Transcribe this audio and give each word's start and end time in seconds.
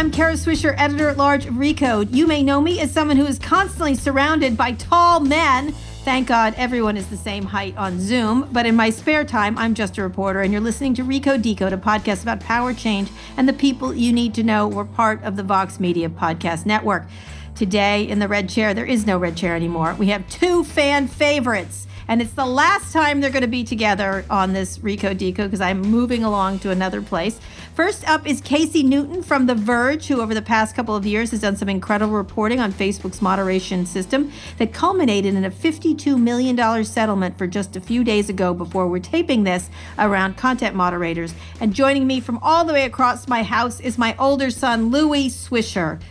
I'm 0.00 0.10
Kara 0.10 0.32
Swisher, 0.32 0.74
editor 0.78 1.10
at 1.10 1.18
large 1.18 1.44
of 1.44 1.56
Recode. 1.56 2.14
You 2.14 2.26
may 2.26 2.42
know 2.42 2.58
me 2.62 2.80
as 2.80 2.90
someone 2.90 3.18
who 3.18 3.26
is 3.26 3.38
constantly 3.38 3.94
surrounded 3.94 4.56
by 4.56 4.72
tall 4.72 5.20
men. 5.20 5.72
Thank 6.04 6.26
God 6.26 6.54
everyone 6.56 6.96
is 6.96 7.08
the 7.08 7.18
same 7.18 7.44
height 7.44 7.76
on 7.76 8.00
Zoom. 8.00 8.48
But 8.50 8.64
in 8.64 8.74
my 8.74 8.88
spare 8.88 9.26
time, 9.26 9.58
I'm 9.58 9.74
just 9.74 9.98
a 9.98 10.02
reporter, 10.02 10.40
and 10.40 10.52
you're 10.52 10.62
listening 10.62 10.94
to 10.94 11.04
Recode 11.04 11.42
Decode, 11.42 11.74
a 11.74 11.76
podcast 11.76 12.22
about 12.22 12.40
power 12.40 12.72
change 12.72 13.10
and 13.36 13.46
the 13.46 13.52
people 13.52 13.92
you 13.92 14.10
need 14.10 14.32
to 14.36 14.42
know. 14.42 14.66
We're 14.66 14.86
part 14.86 15.22
of 15.22 15.36
the 15.36 15.42
Vox 15.42 15.78
Media 15.78 16.08
Podcast 16.08 16.64
Network. 16.64 17.06
Today 17.54 18.08
in 18.08 18.20
the 18.20 18.28
red 18.28 18.48
chair, 18.48 18.72
there 18.72 18.86
is 18.86 19.04
no 19.04 19.18
red 19.18 19.36
chair 19.36 19.54
anymore. 19.54 19.94
We 19.98 20.06
have 20.06 20.26
two 20.30 20.64
fan 20.64 21.08
favorites 21.08 21.86
and 22.10 22.20
it's 22.20 22.32
the 22.32 22.44
last 22.44 22.92
time 22.92 23.20
they're 23.20 23.30
going 23.30 23.40
to 23.40 23.46
be 23.48 23.62
together 23.62 24.24
on 24.28 24.52
this 24.52 24.78
Recode 24.78 25.16
Decode 25.16 25.46
because 25.46 25.60
I'm 25.60 25.80
moving 25.80 26.24
along 26.24 26.58
to 26.58 26.70
another 26.72 27.00
place. 27.00 27.38
First 27.76 28.06
up 28.08 28.26
is 28.26 28.40
Casey 28.40 28.82
Newton 28.82 29.22
from 29.22 29.46
The 29.46 29.54
Verge, 29.54 30.08
who 30.08 30.20
over 30.20 30.34
the 30.34 30.42
past 30.42 30.74
couple 30.74 30.96
of 30.96 31.06
years 31.06 31.30
has 31.30 31.40
done 31.40 31.54
some 31.54 31.68
incredible 31.68 32.14
reporting 32.14 32.58
on 32.58 32.72
Facebook's 32.72 33.22
moderation 33.22 33.86
system 33.86 34.32
that 34.58 34.72
culminated 34.72 35.36
in 35.36 35.44
a 35.44 35.52
$52 35.52 36.20
million 36.20 36.84
settlement 36.84 37.38
for 37.38 37.46
just 37.46 37.76
a 37.76 37.80
few 37.80 38.02
days 38.02 38.28
ago 38.28 38.52
before 38.54 38.88
we're 38.88 38.98
taping 38.98 39.44
this 39.44 39.70
around 39.96 40.36
content 40.36 40.74
moderators. 40.74 41.32
And 41.60 41.72
joining 41.72 42.08
me 42.08 42.18
from 42.18 42.38
all 42.38 42.64
the 42.64 42.72
way 42.72 42.86
across 42.86 43.28
my 43.28 43.44
house 43.44 43.78
is 43.78 43.98
my 43.98 44.16
older 44.18 44.50
son, 44.50 44.90
Louis 44.90 45.28
Swisher. 45.28 46.02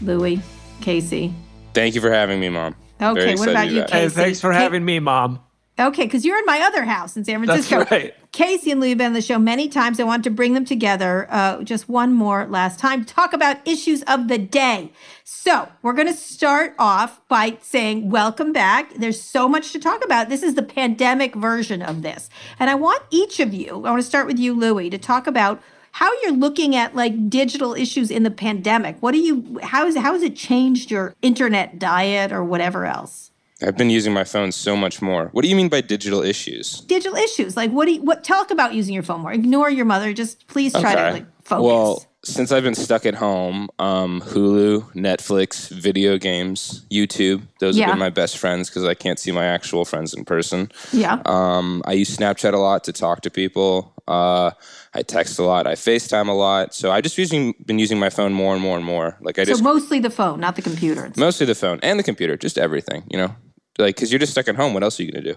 Louis, 0.00 0.40
Casey. 0.80 1.34
Thank 1.74 1.96
you 1.96 2.00
for 2.00 2.12
having 2.12 2.38
me, 2.38 2.48
Mom. 2.48 2.76
Okay, 3.02 3.34
what 3.34 3.48
about 3.48 3.70
you, 3.70 3.82
Casey? 3.82 3.92
Hey, 3.96 4.08
thanks 4.08 4.40
for 4.40 4.52
having 4.52 4.84
me, 4.84 5.00
Mom. 5.00 5.40
Okay, 5.78 6.04
because 6.04 6.24
you're 6.24 6.38
in 6.38 6.44
my 6.44 6.60
other 6.60 6.84
house 6.84 7.16
in 7.16 7.24
San 7.24 7.44
Francisco. 7.44 7.78
That's 7.78 7.90
right. 7.90 8.14
Casey 8.32 8.72
and 8.72 8.80
Louis 8.80 8.90
have 8.90 8.98
been 8.98 9.06
on 9.08 9.12
the 9.12 9.22
show 9.22 9.38
many 9.38 9.68
times. 9.68 10.00
I 10.00 10.04
want 10.04 10.24
to 10.24 10.30
bring 10.30 10.52
them 10.54 10.64
together 10.64 11.28
uh, 11.30 11.62
just 11.62 11.88
one 11.88 12.12
more 12.12 12.46
last 12.46 12.80
time 12.80 13.04
to 13.04 13.14
talk 13.14 13.32
about 13.32 13.66
issues 13.66 14.02
of 14.02 14.26
the 14.26 14.38
day. 14.38 14.90
So 15.24 15.68
we're 15.82 15.92
going 15.92 16.08
to 16.08 16.14
start 16.14 16.74
off 16.78 17.20
by 17.28 17.58
saying, 17.62 18.10
Welcome 18.10 18.52
back. 18.52 18.92
There's 18.94 19.20
so 19.20 19.48
much 19.48 19.72
to 19.72 19.78
talk 19.78 20.04
about. 20.04 20.28
This 20.28 20.42
is 20.42 20.54
the 20.54 20.62
pandemic 20.62 21.34
version 21.34 21.80
of 21.80 22.02
this. 22.02 22.28
And 22.58 22.68
I 22.68 22.74
want 22.74 23.02
each 23.10 23.38
of 23.38 23.54
you, 23.54 23.70
I 23.86 23.90
want 23.90 24.02
to 24.02 24.08
start 24.08 24.26
with 24.26 24.38
you, 24.38 24.54
Louis, 24.54 24.90
to 24.90 24.98
talk 24.98 25.26
about 25.26 25.62
how 25.92 26.10
you're 26.22 26.32
looking 26.32 26.76
at 26.76 26.94
like 26.94 27.30
digital 27.30 27.74
issues 27.74 28.10
in 28.10 28.24
the 28.24 28.30
pandemic. 28.30 28.96
What 29.00 29.12
do 29.12 29.18
you, 29.18 29.58
how, 29.62 29.86
is, 29.86 29.96
how 29.96 30.12
has 30.12 30.22
it 30.22 30.36
changed 30.36 30.90
your 30.90 31.14
internet 31.22 31.78
diet 31.78 32.32
or 32.32 32.44
whatever 32.44 32.84
else? 32.84 33.30
I've 33.60 33.76
been 33.76 33.90
using 33.90 34.12
my 34.12 34.24
phone 34.24 34.52
so 34.52 34.76
much 34.76 35.02
more. 35.02 35.30
What 35.32 35.42
do 35.42 35.48
you 35.48 35.56
mean 35.56 35.68
by 35.68 35.80
digital 35.80 36.22
issues? 36.22 36.80
Digital 36.82 37.16
issues. 37.16 37.56
Like 37.56 37.70
what 37.72 37.86
do 37.86 37.92
you, 37.92 38.02
what 38.02 38.22
talk 38.22 38.50
about 38.50 38.74
using 38.74 38.94
your 38.94 39.02
phone 39.02 39.22
more. 39.22 39.32
Ignore 39.32 39.70
your 39.70 39.84
mother. 39.84 40.12
Just 40.12 40.46
please 40.46 40.72
try 40.72 40.92
okay. 40.92 40.94
to 40.94 41.12
like 41.12 41.26
focus. 41.44 41.64
Well, 41.64 42.06
since 42.24 42.52
I've 42.52 42.62
been 42.62 42.74
stuck 42.74 43.06
at 43.06 43.14
home, 43.14 43.68
um, 43.78 44.20
Hulu, 44.20 44.92
Netflix, 44.94 45.70
video 45.70 46.18
games, 46.18 46.84
YouTube, 46.90 47.42
those 47.58 47.76
yeah. 47.76 47.86
have 47.86 47.94
been 47.94 47.98
my 47.98 48.10
best 48.10 48.38
friends 48.38 48.68
because 48.68 48.84
I 48.84 48.94
can't 48.94 49.18
see 49.18 49.32
my 49.32 49.44
actual 49.44 49.84
friends 49.84 50.14
in 50.14 50.24
person. 50.24 50.70
Yeah. 50.92 51.22
Um, 51.26 51.82
I 51.84 51.92
use 51.92 52.16
Snapchat 52.16 52.52
a 52.52 52.58
lot 52.58 52.84
to 52.84 52.92
talk 52.92 53.22
to 53.22 53.30
people. 53.30 53.94
Uh, 54.06 54.52
I 54.94 55.02
text 55.02 55.38
a 55.38 55.42
lot. 55.42 55.66
I 55.66 55.74
FaceTime 55.74 56.28
a 56.28 56.32
lot. 56.32 56.74
So 56.74 56.90
I've 56.90 57.02
just 57.02 57.18
using 57.18 57.54
been 57.66 57.78
using 57.78 57.98
my 57.98 58.10
phone 58.10 58.32
more 58.32 58.54
and 58.54 58.62
more 58.62 58.76
and 58.76 58.84
more. 58.84 59.18
Like 59.20 59.38
I 59.38 59.44
just 59.44 59.58
so 59.58 59.62
just 59.62 59.64
mostly 59.64 60.00
the 60.00 60.10
phone, 60.10 60.40
not 60.40 60.56
the 60.56 60.62
computer. 60.62 61.12
Mostly 61.16 61.46
the 61.46 61.54
phone 61.54 61.78
and 61.82 61.98
the 61.98 62.04
computer, 62.04 62.36
just 62.36 62.58
everything. 62.58 63.04
You 63.10 63.18
know, 63.18 63.36
like 63.78 63.96
because 63.96 64.12
you're 64.12 64.18
just 64.18 64.32
stuck 64.32 64.48
at 64.48 64.56
home. 64.56 64.74
What 64.74 64.82
else 64.82 64.98
are 64.98 65.02
you 65.02 65.12
gonna 65.12 65.24
do? 65.24 65.36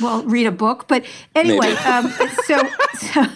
Well, 0.00 0.22
read 0.24 0.46
a 0.46 0.52
book. 0.52 0.86
But 0.88 1.04
anyway, 1.34 1.72
um, 1.72 2.08
so, 2.46 2.60
so 2.94 3.26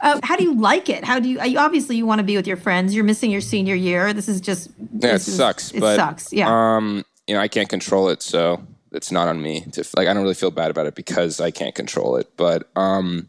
uh, 0.00 0.20
how 0.22 0.36
do 0.36 0.44
you 0.44 0.54
like 0.54 0.88
it? 0.88 1.04
How 1.04 1.18
do 1.18 1.28
you? 1.28 1.42
you 1.42 1.58
obviously, 1.58 1.96
you 1.96 2.06
want 2.06 2.18
to 2.18 2.24
be 2.24 2.36
with 2.36 2.46
your 2.46 2.56
friends. 2.56 2.94
You're 2.94 3.04
missing 3.04 3.30
your 3.30 3.40
senior 3.40 3.74
year. 3.74 4.12
This 4.12 4.28
is 4.28 4.40
just. 4.40 4.70
Yeah, 4.98 5.14
it 5.14 5.20
sucks. 5.20 5.72
It 5.72 5.80
but, 5.80 5.96
sucks. 5.96 6.32
Yeah. 6.32 6.48
Um, 6.48 7.04
you 7.26 7.34
know, 7.34 7.40
I 7.40 7.48
can't 7.48 7.68
control 7.68 8.08
it, 8.08 8.22
so 8.22 8.62
it's 8.92 9.12
not 9.12 9.28
on 9.28 9.40
me. 9.40 9.62
To 9.72 9.84
like, 9.96 10.08
I 10.08 10.14
don't 10.14 10.22
really 10.22 10.34
feel 10.34 10.50
bad 10.50 10.70
about 10.70 10.86
it 10.86 10.94
because 10.94 11.40
I 11.40 11.50
can't 11.50 11.74
control 11.74 12.16
it. 12.16 12.30
But 12.36 12.68
um, 12.76 13.28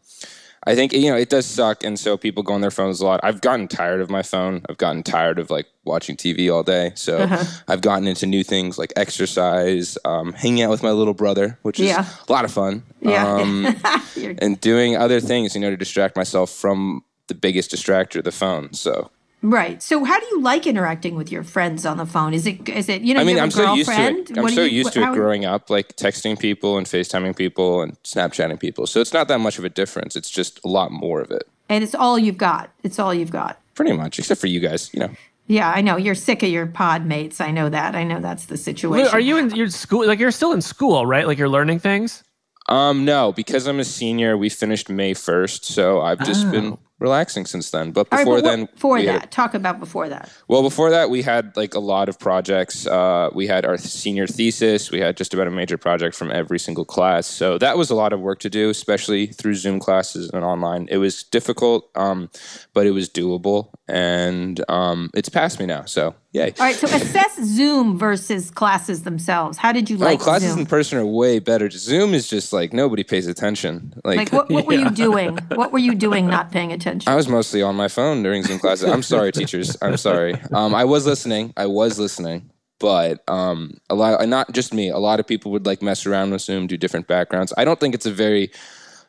I 0.68 0.76
think 0.76 0.94
you 0.94 1.10
know 1.10 1.18
it 1.18 1.30
does 1.30 1.46
suck, 1.46 1.84
and 1.84 2.00
so 2.00 2.18
people 2.18 2.44
go 2.44 2.54
on 2.54 2.62
their 2.62 2.72
phones 2.72 3.02
a 3.02 3.06
lot. 3.06 3.20
I've 3.24 3.42
gotten 3.42 3.68
tired 3.68 4.00
of 4.00 4.10
my 4.10 4.22
phone. 4.22 4.62
I've 4.70 4.78
gotten 4.78 5.02
tired 5.02 5.40
of 5.40 5.50
like 5.50 5.66
watching 5.86 6.16
TV 6.16 6.54
all 6.54 6.62
day. 6.62 6.92
So 6.96 7.18
uh-huh. 7.18 7.44
I've 7.68 7.82
gotten 7.82 8.08
into 8.08 8.28
new 8.28 8.44
things 8.44 8.78
like 8.78 8.94
exercise, 8.96 9.98
um, 10.06 10.34
hanging 10.34 10.62
out 10.62 10.70
with 10.70 10.84
my 10.84 10.92
little 10.92 11.16
brother, 11.16 11.58
which 11.64 11.80
is 11.80 11.88
yeah. 11.88 12.06
a 12.28 12.32
lot 12.32 12.46
of 12.46 12.52
fun. 12.52 12.84
Yeah, 13.02 13.28
um, 13.28 13.76
and 14.40 14.62
doing 14.62 14.96
other 14.96 15.20
things, 15.20 15.56
you 15.56 15.62
know, 15.62 15.72
to 15.72 15.78
distract 15.78 16.16
myself 16.16 16.52
from 16.52 17.04
the 17.28 17.34
biggest 17.34 17.72
distractor, 17.72 18.24
the 18.24 18.32
phone. 18.32 18.74
So 18.74 19.10
Right. 19.44 19.82
So, 19.82 20.04
how 20.04 20.20
do 20.20 20.26
you 20.28 20.42
like 20.42 20.68
interacting 20.68 21.16
with 21.16 21.32
your 21.32 21.44
friends 21.44 21.86
on 21.86 21.98
the 21.98 22.06
phone? 22.06 22.34
Is 22.34 22.46
it 22.46 22.70
is 22.70 22.88
it 22.90 23.02
you 23.02 23.16
know? 23.16 23.22
I 23.22 23.24
mean, 23.24 23.40
I'm 23.40 23.50
so 23.50 23.74
used 23.74 23.90
to 23.90 24.02
it. 24.02 24.38
I'm 24.38 24.50
so 24.50 24.64
you, 24.64 24.78
used 24.78 24.94
to 24.94 25.02
it 25.02 25.14
growing 25.14 25.46
up, 25.46 25.70
like 25.70 25.96
texting 25.96 26.40
people 26.40 26.78
and 26.78 26.86
FaceTiming 26.86 27.36
people 27.36 27.82
and 27.82 28.02
Snapchatting 28.04 28.60
people. 28.60 28.86
So 28.86 29.02
it's 29.02 29.14
not 29.14 29.28
that 29.30 29.40
much 29.40 29.58
of 29.58 29.66
a 29.66 29.70
difference. 29.70 30.16
It's 30.16 30.30
just 30.30 30.64
a 30.64 30.68
lot 30.68 30.92
more 30.92 31.22
of 31.22 31.32
it. 31.32 31.48
And 31.70 31.84
it's 31.84 31.96
all 31.96 32.20
you've 32.20 32.38
got. 32.38 32.70
It's 32.84 33.00
all 33.00 33.14
you've 33.14 33.32
got. 33.32 33.60
Pretty 33.74 33.94
much, 33.94 34.20
except 34.20 34.40
for 34.40 34.48
you 34.48 34.60
guys. 34.60 34.94
You 34.94 35.00
know. 35.00 35.10
Yeah, 35.48 35.72
I 35.72 35.82
know 35.82 35.98
you're 35.98 36.16
sick 36.16 36.44
of 36.44 36.50
your 36.50 36.68
pod 36.68 37.06
mates. 37.06 37.42
I 37.42 37.50
know 37.50 37.68
that. 37.68 37.96
I 37.96 38.04
know 38.04 38.20
that's 38.20 38.46
the 38.46 38.58
situation. 38.58 39.12
Are 39.12 39.20
you 39.20 39.38
in 39.38 39.50
your 39.56 39.70
school? 39.70 40.06
Like 40.06 40.20
you're 40.20 40.32
still 40.32 40.54
in 40.54 40.62
school, 40.62 41.06
right? 41.08 41.26
Like 41.26 41.40
you're 41.40 41.50
learning 41.50 41.80
things. 41.80 42.24
Um, 42.70 43.06
no, 43.06 43.34
because 43.34 43.68
I'm 43.68 43.80
a 43.80 43.84
senior. 43.84 44.38
We 44.38 44.50
finished 44.50 44.88
May 44.88 45.16
first, 45.16 45.66
so 45.66 46.00
I've 46.00 46.20
just 46.20 46.46
oh. 46.46 46.52
been 46.52 46.78
relaxing 47.02 47.46
since 47.46 47.72
then. 47.72 47.92
But 47.92 48.10
before 48.10 48.36
right, 48.36 48.44
but 48.44 48.50
then, 48.50 48.66
before 48.66 49.02
that, 49.02 49.22
had, 49.22 49.32
talk 49.32 49.54
about 49.54 49.80
before 49.80 50.08
that. 50.08 50.32
Well, 50.48 50.62
before 50.62 50.92
that, 50.92 51.10
we 51.10 51.24
had 51.24 51.58
like 51.58 51.74
a 51.74 51.80
lot 51.80 52.08
of 52.08 52.20
projects. 52.20 52.88
Uh, 52.88 53.30
we 53.34 53.48
had 53.48 53.66
our 53.66 53.78
senior 53.78 54.28
thesis. 54.28 54.92
We 54.92 55.00
had 55.00 55.18
just 55.18 55.34
about 55.34 55.48
a 55.48 55.52
major 55.52 55.78
project 55.78 56.16
from 56.16 56.32
every 56.32 56.60
single 56.60 56.86
class. 56.86 57.26
So 57.26 57.58
that 57.58 57.78
was 57.78 57.90
a 57.90 57.96
lot 57.96 58.14
of 58.14 58.22
work 58.22 58.40
to 58.42 58.50
do, 58.50 58.70
especially 58.70 59.28
through 59.28 59.56
Zoom 59.56 59.80
classes 59.80 60.30
and 60.30 60.46
online. 60.46 60.88
It 60.90 60.98
was 60.98 61.24
difficult, 61.24 61.90
um, 61.96 62.30
but 62.74 62.86
it 62.86 62.92
was 62.92 63.10
doable, 63.10 63.72
and 63.88 64.64
um, 64.70 65.10
it's 65.16 65.30
past 65.30 65.60
me 65.60 65.66
now. 65.66 65.86
So 65.86 66.16
yay! 66.32 66.54
All 66.60 66.66
right. 66.66 66.76
So 66.76 66.88
assess 66.88 67.44
Zoom 67.44 67.98
versus 67.98 68.52
classes 68.52 69.04
themselves. 69.04 69.58
How 69.58 69.72
did 69.72 69.90
you 69.90 69.98
oh, 69.98 70.06
like? 70.06 70.22
Oh, 70.22 70.24
classes 70.24 70.52
Zoom? 70.52 70.60
in 70.60 70.66
person 70.68 71.00
are 71.00 71.06
way 71.06 71.40
better. 71.40 71.70
Zoom 71.72 72.14
is 72.14 72.30
just 72.30 72.54
like 72.54 72.74
nobody 72.74 73.04
pays 73.04 73.26
attention. 73.26 73.94
Like, 74.06 74.18
like 74.18 74.32
what, 74.32 74.52
what 74.52 74.64
yeah. 74.64 74.68
were 74.68 74.90
you 74.90 74.90
doing? 75.08 75.38
What 75.56 75.72
were 75.72 75.80
you 75.80 75.96
doing? 75.96 76.28
Not 76.28 76.52
paying 76.52 76.72
attention 76.72 76.91
attention. 76.92 77.12
I 77.12 77.16
was 77.16 77.28
mostly 77.28 77.62
on 77.62 77.76
my 77.76 77.88
phone 77.88 78.24
during 78.24 78.44
Zoom 78.44 78.60
classes. 78.60 78.90
I'm 78.90 79.04
sorry, 79.04 79.32
teachers. 79.42 79.78
I'm 79.82 79.98
sorry. 79.98 80.36
Um, 80.54 80.76
I 80.76 80.86
was 80.86 81.06
listening. 81.06 81.54
I 81.58 81.66
was 81.66 82.00
listening, 82.00 82.52
but 82.80 83.24
um, 83.28 83.78
a 83.90 83.96
lot, 83.96 84.28
not 84.28 84.52
just 84.54 84.74
me. 84.74 84.90
A 84.90 84.98
lot 84.98 85.20
of 85.20 85.28
people 85.28 85.52
would 85.52 85.66
like 85.66 85.82
mess 85.82 86.06
around 86.06 86.32
with 86.32 86.42
Zoom, 86.42 86.68
do 86.68 86.78
different 86.78 87.08
backgrounds. 87.08 87.54
I 87.58 87.66
don't 87.66 87.80
think 87.80 87.96
it's 87.96 88.06
a 88.06 88.12
very 88.12 88.52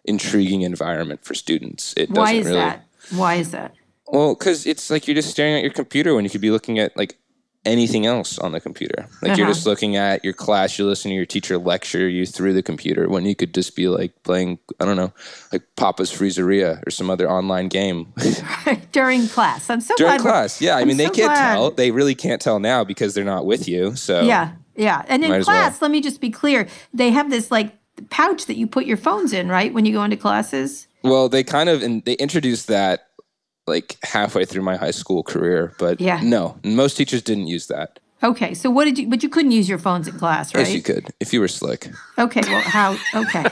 intriguing 0.04 0.62
environment 0.62 1.24
for 1.24 1.34
students. 1.34 1.94
It 1.96 2.10
Why 2.10 2.32
is 2.32 2.46
really, 2.46 2.58
that? 2.58 2.86
Why 3.10 3.34
is 3.34 3.50
that? 3.52 3.74
Well, 4.06 4.34
because 4.34 4.66
it's 4.66 4.90
like 4.90 5.06
you're 5.06 5.14
just 5.14 5.30
staring 5.30 5.54
at 5.54 5.62
your 5.62 5.72
computer 5.72 6.14
when 6.14 6.24
you 6.24 6.30
could 6.30 6.40
be 6.40 6.50
looking 6.50 6.78
at 6.78 6.96
like 6.96 7.16
anything 7.64 8.06
else 8.06 8.38
on 8.38 8.52
the 8.52 8.60
computer. 8.60 9.06
Like 9.20 9.32
uh-huh. 9.32 9.38
you're 9.38 9.46
just 9.46 9.66
looking 9.66 9.96
at 9.96 10.24
your 10.24 10.32
class, 10.32 10.78
you're 10.78 10.88
listening 10.88 11.12
to 11.12 11.16
your 11.16 11.26
teacher 11.26 11.58
lecture 11.58 12.08
you 12.08 12.26
through 12.26 12.54
the 12.54 12.62
computer 12.62 13.08
when 13.08 13.24
you 13.24 13.34
could 13.34 13.54
just 13.54 13.76
be 13.76 13.88
like 13.88 14.20
playing, 14.24 14.58
I 14.80 14.84
don't 14.84 14.96
know, 14.96 15.12
like 15.52 15.62
Papa's 15.76 16.12
Freezeria 16.12 16.84
or 16.86 16.90
some 16.90 17.10
other 17.10 17.30
online 17.30 17.68
game. 17.68 18.12
During 18.92 19.28
class. 19.28 19.70
I'm 19.70 19.80
so 19.80 19.94
glad. 19.96 20.06
During 20.06 20.20
class, 20.20 20.60
yeah. 20.60 20.76
I 20.76 20.80
I'm 20.80 20.88
mean, 20.88 20.96
they 20.96 21.06
so 21.06 21.12
can't 21.12 21.32
glad. 21.32 21.52
tell. 21.54 21.70
They 21.70 21.90
really 21.90 22.14
can't 22.14 22.40
tell 22.40 22.58
now 22.58 22.84
because 22.84 23.14
they're 23.14 23.24
not 23.24 23.46
with 23.46 23.68
you. 23.68 23.94
So 23.94 24.22
Yeah, 24.22 24.52
yeah. 24.74 25.04
And 25.08 25.24
in 25.24 25.30
class, 25.42 25.80
well. 25.80 25.88
let 25.88 25.90
me 25.92 26.00
just 26.00 26.20
be 26.20 26.30
clear, 26.30 26.66
they 26.92 27.10
have 27.10 27.30
this 27.30 27.50
like 27.50 27.78
pouch 28.10 28.46
that 28.46 28.56
you 28.56 28.66
put 28.66 28.86
your 28.86 28.96
phones 28.96 29.32
in, 29.32 29.48
right? 29.48 29.72
When 29.72 29.84
you 29.84 29.92
go 29.92 30.02
into 30.02 30.16
classes? 30.16 30.88
Well, 31.04 31.28
they 31.28 31.44
kind 31.44 31.68
of, 31.68 31.82
and 31.82 32.04
they 32.04 32.14
introduced 32.14 32.68
that 32.68 33.08
like 33.66 33.96
halfway 34.02 34.44
through 34.44 34.62
my 34.62 34.76
high 34.76 34.90
school 34.90 35.22
career, 35.22 35.72
but 35.78 36.00
yeah. 36.00 36.20
no, 36.22 36.58
most 36.64 36.96
teachers 36.96 37.22
didn't 37.22 37.46
use 37.46 37.66
that. 37.68 37.98
Okay, 38.24 38.54
so 38.54 38.70
what 38.70 38.84
did 38.84 38.98
you? 38.98 39.08
But 39.08 39.24
you 39.24 39.28
couldn't 39.28 39.50
use 39.50 39.68
your 39.68 39.78
phones 39.78 40.06
in 40.06 40.16
class, 40.16 40.54
right? 40.54 40.60
Yes, 40.60 40.74
you 40.74 40.80
could 40.80 41.12
if 41.18 41.32
you 41.32 41.40
were 41.40 41.48
slick. 41.48 41.88
Okay, 42.18 42.40
well, 42.46 42.60
how? 42.60 42.96
Okay, 43.16 43.44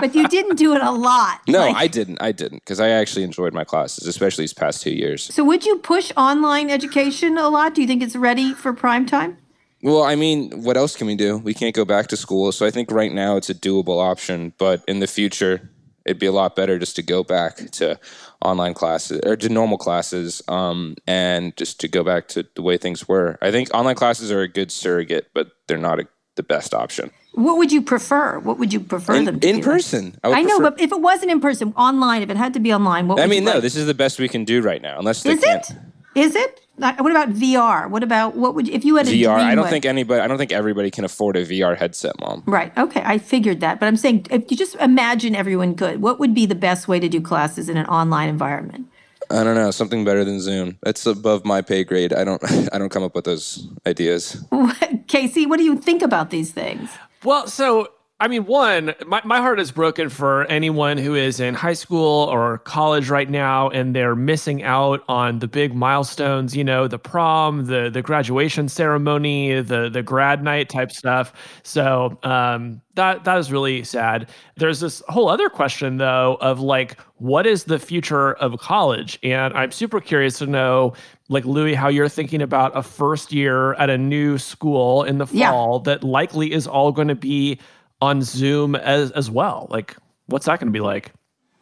but 0.00 0.16
you 0.16 0.26
didn't 0.26 0.56
do 0.56 0.74
it 0.74 0.82
a 0.82 0.90
lot. 0.90 1.42
No, 1.46 1.60
Like, 1.60 1.76
I 1.76 1.86
didn't. 1.86 2.20
I 2.20 2.32
didn't 2.32 2.58
because 2.58 2.80
I 2.80 2.88
actually 2.88 3.22
enjoyed 3.22 3.54
my 3.54 3.62
classes, 3.62 4.08
especially 4.08 4.42
these 4.42 4.52
past 4.52 4.82
two 4.82 4.90
years. 4.90 5.32
So 5.32 5.44
would 5.44 5.64
you 5.64 5.78
push 5.78 6.10
online 6.16 6.70
education 6.70 7.38
a 7.38 7.48
lot? 7.48 7.74
Do 7.74 7.82
you 7.82 7.86
think 7.86 8.02
it's 8.02 8.16
ready 8.16 8.52
for 8.52 8.72
prime 8.72 9.06
time? 9.06 9.38
Well, 9.82 10.02
I 10.02 10.16
mean, 10.16 10.50
what 10.64 10.76
else 10.76 10.96
can 10.96 11.06
we 11.06 11.14
do? 11.14 11.38
We 11.38 11.54
can't 11.54 11.74
go 11.74 11.84
back 11.84 12.08
to 12.08 12.16
school, 12.16 12.50
so 12.50 12.66
I 12.66 12.72
think 12.72 12.90
right 12.90 13.12
now 13.12 13.36
it's 13.36 13.50
a 13.50 13.54
doable 13.54 14.02
option. 14.02 14.54
But 14.58 14.82
in 14.88 14.98
the 14.98 15.06
future, 15.06 15.70
it'd 16.04 16.18
be 16.18 16.26
a 16.26 16.32
lot 16.32 16.56
better 16.56 16.80
just 16.80 16.96
to 16.96 17.02
go 17.02 17.22
back 17.22 17.56
to 17.72 18.00
online 18.46 18.74
classes 18.74 19.20
or 19.26 19.36
to 19.36 19.48
normal 19.48 19.78
classes, 19.78 20.42
um, 20.48 20.94
and 21.06 21.56
just 21.56 21.80
to 21.80 21.88
go 21.88 22.02
back 22.04 22.28
to 22.28 22.46
the 22.54 22.62
way 22.62 22.76
things 22.78 23.08
were. 23.08 23.36
I 23.42 23.50
think 23.50 23.68
online 23.74 23.96
classes 23.96 24.30
are 24.30 24.42
a 24.42 24.48
good 24.48 24.70
surrogate, 24.70 25.26
but 25.34 25.46
they're 25.66 25.78
not 25.90 26.00
a, 26.00 26.06
the 26.36 26.42
best 26.42 26.72
option. 26.74 27.10
What 27.32 27.58
would 27.58 27.70
you 27.72 27.82
prefer? 27.82 28.38
What 28.38 28.58
would 28.58 28.72
you 28.72 28.80
prefer 28.80 29.12
them 29.14 29.28
In, 29.34 29.40
to 29.40 29.48
in 29.48 29.54
like? 29.56 29.64
person, 29.64 30.18
I, 30.24 30.28
would 30.28 30.38
I 30.38 30.42
know, 30.42 30.58
prefer- 30.58 30.70
but 30.70 30.80
if 30.80 30.90
it 30.92 31.00
wasn't 31.00 31.30
in 31.32 31.40
person, 31.40 31.74
online, 31.76 32.22
if 32.22 32.30
it 32.30 32.36
had 32.36 32.54
to 32.54 32.60
be 32.60 32.72
online, 32.72 33.08
what 33.08 33.20
I 33.20 33.26
mean, 33.26 33.44
no, 33.44 33.52
like? 33.54 33.62
this 33.62 33.76
is 33.76 33.86
the 33.86 33.94
best 33.94 34.18
we 34.18 34.28
can 34.28 34.44
do 34.44 34.62
right 34.62 34.80
now, 34.80 34.98
unless 34.98 35.22
they 35.22 35.32
Is 35.32 35.44
can't. 35.44 35.70
it? 35.70 35.76
Is 36.16 36.34
it? 36.34 36.62
Like, 36.78 37.00
What 37.00 37.10
about 37.10 37.30
VR? 37.30 37.88
What 37.88 38.02
about 38.02 38.36
what 38.36 38.54
would 38.54 38.68
if 38.68 38.84
you 38.84 38.96
had 38.96 39.06
a 39.06 39.10
VR. 39.10 39.28
I 39.36 39.54
don't 39.54 39.64
what- 39.64 39.70
think 39.70 39.84
anybody. 39.84 40.20
I 40.20 40.26
don't 40.26 40.38
think 40.38 40.50
everybody 40.52 40.90
can 40.90 41.04
afford 41.04 41.36
a 41.36 41.44
VR 41.44 41.76
headset, 41.76 42.18
mom. 42.20 42.42
Right. 42.46 42.76
Okay. 42.76 43.02
I 43.04 43.18
figured 43.18 43.60
that, 43.60 43.78
but 43.78 43.86
I'm 43.86 43.96
saying 43.96 44.26
if 44.30 44.50
you 44.50 44.56
just 44.56 44.74
imagine 44.76 45.34
everyone 45.36 45.74
could, 45.74 46.00
what 46.02 46.18
would 46.18 46.34
be 46.34 46.46
the 46.46 46.54
best 46.54 46.88
way 46.88 46.98
to 47.00 47.08
do 47.08 47.20
classes 47.20 47.68
in 47.68 47.76
an 47.76 47.86
online 47.86 48.28
environment? 48.28 48.86
I 49.30 49.42
don't 49.44 49.56
know. 49.56 49.70
Something 49.70 50.04
better 50.04 50.24
than 50.24 50.40
Zoom. 50.40 50.78
That's 50.82 51.04
above 51.04 51.44
my 51.44 51.60
pay 51.60 51.84
grade. 51.84 52.12
I 52.14 52.24
don't. 52.24 52.42
I 52.72 52.78
don't 52.78 52.90
come 52.90 53.02
up 53.02 53.14
with 53.14 53.24
those 53.24 53.68
ideas. 53.86 54.42
Casey, 55.08 55.44
what 55.46 55.58
do 55.58 55.64
you 55.64 55.76
think 55.76 56.00
about 56.02 56.30
these 56.30 56.50
things? 56.52 56.90
Well, 57.24 57.46
so 57.46 57.88
I 58.18 58.28
mean, 58.28 58.46
one, 58.46 58.94
my, 59.06 59.20
my 59.26 59.40
heart 59.42 59.60
is 59.60 59.70
broken 59.70 60.08
for 60.08 60.44
anyone 60.46 60.96
who 60.96 61.14
is 61.14 61.38
in 61.38 61.52
high 61.52 61.74
school 61.74 62.24
or 62.30 62.56
college 62.60 63.10
right 63.10 63.28
now 63.28 63.68
and 63.68 63.94
they're 63.94 64.16
missing 64.16 64.62
out 64.62 65.04
on 65.06 65.40
the 65.40 65.46
big 65.46 65.74
milestones, 65.74 66.56
you 66.56 66.64
know, 66.64 66.88
the 66.88 66.98
prom, 66.98 67.66
the 67.66 67.90
the 67.90 68.00
graduation 68.00 68.70
ceremony, 68.70 69.60
the 69.60 69.90
the 69.90 70.02
grad 70.02 70.42
night 70.42 70.70
type 70.70 70.92
stuff. 70.92 71.34
So 71.62 72.18
um 72.22 72.80
that 72.94 73.24
that 73.24 73.36
is 73.36 73.52
really 73.52 73.84
sad. 73.84 74.30
There's 74.56 74.80
this 74.80 75.02
whole 75.08 75.28
other 75.28 75.50
question 75.50 75.98
though 75.98 76.38
of 76.40 76.58
like 76.58 76.98
what 77.18 77.46
is 77.46 77.64
the 77.64 77.78
future 77.78 78.32
of 78.34 78.58
college? 78.60 79.18
And 79.22 79.52
I'm 79.52 79.72
super 79.72 80.00
curious 80.00 80.38
to 80.38 80.46
know 80.46 80.94
like 81.28 81.44
Louis 81.44 81.74
how 81.74 81.88
you're 81.88 82.08
thinking 82.08 82.40
about 82.40 82.74
a 82.74 82.82
first 82.82 83.30
year 83.30 83.74
at 83.74 83.90
a 83.90 83.98
new 83.98 84.38
school 84.38 85.02
in 85.02 85.18
the 85.18 85.26
Yeah. 85.32 85.50
fall 85.50 85.80
that 85.80 86.02
likely 86.02 86.52
is 86.52 86.66
all 86.66 86.92
going 86.92 87.08
to 87.08 87.14
be 87.14 87.58
on 88.00 88.22
Zoom 88.22 88.74
as 88.74 89.10
as 89.12 89.30
well. 89.30 89.66
Like, 89.70 89.96
what's 90.26 90.46
that 90.46 90.60
going 90.60 90.72
to 90.72 90.76
be 90.76 90.80
like? 90.80 91.12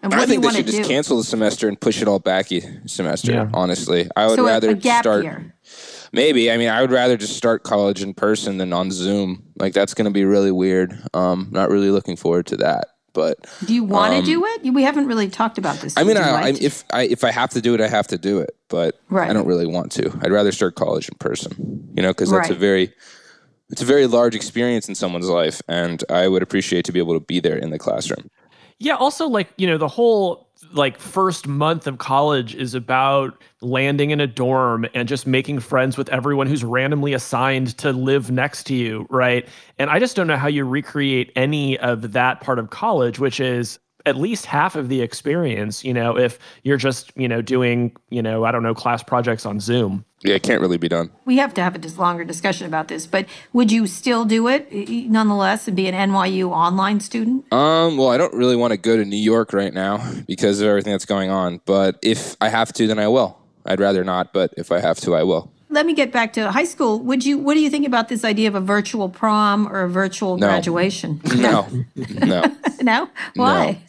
And 0.03 0.13
what 0.13 0.21
I 0.21 0.27
do 0.27 0.35
you 0.35 0.41
think 0.41 0.53
they 0.53 0.59
should 0.59 0.67
just 0.67 0.83
do? 0.83 0.89
cancel 0.89 1.17
the 1.17 1.25
semester 1.25 1.67
and 1.67 1.81
push 1.81 2.03
it 2.03 2.09
all 2.09 2.19
back 2.19 2.53
a 2.53 2.61
semester. 2.87 3.33
Yeah. 3.33 3.49
Honestly, 3.55 4.07
I 4.17 4.27
would 4.27 4.37
so 4.37 4.45
rather 4.45 4.71
a 4.71 4.75
gap 4.75 5.03
start. 5.05 5.25
year. 5.25 5.55
Maybe. 6.13 6.51
I 6.51 6.59
mean, 6.59 6.69
I 6.69 6.83
would 6.83 6.91
rather 6.93 7.17
just 7.17 7.37
start 7.37 7.63
college 7.65 8.03
in 8.03 8.13
person 8.13 8.59
than 8.59 8.73
on 8.73 8.91
Zoom. 8.91 9.45
Like 9.57 9.73
that's 9.73 9.95
going 9.95 10.05
to 10.05 10.11
be 10.11 10.25
really 10.25 10.53
weird. 10.53 10.93
Um, 11.15 11.49
not 11.51 11.71
really 11.71 11.91
looking 11.91 12.17
forward 12.17 12.47
to 12.49 12.57
that. 12.59 12.89
But 13.15 13.47
Do 13.65 13.73
you 13.73 13.85
want 13.85 14.13
to 14.15 14.23
do 14.23 14.45
it? 14.45 14.75
We 14.75 14.83
haven't 14.83 15.07
really 15.07 15.29
talked 15.29 15.57
about 15.57 15.77
this. 15.77 15.97
um, 15.97 16.03
I 16.03 16.07
mean, 16.07 16.17
I, 16.17 16.29
I, 16.29 16.33
like 16.43 16.57
to? 16.57 16.65
if 16.65 16.85
I 16.93 17.03
if 17.05 17.25
I 17.25 17.31
have 17.31 17.51
to 17.51 17.61
do 17.63 17.73
it, 17.73 17.81
I 17.81 17.89
have 17.89 18.09
to 18.09 18.19
do 18.19 18.41
it. 18.41 18.57
But 18.69 19.01
Right. 19.09 19.31
I 19.31 19.33
don't 19.33 19.47
really 19.47 19.67
want 19.67 19.91
to. 19.93 20.19
I'd 20.21 20.33
rather 20.33 20.53
start 20.53 20.75
college 20.75 21.09
in 21.09 21.17
person. 21.19 21.93
You 21.97 22.03
know, 22.03 22.11
because 22.11 22.31
that's 22.31 22.51
a 22.51 22.55
very 22.55 22.93
it's 23.71 23.83
a 23.83 23.87
very 23.87 24.07
large 24.07 24.35
experience 24.35 24.89
in 24.89 24.95
someone's 24.95 25.29
life, 25.29 25.61
and 25.69 26.03
I 26.11 26.29
would 26.29 26.43
appreciate 26.43 26.85
to 26.87 26.93
be 26.93 26.99
able 26.99 27.15
to 27.15 27.25
be 27.25 27.41
there 27.41 27.57
in 27.57 27.71
the 27.71 27.79
classroom. 27.79 28.29
Yeah, 28.79 28.97
also 28.97 29.27
like, 29.29 29.49
you 29.57 29.67
know, 29.67 29.79
the 29.79 29.89
whole 29.89 30.49
like 30.73 30.99
first 30.99 31.47
month 31.47 31.87
of 31.87 31.99
college 31.99 32.55
is 32.55 32.75
about 32.75 33.41
landing 33.61 34.11
in 34.11 34.21
a 34.21 34.27
dorm 34.27 34.87
and 34.95 35.09
just 35.09 35.27
making 35.27 35.61
friends 35.61 35.97
with 35.97 36.09
everyone 36.09 36.47
who's 36.47 36.65
randomly 36.65 37.13
assigned 37.13 37.77
to 37.79 37.93
live 37.93 38.31
next 38.31 38.65
to 38.65 38.75
you, 38.75 39.07
right? 39.11 39.49
And 39.79 39.91
I 39.91 39.99
just 39.99 40.17
don't 40.17 40.27
know 40.27 40.37
how 40.37 40.49
you 40.49 40.65
recreate 40.65 41.33
any 41.37 41.79
of 41.79 42.13
that 42.13 42.41
part 42.41 42.59
of 42.59 42.71
college, 42.71 43.19
which 43.19 43.41
is 43.41 43.79
at 44.07 44.17
least 44.17 44.45
half 44.45 44.77
of 44.77 44.89
the 44.89 45.01
experience, 45.01 45.83
you 45.83 45.95
know, 45.95 46.19
if 46.19 46.39
you're 46.63 46.77
just, 46.77 47.11
you 47.17 47.29
know, 47.29 47.41
doing, 47.41 47.97
you 48.11 48.23
know, 48.23 48.45
I 48.45 48.53
don't 48.53 48.63
know, 48.63 48.75
class 48.75 49.03
projects 49.03 49.47
on 49.47 49.61
Zoom. 49.61 50.05
Yeah, 50.25 50.37
it 50.37 50.43
can't 50.43 50.61
really 50.63 50.79
be 50.79 50.89
done. 50.89 51.11
we 51.27 51.37
have 51.37 51.53
to 51.55 51.63
have 51.63 51.75
a 51.75 51.79
dis- 51.79 51.99
longer 51.99 52.25
discussion 52.25 52.67
about 52.67 52.89
this, 52.89 53.07
but 53.07 53.27
would 53.53 53.71
you 53.71 53.87
still 53.87 54.25
do 54.25 54.49
it 54.49 54.73
nonetheless 54.73 55.69
and 55.69 55.77
be 55.77 55.87
an 55.87 55.95
NYU 56.11 56.51
online 56.51 57.01
student? 57.01 57.45
Um, 57.53 57.99
well, 57.99 58.09
I 58.09 58.17
don't 58.17 58.33
really 58.35 58.57
want 58.57 58.71
to 58.73 58.79
go 58.79 58.97
to 58.97 59.05
New 59.05 59.19
York 59.19 59.53
right 59.53 59.73
now 59.73 60.03
because 60.27 60.61
of 60.61 60.67
everything 60.67 60.93
that's 60.93 61.05
going 61.05 61.31
on. 61.31 61.61
But 61.67 61.99
if 62.03 62.37
I 62.41 62.49
have 62.49 62.73
to, 62.73 62.87
then 62.87 62.99
I 62.99 63.09
will. 63.09 63.39
I'd 63.67 63.81
rather 63.81 64.03
not, 64.03 64.33
but 64.33 64.53
if 64.57 64.73
I 64.73 64.81
have 64.81 64.99
to, 65.01 65.15
I 65.15 65.23
will. 65.23 65.53
Let 65.75 65.87
me 65.87 65.93
get 65.93 66.13
back 66.13 66.33
to 66.35 66.51
high 66.53 66.65
school. 66.65 67.01
Would 67.01 67.27
you? 67.27 67.37
What 67.37 67.55
do 67.55 67.61
you 67.61 67.69
think 67.69 67.85
about 67.87 68.09
this 68.09 68.25
idea 68.25 68.47
of 68.49 68.55
a 68.55 68.61
virtual 68.61 69.09
prom 69.09 69.67
or 69.67 69.83
a 69.83 69.89
virtual 69.89 70.39
No. 70.39 70.47
graduation? 70.47 71.21
No, 71.37 71.67
no. 71.97 72.45
no. 72.81 73.09
Why? 73.35 73.83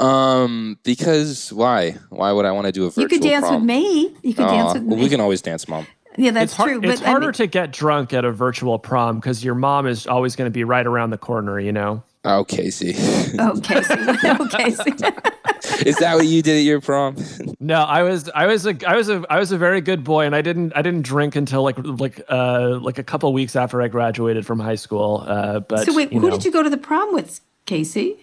Um, 0.00 0.78
because 0.84 1.52
why? 1.52 1.96
Why 2.10 2.32
would 2.32 2.44
I 2.44 2.52
want 2.52 2.66
to 2.66 2.72
do 2.72 2.84
a 2.84 2.90
virtual 2.90 3.02
You 3.02 3.08
could 3.08 3.20
dance 3.22 3.42
prom? 3.46 3.54
with 3.56 3.64
me. 3.64 4.14
You 4.22 4.34
could 4.34 4.46
dance 4.46 4.74
with 4.74 4.84
well, 4.84 4.96
me. 4.96 5.02
we 5.02 5.08
can 5.08 5.20
always 5.20 5.42
dance, 5.42 5.66
mom. 5.68 5.86
yeah, 6.16 6.30
that's 6.30 6.52
It's, 6.52 6.56
hard, 6.56 6.80
true. 6.82 6.90
it's 6.90 7.00
but 7.00 7.06
I 7.06 7.10
harder 7.10 7.26
mean- 7.26 7.32
to 7.34 7.46
get 7.46 7.72
drunk 7.72 8.12
at 8.12 8.24
a 8.24 8.30
virtual 8.32 8.78
prom 8.78 9.16
because 9.16 9.44
your 9.44 9.54
mom 9.54 9.86
is 9.86 10.06
always 10.06 10.36
going 10.36 10.46
to 10.46 10.52
be 10.54 10.64
right 10.64 10.86
around 10.86 11.10
the 11.10 11.18
corner, 11.18 11.58
you 11.60 11.72
know? 11.72 12.02
Oh, 12.28 12.42
Casey, 12.44 12.94
Oh, 13.38 13.58
Casey. 13.62 13.94
oh, 13.98 14.48
Casey. 14.50 14.90
is 15.88 15.96
that 15.98 16.16
what 16.16 16.26
you 16.26 16.42
did 16.42 16.56
at 16.58 16.64
your 16.64 16.80
prom? 16.80 17.16
No, 17.60 17.82
I 17.82 18.02
was 18.02 18.28
I 18.34 18.46
was 18.46 18.66
a 18.66 18.74
I 18.86 18.96
was 18.96 19.08
a 19.08 19.24
I 19.30 19.38
was 19.38 19.52
a 19.52 19.58
very 19.58 19.80
good 19.80 20.02
boy, 20.02 20.26
and 20.26 20.34
I 20.34 20.42
didn't 20.42 20.72
I 20.74 20.82
didn't 20.82 21.02
drink 21.02 21.36
until 21.36 21.62
like 21.62 21.76
like 21.78 22.20
uh 22.28 22.78
like 22.82 22.98
a 22.98 23.04
couple 23.04 23.32
weeks 23.32 23.54
after 23.54 23.80
I 23.80 23.86
graduated 23.88 24.44
from 24.44 24.58
high 24.58 24.74
school. 24.74 25.24
Uh, 25.26 25.60
but 25.60 25.86
so 25.86 25.94
wait, 25.94 26.12
who 26.12 26.18
know, 26.20 26.30
did 26.30 26.44
you 26.44 26.50
go 26.50 26.62
to 26.64 26.70
the 26.70 26.76
prom 26.76 27.14
with, 27.14 27.40
Casey? 27.64 28.16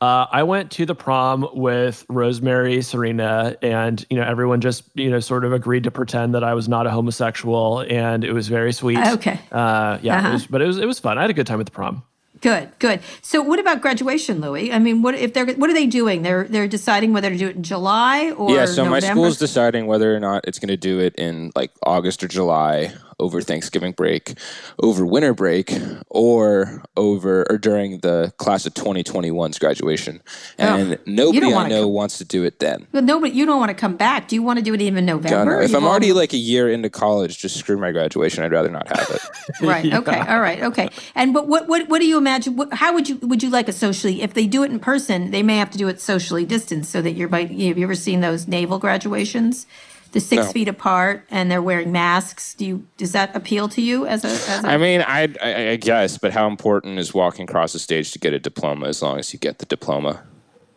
Uh, 0.00 0.26
I 0.30 0.42
went 0.42 0.70
to 0.72 0.84
the 0.84 0.94
prom 0.94 1.48
with 1.54 2.04
Rosemary, 2.10 2.82
Serena, 2.82 3.56
and 3.62 4.04
you 4.10 4.16
know 4.16 4.24
everyone 4.24 4.60
just 4.60 4.82
you 4.94 5.08
know 5.08 5.20
sort 5.20 5.44
of 5.44 5.52
agreed 5.52 5.84
to 5.84 5.90
pretend 5.90 6.34
that 6.34 6.42
I 6.44 6.52
was 6.54 6.68
not 6.68 6.86
a 6.86 6.90
homosexual, 6.90 7.80
and 7.88 8.24
it 8.24 8.32
was 8.32 8.48
very 8.48 8.72
sweet. 8.72 8.98
Okay. 8.98 9.38
Uh, 9.52 9.98
yeah, 10.02 10.18
Uh-huh. 10.18 10.28
it 10.28 10.32
was, 10.32 10.46
but 10.48 10.60
it 10.62 10.66
was 10.66 10.78
it 10.78 10.86
was 10.86 10.98
fun. 10.98 11.16
I 11.16 11.22
had 11.22 11.30
a 11.30 11.34
good 11.34 11.46
time 11.46 11.60
at 11.60 11.66
the 11.66 11.72
prom. 11.72 12.02
Good, 12.40 12.70
good. 12.78 13.00
So, 13.22 13.40
what 13.40 13.58
about 13.58 13.80
graduation, 13.80 14.40
Louis? 14.40 14.72
I 14.72 14.78
mean, 14.78 15.02
what 15.02 15.14
if 15.14 15.32
they're 15.32 15.46
what 15.46 15.70
are 15.70 15.74
they 15.74 15.86
doing? 15.86 16.22
They're 16.22 16.44
they're 16.44 16.68
deciding 16.68 17.12
whether 17.12 17.30
to 17.30 17.36
do 17.36 17.48
it 17.48 17.56
in 17.56 17.62
July 17.62 18.30
or 18.32 18.50
yeah, 18.50 18.66
so 18.66 18.84
my 18.84 18.98
November? 18.98 19.06
school's 19.14 19.38
deciding 19.38 19.86
whether 19.86 20.14
or 20.14 20.20
not 20.20 20.44
it's 20.46 20.58
going 20.58 20.68
to 20.68 20.76
do 20.76 20.98
it 21.00 21.14
in 21.16 21.50
like 21.54 21.72
August 21.84 22.22
or 22.22 22.28
July 22.28 22.92
over 23.18 23.40
Thanksgiving 23.40 23.92
break, 23.92 24.34
over 24.82 25.06
winter 25.06 25.32
break, 25.32 25.72
or 26.08 26.82
over 26.96 27.46
or 27.50 27.58
during 27.58 28.00
the 28.00 28.32
class 28.36 28.66
of 28.66 28.74
2021's 28.74 29.58
graduation. 29.58 30.22
And 30.58 30.98
nobody 31.06 31.52
I 31.52 31.68
know 31.68 31.82
come- 31.84 31.92
wants 31.92 32.18
to 32.18 32.24
do 32.24 32.44
it 32.44 32.58
then. 32.58 32.86
Well, 32.92 33.02
no, 33.02 33.20
but 33.20 33.32
you 33.32 33.46
don't 33.46 33.58
want 33.58 33.70
to 33.70 33.74
come 33.74 33.96
back. 33.96 34.28
Do 34.28 34.36
you 34.36 34.42
want 34.42 34.58
to 34.58 34.62
do 34.64 34.74
it 34.74 34.82
even 34.82 35.06
God, 35.06 35.24
November? 35.24 35.58
no. 35.58 35.62
If 35.62 35.74
I'm 35.74 35.84
all- 35.84 35.90
already 35.90 36.12
like 36.12 36.32
a 36.34 36.38
year 36.38 36.70
into 36.70 36.90
college, 36.90 37.38
just 37.38 37.56
screw 37.56 37.78
my 37.78 37.90
graduation. 37.92 38.44
I'd 38.44 38.52
rather 38.52 38.70
not 38.70 38.86
have 38.88 39.08
it. 39.10 39.22
right. 39.62 39.92
Okay. 39.94 40.20
All 40.20 40.40
right. 40.40 40.62
Okay. 40.62 40.88
And 41.14 41.32
but 41.32 41.48
what 41.48 41.68
what 41.68 41.88
what 41.88 42.00
do 42.00 42.06
you 42.06 42.18
imagine? 42.18 42.56
What, 42.56 42.74
how 42.74 42.92
would 42.92 43.08
you 43.08 43.16
would 43.22 43.42
you 43.42 43.50
like 43.50 43.68
a 43.68 43.72
socially? 43.72 44.22
If 44.22 44.34
they 44.34 44.46
do 44.46 44.62
it 44.62 44.70
in 44.70 44.78
person, 44.78 45.30
they 45.30 45.42
may 45.42 45.56
have 45.56 45.70
to 45.70 45.78
do 45.78 45.88
it 45.88 46.00
socially 46.00 46.44
distanced 46.44 46.90
so 46.90 47.00
that 47.02 47.12
you're 47.12 47.28
by. 47.28 47.40
You 47.40 47.68
have 47.68 47.78
you 47.78 47.84
ever 47.84 47.94
seen 47.94 48.20
those 48.20 48.46
naval 48.46 48.78
graduations? 48.78 49.66
The 50.12 50.20
six 50.20 50.46
No. 50.46 50.52
feet 50.52 50.68
apart 50.68 51.24
and 51.30 51.50
they're 51.50 51.62
wearing 51.62 51.92
masks. 51.92 52.54
Do 52.54 52.64
you 52.64 52.86
does 52.96 53.12
that 53.12 53.34
appeal 53.36 53.68
to 53.70 53.82
you 53.82 54.06
as 54.06 54.24
a? 54.24 54.28
As 54.28 54.64
a 54.64 54.68
I 54.68 54.76
mean, 54.76 55.02
I, 55.02 55.28
I, 55.42 55.70
I 55.70 55.76
guess, 55.76 56.16
but 56.18 56.32
how 56.32 56.46
important 56.46 56.98
is 56.98 57.12
walking 57.12 57.44
across 57.48 57.72
the 57.72 57.78
stage 57.78 58.12
to 58.12 58.18
get 58.18 58.32
a 58.32 58.38
diploma 58.38 58.86
as 58.86 59.02
long 59.02 59.18
as 59.18 59.32
you 59.32 59.38
get 59.38 59.58
the 59.58 59.66
diploma? 59.66 60.22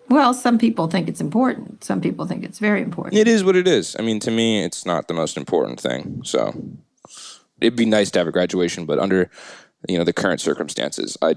well, 0.10 0.34
some 0.34 0.58
people 0.58 0.88
think 0.88 1.08
it's 1.08 1.22
important. 1.22 1.84
Some 1.84 2.02
people 2.02 2.26
think 2.26 2.44
it's 2.44 2.58
very 2.58 2.82
important. 2.82 3.16
It 3.16 3.28
is 3.28 3.44
what 3.44 3.56
it 3.56 3.68
is. 3.68 3.96
I 4.00 4.02
mean, 4.02 4.20
to 4.22 4.32
me, 4.32 4.64
it's 4.64 4.84
not 4.84 5.08
the 5.08 5.14
most 5.14 5.38
important 5.38 5.80
thing. 5.80 6.22
So 6.24 6.52
it'd 7.62 7.76
be 7.76 7.86
nice 7.86 8.10
to 8.12 8.20
have 8.20 8.28
a 8.28 8.32
graduation, 8.32 8.86
but 8.86 8.98
under 9.00 9.30
you 9.88 9.98
know 9.98 10.04
the 10.04 10.14
current 10.14 10.42
circumstances, 10.42 11.18
I 11.22 11.36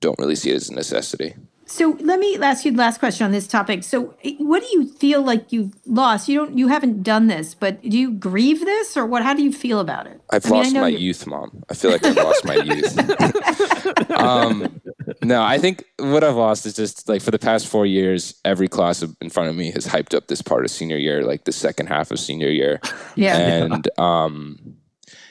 don't 0.00 0.18
really 0.18 0.36
see 0.36 0.50
it 0.50 0.56
as 0.56 0.68
a 0.68 0.74
necessity. 0.74 1.34
So 1.70 1.96
let 2.00 2.18
me 2.18 2.36
ask 2.36 2.64
you 2.64 2.72
the 2.72 2.78
last 2.78 2.98
question 2.98 3.24
on 3.24 3.30
this 3.30 3.46
topic. 3.46 3.84
So 3.84 4.14
eh, 4.24 4.34
what 4.38 4.60
do 4.60 4.68
you 4.72 4.88
feel 4.88 5.22
like 5.22 5.52
you've 5.52 5.72
lost? 5.86 6.28
You 6.28 6.40
don't 6.40 6.58
you 6.58 6.66
haven't 6.66 7.04
done 7.04 7.28
this, 7.28 7.54
but 7.54 7.80
do 7.82 7.96
you 7.96 8.10
grieve 8.10 8.60
this 8.60 8.96
or 8.96 9.06
what 9.06 9.22
how 9.22 9.34
do 9.34 9.42
you 9.42 9.52
feel 9.52 9.78
about 9.78 10.08
it? 10.08 10.20
I've 10.30 10.44
I 10.46 10.48
mean, 10.48 10.58
lost 10.58 10.74
my 10.74 10.88
you're- 10.88 11.00
youth, 11.00 11.26
mom. 11.28 11.62
I 11.70 11.74
feel 11.74 11.92
like 11.92 12.04
I've 12.04 12.16
lost 12.16 12.44
my 12.44 12.56
youth. 12.56 14.10
um, 14.10 14.80
no, 15.22 15.42
I 15.42 15.58
think 15.58 15.84
what 15.98 16.24
I've 16.24 16.34
lost 16.34 16.66
is 16.66 16.74
just 16.74 17.08
like 17.08 17.22
for 17.22 17.30
the 17.30 17.38
past 17.38 17.68
four 17.68 17.86
years, 17.86 18.34
every 18.44 18.68
class 18.68 19.04
in 19.20 19.30
front 19.30 19.48
of 19.48 19.54
me 19.54 19.70
has 19.70 19.86
hyped 19.86 20.14
up 20.14 20.26
this 20.26 20.42
part 20.42 20.64
of 20.64 20.72
senior 20.72 20.96
year, 20.96 21.22
like 21.22 21.44
the 21.44 21.52
second 21.52 21.86
half 21.86 22.10
of 22.10 22.18
senior 22.18 22.50
year. 22.50 22.80
Yeah. 23.14 23.36
And 23.36 23.88
um, 23.98 24.76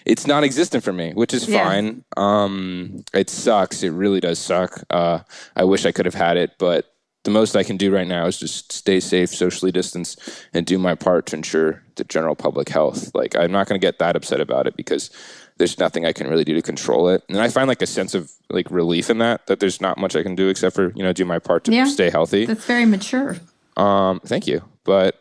it's 0.06 0.26
non-existent 0.28 0.84
for 0.84 0.94
me, 0.94 1.12
which 1.14 1.34
is 1.34 1.48
Yeah. 1.48 1.64
fine. 1.64 2.04
Um, 2.18 3.04
it 3.14 3.30
sucks. 3.30 3.84
It 3.84 3.90
really 3.92 4.20
does 4.20 4.40
suck. 4.40 4.84
Uh, 4.90 5.20
I 5.56 5.64
wish 5.64 5.86
I 5.86 5.92
could 5.92 6.06
have 6.06 6.16
had 6.16 6.38
it, 6.38 6.52
but 6.58 6.86
the 7.26 7.32
most 7.32 7.56
I 7.56 7.64
can 7.64 7.76
do 7.78 7.94
right 7.94 8.08
now 8.08 8.26
is 8.28 8.38
just 8.38 8.72
stay 8.72 9.00
safe, 9.00 9.30
socially 9.30 9.72
distance, 9.72 10.16
and 10.54 10.66
do 10.66 10.78
my 10.78 10.96
part 10.96 11.26
to 11.28 11.36
ensure 11.36 11.84
the 11.96 12.04
general 12.06 12.36
public 12.36 12.70
health. 12.70 13.12
Like 13.14 13.36
I'm 13.36 13.52
not 13.52 13.68
going 13.68 13.80
to 13.80 13.86
get 13.86 14.00
that 14.00 14.16
upset 14.16 14.40
about 14.40 14.68
it 14.68 14.76
because 14.78 15.10
there's 15.58 15.78
nothing 15.78 16.06
I 16.06 16.14
can 16.14 16.28
really 16.30 16.46
do 16.46 16.54
to 16.56 16.62
control 16.62 17.10
it, 17.10 17.22
and 17.28 17.38
I 17.42 17.50
find 17.50 17.68
like 17.68 17.82
a 17.82 17.86
sense 17.88 18.16
of 18.16 18.32
like 18.50 18.72
relief 18.72 19.10
in 19.10 19.18
that. 19.18 19.48
That 19.48 19.60
there's 19.60 19.82
not 19.82 19.98
much 19.98 20.16
I 20.16 20.24
can 20.24 20.34
do 20.34 20.48
except 20.48 20.74
for 20.76 20.94
you 20.96 21.04
know 21.04 21.12
do 21.12 21.26
my 21.26 21.40
part 21.40 21.66
to 21.66 21.74
Yeah. 21.74 21.86
stay 21.86 22.10
healthy. 22.10 22.46
That's 22.46 22.64
very 22.66 22.86
mature. 22.86 23.36
Um, 23.76 24.22
thank 24.26 24.48
you, 24.48 24.62
but 24.86 25.16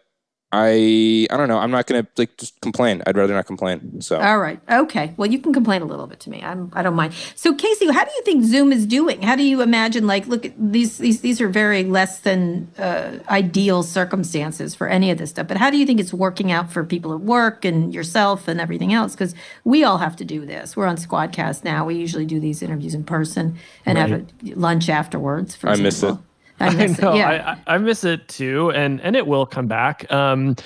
I 0.51 1.27
I 1.31 1.37
don't 1.37 1.49
know. 1.49 1.59
I'm 1.59 1.71
not 1.71 1.87
gonna 1.87 2.07
like 2.17 2.35
just 2.39 2.59
complain. 2.63 3.03
I'd 3.07 3.19
rather 3.19 3.35
not 3.35 3.45
complain. 3.45 4.01
So 4.01 4.19
All 4.19 4.39
right. 4.39 4.59
Okay. 4.71 5.13
Well, 5.19 5.31
you 5.31 5.39
can 5.39 5.53
complain 5.53 5.83
a 5.83 5.85
little 5.85 6.07
bit 6.07 6.21
to 6.21 6.31
me. 6.31 6.43
I'm. 6.43 6.73
I 6.75 6.83
don't 6.83 6.95
mind. 6.95 7.13
So, 7.35 7.55
Casey, 7.55 7.93
how 7.93 8.03
do 8.03 8.11
you 8.17 8.23
think 8.23 8.45
Zoom 8.45 8.73
is 8.73 8.87
doing? 8.87 9.21
How 9.21 9.37
do 9.37 9.43
you 9.43 9.61
imagine? 9.61 10.07
Like, 10.07 10.27
look 10.27 10.47
at 10.47 10.55
these. 10.57 10.97
These 10.97 11.21
these 11.21 11.43
are 11.43 11.49
very 11.49 11.85
less 11.85 12.21
than 12.21 12.73
uh, 12.79 13.19
ideal 13.29 13.83
circumstances 13.83 14.75
for 14.75 14.89
any 14.89 15.11
of 15.11 15.19
this 15.19 15.31
stuff. 15.31 15.49
But 15.49 15.59
how 15.59 15.69
do 15.69 15.77
you 15.77 15.85
think 15.85 16.01
it's 16.01 16.15
working 16.15 16.51
out 16.51 16.73
for 16.73 16.83
people 16.83 17.13
at 17.13 17.21
work 17.21 17.67
and 17.67 17.93
yourself 17.93 18.49
and 18.49 18.59
everything 18.59 18.95
else? 18.95 19.13
Because 19.13 19.35
we 19.65 19.85
all 19.85 19.99
have 19.99 20.17
to 20.17 20.25
do 20.25 20.47
this. 20.47 20.75
We're 20.79 20.87
on 20.87 20.97
Squadcast 20.97 21.63
now. 21.63 21.85
We 21.85 21.97
usually 21.97 22.25
do 22.25 22.41
these 22.41 22.63
interviews 22.63 22.95
in 22.95 23.05
person 23.05 23.59
and 23.85 23.99
have 23.99 24.13
a 24.13 24.25
lunch 24.55 24.89
afterwards. 24.89 25.55
For 25.55 25.69
I 25.69 25.77
miss 25.77 25.97
example. 25.97 26.25
I 26.61 26.75
miss 26.75 26.99
know, 26.99 27.15
it. 27.15 27.19
Yeah. 27.19 27.57
I, 27.67 27.73
I 27.73 27.75
I 27.75 27.79
miss 27.79 28.05
it 28.05 28.29
too, 28.29 28.71
and 28.73 29.01
and 29.01 29.17
it 29.17 29.27
will 29.27 29.47
come 29.47 29.67
back. 29.67 30.11
Um, 30.13 30.57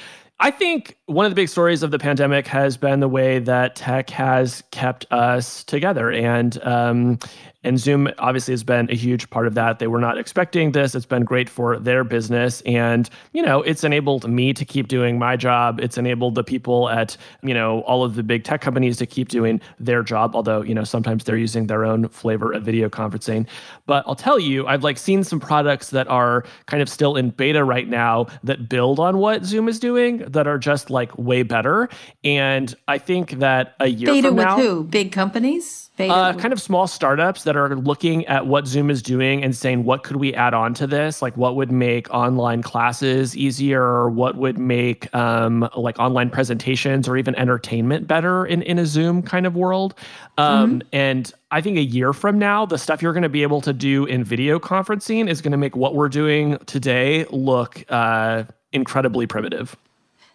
I 0.40 0.50
think 0.50 0.96
one 1.06 1.24
of 1.24 1.30
the 1.30 1.36
big 1.36 1.48
stories 1.48 1.84
of 1.84 1.92
the 1.92 1.98
pandemic 2.00 2.48
has 2.48 2.76
been 2.76 2.98
the 3.00 3.08
way 3.08 3.38
that 3.38 3.76
tech 3.76 4.10
has 4.10 4.62
kept 4.72 5.06
us 5.12 5.62
together, 5.64 6.10
and 6.10 6.60
um, 6.64 7.18
and 7.64 7.78
Zoom 7.78 8.08
obviously 8.18 8.52
has 8.52 8.64
been 8.64 8.90
a 8.90 8.94
huge 8.94 9.30
part 9.30 9.46
of 9.46 9.54
that. 9.54 9.78
They 9.78 9.86
were 9.86 10.00
not 10.00 10.18
expecting 10.18 10.72
this. 10.72 10.94
It's 10.94 11.06
been 11.06 11.24
great 11.24 11.48
for 11.48 11.78
their 11.78 12.04
business, 12.04 12.60
and 12.62 13.08
you 13.32 13.42
know, 13.42 13.62
it's 13.62 13.84
enabled 13.84 14.28
me 14.28 14.52
to 14.52 14.64
keep 14.64 14.88
doing 14.88 15.18
my 15.18 15.36
job. 15.36 15.80
It's 15.80 15.98
enabled 15.98 16.34
the 16.34 16.44
people 16.44 16.88
at 16.88 17.16
you 17.42 17.54
know 17.54 17.80
all 17.82 18.04
of 18.04 18.14
the 18.14 18.22
big 18.22 18.44
tech 18.44 18.60
companies 18.60 18.96
to 18.98 19.06
keep 19.06 19.28
doing 19.28 19.60
their 19.78 20.02
job. 20.02 20.34
Although 20.34 20.62
you 20.62 20.74
know 20.74 20.84
sometimes 20.84 21.24
they're 21.24 21.36
using 21.36 21.66
their 21.66 21.84
own 21.84 22.08
flavor 22.08 22.52
of 22.52 22.62
video 22.62 22.88
conferencing. 22.88 23.46
But 23.86 24.04
I'll 24.06 24.16
tell 24.16 24.38
you, 24.38 24.66
I've 24.66 24.84
like 24.84 24.98
seen 24.98 25.24
some 25.24 25.40
products 25.40 25.90
that 25.90 26.08
are 26.08 26.44
kind 26.66 26.82
of 26.82 26.88
still 26.88 27.16
in 27.16 27.30
beta 27.30 27.64
right 27.64 27.88
now 27.88 28.26
that 28.44 28.68
build 28.68 28.98
on 28.98 29.18
what 29.18 29.44
Zoom 29.44 29.68
is 29.68 29.78
doing 29.78 30.18
that 30.18 30.46
are 30.46 30.58
just 30.58 30.90
like 30.90 31.16
way 31.18 31.42
better. 31.42 31.88
And 32.24 32.74
I 32.88 32.98
think 32.98 33.32
that 33.32 33.74
a 33.80 33.88
year 33.88 34.12
Beta 34.12 34.28
from 34.28 34.36
with 34.36 34.48
who? 34.48 34.84
Big 34.84 35.12
companies? 35.12 35.90
Beta 36.02 36.14
uh, 36.14 36.32
kind 36.34 36.52
of 36.52 36.60
small 36.60 36.86
startups 36.86 37.44
that 37.44 37.56
are 37.56 37.76
looking 37.76 38.26
at 38.26 38.46
what 38.46 38.66
Zoom 38.66 38.90
is 38.90 39.02
doing 39.02 39.42
and 39.42 39.54
saying, 39.54 39.84
what 39.84 40.02
could 40.02 40.16
we 40.16 40.34
add 40.34 40.54
on 40.54 40.74
to 40.74 40.86
this? 40.86 41.22
Like, 41.22 41.36
what 41.36 41.56
would 41.56 41.70
make 41.70 42.12
online 42.12 42.62
classes 42.62 43.36
easier? 43.36 43.82
Or 43.82 44.10
what 44.10 44.36
would 44.36 44.58
make 44.58 45.12
um, 45.14 45.68
like 45.76 45.98
online 45.98 46.30
presentations 46.30 47.08
or 47.08 47.16
even 47.16 47.34
entertainment 47.36 48.06
better 48.06 48.44
in, 48.44 48.62
in 48.62 48.78
a 48.78 48.86
Zoom 48.86 49.22
kind 49.22 49.46
of 49.46 49.54
world? 49.54 49.94
Um, 50.38 50.82
And 50.92 51.32
I 51.50 51.60
think 51.60 51.76
a 51.76 51.82
year 51.82 52.12
from 52.12 52.38
now, 52.38 52.66
the 52.66 52.78
stuff 52.78 53.02
you're 53.02 53.12
going 53.12 53.22
to 53.22 53.28
be 53.28 53.42
able 53.42 53.60
to 53.60 53.72
do 53.72 54.04
in 54.06 54.24
video 54.24 54.58
conferencing 54.58 55.28
is 55.28 55.40
going 55.40 55.52
to 55.52 55.58
make 55.58 55.76
what 55.76 55.94
we're 55.94 56.08
doing 56.08 56.58
today 56.66 57.26
look 57.30 57.84
uh, 57.90 58.44
incredibly 58.72 59.26
primitive. 59.26 59.76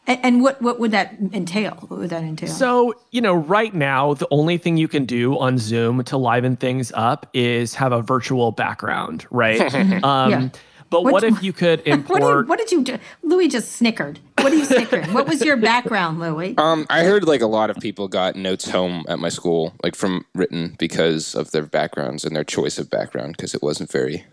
And, 0.08 0.20
and 0.24 0.42
what 0.42 0.62
what 0.62 0.80
would 0.80 0.92
that 0.92 1.16
entail? 1.34 1.76
What 1.88 2.00
would 2.00 2.10
that 2.10 2.24
entail? 2.24 2.50
So, 2.50 2.94
you 3.12 3.22
know, 3.22 3.36
right 3.36 3.74
now, 3.74 4.14
the 4.14 4.28
only 4.32 4.58
thing 4.58 4.78
you 4.78 4.88
can 4.88 5.06
do 5.06 5.38
on 5.38 5.58
Zoom 5.58 6.04
to 6.06 6.18
liven 6.18 6.56
things 6.56 6.92
up 6.96 7.30
is 7.34 7.74
have 7.76 7.92
a 7.92 8.02
virtual 8.02 8.52
background, 8.52 9.26
right? 9.30 9.62
um, 10.04 10.32
Yeah. 10.32 10.50
But 10.90 11.04
What- 11.04 11.12
what 11.12 11.24
if 11.26 11.44
you 11.44 11.52
could 11.52 11.80
what, 11.86 11.86
do 11.86 11.92
you, 11.92 11.96
import? 11.98 12.48
what 12.48 12.58
did 12.60 12.72
you 12.72 12.82
do? 12.82 12.98
Louis 13.22 13.50
just 13.50 13.74
snickered. 13.74 14.20
What 14.40 14.54
are 14.54 14.56
you 14.56 14.64
snickering? 14.64 15.12
what 15.12 15.28
was 15.28 15.44
your 15.44 15.58
background, 15.58 16.22
Louis? 16.22 16.58
Um, 16.58 16.86
I 16.90 17.04
heard 17.04 17.26
like 17.26 17.42
a 17.42 17.48
lot 17.48 17.70
of 17.70 17.76
people 17.78 18.08
got 18.08 18.38
notes 18.38 18.70
home 18.70 19.04
at 19.10 19.20
my 19.20 19.28
school, 19.28 19.74
like 19.84 19.96
from 19.96 20.26
written 20.34 20.76
because 20.80 21.36
of 21.36 21.52
their 21.52 21.66
backgrounds 21.66 22.24
and 22.24 22.34
their 22.34 22.46
choice 22.46 22.78
of 22.78 22.90
background, 22.90 23.36
because 23.36 23.54
it 23.54 23.62
wasn't 23.62 23.92
very 23.92 24.24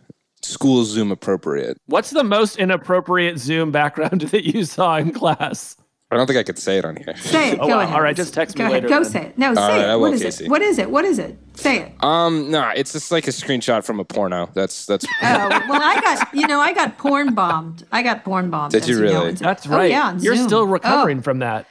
school 0.45 0.85
Zoom 0.85 1.11
appropriate. 1.11 1.77
What's 1.87 2.11
the 2.11 2.25
most 2.25 2.57
inappropriate 2.59 3.39
Zoom 3.39 3.71
background 3.71 4.21
that 4.33 4.45
you 4.45 4.65
saw 4.65 4.97
in 4.97 5.13
class? 5.13 5.77
I 6.11 6.17
don't 6.17 6.27
think 6.29 6.39
I 6.39 6.45
could 6.45 6.59
say 6.59 6.79
it 6.79 6.85
on 6.85 6.95
here. 6.97 7.17
Say 7.17 7.53
it. 7.53 7.59
Oh, 7.61 7.67
Go 7.67 7.75
wow. 7.77 7.81
ahead. 7.81 7.95
All 7.95 8.01
right, 8.03 8.15
just 8.15 8.35
text 8.35 8.57
me 8.57 8.63
ahead. 8.63 8.75
later 8.85 8.89
Go 8.89 9.03
then. 9.03 9.11
say 9.11 9.23
it. 9.27 9.39
No, 9.39 9.53
say 9.55 9.61
right, 9.61 9.81
it. 9.81 9.87
I 9.89 9.97
will, 9.97 10.13
is 10.13 10.23
Casey. 10.23 10.45
it? 10.45 10.51
What 10.51 10.63
is 10.63 10.79
it? 10.79 10.89
What 10.91 11.05
is 11.05 11.19
it? 11.19 11.37
Say 11.55 11.81
it. 11.81 12.05
Um, 12.05 12.53
no, 12.53 12.69
it's 12.77 12.93
just 12.93 13.11
like 13.11 13.27
a 13.27 13.31
screenshot 13.33 13.85
from 13.85 13.99
a 13.99 14.05
porno. 14.05 14.49
That's 14.55 14.87
that's. 14.87 15.05
Oh, 15.23 15.49
well, 15.69 15.81
I 15.83 16.01
got, 16.01 16.33
you 16.35 16.47
know, 16.47 16.61
I 16.61 16.73
got 16.73 16.99
porn 16.99 17.35
bombed. 17.35 17.85
I 17.91 18.03
got 18.03 18.23
porn 18.23 18.49
bombed. 18.51 18.73
Did 18.73 18.83
as 18.83 18.89
you 18.91 18.97
know. 18.97 19.01
really? 19.03 19.17
It's- 19.31 19.41
That's 19.41 19.67
oh, 19.67 19.83
yeah, 19.83 20.07
on 20.09 20.21
You're 20.23 20.37
Zoom. 20.37 20.47
still 20.47 20.59
Oh, 20.61 20.65
recovering 20.65 21.21
from 21.21 21.41
that. 21.41 21.67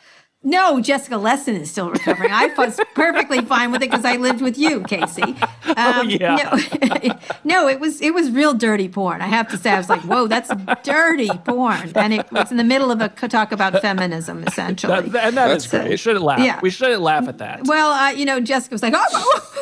No, 0.46 0.82
Jessica 0.82 1.16
Lessin 1.18 1.56
is 1.56 1.72
still 1.72 1.90
recovering. 1.90 2.32
I 2.32 2.48
was 2.58 2.78
perfectly 2.96 3.40
fine 3.46 3.72
with 3.72 3.82
it 3.82 3.90
because 3.90 4.04
I 4.04 4.18
lived 4.18 4.42
with 4.42 4.58
you, 4.58 4.82
Casey. 4.82 5.36
Um, 5.76 5.76
Oh, 5.96 6.02
yeah. 6.04 6.36
No, 6.36 7.18
no, 7.44 7.68
it 7.68 7.80
was 7.80 8.00
it 8.02 8.14
was 8.14 8.30
real 8.30 8.54
dirty 8.54 8.88
porn. 8.88 9.22
I 9.22 9.28
have 9.28 9.48
to 9.50 9.58
say, 9.58 9.72
I 9.72 9.78
was 9.78 9.90
like, 9.90 10.02
"Whoa, 10.02 10.28
that's 10.28 10.52
dirty 10.84 11.30
porn," 11.46 11.92
and 11.96 12.14
it 12.14 12.32
was 12.32 12.52
in 12.52 12.58
the 12.58 12.64
middle 12.64 12.92
of 12.92 13.02
a 13.02 13.10
talk 13.10 13.52
about 13.52 13.82
feminism, 13.82 14.44
essentially. 14.48 15.10
That, 15.10 15.28
and 15.30 15.38
that 15.38 15.48
That's 15.48 15.66
is 15.66 15.72
great. 15.72 15.80
great. 15.80 15.90
We 15.92 15.98
shouldn't 15.98 16.24
laugh. 16.26 16.40
Yeah. 16.40 16.60
We 16.62 16.70
shouldn't 16.70 17.02
laugh 17.02 17.28
at 17.28 17.40
that. 17.40 17.62
well, 17.66 17.92
uh, 17.92 18.10
you 18.12 18.26
know, 18.26 18.40
Jessica 18.40 18.74
was 18.76 18.84
like, 18.84 18.94
"Oh,", 18.96 19.04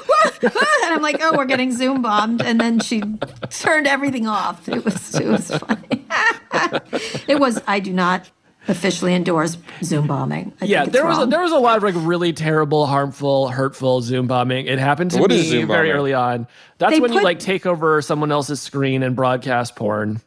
what, 0.07 0.41
what, 0.43 0.53
what?" 0.53 0.83
and 0.85 0.93
I'm 0.95 1.01
like, 1.01 1.17
"Oh, 1.21 1.37
we're 1.37 1.45
getting 1.45 1.71
Zoom 1.71 2.01
bombed," 2.01 2.41
and 2.41 2.59
then 2.59 2.79
she 2.81 3.01
turned 3.51 3.87
everything 3.87 4.27
off. 4.27 4.67
It 4.67 4.83
was 4.83 5.15
it 5.15 5.27
was 5.27 5.49
funny. 5.51 6.05
it 7.27 7.39
was. 7.39 7.61
I 7.67 7.79
do 7.79 7.93
not 7.93 8.29
officially 8.67 9.13
endorse 9.15 9.57
Zoom 9.83 10.07
bombing. 10.07 10.53
I 10.61 10.65
yeah, 10.65 10.85
there 10.85 11.05
was 11.05 11.17
a, 11.19 11.25
there 11.25 11.41
was 11.41 11.51
a 11.51 11.57
lot 11.57 11.77
of 11.77 11.83
like 11.83 11.95
really 11.97 12.31
terrible, 12.33 12.85
harmful, 12.85 13.47
hurtful 13.49 14.01
Zoom 14.01 14.27
bombing. 14.27 14.67
It 14.67 14.79
happened 14.79 15.11
to 15.11 15.19
What 15.19 15.29
me 15.31 15.37
is 15.39 15.47
Zoom 15.47 15.67
very 15.67 15.87
bombing? 15.89 15.91
early 15.99 16.13
on. 16.13 16.47
That's 16.77 16.93
They 16.93 16.99
when 16.99 17.11
you 17.13 17.21
like 17.23 17.39
take 17.39 17.65
over 17.65 18.01
someone 18.01 18.31
else's 18.31 18.61
screen 18.61 19.03
and 19.03 19.15
broadcast 19.15 19.75
porn. 19.75 20.21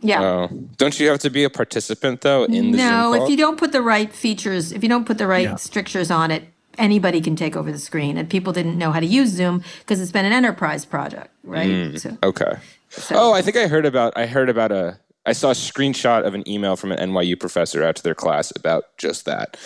yeah. 0.00 0.22
Oh, 0.22 0.48
don't 0.76 0.98
you 0.98 1.08
have 1.08 1.20
to 1.20 1.30
be 1.30 1.44
a 1.44 1.50
participant 1.50 2.22
though 2.22 2.44
in 2.44 2.72
the 2.72 2.78
Zoom 2.78 2.88
No, 2.88 3.12
call? 3.12 3.24
if 3.24 3.30
you 3.30 3.36
don't 3.36 3.58
put 3.58 3.72
the 3.72 3.82
right 3.82 4.12
features, 4.12 4.72
if 4.72 4.82
you 4.82 4.88
don't 4.88 5.04
put 5.04 5.18
the 5.18 5.26
right 5.26 5.44
Yeah. 5.44 5.56
strictures 5.56 6.10
on 6.10 6.30
it, 6.30 6.44
anybody 6.78 7.20
can 7.20 7.36
take 7.36 7.54
over 7.56 7.70
the 7.70 7.78
screen. 7.78 8.16
And 8.16 8.28
people 8.28 8.52
didn't 8.52 8.76
know 8.78 8.92
how 8.92 9.00
to 9.00 9.06
use 9.06 9.28
Zoom 9.30 9.62
because 9.80 10.00
it's 10.00 10.10
been 10.12 10.24
an 10.24 10.32
enterprise 10.32 10.84
project, 10.84 11.28
right? 11.44 11.68
Mm. 11.70 12.00
So, 12.00 12.16
Okay. 12.22 12.52
so- 12.90 13.14
Oh, 13.16 13.32
I 13.32 13.42
think 13.42 13.56
I 13.56 13.66
heard 13.68 13.86
about. 13.86 14.12
I 14.16 14.26
heard 14.26 14.48
about 14.48 14.72
a. 14.72 14.98
I 15.26 15.32
saw 15.32 15.50
a 15.50 15.54
screenshot 15.54 16.26
of 16.26 16.34
an 16.34 16.46
email 16.48 16.76
from 16.76 16.92
an 16.92 17.10
NYU 17.10 17.38
professor 17.38 17.82
out 17.82 17.96
to 17.96 18.02
their 18.02 18.14
class 18.14 18.52
about 18.54 18.96
just 18.98 19.24
that 19.24 19.56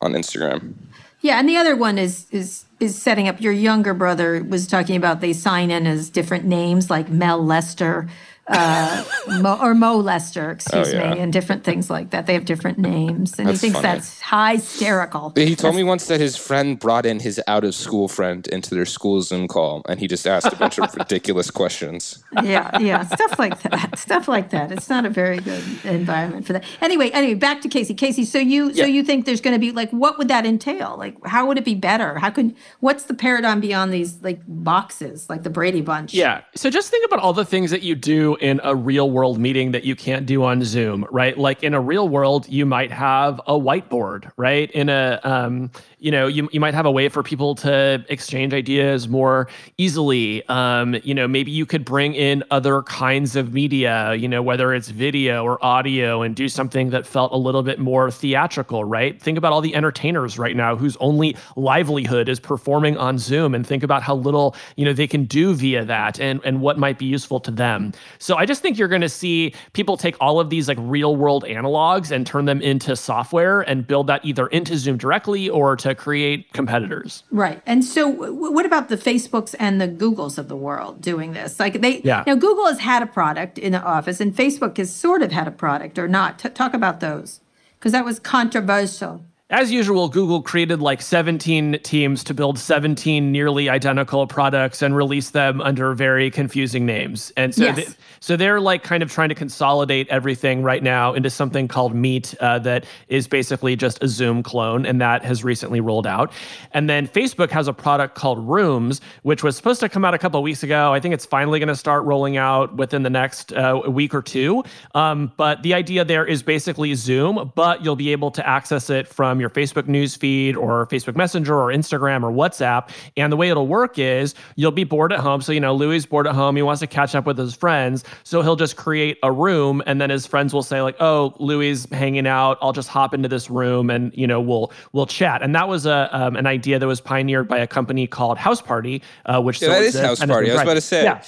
on 0.00 0.12
Instagram. 0.12 0.74
yeah. 1.20 1.38
And 1.38 1.48
the 1.48 1.56
other 1.56 1.76
one 1.76 1.98
is 1.98 2.26
is 2.30 2.64
is 2.80 3.00
setting 3.00 3.28
up. 3.28 3.40
Your 3.40 3.52
younger 3.52 3.94
brother 3.94 4.42
was 4.42 4.66
talking 4.66 4.96
about 4.96 5.20
they 5.20 5.32
sign 5.32 5.70
in 5.70 5.86
as 5.86 6.10
different 6.10 6.44
names 6.44 6.90
like 6.90 7.08
Mel 7.08 7.44
Lester. 7.44 8.08
Uh, 8.46 9.02
Mo, 9.40 9.58
or 9.60 9.74
Mo 9.74 9.96
Lester, 9.96 10.50
excuse 10.50 10.88
Oh, 10.92 10.96
yeah. 10.96 11.14
me, 11.14 11.20
and 11.20 11.32
different 11.32 11.64
things 11.64 11.88
like 11.88 12.10
that. 12.10 12.26
They 12.26 12.34
have 12.34 12.44
different 12.44 12.78
names, 12.78 13.38
and 13.38 13.48
That's 13.48 13.60
he 13.62 13.70
thinks 13.70 13.80
funny. 13.80 13.98
that's 13.98 14.20
hysterical. 14.62 15.32
He 15.34 15.56
told 15.56 15.74
me 15.74 15.82
once 15.82 16.06
that 16.08 16.20
his 16.20 16.36
friend 16.36 16.78
brought 16.78 17.06
in 17.06 17.20
his 17.20 17.40
out 17.46 17.64
of 17.64 17.74
school 17.74 18.08
friend 18.08 18.46
into 18.48 18.74
their 18.74 18.84
school 18.86 19.22
Zoom 19.22 19.48
call, 19.48 19.82
and 19.88 19.98
he 19.98 20.06
just 20.06 20.26
asked 20.26 20.52
a 20.52 20.56
bunch 20.56 20.78
of 20.78 20.94
ridiculous 20.96 21.50
questions. 21.50 22.22
yeah, 22.42 22.78
yeah, 22.78 23.04
stuff 23.06 23.38
like 23.38 23.62
that, 23.62 23.98
stuff 23.98 24.28
like 24.28 24.50
that. 24.50 24.70
It's 24.72 24.90
not 24.90 25.06
a 25.06 25.10
very 25.10 25.38
good 25.38 25.64
environment 25.84 26.46
for 26.46 26.52
that. 26.52 26.64
Anyway, 26.82 27.10
anyway, 27.10 27.34
back 27.34 27.62
to 27.62 27.68
Casey. 27.68 27.94
Casey, 27.94 28.24
so 28.24 28.38
you, 28.38 28.74
so 28.74 28.84
you 28.84 29.02
think 29.02 29.24
there's 29.24 29.40
going 29.40 29.54
to 29.54 29.60
be 29.60 29.72
like, 29.72 29.90
what 29.90 30.18
would 30.18 30.28
that 30.28 30.44
entail? 30.44 30.96
Like, 30.98 31.16
how 31.26 31.46
would 31.46 31.56
it 31.58 31.64
be 31.64 31.74
better? 31.74 32.18
How 32.18 32.30
could, 32.30 32.54
what's 32.80 33.04
the 33.04 33.14
paradigm 33.14 33.60
beyond 33.60 33.92
these 33.92 34.22
like 34.22 34.40
boxes, 34.46 35.28
like 35.30 35.44
the 35.44 35.50
Brady 35.50 35.80
Bunch? 35.80 36.12
Yeah. 36.12 36.42
So 36.54 36.68
just 36.70 36.90
think 36.90 37.06
about 37.06 37.20
all 37.20 37.32
the 37.32 37.44
things 37.44 37.70
that 37.70 37.82
you 37.82 37.94
do 37.94 38.33
in 38.36 38.60
a 38.62 38.74
real 38.74 39.10
world 39.10 39.38
meeting 39.38 39.72
that 39.72 39.84
you 39.84 39.96
can't 39.96 40.26
do 40.26 40.44
on 40.44 40.62
Zoom, 40.62 41.06
right? 41.10 41.36
Like 41.36 41.62
in 41.62 41.74
a 41.74 41.80
real 41.80 42.08
world, 42.08 42.48
you 42.48 42.66
might 42.66 42.90
have 42.90 43.40
a 43.46 43.52
whiteboard, 43.52 44.30
right? 44.36 44.70
In 44.70 44.88
a, 44.88 45.20
um, 45.24 45.70
you 46.04 46.10
know, 46.10 46.26
you, 46.26 46.50
you 46.52 46.60
might 46.60 46.74
have 46.74 46.84
a 46.84 46.90
way 46.90 47.08
for 47.08 47.22
people 47.22 47.54
to 47.54 48.04
exchange 48.10 48.52
ideas 48.52 49.08
more 49.08 49.48
easily. 49.78 50.46
Um, 50.50 50.96
you 51.02 51.14
know, 51.14 51.26
maybe 51.26 51.50
you 51.50 51.64
could 51.64 51.82
bring 51.82 52.12
in 52.12 52.44
other 52.50 52.82
kinds 52.82 53.36
of 53.36 53.54
media, 53.54 54.12
you 54.12 54.28
know, 54.28 54.42
whether 54.42 54.74
it's 54.74 54.90
video 54.90 55.42
or 55.42 55.64
audio 55.64 56.20
and 56.20 56.36
do 56.36 56.46
something 56.46 56.90
that 56.90 57.06
felt 57.06 57.32
a 57.32 57.38
little 57.38 57.62
bit 57.62 57.78
more 57.78 58.10
theatrical, 58.10 58.84
right? 58.84 59.18
Think 59.18 59.38
about 59.38 59.54
all 59.54 59.62
the 59.62 59.74
entertainers 59.74 60.38
right 60.38 60.54
now 60.54 60.76
whose 60.76 60.94
only 60.98 61.38
livelihood 61.56 62.28
is 62.28 62.38
performing 62.38 62.98
on 62.98 63.16
Zoom 63.16 63.54
and 63.54 63.66
think 63.66 63.82
about 63.82 64.02
how 64.02 64.14
little, 64.14 64.54
you 64.76 64.84
know, 64.84 64.92
they 64.92 65.06
can 65.06 65.24
do 65.24 65.54
via 65.54 65.86
that 65.86 66.20
and, 66.20 66.38
and 66.44 66.60
what 66.60 66.76
might 66.76 66.98
be 66.98 67.06
useful 67.06 67.40
to 67.40 67.50
them. 67.50 67.92
So 68.18 68.36
I 68.36 68.44
just 68.44 68.60
think 68.60 68.76
you're 68.76 68.88
going 68.88 69.00
to 69.00 69.08
see 69.08 69.54
people 69.72 69.96
take 69.96 70.16
all 70.20 70.38
of 70.38 70.50
these 70.50 70.68
like 70.68 70.78
real 70.82 71.16
world 71.16 71.44
analogs 71.44 72.10
and 72.10 72.26
turn 72.26 72.44
them 72.44 72.60
into 72.60 72.94
software 72.94 73.62
and 73.62 73.86
build 73.86 74.06
that 74.08 74.22
either 74.22 74.48
into 74.48 74.76
Zoom 74.76 74.98
directly 74.98 75.48
or 75.48 75.76
to 75.76 75.93
create 75.94 76.52
competitors. 76.52 77.22
Right. 77.30 77.60
And 77.66 77.84
so 77.84 78.12
w- 78.12 78.50
what 78.52 78.66
about 78.66 78.88
the 78.88 78.96
Facebooks 78.96 79.54
and 79.58 79.80
the 79.80 79.88
Googles 79.88 80.38
of 80.38 80.48
the 80.48 80.56
world 80.56 81.00
doing 81.00 81.32
this? 81.32 81.58
Like 81.60 81.80
they 81.80 82.00
Yeah. 82.02 82.24
now 82.26 82.34
Google 82.34 82.66
has 82.66 82.80
had 82.80 83.02
a 83.02 83.06
product 83.06 83.58
in 83.58 83.72
the 83.72 83.82
office 83.82 84.20
and 84.20 84.34
Facebook 84.34 84.76
has 84.78 84.92
sort 84.94 85.22
of 85.22 85.32
had 85.32 85.46
a 85.48 85.50
product 85.52 85.98
or 85.98 86.08
not. 86.08 86.38
T- 86.38 86.48
talk 86.50 86.74
about 86.74 87.00
those 87.00 87.40
because 87.78 87.92
that 87.92 88.04
was 88.04 88.18
controversial. 88.18 89.24
As 89.54 89.70
usual, 89.70 90.08
Google 90.08 90.42
created 90.42 90.80
like 90.80 91.00
17 91.00 91.78
teams 91.84 92.24
to 92.24 92.34
build 92.34 92.58
17 92.58 93.30
nearly 93.30 93.68
identical 93.68 94.26
products 94.26 94.82
and 94.82 94.96
release 94.96 95.30
them 95.30 95.60
under 95.60 95.94
very 95.94 96.28
confusing 96.28 96.84
names. 96.84 97.32
And 97.36 97.54
so, 97.54 97.62
Yes. 97.66 97.76
they, 97.76 97.86
so 98.18 98.36
they're 98.36 98.60
like 98.60 98.82
kind 98.82 99.00
of 99.00 99.12
trying 99.12 99.28
to 99.28 99.34
consolidate 99.36 100.08
everything 100.08 100.64
right 100.64 100.82
now 100.82 101.14
into 101.14 101.30
something 101.30 101.68
called 101.68 101.94
Meet 101.94 102.34
uh, 102.40 102.58
that 102.60 102.84
is 103.06 103.28
basically 103.28 103.76
just 103.76 104.02
a 104.02 104.08
Zoom 104.08 104.42
clone, 104.42 104.84
and 104.84 105.00
that 105.00 105.24
has 105.24 105.44
recently 105.44 105.80
rolled 105.80 106.08
out. 106.08 106.32
And 106.72 106.90
then 106.90 107.06
Facebook 107.06 107.50
has 107.50 107.68
a 107.68 107.72
product 107.72 108.16
called 108.16 108.40
Rooms, 108.40 109.00
which 109.22 109.44
was 109.44 109.56
supposed 109.56 109.78
to 109.78 109.88
come 109.88 110.04
out 110.04 110.14
a 110.14 110.18
couple 110.18 110.42
weeks 110.42 110.64
ago. 110.64 110.92
I 110.92 110.98
think 110.98 111.14
it's 111.14 111.26
finally 111.26 111.60
going 111.60 111.68
to 111.68 111.76
start 111.76 112.02
rolling 112.06 112.36
out 112.36 112.74
within 112.74 113.04
the 113.04 113.10
next 113.10 113.52
uh, 113.52 113.82
week 113.86 114.16
or 114.16 114.22
two. 114.22 114.64
Um, 114.96 115.30
but 115.36 115.62
the 115.62 115.74
idea 115.74 116.04
there 116.04 116.26
is 116.26 116.42
basically 116.42 116.92
Zoom, 116.94 117.52
but 117.54 117.84
you'll 117.84 117.94
be 117.94 118.10
able 118.10 118.32
to 118.32 118.44
access 118.44 118.90
it 118.90 119.06
from 119.06 119.38
your 119.43 119.43
Facebook 119.50 119.86
news 119.88 120.16
feed 120.16 120.56
or 120.56 120.86
Facebook 120.86 121.16
Messenger 121.16 121.54
or 121.58 121.68
Instagram 121.68 122.22
or 122.22 122.30
WhatsApp. 122.30 122.88
And 123.16 123.32
the 123.32 123.36
way 123.36 123.48
it'll 123.50 123.66
work 123.66 123.98
is 123.98 124.34
you'll 124.56 124.70
be 124.70 124.84
bored 124.84 125.12
at 125.12 125.20
home. 125.20 125.40
So, 125.40 125.52
you 125.52 125.60
know, 125.60 125.74
Louis 125.74 125.96
is 125.96 126.06
bored 126.06 126.26
at 126.26 126.34
home. 126.34 126.56
He 126.56 126.62
wants 126.62 126.80
to 126.80 126.86
catch 126.86 127.14
up 127.14 127.26
with 127.26 127.38
his 127.38 127.54
friends. 127.54 128.04
So 128.22 128.42
he'll 128.42 128.56
just 128.56 128.76
create 128.76 129.18
a 129.22 129.30
room 129.32 129.82
and 129.86 130.00
then 130.00 130.10
his 130.10 130.26
friends 130.26 130.52
will 130.54 130.62
say, 130.62 130.80
like, 130.82 130.96
oh, 131.00 131.34
Louis 131.38 131.68
is 131.70 131.86
hanging 131.92 132.26
out. 132.26 132.58
I'll 132.60 132.72
just 132.72 132.88
hop 132.88 133.14
into 133.14 133.28
this 133.28 133.50
room 133.50 133.90
and, 133.90 134.12
you 134.16 134.26
know, 134.26 134.40
we'll 134.40 134.72
we'll 134.92 135.06
chat. 135.06 135.42
And 135.42 135.54
that 135.54 135.68
was 135.68 135.86
a 135.86 136.08
um, 136.12 136.36
an 136.36 136.46
idea 136.46 136.78
that 136.78 136.86
was 136.86 137.00
pioneered 137.00 137.48
by 137.48 137.58
a 137.58 137.66
company 137.66 138.06
called 138.06 138.38
House 138.38 138.62
Party, 138.62 139.02
uh, 139.26 139.40
which 139.40 139.60
Yeah, 139.62 139.68
that 139.68 139.82
is 139.82 139.98
House 139.98 140.24
Party. 140.24 140.50
I 140.50 140.54
was 140.54 140.62
about 140.62 140.74
to 140.74 140.80
say 140.80 141.04
Yeah. 141.04 141.22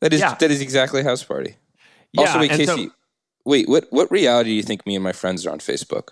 that 0.00 0.12
is 0.12 0.20
Yeah. 0.20 0.34
that 0.34 0.50
is 0.50 0.60
exactly 0.60 1.02
House 1.02 1.22
Party. 1.24 1.56
Yeah, 2.12 2.22
also, 2.22 2.40
wait, 2.40 2.50
and 2.52 2.66
so- 2.66 2.76
Casey. 2.76 2.90
Wait, 3.44 3.68
what 3.68 3.86
what 3.90 4.10
reality 4.10 4.50
do 4.50 4.54
you 4.54 4.62
think 4.62 4.86
me 4.86 4.94
and 4.94 5.02
my 5.04 5.12
friends 5.12 5.46
are 5.46 5.50
on 5.50 5.58
Facebook? 5.58 6.08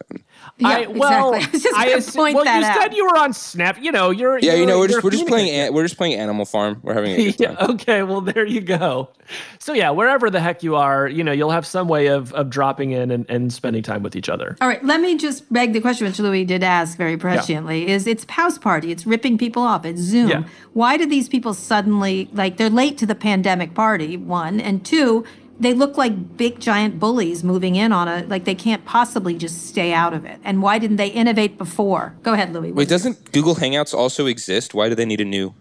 Yeah, 0.59 0.69
I, 0.69 0.87
well, 0.87 1.35
exactly. 1.35 1.71
I 1.77 1.91
just 1.91 2.17
I 2.17 2.21
gonna 2.21 2.25
point 2.25 2.35
well, 2.37 2.45
that 2.45 2.61
you 2.61 2.67
out. 2.67 2.81
said 2.83 2.95
you 2.95 3.05
were 3.07 3.19
on 3.19 3.33
Snap. 3.33 3.79
You 3.81 3.93
know, 3.93 4.11
you're 4.11 4.39
Yeah, 4.39 4.53
you 4.53 4.59
you're- 4.61 4.67
know, 4.67 4.79
we're 4.79 4.89
just 4.89 5.03
we're 5.05 5.11
just 5.11 5.27
playing 5.27 5.51
an- 5.51 5.75
we're 5.75 5.83
just 5.85 5.97
playing 5.97 6.19
Animal 6.19 6.45
Farm. 6.45 6.81
We're 6.83 6.95
having 6.95 7.13
a 7.13 7.33
good 7.33 7.39
time. 7.47 7.57
yeah, 7.61 7.67
okay, 7.75 8.03
well 8.03 8.21
there 8.21 8.47
you 8.47 8.61
go. 8.61 9.11
So 9.59 9.73
yeah, 9.73 9.91
wherever 9.91 10.31
the 10.31 10.41
heck 10.41 10.63
you 10.63 10.77
are, 10.77 11.07
you 11.09 11.23
know, 11.23 11.33
you'll 11.33 11.51
have 11.51 11.67
some 11.67 11.87
way 11.89 12.07
of 12.09 12.33
of 12.33 12.51
dropping 12.51 12.93
in 12.93 13.11
and, 13.11 13.27
and 13.29 13.53
spending 13.53 13.83
time 13.83 14.03
with 14.03 14.17
each 14.17 14.29
other. 14.29 14.57
All 14.61 14.69
right, 14.69 14.83
let 14.85 15.01
me 15.01 15.17
just 15.17 15.53
beg 15.53 15.73
the 15.75 15.81
question, 15.81 16.07
which 16.07 16.19
Louis 16.19 16.45
did 16.45 16.63
ask 16.63 16.97
very 16.97 17.17
presciently, 17.17 17.87
is 17.87 18.07
it's 18.07 18.25
house 18.31 18.59
party. 18.59 18.91
It's 18.91 19.07
ripping 19.07 19.39
people 19.39 19.63
off. 19.63 19.85
It's 19.85 20.01
Zoom. 20.01 20.29
Yeah. 20.31 20.45
Why 20.73 20.97
did 20.97 21.11
these 21.11 21.29
people 21.29 21.55
suddenly, 21.55 22.29
like, 22.33 22.57
they're 22.57 22.71
late 22.71 22.97
to 22.99 23.07
the 23.07 23.15
pandemic 23.15 23.75
party, 23.75 24.17
one, 24.17 24.61
and 24.61 24.85
two, 24.85 25.25
they 25.61 25.75
look 25.75 25.97
like 25.97 26.37
big 26.37 26.61
giant 26.61 26.99
bullies 26.99 27.43
moving 27.43 27.77
in 27.77 27.93
on 27.93 28.09
a, 28.09 28.25
like, 28.27 28.45
they 28.45 28.55
can't 28.55 28.85
possibly 28.85 29.35
just 29.35 29.67
stay 29.67 29.93
out 29.93 30.15
of 30.15 30.25
it. 30.25 30.39
And 30.45 30.63
why 30.63 30.79
didn't 30.79 30.97
they 30.97 31.09
innovate 31.09 31.59
before? 31.59 32.17
Go 32.23 32.33
ahead, 32.33 32.53
Louis. 32.53 32.73
Wait, 32.73 32.89
doesn't 32.89 33.33
Google 33.33 33.57
Hangouts 33.57 33.95
also 33.95 34.27
exist? 34.27 34.75
Why 34.75 34.89
do 34.89 34.95
they 34.95 35.05
need 35.05 35.21
a 35.21 35.25
new, 35.25 35.55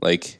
like, 0.00 0.39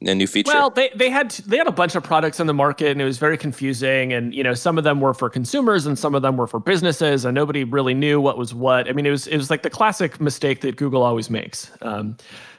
a 0.00 0.14
new 0.14 0.26
feature? 0.26 0.52
Well, 0.52 0.70
they, 0.70 0.90
they 0.94 1.10
had 1.10 1.30
they 1.30 1.56
had 1.56 1.66
a 1.66 1.72
bunch 1.72 1.94
of 1.94 2.02
products 2.02 2.40
in 2.40 2.46
the 2.46 2.54
market, 2.54 2.90
and 2.90 3.00
it 3.00 3.04
was 3.04 3.18
very 3.18 3.36
confusing. 3.36 4.12
And 4.12 4.34
you 4.34 4.42
know, 4.42 4.54
some 4.54 4.78
of 4.78 4.84
them 4.84 5.00
were 5.00 5.14
for 5.14 5.28
consumers, 5.28 5.86
and 5.86 5.98
some 5.98 6.14
of 6.14 6.22
them 6.22 6.36
were 6.36 6.46
for 6.46 6.60
businesses, 6.60 7.24
and 7.24 7.34
nobody 7.34 7.64
really 7.64 7.94
knew 7.94 8.20
what 8.20 8.38
was 8.38 8.54
what. 8.54 8.88
I 8.88 8.92
mean, 8.92 9.06
it 9.06 9.10
was 9.10 9.26
it 9.26 9.36
was 9.36 9.50
like 9.50 9.62
the 9.62 9.70
classic 9.70 10.20
mistake 10.20 10.60
that 10.62 10.76
Google 10.76 11.02
always 11.02 11.30
makes. 11.30 11.70
Um, 11.82 12.16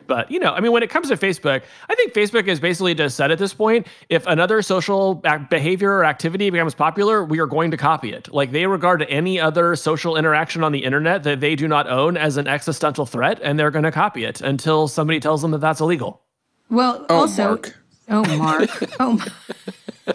but 0.08 0.32
you 0.32 0.40
know, 0.40 0.54
I 0.54 0.62
mean, 0.62 0.72
when 0.72 0.84
it 0.84 0.90
comes 0.90 1.10
to 1.10 1.18
Facebook, 1.18 1.64
I 1.90 1.96
think 1.96 2.14
Facebook 2.14 2.48
is 2.48 2.60
basically 2.60 2.96
just 2.96 3.18
said 3.18 3.30
at 3.30 3.38
this 3.38 3.54
point, 3.54 3.88
if 4.10 4.26
another 4.26 4.62
social 4.62 5.16
behavior 5.50 5.92
or 5.92 6.06
activity 6.06 6.50
becomes 6.50 6.74
popular, 6.74 7.24
we 7.24 7.40
are 7.40 7.46
going 7.46 7.72
to 7.72 7.78
copy 7.78 8.14
it. 8.14 8.34
Like 8.34 8.52
they 8.52 8.66
regard 8.66 9.06
any 9.10 9.40
other 9.40 9.76
social 9.76 10.16
interaction 10.16 10.64
on 10.64 10.72
the 10.72 10.84
internet 10.84 11.24
that 11.24 11.42
they 11.42 11.56
do 11.56 11.68
not 11.68 11.90
own 11.90 12.18
as 12.18 12.38
an 12.38 12.48
existential 12.48 13.06
threat, 13.06 13.40
and 13.44 13.60
they're 13.60 13.72
going 13.72 13.84
to 13.84 13.92
copy 13.92 14.24
it 14.24 14.42
until 14.42 14.88
somebody 14.88 15.20
tells 15.20 15.42
them 15.42 15.52
that 15.52 15.60
that's 15.60 15.82
illegal. 15.82 16.22
Well, 16.70 17.06
oh, 17.10 17.22
also, 17.22 17.44
Mark. 17.48 17.76
Oh, 18.10 18.38
Mark. 18.38 18.70
oh, 19.00 19.14
Mark. 19.14 19.32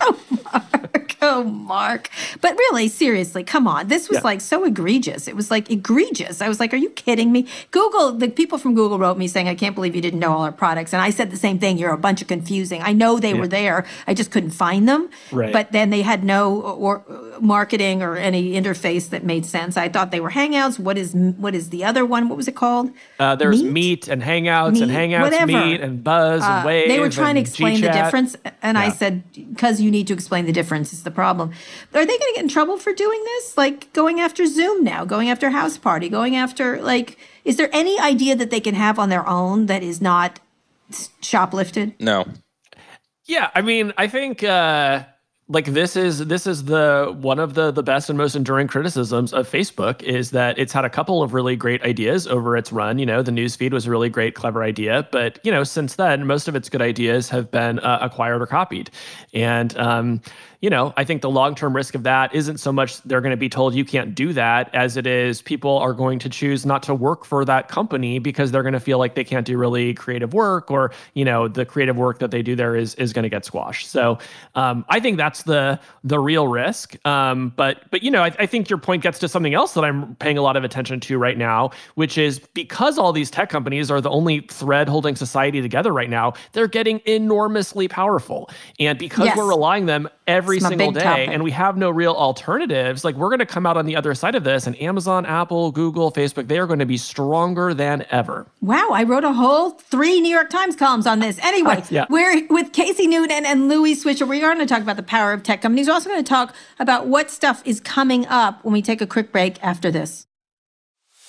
oh, 0.01 0.19
Mark. 0.53 0.65
Oh, 1.33 1.45
Mark. 1.45 2.11
But 2.41 2.57
really, 2.59 2.89
seriously, 2.89 3.45
come 3.45 3.69
on. 3.69 3.87
This 3.87 4.09
was 4.09 4.19
Yeah. 4.19 4.25
like 4.25 4.41
so 4.41 4.65
egregious. 4.65 5.29
It 5.29 5.37
was 5.37 5.51
like 5.53 5.71
egregious. 5.71 6.43
I 6.43 6.49
was 6.49 6.59
like, 6.59 6.75
are 6.75 6.79
you 6.79 6.91
kidding 6.91 7.31
me? 7.31 7.47
Google, 7.71 8.13
the 8.13 8.29
people 8.29 8.59
from 8.59 8.75
Google 8.75 8.99
wrote 8.99 9.17
me 9.17 9.29
saying, 9.29 9.49
I 9.49 9.55
can't 9.55 9.75
believe 9.77 9.95
you 9.95 10.03
didn't 10.03 10.19
know 10.19 10.33
all 10.33 10.43
our 10.43 10.51
products. 10.53 10.93
And 10.93 11.01
I 11.01 11.11
said 11.11 11.31
the 11.31 11.37
same 11.37 11.61
thing. 11.61 11.79
You're 11.79 11.93
a 11.93 11.99
bunch 11.99 12.23
of 12.23 12.29
confusing. 12.29 12.83
I 12.83 12.93
know 12.93 13.21
they 13.21 13.35
were 13.35 13.47
there. 13.47 13.87
I 14.09 14.15
just 14.15 14.33
couldn't 14.33 14.51
find 14.51 14.89
them. 14.89 15.11
Right. 15.31 15.53
But 15.53 15.71
then 15.71 15.91
they 15.91 16.03
had 16.03 16.25
no 16.25 16.61
or 16.61 17.05
marketing 17.41 18.03
or 18.03 18.17
any 18.17 18.53
interface 18.55 19.09
that 19.11 19.23
made 19.25 19.47
sense. 19.47 19.77
I 19.77 19.89
thought 19.89 20.11
they 20.11 20.21
were 20.21 20.31
Hangouts. 20.31 20.79
What 20.79 20.99
is 20.99 21.15
what 21.15 21.55
is 21.55 21.71
the 21.71 21.85
other 21.85 22.05
one? 22.05 22.29
What 22.29 22.37
was 22.37 22.49
it 22.49 22.57
called? 22.57 22.91
Uh, 23.21 23.37
there's 23.37 23.63
Meet? 23.63 23.73
Meet, 23.73 24.09
and 24.09 24.23
Hangouts 24.23 24.83
and 24.83 24.91
Hangouts 24.91 25.23
whatever. 25.23 25.47
Meet 25.47 25.81
and 25.81 26.03
Buzz 26.03 26.43
and 26.43 26.65
Wave. 26.67 26.87
Uh, 26.87 26.89
they 26.89 26.99
were 27.01 27.11
trying 27.11 27.37
to 27.37 27.41
explain 27.41 27.81
the 27.81 27.91
difference 27.91 28.37
and 28.63 28.79
i 28.79 28.89
said 28.89 29.23
because 29.33 29.81
you 29.81 29.91
need 29.91 30.07
to 30.07 30.15
explain 30.15 30.47
the 30.47 30.53
difference 30.53 30.93
the 31.03 31.11
problem 31.13 31.51
are 31.95 32.05
they 32.05 32.19
going 32.19 32.19
to 32.19 32.33
get 32.35 32.43
in 32.43 32.49
trouble 32.49 32.79
for 32.79 32.93
doing 32.93 33.23
this 33.25 33.57
like 33.57 33.93
going 33.93 34.21
after 34.21 34.47
zoom 34.47 34.83
now 34.83 35.05
going 35.05 35.31
after 35.31 35.51
house 35.51 35.79
party 35.79 36.09
going 36.09 36.35
after 36.35 36.83
like 36.83 37.19
is 37.45 37.57
there 37.57 37.71
any 37.73 37.99
idea 38.01 38.35
that 38.35 38.51
they 38.51 38.61
can 38.61 38.75
have 38.75 38.99
on 38.99 39.09
their 39.09 39.27
own 39.29 39.67
that 39.67 39.83
is 39.83 40.01
not 40.01 40.41
shoplifted 41.21 41.95
no. 42.01 42.25
Yeah, 43.27 43.51
I 43.55 43.63
mean, 43.63 43.93
I 43.97 44.09
think 44.09 44.43
uh, 44.43 45.05
like 45.49 45.67
this 45.67 45.97
is 45.97 46.27
this 46.27 46.47
is 46.47 46.65
the 46.65 47.17
one 47.21 47.39
of 47.39 47.55
the 47.55 47.71
the 47.71 47.83
best 47.83 48.09
and 48.09 48.19
most 48.19 48.35
enduring 48.35 48.67
criticisms 48.67 49.33
of 49.33 49.49
Facebook 49.49 50.03
is 50.03 50.33
that 50.33 50.59
it's 50.59 50.73
had 50.73 50.85
a 50.85 50.91
couple 50.91 51.23
of 51.23 51.33
really 51.33 51.55
great 51.55 51.83
ideas 51.83 52.27
over 52.27 52.57
its 52.57 52.73
run. 52.73 52.99
You 52.99 53.07
know, 53.07 53.23
the 53.23 53.31
news 53.31 53.55
feed 53.55 53.73
was 53.73 53.87
a 53.87 53.91
really 53.91 54.09
great, 54.09 54.35
clever 54.35 54.65
idea, 54.65 55.07
but 55.13 55.39
you 55.45 55.53
know, 55.53 55.63
since 55.63 55.95
then, 55.95 56.27
most 56.27 56.49
of 56.49 56.57
its 56.57 56.69
good 56.69 56.83
ideas 56.83 57.29
have 57.29 57.51
been 57.51 57.79
uh, 57.79 57.99
acquired 58.03 58.43
or 58.43 58.47
copied, 58.47 58.91
and 59.33 59.77
um, 59.79 60.21
you 60.63 60.71
know, 60.71 60.95
I 60.97 61.03
think 61.05 61.23
the 61.23 61.29
long 61.29 61.55
term 61.57 61.75
risk 61.75 61.95
of 61.97 62.05
that 62.05 62.33
isn't 62.35 62.59
so 62.59 62.73
much 62.73 63.03
they're 63.03 63.21
going 63.21 63.33
to 63.33 63.37
be 63.37 63.49
told 63.49 63.75
you 63.75 63.85
can't 63.85 64.15
do 64.15 64.33
that 64.33 64.73
as 64.73 64.97
it 64.97 65.07
is 65.09 65.43
people 65.43 65.77
are 65.79 65.93
going 65.93 66.21
to 66.21 66.29
choose 66.29 66.65
not 66.65 66.85
to 66.85 66.95
work 66.95 67.25
for 67.25 67.45
that 67.45 67.67
company 67.69 68.21
because 68.21 68.53
they're 68.53 68.63
going 68.63 68.73
to 68.73 68.81
feel 68.81 68.99
like 68.99 69.17
they 69.17 69.25
can't 69.25 69.45
do 69.45 69.59
really 69.59 69.93
creative 69.93 70.33
work 70.33 70.71
or, 70.71 70.93
you 71.15 71.25
know, 71.25 71.49
the 71.49 71.67
creative 71.67 71.97
work 71.97 72.21
that 72.21 72.31
they 72.31 72.43
do 72.43 72.55
there 72.55 72.77
is 72.77 72.95
is 72.95 73.13
going 73.13 73.25
to 73.25 73.29
get 73.29 73.45
squashed. 73.45 73.89
So 73.91 74.19
um, 74.55 74.85
I 74.89 75.01
think 75.01 75.17
that's 75.17 75.43
the 75.43 75.81
the 76.05 76.21
real 76.21 76.47
risk. 76.47 76.97
Um, 77.07 77.53
but 77.57 77.83
but 77.91 78.05
you 78.05 78.11
know, 78.11 78.23
I, 78.23 78.31
I 78.39 78.47
think 78.47 78.71
your 78.71 78.79
point 78.79 79.03
gets 79.03 79.19
to 79.19 79.29
something 79.29 79.55
else 79.55 79.75
that 79.75 79.85
I'm 79.85 80.15
paying 80.17 80.39
a 80.39 80.43
lot 80.43 80.57
of 80.57 80.63
attention 80.63 81.01
to 81.01 81.19
right 81.19 81.37
now, 81.37 81.73
which 81.97 82.17
is 82.17 82.39
because 82.55 82.99
all 82.99 83.13
these 83.13 83.33
tech 83.33 83.51
companies 83.51 83.91
are 83.91 84.01
the 84.01 84.11
only 84.11 84.47
thread 84.49 84.89
holding 84.89 85.17
society 85.17 85.61
together 85.61 85.93
right 85.93 86.09
now, 86.11 86.35
they're 86.53 86.69
getting 86.69 87.01
enormously 87.05 87.89
powerful. 87.89 88.49
And 88.79 88.97
because 88.97 89.27
Yes. 89.27 89.37
we're 89.37 89.49
relying 89.49 89.87
them 89.87 90.09
every 90.29 90.52
It's 90.57 90.65
my 90.65 90.69
single 90.71 90.93
day 90.93 91.01
topic. 91.03 91.29
and 91.31 91.43
we 91.43 91.51
have 91.51 91.77
no 91.77 91.91
real 91.91 92.13
alternatives 92.13 93.05
like 93.05 93.15
we're 93.17 93.29
going 93.29 93.39
to 93.41 93.47
come 93.47 93.67
out 93.67 93.77
on 93.77 93.87
the 93.87 93.97
other 93.97 94.15
side 94.15 94.35
of 94.35 94.45
this 94.45 94.67
and 94.67 94.81
amazon 94.83 95.25
apple 95.27 95.71
google 95.73 96.11
facebook 96.13 96.49
they 96.49 96.59
are 96.59 96.67
going 96.67 96.79
to 96.79 96.87
be 96.87 96.97
stronger 96.97 97.73
than 97.75 98.05
ever 98.11 98.47
wow 98.61 98.89
i 98.93 99.03
wrote 99.03 99.25
a 99.25 99.33
whole 99.33 99.71
three 99.71 100.21
new 100.21 100.31
york 100.33 100.51
times 100.51 100.77
columns 100.77 101.07
on 101.07 101.19
this 101.21 101.39
anyway 101.45 101.83
Yeah. 101.91 102.07
we're 102.11 102.47
with 102.49 102.73
casey 102.73 103.07
newton 103.07 103.45
and 103.47 103.69
louis 103.69 103.95
swisher 104.03 104.27
we're 104.29 104.41
going 104.41 104.59
to 104.59 104.67
talk 104.67 104.83
about 104.83 104.97
the 104.97 105.03
power 105.03 105.33
of 105.33 105.43
tech 105.43 105.61
companies 105.63 105.87
we're 105.89 105.95
also 105.95 106.09
going 106.11 106.23
to 106.25 106.29
talk 106.29 106.55
about 106.79 107.07
what 107.07 107.31
stuff 107.31 107.63
is 107.65 107.81
coming 107.81 108.27
up 108.27 108.65
when 108.65 108.73
we 108.73 108.83
take 108.83 109.01
a 109.01 109.07
quick 109.07 109.33
break 109.33 109.63
after 109.63 109.91
this 109.91 110.27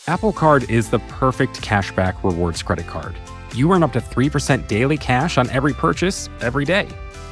Apple 0.07 0.33
Card 0.33 0.69
is 0.69 0.89
the 0.89 0.99
perfect 0.99 1.61
cashback 1.61 2.21
rewards 2.23 2.61
credit 2.61 2.87
card. 2.87 3.15
You 3.55 3.71
earn 3.71 3.83
up 3.83 3.93
to 3.93 4.01
3% 4.01 4.67
daily 4.67 4.97
cash 4.97 5.37
on 5.37 5.49
every 5.51 5.73
purchase 5.73 6.27
every 6.41 6.65
day. 6.65 6.89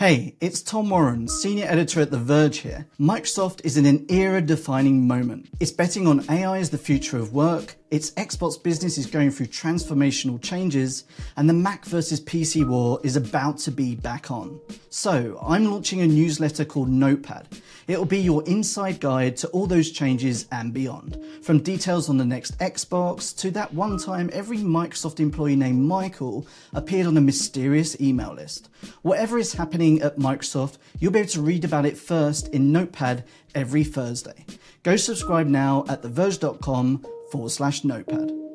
Hey, 0.00 0.36
it's 0.40 0.62
Tom 0.62 0.90
Warren, 0.90 1.26
senior 1.26 1.66
editor 1.66 2.00
at 2.00 2.12
The 2.12 2.18
Verge 2.18 2.58
here. 2.58 2.86
Microsoft 3.00 3.64
is 3.64 3.76
in 3.76 3.84
an 3.84 4.06
era 4.08 4.40
defining 4.40 5.08
moment. 5.08 5.48
It's 5.58 5.72
betting 5.72 6.06
on 6.06 6.24
AI 6.30 6.58
as 6.58 6.70
the 6.70 6.78
future 6.78 7.16
of 7.16 7.32
work, 7.32 7.74
its 7.90 8.10
Xbox 8.12 8.62
business 8.62 8.98
is 8.98 9.06
going 9.06 9.30
through 9.30 9.46
transformational 9.46 10.40
changes, 10.42 11.04
and 11.36 11.48
the 11.48 11.54
Mac 11.54 11.84
versus 11.86 12.20
PC 12.20 12.64
war 12.64 13.00
is 13.02 13.16
about 13.16 13.58
to 13.58 13.72
be 13.72 13.94
back 13.94 14.30
on. 14.30 14.60
So, 14.90 15.36
I'm 15.42 15.64
launching 15.64 16.02
a 16.02 16.06
newsletter 16.06 16.64
called 16.64 16.90
Notepad. 16.90 17.48
It'll 17.88 18.04
be 18.04 18.18
your 18.18 18.44
inside 18.44 19.00
guide 19.00 19.36
to 19.38 19.48
all 19.48 19.66
those 19.66 19.90
changes 19.90 20.46
and 20.52 20.72
beyond. 20.74 21.18
From 21.42 21.60
details 21.60 22.08
on 22.08 22.18
the 22.18 22.24
next 22.24 22.58
Xbox 22.58 23.36
to 23.38 23.50
that 23.52 23.72
one 23.72 23.98
time 23.98 24.28
every 24.32 24.58
Microsoft 24.58 25.18
employee 25.18 25.56
named 25.56 25.80
Michael 25.80 26.46
appeared 26.74 27.06
on 27.06 27.16
a 27.16 27.22
mysterious 27.22 27.98
email 28.00 28.34
list. 28.34 28.68
Whatever 29.02 29.38
is 29.38 29.54
happening 29.54 30.02
at 30.02 30.18
Microsoft, 30.18 30.76
you'll 31.00 31.12
be 31.12 31.20
able 31.20 31.30
to 31.30 31.40
read 31.40 31.64
about 31.64 31.86
it 31.86 31.96
first 31.96 32.48
in 32.48 32.70
Notepad 32.72 33.24
every 33.54 33.84
Thursday. 33.84 34.44
Go 34.82 34.96
subscribe 34.96 35.46
now 35.46 35.84
at 35.88 36.02
theverge.com 36.02 37.04
forward 37.32 37.50
slash 37.50 37.84
notepad. 37.84 38.47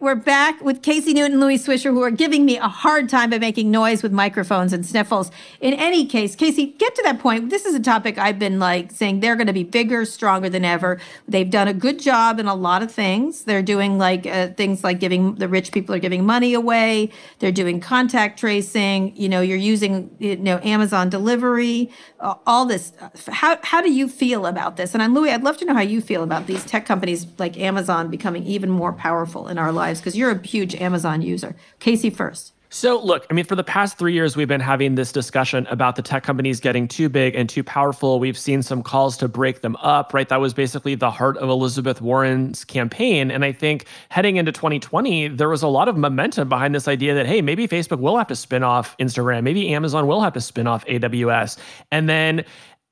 We're 0.00 0.16
back 0.16 0.60
with 0.60 0.82
Casey 0.82 1.14
Newton 1.14 1.34
and 1.34 1.40
Louis 1.40 1.56
Swisher, 1.56 1.92
who 1.92 2.02
are 2.02 2.10
giving 2.10 2.44
me 2.44 2.58
a 2.58 2.66
hard 2.66 3.08
time 3.08 3.30
by 3.30 3.38
making 3.38 3.70
noise 3.70 4.02
with 4.02 4.10
microphones 4.10 4.72
and 4.72 4.84
sniffles. 4.84 5.30
In 5.60 5.72
any 5.72 6.04
case, 6.04 6.34
Casey, 6.34 6.66
get 6.66 6.96
to 6.96 7.02
that 7.04 7.20
point. 7.20 7.48
This 7.48 7.64
is 7.64 7.76
a 7.76 7.80
topic 7.80 8.18
I've 8.18 8.36
been 8.36 8.58
like 8.58 8.90
saying 8.90 9.20
they're 9.20 9.36
going 9.36 9.46
to 9.46 9.52
be 9.52 9.62
bigger, 9.62 10.04
stronger 10.04 10.48
than 10.50 10.64
ever. 10.64 11.00
They've 11.28 11.48
done 11.48 11.68
a 11.68 11.72
good 11.72 12.00
job 12.00 12.40
in 12.40 12.48
a 12.48 12.56
lot 12.56 12.82
of 12.82 12.90
things. 12.90 13.44
They're 13.44 13.62
doing 13.62 13.96
like 13.96 14.26
uh, 14.26 14.48
things 14.48 14.82
like 14.82 14.98
giving 14.98 15.36
the 15.36 15.48
rich 15.48 15.70
people 15.70 15.94
are 15.94 16.00
giving 16.00 16.26
money 16.26 16.54
away. 16.54 17.10
They're 17.38 17.52
doing 17.52 17.78
contact 17.78 18.40
tracing. 18.40 19.16
You 19.16 19.28
know, 19.28 19.42
you're 19.42 19.56
using 19.56 20.10
you 20.18 20.36
know 20.36 20.58
Amazon 20.64 21.08
delivery, 21.08 21.88
uh, 22.18 22.34
all 22.48 22.66
this. 22.66 22.92
How 23.28 23.60
how 23.62 23.80
do 23.80 23.92
you 23.92 24.08
feel 24.08 24.44
about 24.44 24.76
this? 24.76 24.92
And 24.92 25.04
I'm 25.04 25.14
Louis. 25.14 25.30
I'd 25.30 25.44
love 25.44 25.56
to 25.58 25.64
know 25.64 25.74
how 25.74 25.82
you 25.82 26.00
feel 26.00 26.24
about 26.24 26.48
these 26.48 26.64
tech 26.64 26.84
companies 26.84 27.28
like 27.38 27.56
Amazon 27.56 28.10
becoming 28.10 28.42
even 28.42 28.70
more 28.70 28.92
powerful 28.92 29.46
in 29.46 29.56
our 29.56 29.70
lives 29.70 29.83
because 29.92 30.16
you're 30.16 30.30
a 30.30 30.46
huge 30.46 30.74
Amazon 30.76 31.22
user. 31.22 31.54
Casey 31.78 32.10
first. 32.10 32.54
So, 32.74 33.00
look, 33.00 33.24
I 33.30 33.34
mean, 33.34 33.44
for 33.44 33.54
the 33.54 33.62
past 33.62 33.98
three 33.98 34.14
years, 34.14 34.36
we've 34.36 34.48
been 34.48 34.60
having 34.60 34.96
this 34.96 35.12
discussion 35.12 35.64
about 35.68 35.94
the 35.94 36.02
tech 36.02 36.24
companies 36.24 36.58
getting 36.58 36.88
too 36.88 37.08
big 37.08 37.36
and 37.36 37.48
too 37.48 37.62
powerful. 37.62 38.18
We've 38.18 38.36
seen 38.36 38.62
some 38.62 38.82
calls 38.82 39.16
to 39.18 39.28
break 39.28 39.60
them 39.60 39.76
up, 39.76 40.12
right? 40.12 40.28
That 40.28 40.40
was 40.40 40.52
basically 40.52 40.96
the 40.96 41.08
heart 41.08 41.36
of 41.36 41.48
Elizabeth 41.48 42.00
Warren's 42.00 42.64
campaign. 42.64 43.30
And 43.30 43.44
I 43.44 43.52
think 43.52 43.86
heading 44.08 44.38
into 44.38 44.50
2020, 44.50 45.28
there 45.28 45.48
was 45.48 45.62
a 45.62 45.68
lot 45.68 45.86
of 45.86 45.96
momentum 45.96 46.48
behind 46.48 46.74
this 46.74 46.88
idea 46.88 47.14
that, 47.14 47.26
hey, 47.26 47.40
maybe 47.40 47.68
Facebook 47.68 48.00
will 48.00 48.18
have 48.18 48.26
to 48.26 48.34
spin 48.34 48.64
off 48.64 48.98
Instagram, 48.98 49.44
maybe 49.44 49.72
Amazon 49.72 50.08
will 50.08 50.20
have 50.20 50.32
to 50.32 50.40
spin 50.40 50.66
off 50.66 50.84
AWS. 50.86 51.56
And 51.92 52.08
then 52.08 52.44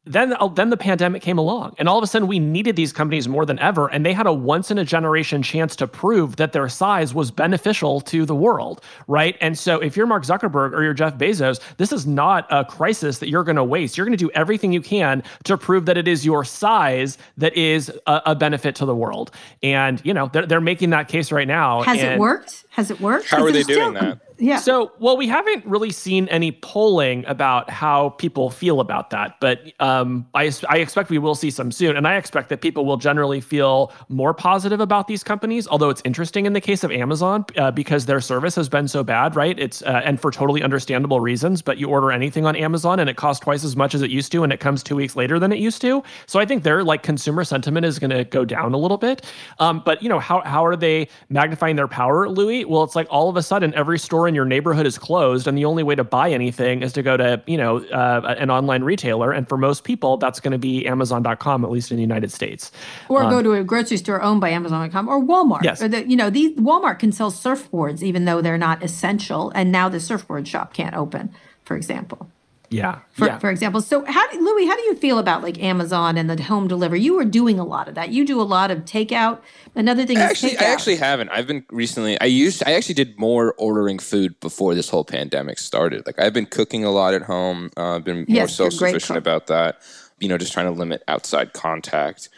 then 0.04 0.34
uh, 0.34 0.48
then 0.48 0.70
the 0.70 0.76
pandemic 0.76 1.22
came 1.22 1.38
along 1.38 1.74
and 1.78 1.88
all 1.88 1.96
of 1.96 2.02
a 2.02 2.06
sudden 2.06 2.26
we 2.26 2.38
needed 2.38 2.74
these 2.74 2.92
companies 2.92 3.28
more 3.28 3.46
than 3.46 3.58
ever 3.60 3.88
and 3.88 4.04
they 4.04 4.12
had 4.12 4.26
a 4.26 4.32
once 4.32 4.70
in 4.70 4.78
a 4.78 4.84
generation 4.84 5.42
chance 5.42 5.76
to 5.76 5.86
prove 5.86 6.36
that 6.36 6.52
their 6.52 6.68
size 6.68 7.14
was 7.14 7.30
beneficial 7.30 8.00
to 8.00 8.24
the 8.24 8.34
world 8.34 8.82
right? 9.06 9.36
And 9.40 9.56
so 9.56 9.78
if 9.80 9.96
you're 9.96 10.06
mark 10.06 10.24
zuckerberg 10.24 10.72
or 10.72 10.82
you're 10.82 10.94
jeff 10.94 11.14
bezos 11.14 11.60
this 11.76 11.92
is 11.92 12.06
not 12.06 12.46
a 12.50 12.64
crisis 12.64 13.18
that 13.18 13.28
you're 13.28 13.44
going 13.44 13.56
to 13.56 13.64
waste. 13.64 13.96
You're 13.96 14.06
going 14.06 14.16
to 14.16 14.24
do 14.24 14.30
everything 14.34 14.72
you 14.72 14.80
can 14.80 15.22
to 15.44 15.56
prove 15.56 15.86
that 15.86 15.96
it 15.96 16.08
is 16.08 16.24
your 16.24 16.44
size 16.44 17.16
that 17.36 17.56
is 17.56 17.90
a, 18.06 18.22
a 18.26 18.34
benefit 18.34 18.74
to 18.76 18.86
the 18.86 18.94
world. 18.94 19.30
And 19.62 20.00
you 20.04 20.12
know 20.14 20.28
they're, 20.32 20.46
they're 20.46 20.60
making 20.60 20.90
that 20.90 21.08
case 21.08 21.30
right 21.30 21.46
now 21.46 21.82
has 21.82 22.02
it 22.02 22.18
worked 22.18 22.64
has 22.72 22.90
it 22.90 23.00
worked 23.00 23.28
how 23.28 23.42
are 23.42 23.52
they 23.52 23.62
doing 23.62 23.78
still, 23.78 23.92
that 23.92 24.20
yeah. 24.42 24.56
So, 24.56 24.90
well, 24.98 25.16
we 25.16 25.28
haven't 25.28 25.64
really 25.64 25.92
seen 25.92 26.26
any 26.28 26.50
polling 26.50 27.24
about 27.26 27.70
how 27.70 28.11
people 28.11 28.50
feel 28.50 28.80
about 28.80 29.11
that, 29.11 29.37
but 29.40 29.72
um, 29.78 30.26
I, 30.35 30.50
I 30.68 30.78
expect 30.78 31.11
we 31.11 31.18
will 31.18 31.37
see 31.37 31.50
some 31.50 31.70
soon. 31.70 31.96
And 31.96 32.08
I 32.08 32.16
expect 32.16 32.48
that 32.48 32.61
people 32.61 32.85
will 32.85 32.96
generally 32.96 33.40
feel 33.40 33.92
more 34.08 34.35
positive 34.35 34.80
about 34.80 35.06
these 35.06 35.22
companies. 35.22 35.68
Although 35.68 35.90
it's 35.90 36.02
interesting 36.04 36.44
in 36.44 36.54
the 36.54 36.61
case 36.61 36.82
of 36.82 36.90
Amazon 36.90 37.44
uh, 37.56 37.70
because 37.70 38.06
their 38.06 38.20
service 38.20 38.56
has 38.56 38.68
been 38.68 38.88
so 38.88 39.04
bad, 39.04 39.37
right? 39.37 39.56
It's 39.58 39.82
uh, 39.82 40.02
and 40.04 40.20
for 40.20 40.32
totally 40.32 40.62
understandable 40.62 41.20
reasons. 41.20 41.62
But 41.62 41.78
you 41.78 41.88
order 41.88 42.11
anything 42.11 42.44
on 42.44 42.56
Amazon 42.56 42.98
and 42.98 43.08
it 43.08 43.16
costs 43.16 43.44
twice 43.44 43.62
as 43.62 43.76
much 43.76 43.94
as 43.94 44.02
it 44.02 44.11
used 44.11 44.32
to, 44.32 44.42
and 44.42 44.52
it 44.52 44.58
comes 44.58 44.82
two 44.82 44.96
weeks 44.96 45.14
later 45.14 45.38
than 45.38 45.52
it 45.52 45.61
used 45.61 45.80
to. 45.82 46.02
So 46.26 46.40
I 46.40 46.46
think 46.46 46.64
their 46.64 46.82
like 46.82 47.04
consumer 47.04 47.44
sentiment 47.44 47.87
is 47.87 48.00
going 48.00 48.11
to 48.11 48.24
go 48.24 48.44
down 48.44 48.74
a 48.74 48.78
little 48.78 48.98
bit. 48.98 49.24
Um, 49.61 49.82
but 49.85 50.02
you 50.02 50.08
know, 50.08 50.18
how 50.18 50.40
how 50.40 50.66
are 50.66 50.74
they 50.74 51.06
magnifying 51.28 51.76
their 51.76 51.88
power, 51.88 52.28
Louis? 52.28 52.62
Well, 52.64 52.83
it's 52.83 52.96
like 52.96 53.07
all 53.11 53.29
of 53.29 53.37
a 53.37 53.42
sudden 53.42 53.75
every 53.75 53.98
store 53.98 54.29
in 54.29 54.35
your 54.35 54.44
neighborhood 54.44 54.87
is 54.87 54.98
closed 54.98 55.46
and 55.46 55.57
the 55.57 55.64
only 55.64 55.83
way 55.83 55.94
to 55.94 56.05
buy 56.05 56.31
anything 56.31 56.83
is 56.83 56.92
to 56.94 57.03
go 57.03 57.16
to 57.16 57.42
you 57.46 57.57
know 57.57 57.79
uh, 57.87 58.35
an 58.38 58.51
online 58.51 58.83
retailer. 58.85 59.33
And 59.33 59.48
for 59.48 59.57
most 59.57 59.85
people 59.85 60.16
that's 60.16 60.40
going 60.40 60.53
to 60.53 60.59
be 60.59 60.87
amazon.com 60.87 61.64
at 61.64 61.70
least 61.70 61.90
in 61.90 61.96
the 61.96 62.03
united 62.03 62.33
states. 62.33 62.72
Or 63.09 63.25
um, 63.25 63.31
go 63.31 63.42
to 63.42 63.53
a 63.55 63.64
grocery 63.64 63.96
store 63.96 64.22
owned 64.22 64.40
by 64.40 64.51
amazon.com 64.51 65.09
or 65.09 65.22
walmart. 65.22 65.62
Yes. 65.62 65.83
Or 65.83 65.88
the, 65.88 66.09
you 66.09 66.16
know 66.16 66.31
these 66.31 66.57
walmart 66.57 66.98
can 66.98 67.12
sell 67.12 67.31
surfboards 67.31 68.03
even 68.03 68.25
though 68.25 68.40
they're 68.40 68.59
not 68.59 68.83
essential 68.83 69.51
and 69.55 69.72
now 69.72 69.88
the 69.88 70.01
surfboard 70.01 70.46
shop 70.46 70.75
can't 70.75 70.94
open 70.94 71.33
for 71.64 71.77
example 71.77 72.29
yeah. 72.72 73.00
For, 73.12 73.26
yeah. 73.26 73.38
for 73.38 73.50
example. 73.50 73.80
So 73.80 74.04
how 74.04 74.30
do, 74.30 74.40
Louis, 74.40 74.66
how 74.66 74.76
do 74.76 74.82
you 74.82 74.94
feel 74.94 75.18
about 75.18 75.42
like 75.42 75.62
Amazon 75.62 76.16
and 76.16 76.28
the 76.28 76.42
home 76.42 76.68
delivery? 76.68 77.00
You 77.00 77.14
were 77.14 77.24
doing 77.24 77.58
a 77.58 77.64
lot 77.64 77.88
of 77.88 77.94
that. 77.94 78.11
You 78.11 78.26
do 78.26 78.40
a 78.40 78.42
lot 78.42 78.70
of 78.70 78.85
takeout. 78.85 79.40
Another 79.74 80.06
thing 80.06 80.18
I 80.18 80.24
is 80.24 80.30
actually 80.30 80.52
takeout. 80.52 80.62
I 80.62 80.72
actually 80.72 80.96
haven't. 80.96 81.28
I've 81.30 81.46
been 81.46 81.64
recently 81.70 82.20
I 82.20 82.26
used 82.26 82.62
I 82.66 82.72
actually 82.72 82.94
did 82.94 83.18
more 83.18 83.54
ordering 83.58 83.98
food 83.98 84.38
before 84.40 84.74
this 84.74 84.88
whole 84.88 85.04
pandemic 85.04 85.58
started. 85.58 86.06
Like 86.06 86.18
I've 86.18 86.32
been 86.32 86.46
cooking 86.46 86.85
a 86.85 86.90
lot 86.90 87.14
at 87.14 87.22
home. 87.22 87.70
Uh, 87.76 87.96
I've 87.96 88.04
been 88.04 88.18
more 88.18 88.26
yes, 88.28 88.56
self-sufficient 88.56 89.18
about 89.18 89.46
that. 89.48 89.80
You 90.18 90.28
know, 90.28 90.38
just 90.38 90.52
trying 90.52 90.66
to 90.66 90.72
limit 90.72 91.02
outside 91.08 91.52
contact. 91.52 92.28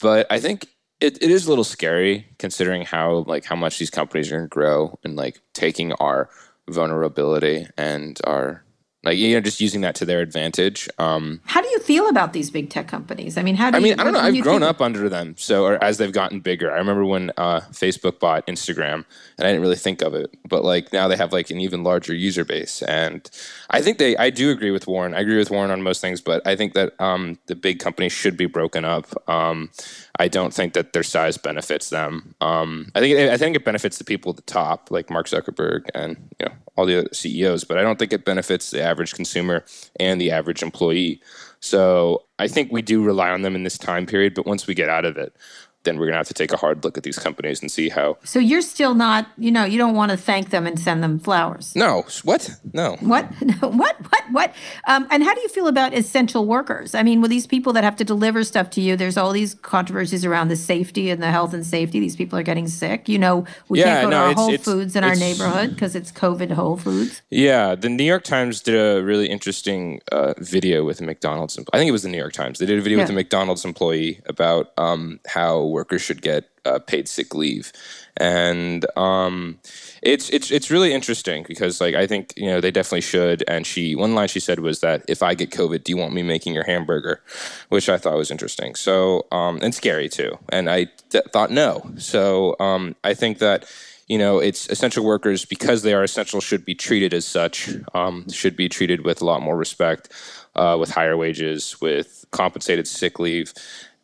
But 0.00 0.26
I 0.30 0.40
think 0.40 0.66
it, 1.00 1.22
it 1.22 1.30
is 1.30 1.46
a 1.46 1.48
little 1.48 1.64
scary 1.64 2.26
considering 2.38 2.82
how 2.82 3.24
like 3.26 3.44
how 3.44 3.56
much 3.56 3.78
these 3.78 3.90
companies 3.90 4.30
are 4.30 4.36
going 4.36 4.44
to 4.44 4.48
grow 4.48 4.98
and 5.04 5.16
like 5.16 5.40
taking 5.54 5.92
our 5.94 6.28
vulnerability 6.68 7.66
and 7.76 8.20
our 8.24 8.64
like 9.02 9.16
you 9.16 9.34
know 9.34 9.40
just 9.40 9.60
using 9.60 9.80
that 9.80 9.94
to 9.94 10.04
their 10.04 10.20
advantage 10.20 10.88
um, 10.98 11.40
how 11.44 11.60
do 11.60 11.68
you 11.68 11.78
feel 11.80 12.08
about 12.08 12.32
these 12.32 12.50
big 12.50 12.68
tech 12.68 12.86
companies 12.86 13.36
i 13.36 13.42
mean 13.42 13.54
how 13.54 13.70
do 13.70 13.76
you? 13.76 13.80
i 13.80 13.82
mean 13.82 13.96
you, 13.96 14.00
i 14.00 14.04
don't 14.04 14.12
know 14.12 14.20
i've 14.20 14.42
grown 14.42 14.60
think? 14.60 14.70
up 14.70 14.80
under 14.80 15.08
them 15.08 15.34
so 15.38 15.64
or 15.64 15.82
as 15.82 15.98
they've 15.98 16.12
gotten 16.12 16.40
bigger 16.40 16.70
i 16.70 16.76
remember 16.76 17.04
when 17.04 17.30
uh, 17.36 17.60
facebook 17.70 18.18
bought 18.18 18.46
instagram 18.46 19.04
and 19.38 19.46
i 19.46 19.50
didn't 19.50 19.62
really 19.62 19.76
think 19.76 20.02
of 20.02 20.14
it 20.14 20.36
but 20.48 20.64
like 20.64 20.92
now 20.92 21.08
they 21.08 21.16
have 21.16 21.32
like 21.32 21.50
an 21.50 21.60
even 21.60 21.82
larger 21.82 22.14
user 22.14 22.44
base 22.44 22.82
and 22.82 23.30
i 23.70 23.80
think 23.80 23.98
they 23.98 24.16
i 24.18 24.30
do 24.30 24.50
agree 24.50 24.70
with 24.70 24.86
warren 24.86 25.14
i 25.14 25.20
agree 25.20 25.38
with 25.38 25.50
warren 25.50 25.70
on 25.70 25.82
most 25.82 26.00
things 26.00 26.20
but 26.20 26.46
i 26.46 26.54
think 26.54 26.74
that 26.74 26.92
um, 27.00 27.38
the 27.46 27.54
big 27.54 27.78
companies 27.78 28.12
should 28.12 28.36
be 28.36 28.46
broken 28.46 28.84
up 28.84 29.06
um, 29.28 29.70
i 30.18 30.28
don't 30.28 30.52
think 30.52 30.72
that 30.72 30.92
their 30.92 31.02
size 31.02 31.36
benefits 31.36 31.90
them 31.90 32.34
um, 32.40 32.90
i 32.94 33.00
think 33.00 33.16
it, 33.16 33.30
i 33.30 33.36
think 33.36 33.56
it 33.56 33.64
benefits 33.64 33.98
the 33.98 34.04
people 34.04 34.30
at 34.30 34.36
the 34.36 34.42
top 34.42 34.90
like 34.90 35.10
mark 35.10 35.26
zuckerberg 35.26 35.88
and 35.94 36.16
you 36.38 36.46
know 36.46 36.52
all 36.80 36.86
the 36.86 36.98
other 36.98 37.08
CEOs, 37.12 37.64
but 37.64 37.78
I 37.78 37.82
don't 37.82 37.98
think 37.98 38.12
it 38.12 38.24
benefits 38.24 38.70
the 38.70 38.82
average 38.82 39.14
consumer 39.14 39.64
and 39.98 40.20
the 40.20 40.30
average 40.30 40.62
employee. 40.62 41.20
So 41.60 42.24
I 42.38 42.48
think 42.48 42.72
we 42.72 42.80
do 42.80 43.04
rely 43.04 43.30
on 43.30 43.42
them 43.42 43.54
in 43.54 43.64
this 43.64 43.76
time 43.76 44.06
period, 44.06 44.34
but 44.34 44.46
once 44.46 44.66
we 44.66 44.74
get 44.74 44.88
out 44.88 45.04
of 45.04 45.18
it, 45.18 45.36
then 45.84 45.98
we're 45.98 46.06
going 46.06 46.12
to 46.12 46.18
have 46.18 46.28
to 46.28 46.34
take 46.34 46.52
a 46.52 46.56
hard 46.56 46.84
look 46.84 46.98
at 46.98 47.04
these 47.04 47.18
companies 47.18 47.60
and 47.60 47.70
see 47.70 47.88
how. 47.88 48.18
So 48.24 48.38
you're 48.38 48.62
still 48.62 48.94
not, 48.94 49.28
you 49.38 49.50
know, 49.50 49.64
you 49.64 49.78
don't 49.78 49.94
want 49.94 50.10
to 50.10 50.16
thank 50.16 50.50
them 50.50 50.66
and 50.66 50.78
send 50.78 51.02
them 51.02 51.18
flowers. 51.18 51.74
No, 51.74 52.04
what? 52.24 52.50
No. 52.72 52.96
What? 53.00 53.24
what? 53.60 53.96
What? 54.00 54.24
What? 54.30 54.54
Um, 54.86 55.06
and 55.10 55.22
how 55.22 55.34
do 55.34 55.40
you 55.40 55.48
feel 55.48 55.68
about 55.68 55.94
essential 55.94 56.46
workers? 56.46 56.94
I 56.94 57.02
mean, 57.02 57.20
with 57.20 57.30
these 57.30 57.46
people 57.46 57.72
that 57.72 57.84
have 57.84 57.96
to 57.96 58.04
deliver 58.04 58.44
stuff 58.44 58.70
to 58.70 58.80
you, 58.80 58.96
there's 58.96 59.16
all 59.16 59.32
these 59.32 59.54
controversies 59.54 60.24
around 60.24 60.48
the 60.48 60.56
safety 60.56 61.10
and 61.10 61.22
the 61.22 61.30
health 61.30 61.54
and 61.54 61.64
safety. 61.64 61.98
These 61.98 62.16
people 62.16 62.38
are 62.38 62.42
getting 62.42 62.68
sick. 62.68 63.08
You 63.08 63.18
know, 63.18 63.46
we 63.68 63.80
yeah, 63.80 64.00
can't 64.00 64.04
go 64.04 64.10
no, 64.10 64.16
to 64.16 64.22
our 64.22 64.30
it's, 64.30 64.40
Whole 64.40 64.54
it's, 64.54 64.64
Foods 64.64 64.96
in 64.96 65.04
our 65.04 65.14
neighborhood 65.14 65.70
because 65.70 65.94
it's 65.94 66.12
COVID 66.12 66.52
Whole 66.52 66.76
Foods. 66.76 67.22
Yeah, 67.30 67.74
the 67.74 67.88
New 67.88 68.04
York 68.04 68.24
Times 68.24 68.60
did 68.60 68.74
a 68.74 69.02
really 69.02 69.28
interesting 69.28 70.00
uh, 70.12 70.34
video 70.38 70.84
with 70.84 71.00
a 71.00 71.04
McDonald's. 71.04 71.58
I 71.72 71.78
think 71.78 71.88
it 71.88 71.92
was 71.92 72.02
the 72.02 72.08
New 72.08 72.18
York 72.18 72.32
Times. 72.32 72.58
They 72.58 72.66
did 72.66 72.78
a 72.78 72.82
video 72.82 72.98
yeah. 72.98 73.04
with 73.04 73.10
a 73.10 73.14
McDonald's 73.14 73.64
employee 73.64 74.20
about 74.26 74.72
um, 74.78 75.20
how 75.26 75.69
workers 75.70 76.02
should 76.02 76.22
get 76.22 76.48
uh, 76.64 76.78
paid 76.78 77.08
sick 77.08 77.34
leave, 77.34 77.72
and 78.16 78.84
um, 78.96 79.58
it's 80.02 80.28
it's 80.30 80.50
it's 80.50 80.70
really 80.70 80.92
interesting 80.92 81.44
because 81.48 81.80
like 81.80 81.94
I 81.94 82.06
think 82.06 82.32
you 82.36 82.46
know 82.46 82.60
they 82.60 82.70
definitely 82.70 83.00
should. 83.00 83.42
And 83.48 83.66
she 83.66 83.94
one 83.94 84.14
line 84.14 84.28
she 84.28 84.40
said 84.40 84.60
was 84.60 84.80
that 84.80 85.04
if 85.08 85.22
I 85.22 85.34
get 85.34 85.50
COVID, 85.50 85.84
do 85.84 85.92
you 85.92 85.96
want 85.96 86.12
me 86.12 86.22
making 86.22 86.54
your 86.54 86.64
hamburger? 86.64 87.22
Which 87.68 87.88
I 87.88 87.98
thought 87.98 88.16
was 88.16 88.30
interesting. 88.30 88.74
So 88.74 89.26
um, 89.32 89.58
and 89.62 89.74
scary 89.74 90.08
too. 90.08 90.38
And 90.50 90.68
I 90.68 90.86
th- 91.10 91.24
thought 91.32 91.50
no. 91.50 91.90
So 91.96 92.56
um, 92.60 92.96
I 93.04 93.14
think 93.14 93.38
that 93.38 93.64
you 94.10 94.18
know, 94.18 94.40
it's 94.40 94.68
essential 94.68 95.04
workers 95.04 95.44
because 95.44 95.82
they 95.82 95.94
are 95.94 96.02
essential 96.02 96.40
should 96.40 96.64
be 96.64 96.74
treated 96.74 97.14
as 97.14 97.24
such, 97.24 97.70
um, 97.94 98.28
should 98.28 98.56
be 98.56 98.68
treated 98.68 99.04
with 99.04 99.22
a 99.22 99.24
lot 99.24 99.40
more 99.40 99.56
respect, 99.56 100.08
uh, 100.56 100.76
with 100.80 100.90
higher 100.90 101.16
wages, 101.16 101.80
with 101.80 102.24
compensated 102.32 102.88
sick 102.88 103.20
leave, 103.20 103.54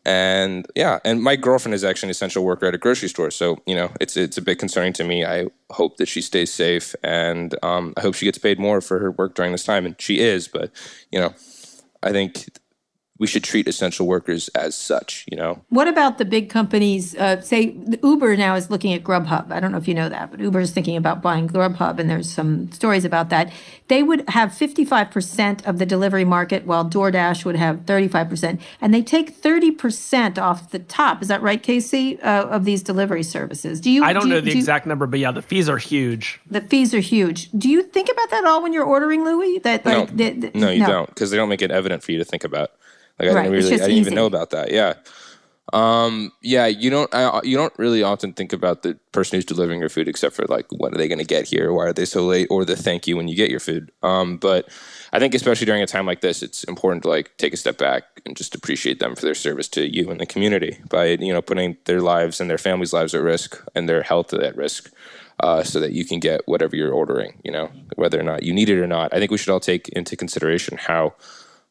And 0.06 0.68
yeah, 0.76 1.00
and 1.04 1.20
my 1.20 1.34
girlfriend 1.34 1.74
is 1.74 1.82
actually 1.82 2.06
an 2.06 2.10
essential 2.12 2.44
worker 2.44 2.66
at 2.66 2.74
a 2.76 2.78
grocery 2.78 3.08
store, 3.08 3.32
so 3.32 3.58
you 3.66 3.74
know 3.74 3.90
it's 4.00 4.16
it's 4.16 4.38
a 4.38 4.42
bit 4.42 4.56
concerning 4.60 4.92
to 4.92 5.04
me. 5.04 5.24
I 5.24 5.48
hope 5.70 5.96
that 5.96 6.06
she 6.06 6.22
stays 6.22 6.52
safe, 6.52 6.94
and 7.02 7.56
um, 7.64 7.92
I 7.96 8.02
hope 8.02 8.14
she 8.14 8.24
gets 8.24 8.38
paid 8.38 8.60
more 8.60 8.80
for 8.80 9.00
her 9.00 9.10
work 9.10 9.34
during 9.34 9.50
this 9.50 9.64
time, 9.64 9.84
and 9.84 10.00
she 10.00 10.20
is. 10.20 10.46
But 10.46 10.70
you 11.10 11.18
know, 11.18 11.34
I 12.04 12.12
think 12.12 12.46
we 13.18 13.26
should 13.26 13.44
treat 13.44 13.66
essential 13.66 14.06
workers 14.06 14.48
as 14.48 14.74
such, 14.74 15.24
you 15.30 15.36
know? 15.36 15.62
What 15.70 15.88
about 15.88 16.18
the 16.18 16.24
big 16.24 16.50
companies? 16.50 17.16
Uh, 17.16 17.40
say 17.40 17.76
Uber 18.02 18.36
now 18.36 18.54
is 18.54 18.70
looking 18.70 18.92
at 18.92 19.02
Grubhub. 19.02 19.50
I 19.50 19.60
don't 19.60 19.72
know 19.72 19.78
if 19.78 19.88
you 19.88 19.94
know 19.94 20.08
that, 20.08 20.30
but 20.30 20.40
Uber 20.40 20.60
is 20.60 20.70
thinking 20.70 20.96
about 20.96 21.22
buying 21.22 21.48
Grubhub, 21.48 21.98
and 21.98 22.10
there's 22.10 22.30
some 22.30 22.70
stories 22.72 23.04
about 23.04 23.30
that. 23.30 23.50
They 23.88 24.02
would 24.02 24.28
have 24.30 24.50
55% 24.50 25.66
of 25.66 25.78
the 25.78 25.86
delivery 25.86 26.24
market, 26.24 26.66
while 26.66 26.84
DoorDash 26.84 27.44
would 27.44 27.56
have 27.56 27.78
35%. 27.86 28.60
And 28.80 28.92
they 28.92 29.02
take 29.02 29.40
30% 29.40 30.38
off 30.38 30.70
the 30.70 30.80
top. 30.80 31.22
Is 31.22 31.28
that 31.28 31.40
right, 31.40 31.62
Casey, 31.62 32.20
uh, 32.20 32.46
of 32.46 32.64
these 32.64 32.82
delivery 32.82 33.22
services? 33.22 33.80
Do 33.80 33.90
you? 33.90 34.04
I 34.04 34.12
don't 34.12 34.24
do 34.24 34.28
know 34.28 34.40
the 34.40 34.50
do 34.50 34.58
exact 34.58 34.86
you, 34.86 34.90
number, 34.90 35.06
but 35.06 35.20
yeah, 35.20 35.30
the 35.30 35.42
fees 35.42 35.68
are 35.68 35.78
huge. 35.78 36.40
The 36.50 36.60
fees 36.60 36.92
are 36.92 37.00
huge. 37.00 37.50
Do 37.52 37.70
you 37.70 37.82
think 37.82 38.10
about 38.10 38.30
that 38.30 38.44
all 38.44 38.62
when 38.62 38.72
you're 38.72 38.84
ordering, 38.84 39.24
Louis? 39.24 39.58
That 39.60 39.86
like, 39.86 40.10
no, 40.10 40.16
the, 40.16 40.30
the, 40.30 40.58
no 40.58 40.70
you 40.70 40.80
no. 40.80 40.86
don't, 40.86 41.08
because 41.08 41.30
they 41.30 41.36
don't 41.36 41.48
make 41.48 41.62
it 41.62 41.70
evident 41.70 42.02
for 42.02 42.12
you 42.12 42.18
to 42.18 42.24
think 42.24 42.44
about. 42.44 42.72
Like 43.18 43.30
I 43.30 43.32
right. 43.32 43.42
didn't 43.42 43.52
really, 43.52 43.66
I 43.66 43.76
didn't 43.78 43.90
easy. 43.90 44.00
even 44.00 44.14
know 44.14 44.26
about 44.26 44.50
that. 44.50 44.70
Yeah. 44.70 44.94
Um, 45.72 46.30
yeah, 46.42 46.66
you 46.66 46.90
don't, 46.90 47.12
I, 47.12 47.40
you 47.42 47.56
don't 47.56 47.76
really 47.76 48.02
often 48.02 48.32
think 48.32 48.52
about 48.52 48.82
the 48.82 48.94
person 49.10 49.36
who's 49.36 49.44
delivering 49.44 49.80
your 49.80 49.88
food, 49.88 50.06
except 50.06 50.36
for 50.36 50.44
like, 50.44 50.66
what 50.70 50.94
are 50.94 50.96
they 50.96 51.08
going 51.08 51.18
to 51.18 51.24
get 51.24 51.48
here? 51.48 51.72
Why 51.72 51.86
are 51.86 51.92
they 51.92 52.04
so 52.04 52.24
late? 52.24 52.46
Or 52.50 52.64
the 52.64 52.76
thank 52.76 53.08
you 53.08 53.16
when 53.16 53.26
you 53.26 53.34
get 53.34 53.50
your 53.50 53.58
food. 53.58 53.90
Um, 54.02 54.36
but 54.36 54.68
I 55.12 55.18
think 55.18 55.34
especially 55.34 55.66
during 55.66 55.82
a 55.82 55.86
time 55.86 56.06
like 56.06 56.20
this, 56.20 56.40
it's 56.40 56.62
important 56.64 57.02
to 57.02 57.08
like 57.08 57.36
take 57.36 57.52
a 57.52 57.56
step 57.56 57.78
back 57.78 58.04
and 58.24 58.36
just 58.36 58.54
appreciate 58.54 59.00
them 59.00 59.16
for 59.16 59.22
their 59.22 59.34
service 59.34 59.66
to 59.70 59.92
you 59.92 60.08
and 60.08 60.20
the 60.20 60.26
community 60.26 60.78
by, 60.88 61.06
you 61.06 61.32
know, 61.32 61.42
putting 61.42 61.76
their 61.86 62.00
lives 62.00 62.40
and 62.40 62.48
their 62.48 62.58
families' 62.58 62.92
lives 62.92 63.12
at 63.12 63.22
risk 63.22 63.60
and 63.74 63.88
their 63.88 64.02
health 64.02 64.32
at 64.32 64.56
risk. 64.56 64.92
Uh, 65.40 65.62
so 65.62 65.78
that 65.80 65.92
you 65.92 66.02
can 66.02 66.18
get 66.18 66.40
whatever 66.46 66.74
you're 66.74 66.94
ordering, 66.94 67.38
you 67.44 67.52
know, 67.52 67.70
whether 67.96 68.18
or 68.18 68.22
not 68.22 68.42
you 68.42 68.54
need 68.54 68.70
it 68.70 68.80
or 68.80 68.86
not. 68.86 69.12
I 69.12 69.18
think 69.18 69.30
we 69.30 69.36
should 69.36 69.52
all 69.52 69.60
take 69.60 69.90
into 69.90 70.16
consideration 70.16 70.78
how 70.78 71.12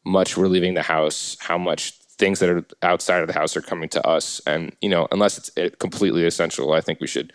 much 0.05 0.37
we're 0.37 0.47
leaving 0.47 0.73
the 0.75 0.81
house, 0.83 1.37
how 1.39 1.57
much 1.57 1.91
things 2.17 2.39
that 2.39 2.49
are 2.49 2.65
outside 2.81 3.21
of 3.21 3.27
the 3.27 3.33
house 3.33 3.57
are 3.57 3.61
coming 3.61 3.89
to 3.89 4.07
us. 4.07 4.39
And, 4.47 4.75
you 4.81 4.89
know, 4.89 5.07
unless 5.11 5.37
it's 5.55 5.75
completely 5.77 6.25
essential, 6.25 6.71
I 6.73 6.81
think 6.81 7.01
we 7.01 7.07
should 7.07 7.33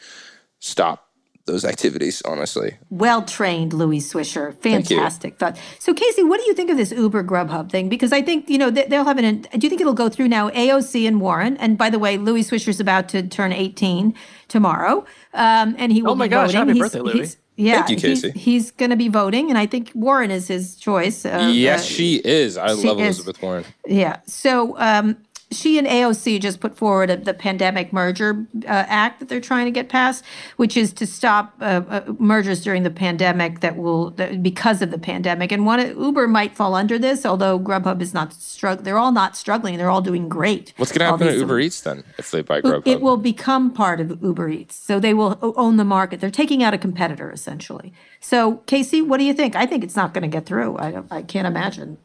stop 0.60 1.06
those 1.46 1.64
activities, 1.64 2.22
honestly. 2.24 2.76
Well 2.90 3.22
trained, 3.22 3.72
Louis 3.72 3.98
Swisher. 3.98 4.54
Fantastic 4.62 5.38
thought. 5.38 5.58
So, 5.78 5.92
Casey, 5.92 6.22
what 6.22 6.38
do 6.40 6.46
you 6.46 6.54
think 6.54 6.70
of 6.70 6.76
this 6.76 6.92
Uber 6.92 7.24
Grubhub 7.24 7.70
thing? 7.70 7.88
Because 7.88 8.12
I 8.12 8.22
think, 8.22 8.48
you 8.48 8.56
know, 8.56 8.70
they'll 8.70 9.04
have 9.04 9.18
an, 9.18 9.40
do 9.42 9.58
you 9.66 9.68
think 9.68 9.80
it'll 9.80 9.94
go 9.94 10.08
through 10.08 10.28
now 10.28 10.50
AOC 10.50 11.08
and 11.08 11.20
Warren? 11.20 11.56
And 11.56 11.76
by 11.76 11.90
the 11.90 11.98
way, 11.98 12.18
Louis 12.18 12.48
Swisher's 12.48 12.78
about 12.78 13.08
to 13.10 13.26
turn 13.26 13.52
18 13.52 14.14
tomorrow. 14.48 15.04
Um, 15.34 15.74
and 15.78 15.90
he 15.92 16.02
will 16.02 16.12
Oh 16.12 16.14
my 16.14 16.26
be 16.26 16.30
gosh, 16.30 16.52
voting. 16.52 16.58
happy 16.58 16.72
he's, 16.72 16.82
birthday, 16.82 17.00
Louis. 17.00 17.36
Yeah, 17.60 17.82
Thank 17.82 17.90
you, 17.90 17.96
Casey. 18.08 18.30
he's, 18.30 18.42
he's 18.42 18.70
going 18.70 18.90
to 18.90 18.96
be 18.96 19.08
voting, 19.08 19.50
and 19.50 19.58
I 19.58 19.66
think 19.66 19.92
Warren 19.94 20.30
is 20.30 20.48
his 20.48 20.76
choice. 20.76 21.26
Uh, 21.26 21.50
yes, 21.52 21.80
uh, 21.80 21.84
she 21.84 22.16
is. 22.16 22.56
I 22.56 22.74
she 22.74 22.86
love 22.88 22.98
Elizabeth 22.98 23.36
is. 23.36 23.42
Warren. 23.42 23.64
Yeah. 23.86 24.20
So 24.26 24.78
um, 24.78 25.16
she 25.52 25.78
and 25.78 25.86
AOC 25.86 26.40
just 26.40 26.60
put 26.60 26.76
forward 26.76 27.10
a, 27.10 27.16
the 27.16 27.34
pandemic 27.34 27.92
merger 27.92 28.46
uh, 28.64 28.68
act 28.68 29.18
that 29.18 29.28
they're 29.28 29.40
trying 29.40 29.64
to 29.64 29.70
get 29.70 29.88
passed, 29.88 30.24
which 30.56 30.76
is 30.76 30.92
to 30.92 31.06
stop 31.06 31.54
uh, 31.60 31.82
uh, 31.88 32.12
mergers 32.18 32.62
during 32.62 32.84
the 32.84 32.90
pandemic 32.90 33.60
that 33.60 33.76
will 33.76 34.10
that, 34.12 34.42
because 34.42 34.80
of 34.80 34.90
the 34.90 34.98
pandemic. 34.98 35.50
And 35.50 35.66
one 35.66 35.80
Uber 35.80 36.28
might 36.28 36.56
fall 36.56 36.74
under 36.74 36.98
this, 36.98 37.26
although 37.26 37.58
Grubhub 37.58 38.00
is 38.00 38.14
not 38.14 38.32
struggling. 38.32 38.84
They're 38.84 38.98
all 38.98 39.12
not 39.12 39.36
struggling. 39.36 39.76
They're 39.76 39.90
all 39.90 40.02
doing 40.02 40.28
great. 40.28 40.72
What's 40.76 40.92
going 40.92 41.00
to 41.00 41.06
happen 41.06 41.26
to 41.26 41.36
Uber 41.36 41.58
Eats 41.60 41.80
then 41.80 42.04
if 42.16 42.30
they 42.30 42.42
buy 42.42 42.60
Grubhub? 42.60 42.86
It 42.86 43.00
will 43.00 43.16
become 43.16 43.72
part 43.72 44.00
of 44.00 44.22
Uber 44.22 44.48
Eats, 44.50 44.76
so 44.76 45.00
they 45.00 45.14
will 45.14 45.36
own 45.42 45.76
the 45.76 45.84
market. 45.84 46.20
They're 46.20 46.30
taking 46.30 46.62
out 46.62 46.74
a 46.74 46.78
competitor 46.78 47.30
essentially. 47.30 47.92
So 48.20 48.58
Casey, 48.66 49.02
what 49.02 49.18
do 49.18 49.24
you 49.24 49.34
think? 49.34 49.56
I 49.56 49.66
think 49.66 49.82
it's 49.82 49.96
not 49.96 50.14
going 50.14 50.22
to 50.22 50.28
get 50.28 50.46
through. 50.46 50.78
I 50.78 51.02
I 51.10 51.22
can't 51.22 51.48
imagine 51.48 51.98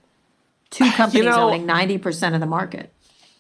two 0.72 0.90
companies 0.92 1.26
you 1.26 1.30
know, 1.30 1.50
owning 1.50 1.68
ninety 1.68 2.00
percent 2.00 2.34
of 2.34 2.42
the 2.42 2.48
market. 2.48 2.92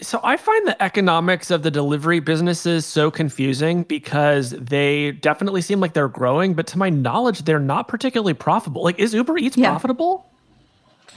So 0.01 0.19
I 0.23 0.35
find 0.35 0.67
the 0.67 0.81
economics 0.83 1.51
of 1.51 1.63
the 1.63 1.71
delivery 1.71 2.19
businesses 2.19 2.85
so 2.85 3.09
confusing 3.09 3.83
because 3.83 4.49
they 4.51 5.11
definitely 5.11 5.61
seem 5.61 5.79
like 5.79 5.93
they're 5.93 6.09
growing, 6.09 6.53
but 6.53 6.67
to 6.67 6.77
my 6.77 6.89
knowledge, 6.89 7.43
they're 7.43 7.59
not 7.59 7.87
particularly 7.87 8.33
profitable. 8.33 8.83
Like, 8.83 8.99
is 8.99 9.13
Uber 9.13 9.37
Eats 9.37 9.55
yeah. 9.55 9.69
profitable? 9.69 10.29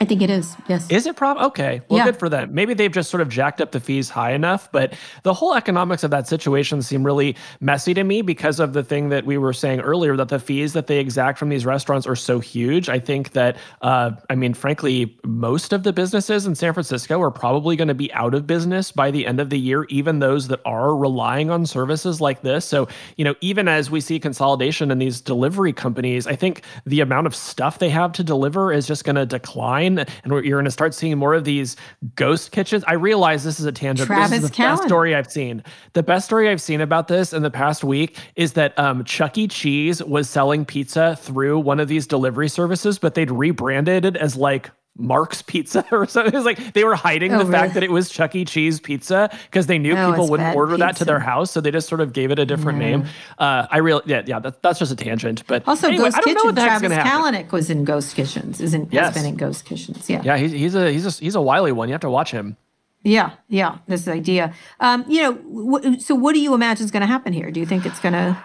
I 0.00 0.04
think 0.04 0.22
it 0.22 0.30
is. 0.30 0.56
Yes. 0.68 0.88
Is 0.90 1.06
it 1.06 1.16
prob? 1.16 1.38
Okay. 1.38 1.82
Well, 1.88 1.98
yeah. 1.98 2.04
good 2.04 2.18
for 2.18 2.28
them. 2.28 2.54
Maybe 2.54 2.72
they've 2.72 2.92
just 2.92 3.10
sort 3.10 3.20
of 3.20 3.28
jacked 3.28 3.60
up 3.60 3.72
the 3.72 3.80
fees 3.80 4.08
high 4.08 4.32
enough, 4.32 4.70
but 4.70 4.94
the 5.24 5.34
whole 5.34 5.54
economics 5.54 6.04
of 6.04 6.12
that 6.12 6.28
situation 6.28 6.82
seem 6.82 7.04
really 7.04 7.34
messy 7.60 7.94
to 7.94 8.04
me 8.04 8.22
because 8.22 8.60
of 8.60 8.74
the 8.74 8.84
thing 8.84 9.08
that 9.08 9.26
we 9.26 9.38
were 9.38 9.52
saying 9.52 9.80
earlier 9.80 10.16
that 10.16 10.28
the 10.28 10.38
fees 10.38 10.72
that 10.74 10.86
they 10.86 10.98
exact 10.98 11.36
from 11.36 11.48
these 11.48 11.66
restaurants 11.66 12.06
are 12.06 12.14
so 12.14 12.38
huge. 12.38 12.88
I 12.88 13.00
think 13.00 13.32
that, 13.32 13.56
uh, 13.82 14.12
I 14.30 14.36
mean, 14.36 14.54
frankly, 14.54 15.18
most 15.24 15.72
of 15.72 15.82
the 15.82 15.92
businesses 15.92 16.46
in 16.46 16.54
San 16.54 16.72
Francisco 16.74 17.20
are 17.20 17.32
probably 17.32 17.74
going 17.74 17.88
to 17.88 17.94
be 17.94 18.12
out 18.12 18.34
of 18.34 18.46
business 18.46 18.92
by 18.92 19.10
the 19.10 19.26
end 19.26 19.40
of 19.40 19.50
the 19.50 19.58
year, 19.58 19.84
even 19.88 20.20
those 20.20 20.46
that 20.48 20.60
are 20.64 20.94
relying 20.94 21.50
on 21.50 21.66
services 21.66 22.20
like 22.20 22.42
this. 22.42 22.64
So, 22.64 22.86
you 23.16 23.24
know, 23.24 23.34
even 23.40 23.66
as 23.66 23.90
we 23.90 24.00
see 24.00 24.20
consolidation 24.20 24.92
in 24.92 24.98
these 24.98 25.20
delivery 25.20 25.72
companies, 25.72 26.28
I 26.28 26.36
think 26.36 26.62
the 26.86 27.00
amount 27.00 27.26
of 27.26 27.34
stuff 27.34 27.80
they 27.80 27.90
have 27.90 28.12
to 28.12 28.22
deliver 28.22 28.72
is 28.72 28.86
just 28.86 29.04
going 29.04 29.16
to 29.16 29.26
decline 29.26 29.87
and 29.96 30.08
you're 30.26 30.42
going 30.42 30.64
to 30.64 30.70
start 30.70 30.92
seeing 30.92 31.16
more 31.16 31.32
of 31.34 31.44
these 31.44 31.76
ghost 32.16 32.52
kitchens. 32.52 32.84
I 32.86 32.94
realize 32.94 33.44
this 33.44 33.60
is 33.60 33.66
a 33.66 33.72
tangent. 33.72 34.08
Travis 34.08 34.30
this 34.30 34.42
is 34.42 34.50
the 34.50 34.54
Callan. 34.56 34.76
best 34.76 34.88
story 34.88 35.14
I've 35.14 35.30
seen. 35.30 35.62
The 35.92 36.02
best 36.02 36.26
story 36.26 36.50
I've 36.50 36.60
seen 36.60 36.80
about 36.80 37.08
this 37.08 37.32
in 37.32 37.42
the 37.42 37.50
past 37.50 37.84
week 37.84 38.18
is 38.36 38.54
that 38.54 38.78
um, 38.78 39.04
Chuck 39.04 39.38
E. 39.38 39.48
Cheese 39.48 40.02
was 40.02 40.28
selling 40.28 40.64
pizza 40.64 41.16
through 41.16 41.60
one 41.60 41.80
of 41.80 41.88
these 41.88 42.06
delivery 42.06 42.48
services, 42.48 42.98
but 42.98 43.14
they'd 43.14 43.30
rebranded 43.30 44.04
it 44.04 44.16
as 44.16 44.36
like 44.36 44.70
Mark's 44.98 45.42
Pizza 45.42 45.84
or 45.92 46.06
something. 46.06 46.32
It 46.32 46.36
was 46.36 46.44
like 46.44 46.74
they 46.74 46.84
were 46.84 46.94
hiding 46.94 47.32
oh, 47.32 47.38
the 47.38 47.44
really? 47.44 47.58
fact 47.58 47.74
that 47.74 47.82
it 47.82 47.90
was 47.90 48.10
Chuck 48.10 48.34
E. 48.34 48.44
Cheese 48.44 48.80
pizza 48.80 49.30
because 49.46 49.66
they 49.66 49.78
knew 49.78 49.96
oh, 49.96 50.10
people 50.10 50.28
wouldn't 50.28 50.56
order 50.56 50.72
pizza. 50.72 50.86
that 50.86 50.96
to 50.96 51.04
their 51.04 51.20
house, 51.20 51.50
so 51.50 51.60
they 51.60 51.70
just 51.70 51.88
sort 51.88 52.00
of 52.00 52.12
gave 52.12 52.30
it 52.30 52.38
a 52.38 52.44
different 52.44 52.78
name. 52.78 53.06
Uh, 53.38 53.66
I 53.70 53.78
really, 53.78 54.02
yeah, 54.06 54.22
yeah, 54.26 54.38
that, 54.40 54.62
that's 54.62 54.78
just 54.78 54.92
a 54.92 54.96
tangent. 54.96 55.46
But 55.46 55.66
also, 55.66 55.88
anyway, 55.88 56.04
Ghost 56.04 56.18
I 56.18 56.20
don't 56.32 56.54
Kitchen. 56.54 56.90
Travis 56.90 56.92
Kalanick 56.92 57.52
was 57.52 57.70
in 57.70 57.84
Ghost 57.84 58.14
Kitchens. 58.14 58.60
Is 58.60 58.74
in, 58.74 58.88
yes. 58.90 59.06
has 59.06 59.22
been 59.22 59.32
in 59.32 59.36
Ghost 59.36 59.64
Kitchens. 59.64 60.10
Yeah, 60.10 60.22
yeah, 60.24 60.36
he's 60.36 60.52
he's 60.52 60.74
a 60.74 60.90
he's 60.90 61.06
a 61.06 61.10
he's 61.22 61.34
a 61.34 61.40
wily 61.40 61.72
one. 61.72 61.88
You 61.88 61.94
have 61.94 62.00
to 62.02 62.10
watch 62.10 62.30
him. 62.30 62.56
Yeah, 63.04 63.32
yeah, 63.48 63.78
this 63.86 64.08
idea. 64.08 64.52
Um, 64.80 65.04
you 65.08 65.22
know, 65.22 65.98
so 65.98 66.14
what 66.14 66.34
do 66.34 66.40
you 66.40 66.52
imagine 66.54 66.84
is 66.84 66.90
going 66.90 67.02
to 67.02 67.06
happen 67.06 67.32
here? 67.32 67.50
Do 67.50 67.60
you 67.60 67.66
think 67.66 67.86
it's 67.86 68.00
going 68.00 68.12
to? 68.14 68.36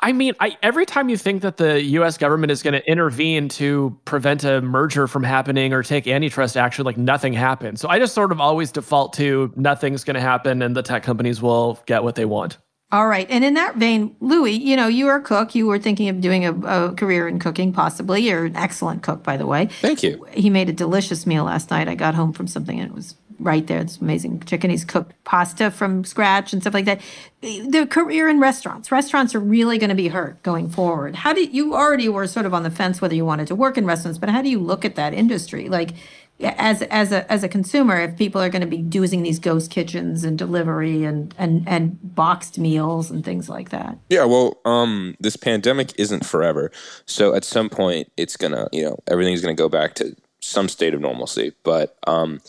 I 0.00 0.12
mean, 0.12 0.34
I, 0.38 0.56
every 0.62 0.86
time 0.86 1.08
you 1.08 1.16
think 1.16 1.42
that 1.42 1.56
the 1.56 1.82
U.S. 1.82 2.18
government 2.18 2.52
is 2.52 2.62
going 2.62 2.74
to 2.74 2.88
intervene 2.88 3.48
to 3.50 3.98
prevent 4.04 4.44
a 4.44 4.60
merger 4.60 5.08
from 5.08 5.24
happening 5.24 5.72
or 5.72 5.82
take 5.82 6.06
antitrust 6.06 6.56
action, 6.56 6.84
like 6.84 6.96
nothing 6.96 7.32
happens. 7.32 7.80
So 7.80 7.88
I 7.88 7.98
just 7.98 8.14
sort 8.14 8.30
of 8.30 8.40
always 8.40 8.70
default 8.70 9.12
to 9.14 9.52
nothing's 9.56 10.04
going 10.04 10.14
to 10.14 10.20
happen 10.20 10.62
and 10.62 10.76
the 10.76 10.82
tech 10.82 11.02
companies 11.02 11.42
will 11.42 11.80
get 11.86 12.04
what 12.04 12.14
they 12.14 12.24
want. 12.24 12.58
All 12.90 13.06
right. 13.06 13.26
And 13.28 13.44
in 13.44 13.54
that 13.54 13.76
vein, 13.76 14.16
Louis, 14.20 14.52
you 14.52 14.74
know, 14.74 14.86
you 14.86 15.08
are 15.08 15.16
a 15.16 15.22
cook. 15.22 15.54
You 15.54 15.66
were 15.66 15.78
thinking 15.78 16.08
of 16.08 16.22
doing 16.22 16.46
a, 16.46 16.54
a, 16.54 16.94
career 16.94 17.28
in 17.28 17.38
cooking, 17.38 17.72
possibly. 17.72 18.22
You're 18.22 18.46
an 18.46 18.56
excellent 18.56 19.02
cook, 19.02 19.22
by 19.22 19.36
the 19.36 19.46
way. 19.46 19.66
Thank 19.66 20.02
you. 20.02 20.24
He 20.32 20.48
made 20.48 20.70
a 20.70 20.72
delicious 20.72 21.26
meal 21.26 21.44
last 21.44 21.70
night. 21.70 21.86
I 21.86 21.94
got 21.94 22.14
home 22.14 22.32
from 22.32 22.46
something 22.46 22.80
and 22.80 22.90
it 22.90 22.94
was 22.94 23.14
right 23.38 23.66
there. 23.66 23.80
It's 23.80 23.98
amazing 23.98 24.40
chicken. 24.40 24.70
He's 24.70 24.84
cooked 24.84 25.12
pasta 25.24 25.70
from 25.70 26.04
scratch 26.04 26.52
and 26.52 26.62
stuff 26.62 26.74
like 26.74 26.84
that. 26.86 27.00
The 27.40 27.86
career 27.88 28.28
in 28.28 28.40
restaurants, 28.40 28.90
restaurants 28.90 29.34
are 29.34 29.40
really 29.40 29.78
going 29.78 29.90
to 29.90 29.96
be 29.96 30.08
hurt 30.08 30.42
going 30.42 30.68
forward. 30.68 31.14
How 31.14 31.32
do 31.32 31.44
you 31.44 31.74
already 31.74 32.08
were 32.08 32.26
sort 32.26 32.46
of 32.46 32.54
on 32.54 32.62
the 32.64 32.70
fence 32.70 33.00
whether 33.00 33.14
you 33.14 33.24
wanted 33.24 33.46
to 33.48 33.54
work 33.54 33.78
in 33.78 33.86
restaurants, 33.86 34.18
but 34.18 34.28
how 34.28 34.42
do 34.42 34.48
you 34.48 34.58
look 34.58 34.84
at 34.84 34.96
that 34.96 35.14
industry? 35.14 35.68
Like 35.68 35.94
as 36.40 36.82
as 36.82 37.12
a 37.12 37.30
as 37.30 37.42
a 37.42 37.48
consumer, 37.48 38.00
if 38.00 38.16
people 38.16 38.40
are 38.40 38.48
going 38.48 38.60
to 38.60 38.68
be 38.68 38.78
doing 38.78 39.22
these 39.22 39.38
ghost 39.38 39.70
kitchens 39.70 40.24
and 40.24 40.38
delivery 40.38 41.04
and 41.04 41.34
and 41.38 41.66
and 41.68 41.98
boxed 42.14 42.58
meals 42.58 43.10
and 43.10 43.24
things 43.24 43.48
like 43.48 43.70
that. 43.70 43.98
Yeah, 44.08 44.24
well, 44.24 44.60
um, 44.64 45.16
this 45.18 45.36
pandemic 45.36 45.92
isn't 45.98 46.24
forever, 46.24 46.70
so 47.06 47.34
at 47.34 47.44
some 47.44 47.68
point 47.68 48.10
it's 48.16 48.36
gonna, 48.36 48.68
you 48.72 48.84
know, 48.84 48.98
everything's 49.08 49.40
gonna 49.40 49.54
go 49.54 49.68
back 49.68 49.94
to 49.94 50.14
some 50.40 50.68
state 50.68 50.94
of 50.94 51.00
normalcy. 51.00 51.52
But 51.64 51.96
um, 52.06 52.40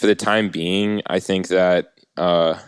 for 0.00 0.06
the 0.06 0.14
time 0.14 0.48
being, 0.48 1.02
I 1.06 1.20
think 1.20 1.48
that 1.48 1.92
uh, 2.16 2.58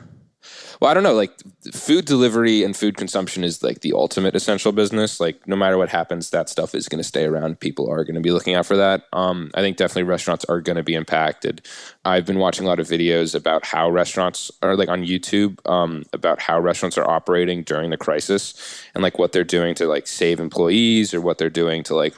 well, 0.81 0.91
I 0.91 0.95
don't 0.95 1.03
know, 1.03 1.15
like 1.15 1.33
food 1.73 2.05
delivery 2.05 2.63
and 2.63 2.77
food 2.77 2.99
consumption 2.99 3.43
is 3.43 3.63
like 3.63 3.81
the 3.81 3.95
ultimate 3.95 4.37
essential 4.37 4.73
business. 4.73 5.19
Like 5.19 5.47
no 5.49 5.57
matter 5.57 5.79
what 5.79 5.89
happens, 5.89 6.29
that 6.31 6.51
stuff 6.51 6.75
is 6.75 6.89
going 6.89 6.99
to 6.99 7.09
stay 7.09 7.25
around. 7.25 7.61
People 7.61 7.89
are 7.89 8.05
going 8.05 8.17
to 8.17 8.21
be 8.21 8.33
looking 8.33 8.55
out 8.55 8.67
for 8.67 8.77
that. 8.77 9.05
Um, 9.15 9.51
I 9.55 9.63
think 9.63 9.79
definitely 9.79 10.03
restaurants 10.03 10.45
are 10.47 10.61
going 10.61 10.77
to 10.77 10.83
be 10.83 10.95
impacted. 10.95 11.65
I've 12.05 12.27
been 12.27 12.39
watching 12.39 12.67
a 12.67 12.69
lot 12.69 12.81
of 12.81 12.87
videos 12.89 13.35
about 13.35 13.65
how 13.65 13.89
restaurants 13.91 14.51
are 14.61 14.77
like 14.77 14.91
on 14.91 15.05
YouTube 15.05 15.59
um, 15.71 16.03
about 16.13 16.39
how 16.39 16.61
restaurants 16.61 16.99
are 16.99 17.09
operating 17.09 17.63
during 17.63 17.89
the 17.89 17.97
crisis 17.97 18.85
and 18.95 19.03
like 19.03 19.19
what 19.19 19.33
they're 19.33 19.45
doing 19.45 19.75
to 19.77 19.87
like 19.87 20.07
save 20.07 20.39
employees 20.39 21.15
or 21.15 21.21
what 21.23 21.39
they're 21.39 21.49
doing 21.49 21.83
to 21.85 21.95
like 21.95 22.17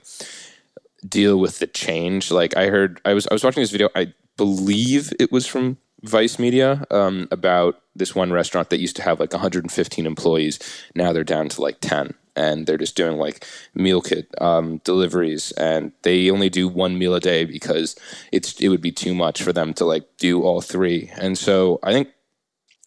deal 1.06 1.38
with 1.38 1.58
the 1.58 1.66
change. 1.68 2.30
Like 2.32 2.56
I 2.56 2.68
heard, 2.68 3.00
I 3.04 3.12
was 3.12 3.28
I 3.30 3.34
was 3.34 3.44
watching 3.44 3.62
this 3.62 3.70
video. 3.70 3.90
I 3.94 4.14
believe 4.36 5.12
it 5.18 5.30
was 5.32 5.46
from 5.46 5.78
Vice 6.02 6.38
Media 6.38 6.84
um, 6.90 7.28
about 7.30 7.80
this 7.96 8.14
one 8.14 8.32
restaurant 8.32 8.70
that 8.70 8.80
used 8.80 8.96
to 8.96 9.02
have 9.02 9.20
like 9.20 9.32
115 9.32 10.06
employees. 10.06 10.58
Now 10.94 11.12
they're 11.12 11.24
down 11.24 11.48
to 11.50 11.62
like 11.62 11.80
10 11.80 12.14
and 12.36 12.66
they're 12.66 12.78
just 12.78 12.96
doing 12.96 13.16
like 13.16 13.46
meal 13.74 14.02
kit 14.02 14.28
um, 14.40 14.78
deliveries. 14.84 15.52
And 15.52 15.92
they 16.02 16.30
only 16.30 16.50
do 16.50 16.68
one 16.68 16.98
meal 16.98 17.14
a 17.14 17.20
day 17.20 17.44
because 17.44 17.96
it's 18.32 18.60
it 18.60 18.68
would 18.68 18.82
be 18.82 18.92
too 18.92 19.14
much 19.14 19.42
for 19.42 19.52
them 19.52 19.72
to 19.74 19.84
like 19.84 20.04
do 20.18 20.42
all 20.42 20.60
three. 20.60 21.10
And 21.16 21.38
so 21.38 21.78
i 21.82 21.92
think 21.92 22.08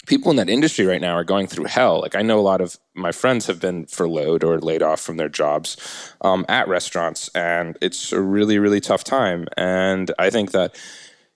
people 0.06 0.32
in 0.32 0.38
that 0.38 0.50
industry 0.50 0.86
right 0.86 1.02
now 1.02 1.14
are 1.14 1.26
going 1.26 1.48
through 1.48 1.66
hell. 1.66 2.02
Like 2.02 2.16
i 2.16 2.22
know 2.22 2.40
a 2.40 2.42
lot 2.42 2.62
of 2.62 2.78
my 2.94 3.12
friends 3.12 3.48
have 3.48 3.60
been 3.60 3.86
furloughed 3.86 4.44
or 4.44 4.60
laid 4.60 4.84
off 4.84 5.02
from 5.02 5.18
their 5.18 5.30
jobs 5.30 5.78
um, 6.22 6.46
at 6.50 6.68
restaurants 6.68 7.30
and 7.30 7.78
it's 7.82 8.12
a 8.12 8.22
really 8.22 8.60
really 8.60 8.82
tough 8.82 9.04
time. 9.04 9.48
And 9.56 10.12
i 10.20 10.30
think 10.30 10.52
that 10.52 10.76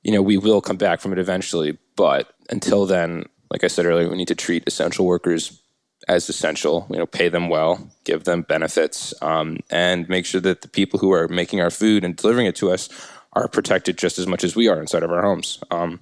you 0.04 0.12
know 0.12 0.22
we 0.22 0.38
will 0.38 0.62
come 0.62 0.78
back 0.78 1.00
from 1.00 1.12
it 1.12 1.20
eventually 1.20 1.78
but 1.96 2.34
until 2.50 2.86
then 2.86 3.24
like 3.50 3.64
i 3.64 3.68
said 3.68 3.86
earlier 3.86 4.10
we 4.10 4.18
need 4.18 4.28
to 4.28 4.36
treat 4.36 4.64
essential 4.68 5.06
workers 5.06 5.62
as 6.08 6.30
essential. 6.30 6.88
You 6.90 6.98
know, 6.98 7.06
pay 7.06 7.30
them 7.30 7.50
well, 7.50 7.90
give 8.04 8.24
them 8.24 8.44
benefits, 8.44 9.14
um, 9.22 9.58
and 9.70 10.08
make 10.10 10.26
sure 10.26 10.42
that 10.42 10.62
the 10.62 10.68
people 10.68 11.00
who 11.00 11.12
are 11.12 11.28
making 11.28 11.62
our 11.62 11.70
food 11.70 12.04
and 12.04 12.16
delivering 12.16 12.48
it 12.48 12.56
to 12.58 12.72
us 12.72 12.90
are 13.34 13.48
protected 13.48 13.98
just 13.98 14.20
as 14.20 14.28
much 14.28 14.44
as 14.44 14.56
we 14.56 14.68
are 14.68 14.80
inside 14.80 15.04
of 15.04 15.12
our 15.12 15.22
homes. 15.22 15.64
Um, 15.72 16.02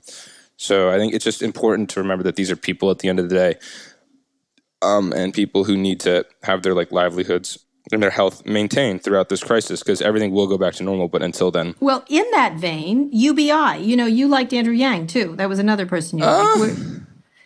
so 0.57 0.89
I 0.89 0.97
think 0.97 1.13
it's 1.13 1.25
just 1.25 1.41
important 1.41 1.89
to 1.91 2.01
remember 2.01 2.23
that 2.23 2.35
these 2.35 2.51
are 2.51 2.55
people 2.55 2.89
at 2.91 2.99
the 2.99 3.09
end 3.09 3.19
of 3.19 3.29
the 3.29 3.35
day, 3.35 3.55
um, 4.81 5.13
and 5.13 5.33
people 5.33 5.63
who 5.63 5.77
need 5.77 5.99
to 6.01 6.25
have 6.43 6.63
their 6.63 6.73
like 6.73 6.91
livelihoods 6.91 7.59
and 7.91 8.01
their 8.03 8.09
health 8.09 8.45
maintained 8.45 9.03
throughout 9.03 9.29
this 9.29 9.43
crisis 9.43 9.81
because 9.83 10.01
everything 10.01 10.31
will 10.31 10.47
go 10.47 10.57
back 10.57 10.73
to 10.75 10.83
normal. 10.83 11.07
But 11.07 11.21
until 11.23 11.51
then, 11.51 11.75
well, 11.79 12.03
in 12.09 12.25
that 12.31 12.55
vein, 12.55 13.09
UBI. 13.11 13.79
You 13.81 13.95
know, 13.97 14.05
you 14.05 14.27
liked 14.27 14.53
Andrew 14.53 14.73
Yang 14.73 15.07
too. 15.07 15.35
That 15.35 15.49
was 15.49 15.59
another 15.59 15.85
person 15.85 16.19
you 16.19 16.25
uh, 16.25 16.55
liked. 16.57 16.79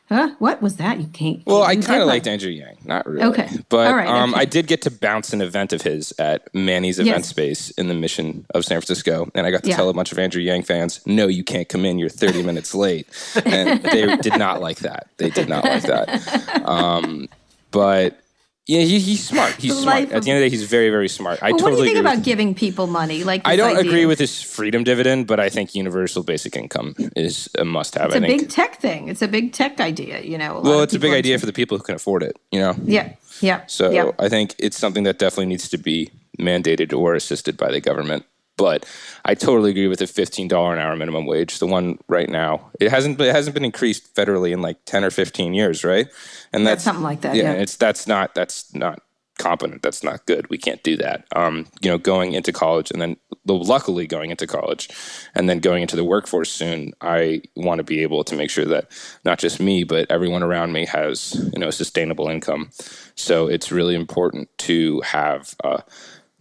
Huh? 0.10 0.36
What 0.38 0.62
was 0.62 0.76
that? 0.76 1.00
You 1.00 1.08
can't. 1.08 1.42
Well, 1.48 1.64
I 1.64 1.76
kind 1.78 2.02
of 2.02 2.08
liked 2.08 2.28
Andrew 2.28 2.52
Yang, 2.52 2.78
not 2.86 3.08
really. 3.08 3.24
Okay, 3.30 3.48
but 3.70 3.92
right, 3.96 4.08
um, 4.08 4.32
okay. 4.32 4.42
I 4.42 4.46
did 4.46 4.68
get 4.68 4.82
to 4.84 4.92
bounce 4.92 5.34
an 5.34 5.42
event 5.42 5.74
of 5.74 5.82
his 5.82 6.14
at 6.20 6.54
Manny's 6.54 7.00
event 7.00 7.26
space 7.26 7.72
in 7.72 7.88
the 7.88 7.94
Mission 7.96 8.46
of 8.54 8.64
San 8.66 8.80
Francisco, 8.80 9.32
and 9.34 9.48
I 9.48 9.52
got 9.52 9.64
to 9.64 9.70
Yeah. 9.70 9.78
tell 9.78 9.90
a 9.90 9.94
bunch 9.94 10.12
of 10.12 10.20
Andrew 10.20 10.42
Yang 10.42 10.64
fans, 10.64 11.00
"No, 11.08 11.28
you 11.28 11.44
can't 11.44 11.68
come 11.68 11.84
in. 11.86 11.98
You're 11.98 12.10
30 12.10 12.44
minutes 12.44 12.76
late," 12.76 13.08
and 13.46 13.82
they 13.82 14.16
did 14.22 14.38
not 14.38 14.62
like 14.62 14.80
that. 14.80 15.08
They 15.18 15.30
did 15.32 15.48
not 15.50 15.64
like 15.64 15.84
that. 15.84 16.62
Um, 16.68 17.28
but 17.72 18.20
yeah, 18.66 18.82
he, 18.82 19.00
he's 19.00 19.28
smart. 19.28 19.54
He's 19.60 19.78
smart. 19.78 20.12
At 20.12 20.24
the 20.24 20.32
end 20.32 20.38
of 20.38 20.44
the 20.44 20.46
day, 20.46 20.50
he's 20.50 20.64
very, 20.64 20.90
very 20.90 21.10
smart. 21.10 21.40
I 21.44 21.52
Well, 21.52 21.60
totally 21.60 21.72
what 21.72 21.84
do 21.84 21.90
you 21.90 21.96
think 21.96 22.06
about 22.06 22.24
giving 22.24 22.56
people 22.56 22.88
money? 22.88 23.24
Like 23.26 23.42
I 23.46 23.58
don't 23.58 23.76
idea? 23.76 23.90
agree 23.90 24.06
with 24.06 24.20
this 24.20 24.42
freedom 24.42 24.86
dividend, 24.86 25.28
but 25.28 25.40
I 25.40 25.50
think 25.50 25.76
universal 25.76 26.24
basic 26.24 26.56
income 26.56 26.96
is 27.16 27.50
a 27.58 27.66
must-have. 27.66 28.08
It's 28.08 28.16
I 28.16 28.20
a 28.20 28.22
think. 28.22 28.42
big 28.42 28.50
tech 28.50 28.80
thing. 28.80 29.10
It's 29.10 29.22
a 29.22 29.28
big 29.28 29.52
tech 29.52 29.82
idea. 29.82 30.22
You 30.22 30.38
know. 30.38 30.62
well, 30.64 30.82
it's 30.82 30.94
a 30.94 31.00
big 31.00 31.14
idea 31.14 31.38
for 31.40 31.46
the 31.46 31.54
people 31.54 31.78
who 31.78 31.84
can 31.84 31.96
afford 31.96 32.24
it. 32.24 32.38
You 32.52 32.62
know. 32.62 32.76
Yeah. 32.84 33.14
Yeah. 33.42 33.66
So 33.68 33.92
yeah. 33.92 34.12
I 34.18 34.30
think 34.30 34.56
it's 34.60 34.78
something 34.78 35.04
that 35.04 35.20
definitely 35.20 35.48
needs 35.48 35.68
to 35.70 35.78
be 35.78 36.12
mandated 36.40 36.98
or 36.98 37.16
assisted 37.16 37.58
by 37.58 37.70
the 37.70 37.82
government. 37.82 38.26
But 38.56 38.86
I 39.26 39.34
totally 39.34 39.72
agree 39.72 39.88
with 39.88 40.00
the 40.00 40.08
fifteen 40.08 40.48
dollar 40.48 40.74
an 40.74 40.80
hour 40.80 40.96
minimum 40.96 41.26
wage. 41.26 41.60
The 41.60 41.68
one 41.68 41.98
right 42.08 42.30
now, 42.30 42.72
it 42.80 42.90
hasn't 42.92 43.20
it 43.20 43.34
hasn't 43.34 43.56
been 43.56 43.66
increased 43.66 44.14
federally 44.16 44.52
in 44.52 44.62
like 44.62 44.78
ten 44.86 45.04
or 45.04 45.10
fifteen 45.10 45.54
years, 45.54 45.84
right? 45.84 46.08
And 46.52 46.66
that's 46.66 46.84
something 46.84 47.04
like 47.04 47.22
that, 47.22 47.36
yeah. 47.36 47.54
it's 47.54 47.76
that's 47.76 48.08
not 48.08 48.36
that's 48.36 48.74
not 48.76 49.02
competent. 49.40 49.82
That's 49.82 50.04
not 50.04 50.26
good. 50.26 50.50
We 50.50 50.58
can't 50.58 50.84
do 50.84 50.96
that. 50.98 51.26
Um, 51.36 51.66
you 51.82 51.90
know, 51.90 51.98
going 51.98 52.34
into 52.34 52.52
college 52.52 52.92
and 52.92 53.02
then 53.02 53.18
luckily 53.46 54.08
going 54.08 54.30
into 54.30 54.48
college 54.48 54.90
and 55.36 55.50
then 55.50 55.60
going 55.60 55.82
into 55.82 55.96
the 55.96 56.04
workforce 56.04 56.52
soon, 56.52 56.94
I 57.02 57.42
want 57.56 57.80
to 57.80 57.84
be 57.84 58.02
able 58.02 58.24
to 58.26 58.36
make 58.36 58.50
sure 58.50 58.66
that 58.66 58.92
not 59.26 59.40
just 59.40 59.60
me, 59.60 59.84
but 59.84 60.10
everyone 60.12 60.44
around 60.44 60.72
me 60.72 60.86
has, 60.86 61.50
you 61.54 61.60
know, 61.60 61.70
a 61.70 61.72
sustainable 61.72 62.30
income. 62.30 62.70
So 63.16 63.48
it's 63.48 63.72
really 63.72 63.96
important 63.96 64.50
to 64.60 65.02
have 65.02 65.56
uh, 65.64 65.82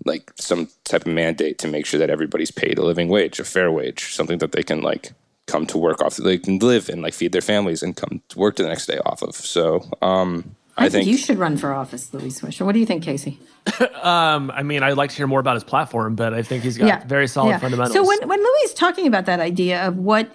like 0.04 0.32
some 0.38 0.68
type 0.84 1.02
of 1.06 1.12
mandate 1.12 1.58
to 1.58 1.68
make 1.68 1.86
sure 1.86 1.98
that 1.98 2.10
everybody's 2.10 2.50
paid 2.50 2.78
a 2.78 2.84
living 2.84 3.08
wage, 3.08 3.38
a 3.38 3.44
fair 3.44 3.70
wage, 3.70 4.14
something 4.14 4.38
that 4.38 4.52
they 4.52 4.62
can 4.62 4.80
like 4.80 5.12
come 5.46 5.66
to 5.66 5.78
work 5.78 6.00
off, 6.00 6.16
they 6.16 6.38
can 6.38 6.58
live 6.58 6.88
and 6.88 7.02
like 7.02 7.14
feed 7.14 7.32
their 7.32 7.40
families 7.40 7.82
and 7.82 7.96
come 7.96 8.22
to 8.28 8.38
work 8.38 8.56
the 8.56 8.62
next 8.62 8.86
day 8.86 8.98
off 9.04 9.22
of. 9.22 9.34
So 9.34 9.88
um, 10.00 10.56
I, 10.82 10.86
I, 10.86 10.88
think, 10.88 11.04
think 11.04 11.12
you 11.12 11.16
should 11.16 11.38
run 11.38 11.56
for 11.56 11.72
office, 11.72 12.12
Louis 12.12 12.40
Swisher. 12.40 12.66
What 12.66 12.72
do 12.72 12.80
you 12.80 12.86
think, 12.86 13.02
Casey? 13.02 13.38
Um, 14.02 14.50
I 14.50 14.64
mean, 14.64 14.82
I'd 14.82 14.96
like 14.96 15.10
to 15.10 15.16
hear 15.16 15.28
more 15.28 15.38
about 15.38 15.54
his 15.54 15.62
platform, 15.62 16.16
but 16.16 16.34
I 16.34 16.42
think 16.42 16.64
he's 16.64 16.76
got 16.76 17.04
very 17.04 17.28
solid 17.28 17.50
yeah. 17.50 17.58
fundamentals. 17.58 17.94
So 17.94 18.04
when 18.04 18.18
when 18.28 18.40
Louis 18.40 18.62
is 18.64 18.74
talking 18.74 19.06
about 19.06 19.26
that 19.26 19.38
idea 19.38 19.86
of 19.86 19.96
what 19.96 20.28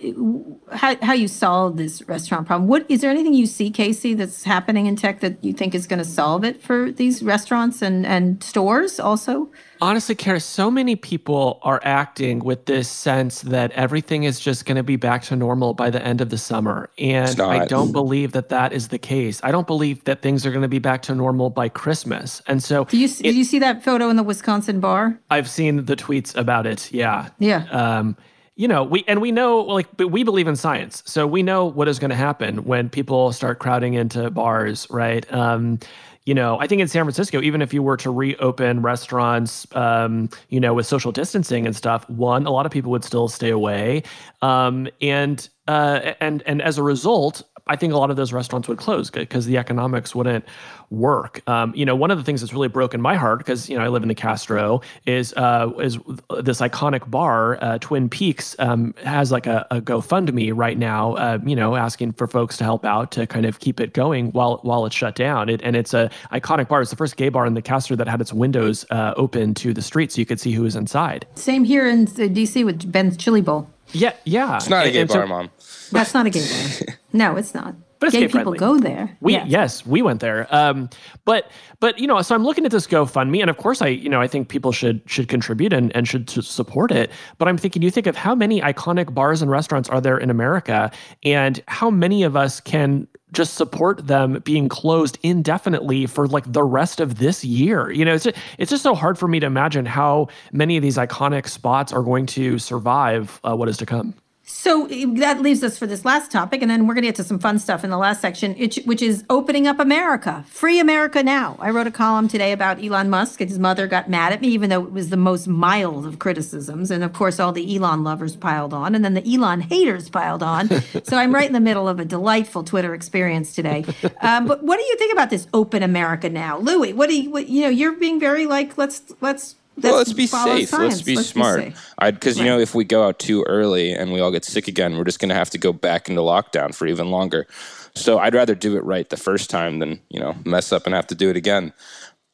how 0.72 0.96
how 1.02 1.12
you 1.12 1.28
solve 1.28 1.76
this 1.76 2.02
restaurant 2.08 2.48
problem, 2.48 2.70
what 2.70 2.86
is 2.88 3.02
there 3.02 3.12
anything 3.12 3.34
you 3.34 3.46
see, 3.46 3.70
Casey, 3.70 4.14
that's 4.14 4.46
happening 4.46 4.86
in 4.86 4.96
tech 4.96 5.20
that 5.20 5.44
you 5.44 5.52
think 5.52 5.76
is 5.76 5.86
going 5.86 6.00
to 6.00 6.06
solve 6.06 6.46
it 6.46 6.62
for 6.64 6.92
these 6.92 7.22
restaurants 7.22 7.82
and 7.82 8.06
and 8.06 8.42
stores 8.42 9.02
also? 9.02 9.52
Honestly, 9.82 10.16
Kara, 10.16 10.40
so 10.40 10.72
many 10.72 10.96
people 10.96 11.60
are 11.64 11.80
acting 11.84 12.40
with 12.40 12.66
this 12.66 12.90
sense 12.90 13.42
that 13.42 13.72
everything 13.72 14.24
is 14.24 14.40
just 14.40 14.66
going 14.66 14.76
to 14.76 14.84
be 14.84 14.96
back 14.96 15.24
to 15.24 15.36
normal 15.36 15.74
by 15.74 15.90
the 15.90 16.04
end 16.04 16.22
of 16.22 16.30
the 16.30 16.38
summer. 16.38 16.90
And 16.98 17.40
I 17.40 17.66
don't 17.66 17.92
believe 17.92 18.32
that 18.32 18.50
that 18.50 18.74
is 18.74 18.90
the 18.90 18.98
case. 18.98 19.40
I 19.44 19.52
don't 19.52 19.68
believe 19.68 20.04
that 20.06 20.22
things 20.22 20.46
are 20.46 20.52
going 20.52 20.62
to 20.64 20.68
be 20.68 20.80
back 20.80 21.02
to 21.04 21.16
normal 21.16 21.50
by 21.50 21.70
Christmas. 21.70 22.42
And 22.48 22.64
so 22.64 22.86
Do 22.86 22.98
you 22.98 23.08
did 23.08 23.36
you 23.36 23.44
see 23.44 23.60
that 23.60 23.84
photo 23.84 24.10
in 24.10 24.16
the 24.16 24.24
Wisconsin 24.24 24.80
bar? 24.80 25.20
I've 25.30 25.50
seen 25.50 25.86
the 25.86 25.96
tweets 25.96 26.36
about 26.36 26.66
it. 26.66 26.92
Yeah. 26.92 27.30
Yeah. 27.40 27.66
Um, 27.72 28.18
you 28.58 28.68
know, 28.68 28.84
we 28.84 29.04
and 29.08 29.22
we 29.22 29.32
know 29.32 29.60
like 29.60 29.88
but 29.98 30.08
we 30.08 30.24
believe 30.24 30.48
in 30.48 30.56
science, 30.56 31.04
so 31.06 31.28
we 31.28 31.44
know 31.44 31.66
what 31.66 31.88
is 31.88 32.00
going 32.00 32.10
to 32.10 32.16
happen 32.16 32.64
when 32.64 32.90
people 32.90 33.32
start 33.32 33.60
crowding 33.60 33.94
into 33.94 34.32
bars, 34.32 34.88
right? 34.90 35.32
Um, 35.32 35.80
you 36.28 36.34
know, 36.34 36.60
I 36.60 36.68
think 36.68 36.82
in 36.82 36.90
San 36.90 37.06
Francisco, 37.06 37.42
even 37.42 37.62
if 37.62 37.74
you 37.74 37.82
were 37.82 37.96
to 37.98 38.12
reopen 38.12 38.82
restaurants, 38.82 39.66
um, 39.74 40.30
you 40.50 40.60
know, 40.60 40.74
with 40.74 40.86
social 40.86 41.14
distancing 41.14 41.66
and 41.66 41.74
stuff, 41.74 42.08
one, 42.10 42.46
a 42.46 42.52
lot 42.52 42.66
of 42.66 42.72
people 42.74 42.92
would 42.92 43.06
still 43.06 43.30
stay 43.30 43.50
away, 43.50 44.04
um, 44.42 44.90
and 45.02 45.48
uh, 45.70 46.14
and 46.20 46.44
and 46.46 46.62
as 46.62 46.78
a 46.78 46.84
result, 46.84 47.44
I 47.70 47.76
think 47.76 47.94
a 47.94 47.98
lot 47.98 48.10
of 48.10 48.16
those 48.16 48.34
restaurants 48.34 48.68
would 48.68 48.78
close 48.78 49.10
because 49.10 49.46
the 49.46 49.58
economics 49.58 50.14
wouldn't 50.16 50.46
work. 50.90 51.42
Um, 51.48 51.74
you 51.76 51.86
know, 51.86 51.96
one 51.96 52.12
of 52.12 52.18
the 52.18 52.24
things 52.24 52.42
that's 52.42 52.54
really 52.54 52.68
broken 52.68 53.02
my 53.02 53.16
heart 53.16 53.40
because 53.40 53.70
you 53.70 53.78
know 53.78 53.84
I 53.84 53.88
live 53.90 54.04
in 54.04 54.10
the 54.10 54.16
Castro 54.16 54.82
is 55.06 55.34
uh, 55.34 55.72
is 55.80 55.98
this 56.42 56.62
iconic 56.62 57.10
bar, 57.10 57.62
uh, 57.62 57.78
Twin 57.80 58.10
Peaks, 58.10 58.56
um, 58.60 58.94
has 59.04 59.32
like 59.32 59.48
a, 59.48 59.66
a 59.72 59.82
GoFundMe 59.82 60.52
right 60.56 60.78
now. 60.78 61.14
Uh, 61.16 61.40
you 61.46 61.56
know, 61.56 61.76
asking 61.76 62.14
for 62.14 62.28
folks 62.28 62.58
to 62.58 62.64
help 62.64 62.86
out 62.86 63.12
to 63.12 63.28
kind 63.28 63.46
of 63.46 63.60
keep 63.60 63.80
it 63.80 63.94
going 63.94 64.32
while 64.32 64.60
while 64.64 64.86
it's 64.86 64.96
shut 64.96 65.16
down. 65.16 65.50
It, 65.50 65.62
and 65.64 65.76
it's 65.76 65.94
a 65.94 66.10
iconic 66.32 66.68
bar. 66.68 66.82
It's 66.82 66.92
the 66.92 66.98
first 66.98 67.18
gay 67.18 67.30
bar 67.30 67.46
in 67.46 67.54
the 67.54 67.62
Castro 67.62 67.96
that 67.96 68.08
had 68.08 68.22
its 68.22 68.34
windows 68.34 68.86
uh, 68.90 69.14
open 69.18 69.54
to 69.56 69.74
the 69.74 69.82
street, 69.82 70.12
so 70.12 70.20
you 70.20 70.26
could 70.26 70.40
see 70.40 70.52
who 70.52 70.64
was 70.64 70.76
inside. 70.76 71.26
Same 71.36 71.64
here 71.64 71.88
in 71.88 72.04
uh, 72.04 72.28
DC 72.32 72.66
with 72.66 72.92
Ben's 72.92 73.18
Chili 73.18 73.42
Bowl. 73.42 73.70
Yeah, 73.94 74.14
yeah. 74.26 74.58
it's 74.58 74.70
not 74.70 74.86
a 74.86 74.92
gay 74.92 75.02
and 75.02 75.10
so- 75.10 75.18
bar, 75.18 75.28
mom. 75.28 75.50
That's 75.92 76.14
not 76.14 76.26
a 76.26 76.30
gay 76.30 76.48
bar. 76.48 76.96
No, 77.14 77.36
it's 77.38 77.56
not. 77.56 77.74
But 78.00 78.08
it's 78.08 78.16
gay 78.16 78.22
gay 78.22 78.28
people 78.28 78.56
friendly. 78.56 78.60
go 78.60 78.80
there. 78.80 79.18
We 79.22 79.34
Yeah. 79.34 79.46
yes, 79.48 79.86
we 79.86 80.02
went 80.02 80.20
there. 80.20 80.48
Um, 80.54 80.90
but 81.26 81.50
but 81.80 81.98
you 81.98 82.06
know, 82.06 82.22
so 82.22 82.36
I'm 82.36 82.44
looking 82.44 82.66
at 82.66 82.72
this 82.72 82.86
GoFundMe, 82.86 83.42
and 83.42 83.50
of 83.50 83.58
course, 83.58 83.82
I 83.82 83.88
you 83.88 84.10
know 84.10 84.22
I 84.22 84.28
think 84.28 84.50
people 84.50 84.72
should 84.72 85.02
should 85.08 85.30
contribute 85.30 85.74
and, 85.74 85.96
and 85.96 86.08
should 86.08 86.30
support 86.30 86.92
it. 86.92 87.12
But 87.38 87.48
I'm 87.48 87.58
thinking, 87.58 87.82
you 87.82 87.90
think 87.90 88.06
of 88.06 88.16
how 88.16 88.36
many 88.36 88.62
iconic 88.62 89.14
bars 89.14 89.42
and 89.42 89.50
restaurants 89.50 89.90
are 89.90 90.02
there 90.02 90.18
in 90.18 90.30
America, 90.30 90.92
and 91.24 91.64
how 91.68 91.90
many 91.90 92.24
of 92.24 92.36
us 92.36 92.60
can 92.60 93.08
just 93.34 93.56
support 93.56 94.08
them 94.08 94.42
being 94.46 94.70
closed 94.70 95.18
indefinitely 95.24 96.06
for 96.06 96.28
like 96.28 96.52
the 96.52 96.64
rest 96.64 97.00
of 97.00 97.18
this 97.18 97.44
year. 97.44 97.92
You 97.92 98.06
know, 98.06 98.14
it's 98.14 98.24
just, 98.24 98.38
it's 98.58 98.70
just 98.70 98.84
so 98.84 98.96
hard 98.96 99.18
for 99.18 99.28
me 99.28 99.40
to 99.40 99.46
imagine 99.46 99.86
how 99.86 100.28
many 100.52 100.78
of 100.78 100.84
these 100.84 100.98
iconic 100.98 101.48
spots 101.48 101.92
are 101.92 102.04
going 102.04 102.26
to 102.28 102.58
survive 102.58 103.42
uh, 103.44 103.56
what 103.56 103.68
is 103.68 103.78
to 103.78 103.86
come. 103.86 104.16
So 104.50 104.88
eh, 104.88 105.06
that 105.16 105.42
leaves 105.42 105.62
us 105.62 105.78
for 105.78 105.86
this 105.86 106.06
last 106.06 106.32
topic, 106.32 106.62
and 106.62 106.72
then 106.72 106.88
we're 106.88 106.94
going 106.94 107.04
to 107.04 107.10
get 107.10 107.16
to 107.18 107.24
some 107.26 107.38
fun 107.38 107.60
stuff 107.60 107.84
in 107.84 107.90
the 107.90 107.98
last 107.98 108.22
section, 108.22 108.54
which, 108.54 108.78
which 108.86 109.02
is 109.02 109.26
opening 109.30 109.68
up 109.68 109.78
America. 109.78 110.46
Free 110.48 110.80
America 110.80 111.22
now. 111.22 111.58
I 111.60 111.70
wrote 111.70 111.86
a 111.86 111.92
column 111.92 112.30
today 112.30 112.54
about 112.54 112.82
Elon 112.82 113.10
Musk, 113.10 113.42
and 113.42 113.50
his 113.50 113.60
mother 113.60 113.88
got 113.88 114.10
mad 114.10 114.32
at 114.32 114.40
me, 114.40 114.48
even 114.48 114.70
though 114.70 114.84
it 114.84 114.94
was 114.94 115.10
the 115.10 115.18
most 115.18 115.50
mild 115.50 116.06
of 116.06 116.20
criticisms. 116.20 116.92
And 116.92 117.04
of 117.04 117.12
course, 117.12 117.42
all 117.42 117.52
the 117.52 117.76
Elon 117.76 118.06
lovers 118.06 118.38
piled 118.38 118.74
on, 118.74 118.96
and 118.96 119.04
then 119.04 119.16
the 119.16 119.36
Elon 119.36 119.60
haters 119.60 120.10
piled 120.10 120.42
on. 120.42 120.70
so 121.04 121.18
I'm 121.18 121.36
right 121.36 121.48
in 121.48 121.54
the 121.54 121.60
middle 121.60 121.90
of 121.90 122.00
a 122.00 122.06
delightful 122.06 122.64
Twitter 122.64 122.94
experience 122.94 123.54
today. 123.54 123.84
Um, 124.22 124.48
but 124.48 124.64
what 124.64 124.78
do 124.78 124.86
you 124.86 124.96
think 124.96 125.12
about 125.12 125.30
this 125.30 125.48
open 125.54 125.84
America 125.84 126.30
now, 126.30 126.58
Louis? 126.58 126.94
What 126.94 127.10
do 127.10 127.22
you, 127.22 127.30
what, 127.32 127.50
you 127.50 127.64
know? 127.64 127.70
You're 127.70 127.98
being 127.98 128.18
very 128.18 128.46
like, 128.46 128.78
let's 128.78 129.14
let's. 129.20 129.57
Well, 129.78 129.98
let's 129.98 130.14
be 130.14 130.28
safe. 130.28 130.70
science. 130.70 130.74
Let's 130.74 131.02
be 131.02 131.16
smart. 131.18 131.62
safe. 131.62 131.94
Because 132.00 132.38
you 132.38 132.46
know, 132.46 132.60
if 132.60 132.74
we 132.74 132.84
go 132.84 133.08
out 133.08 133.20
too 133.20 133.44
early 133.48 133.94
and 133.94 134.12
we 134.12 134.20
all 134.20 134.32
get 134.32 134.46
sick 134.46 134.68
again, 134.68 134.98
we're 134.98 135.04
just 135.04 135.20
going 135.20 135.30
to 135.30 135.36
have 135.36 135.50
to 135.52 135.58
go 135.58 135.72
back 135.72 136.10
into 136.10 136.22
lockdown 136.22 136.74
for 136.74 136.88
even 136.88 137.12
longer. 137.12 137.48
So 137.96 138.20
I'd 138.20 138.34
rather 138.34 138.56
do 138.56 138.78
it 138.78 138.84
right 138.84 139.10
the 139.10 139.18
first 139.18 139.50
time 139.50 139.80
than 139.80 140.00
you 140.10 140.20
know 140.20 140.36
mess 140.46 140.72
up 140.72 140.86
and 140.86 140.96
have 140.96 141.08
to 141.08 141.16
do 141.16 141.30
it 141.30 141.38
again. 141.38 141.74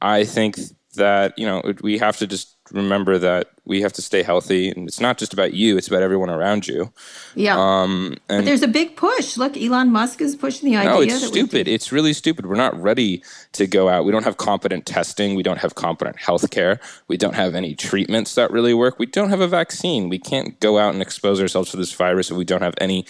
I 0.02 0.26
think 0.26 0.58
that 0.94 1.38
you 1.38 1.46
know 1.46 1.62
we 1.82 1.98
have 1.98 2.18
to 2.18 2.28
just 2.28 2.56
remember 2.72 3.18
that 3.18 3.50
we 3.66 3.82
have 3.82 3.94
to 3.94 4.02
stay 4.02 4.24
healthy 4.24 4.70
and 4.70 4.88
it's 4.88 5.00
not 5.00 5.18
just 5.18 5.34
about 5.34 5.54
you 5.54 5.78
it's 5.78 5.88
about 5.88 6.02
everyone 6.02 6.30
around 6.30 6.68
you. 6.68 6.91
Yeah. 7.36 7.58
um 7.58 8.16
but 8.28 8.46
there's 8.46 8.64
a 8.64 8.68
big 8.68 8.96
push. 8.96 9.38
Look, 9.38 9.58
Elon 9.58 9.91
Musk 9.91 10.22
is 10.22 10.36
pushing 10.36 10.70
the 10.70 10.78
idea 10.78 10.91
no 10.91 11.02
it's 11.02 11.28
stupid. 11.28 11.68
It's 11.68 11.91
really 11.91 12.14
stupid. 12.14 12.46
We're 12.46 12.56
not 12.56 12.80
ready 12.82 13.24
to 13.54 13.68
go 13.68 13.89
out. 13.89 14.06
We 14.06 14.12
don't 14.12 14.24
have 14.24 14.38
competent 14.38 14.86
testing. 14.86 15.36
We 15.36 15.44
don't 15.44 15.60
have 15.60 15.76
competent 15.76 16.18
health 16.18 16.50
care 16.52 16.80
we 17.08 17.18
don't 17.18 17.36
have 17.36 17.56
any 17.56 17.76
treatments 17.76 18.36
that 18.36 18.52
really 18.52 18.74
work. 18.74 19.00
We 19.00 19.06
don't 19.06 19.30
have 19.30 19.41
a 19.41 19.48
vaccine. 19.48 20.10
We 20.10 20.20
can't 20.20 20.60
go 20.60 20.80
out 20.80 20.94
and 20.94 21.02
expose 21.02 21.41
ourselves 21.41 21.72
to 21.72 21.78
this 21.78 21.94
virus 21.94 22.32
if 22.32 22.38
we 22.38 22.46
don't 22.46 22.62
have 22.62 22.76
any 22.80 23.06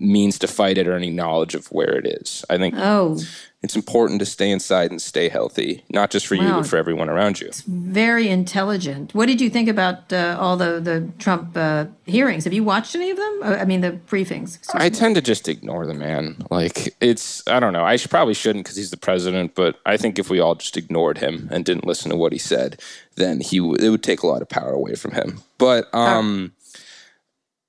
means 0.00 0.38
to 0.38 0.46
fight 0.46 0.78
it 0.78 0.86
or 0.88 0.94
any 0.96 1.10
knowledge 1.10 1.54
of 1.54 1.66
where 1.68 1.94
it 1.96 2.06
is 2.06 2.44
i 2.50 2.56
think 2.58 2.74
Oh, 2.76 3.18
it's 3.60 3.74
important 3.74 4.20
to 4.20 4.26
stay 4.26 4.50
inside 4.52 4.90
and 4.92 5.02
stay 5.02 5.28
healthy 5.28 5.82
not 5.90 6.10
just 6.10 6.26
for 6.28 6.36
you 6.36 6.48
but 6.50 6.66
for 6.66 6.76
everyone 6.76 7.08
around 7.08 7.40
you 7.40 7.48
It's 7.48 7.62
very 7.62 8.28
intelligent. 8.28 9.14
What 9.14 9.26
did 9.26 9.40
you 9.40 9.50
think 9.50 9.68
about 9.68 10.12
uh, 10.12 10.36
all 10.40 10.56
the 10.56 10.78
the 10.80 11.08
Trump 11.18 11.56
uh, 11.56 11.86
hearings? 12.06 12.44
Have 12.44 12.52
you 12.52 12.62
watched 12.64 12.94
any 12.94 13.10
of 13.10 13.16
them? 13.16 13.34
Uh, 13.42 13.56
I 13.62 13.64
mean, 13.64 13.80
the 13.80 13.92
briefings. 14.12 14.58
I 14.74 14.88
me. 14.88 14.94
tend 15.00 15.14
to 15.16 15.20
just 15.22 15.48
ignore 15.48 15.86
the 15.86 15.94
man. 15.94 16.36
Like 16.50 16.94
it's, 17.00 17.42
I 17.48 17.58
don't 17.60 17.72
know. 17.72 17.84
I 17.84 17.96
should, 17.96 18.10
probably 18.10 18.34
shouldn't 18.34 18.64
because 18.64 18.76
he's 18.76 18.90
the 18.90 18.96
president. 18.96 19.54
But 19.54 19.80
I 19.84 19.96
think 19.96 20.18
if 20.18 20.30
we 20.30 20.38
all 20.40 20.54
just 20.54 20.76
ignored 20.76 21.18
him 21.18 21.48
and 21.50 21.64
didn't 21.64 21.86
listen 21.86 22.10
to 22.10 22.16
what 22.16 22.32
he 22.32 22.38
said, 22.38 22.80
then 23.16 23.40
he 23.40 23.58
w- 23.58 23.74
it 23.84 23.90
would 23.90 24.02
take 24.04 24.22
a 24.22 24.26
lot 24.26 24.42
of 24.42 24.48
power 24.48 24.70
away 24.72 24.94
from 24.94 25.12
him. 25.12 25.40
But 25.58 25.92
um, 25.92 26.52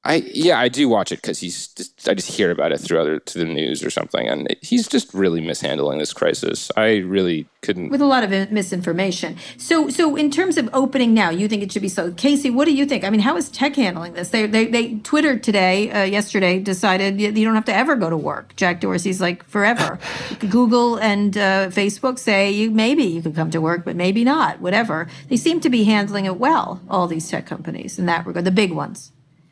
I 0.06 0.24
yeah, 0.34 0.58
I 0.58 0.70
do 0.70 0.88
watch 0.88 1.12
it 1.12 1.22
because 1.22 1.40
he's. 1.40 1.68
Just, 1.68 2.08
I 2.08 2.14
just 2.14 2.32
hear 2.32 2.52
about 2.52 2.72
it 2.72 2.78
through 2.78 3.02
other 3.02 3.20
to 3.20 3.38
the 3.38 3.44
news 3.44 3.84
or 3.84 3.90
something, 3.90 4.30
and 4.30 4.56
he's 4.62 4.88
just 4.88 5.14
really 5.14 5.42
mishandling 5.42 6.00
this 6.00 6.14
crisis. 6.14 6.72
I 6.78 6.98
really 6.98 7.50
couldn't. 7.62 7.90
with 7.90 8.00
a 8.00 8.06
lot 8.06 8.24
of 8.24 8.30
misinformation. 8.50 9.36
So, 9.58 9.90
so 9.90 10.16
in 10.16 10.32
terms 10.32 10.58
of 10.58 10.70
opening 10.72 11.14
now, 11.14 11.30
you 11.30 11.50
think 11.50 11.64
it 11.64 11.72
should 11.74 11.82
be 11.82 11.90
so. 11.90 12.14
Casey, 12.14 12.50
what 12.50 12.64
do 12.64 12.74
you 12.74 12.86
think? 12.86 13.04
I 13.04 13.10
mean, 13.10 13.20
how 13.20 13.36
is 13.36 13.50
tech 13.50 13.76
handling 13.76 14.14
this? 14.14 14.30
They, 14.30 14.46
they, 14.48 14.68
they 14.68 14.96
Twitter 15.00 15.38
today, 15.38 15.92
uh, 15.92 16.04
yesterday, 16.04 16.60
decided 16.60 17.20
you, 17.20 17.34
don't 17.44 17.56
have 17.56 17.66
to 17.66 17.76
ever 17.76 17.98
go 17.98 18.10
to 18.10 18.18
work. 18.18 18.56
Jack 18.56 18.80
Dorsey's 18.80 19.20
like 19.20 19.44
forever. 19.44 20.00
Google 20.40 20.98
and 20.98 21.38
uh, 21.38 21.68
Facebook 21.68 22.20
say 22.20 22.50
you 22.50 22.72
maybe 22.72 23.04
you 23.04 23.22
can 23.22 23.34
come 23.34 23.52
to 23.52 23.60
work, 23.60 23.84
but 23.84 23.98
maybe 23.98 24.24
not. 24.24 24.62
Whatever. 24.62 25.10
They 25.28 25.36
seem 25.36 25.60
to 25.60 25.70
be 25.70 25.84
handling 25.84 26.24
it 26.24 26.38
well. 26.38 26.80
All 26.90 27.08
these 27.08 27.28
tech 27.30 27.46
companies 27.46 28.00
in 28.00 28.06
that 28.06 28.26
regard, 28.26 28.46
the 28.46 28.52
big 28.52 28.72
ones. 28.72 29.12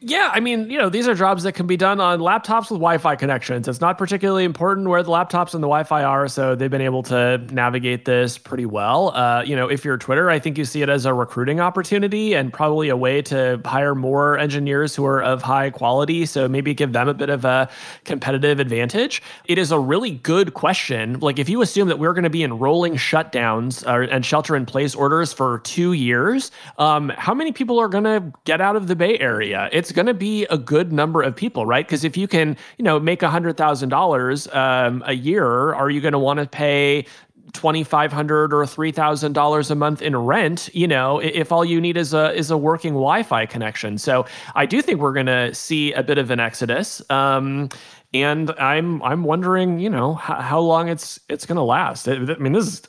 Yeah, 0.10 0.32
I 0.34 0.39
mean, 0.39 0.70
you 0.70 0.78
know, 0.78 0.88
these 0.88 1.05
are 1.10 1.14
jobs 1.14 1.43
that 1.43 1.51
can 1.51 1.68
be 1.68 1.76
done 1.76 1.99
on 1.99 2.20
laptops 2.20 2.72
with 2.72 2.80
Wi-Fi 2.80 3.18
connections. 3.18 3.68
It's 3.68 3.82
not 3.82 3.97
particularly 3.97 4.45
important 4.45 4.88
where 4.88 5.03
the 5.03 5.10
laptops 5.10 5.53
and 5.53 5.62
the 5.62 5.68
Wi-Fi 5.68 6.01
are, 6.01 6.30
so 6.30 6.55
they've 6.55 6.72
been 6.72 6.80
able 6.80 7.03
to 7.03 7.39
navigate 7.51 8.05
this 8.05 8.38
pretty 8.38 8.66
well. 8.66 9.10
Uh, 9.14 9.43
you 9.45 9.53
know, 9.53 9.68
if 9.68 9.84
you're 9.84 9.97
Twitter, 9.97 10.30
I 10.30 10.39
think 10.39 10.58
you 10.58 10.64
see 10.64 10.82
it 10.82 10.88
as 10.88 11.05
a 11.05 11.14
recruiting 11.14 11.60
opportunity 11.60 12.36
and 12.36 12.53
probably 12.53 12.88
a 12.88 12.95
way 12.95 13.22
to 13.24 13.60
hire 13.66 13.95
more 13.95 14.38
engineers 14.38 14.95
who 14.95 15.05
are 15.05 15.22
of 15.22 15.41
high 15.41 15.72
quality. 15.72 16.26
So 16.26 16.47
maybe 16.47 16.74
give 16.74 16.93
them 16.93 17.10
a 17.10 17.14
bit 17.14 17.30
of 17.30 17.43
a 17.43 17.70
competitive 18.05 18.62
advantage. 18.62 19.22
It 19.43 19.58
is 19.58 19.74
a 19.74 19.80
really 19.80 20.12
good 20.12 20.53
question. 20.53 21.20
Like, 21.20 21.38
if 21.38 21.49
you 21.49 21.62
assume 21.62 21.89
that 21.89 21.99
we're 21.99 22.14
going 22.14 22.24
to 22.24 22.30
be 22.30 22.43
in 22.43 22.58
rolling 22.58 22.93
shutdowns 22.93 23.86
uh, 23.86 24.08
and 24.10 24.26
shelter-in-place 24.26 24.95
orders 24.95 25.34
for 25.34 25.60
two 25.66 25.91
years, 25.91 26.49
um, 26.78 27.10
how 27.18 27.34
many 27.34 27.51
people 27.51 27.78
are 27.78 27.89
going 27.89 28.05
to 28.05 28.32
get 28.45 28.62
out 28.62 28.78
of 28.78 28.88
the 28.88 28.95
Bay 28.95 29.20
Area? 29.20 29.68
It's 29.74 29.97
going 29.98 30.06
to 30.06 30.14
be 30.14 30.45
a 30.45 30.58
good 30.58 30.93
number 30.93 31.24
of 31.24 31.36
people, 31.36 31.66
right? 31.66 31.86
Because 31.86 32.04
if 32.06 32.16
you 32.16 32.28
can, 32.28 32.56
you 32.78 32.84
know, 32.84 33.00
make 33.00 33.24
a 33.24 33.30
hundred 33.30 33.58
thousand 33.58 33.89
dollars 33.89 34.48
um, 34.54 35.04
a 35.06 35.14
year, 35.14 35.74
are 35.74 35.89
you 35.89 36.00
going 36.00 36.14
to 36.14 36.20
want 36.20 36.39
to 36.39 36.45
pay? 36.45 37.06
twenty 37.54 37.84
five 37.84 38.12
hundred 38.12 38.54
or 38.54 38.66
three 38.68 38.91
thousand 38.91 39.34
dollars 39.34 39.72
a 39.72 39.76
month 39.76 40.02
in 40.02 40.16
rent, 40.16 40.70
you 40.74 40.86
know, 40.86 41.20
if 41.20 41.52
all 41.52 41.64
you 41.64 41.80
need 41.80 41.98
is 41.98 42.14
a 42.14 42.34
is 42.34 42.52
a 42.52 42.58
working 42.58 42.93
Wi-Fi 42.93 43.45
connection. 43.45 43.98
So 43.98 44.26
I 44.54 44.66
do 44.66 44.82
think 44.82 45.00
we're 45.00 45.14
going 45.14 45.32
to 45.38 45.56
see 45.56 45.93
a 45.93 46.04
bit 46.04 46.18
of 46.18 46.30
an 46.30 46.39
exodus. 46.41 47.02
Um, 47.10 47.70
and 48.14 48.52
I'm 48.60 49.02
I'm 49.02 49.24
wondering, 49.24 49.80
you 49.80 49.89
know, 49.89 50.16
how, 50.16 50.41
how 50.41 50.60
long 50.60 50.89
it's 50.89 51.22
it's 51.30 51.45
going 51.45 51.56
to 51.56 51.64
last. 51.64 52.08
I 52.08 52.18
mean, 52.38 52.54
this 52.54 52.68
is. 52.68 52.82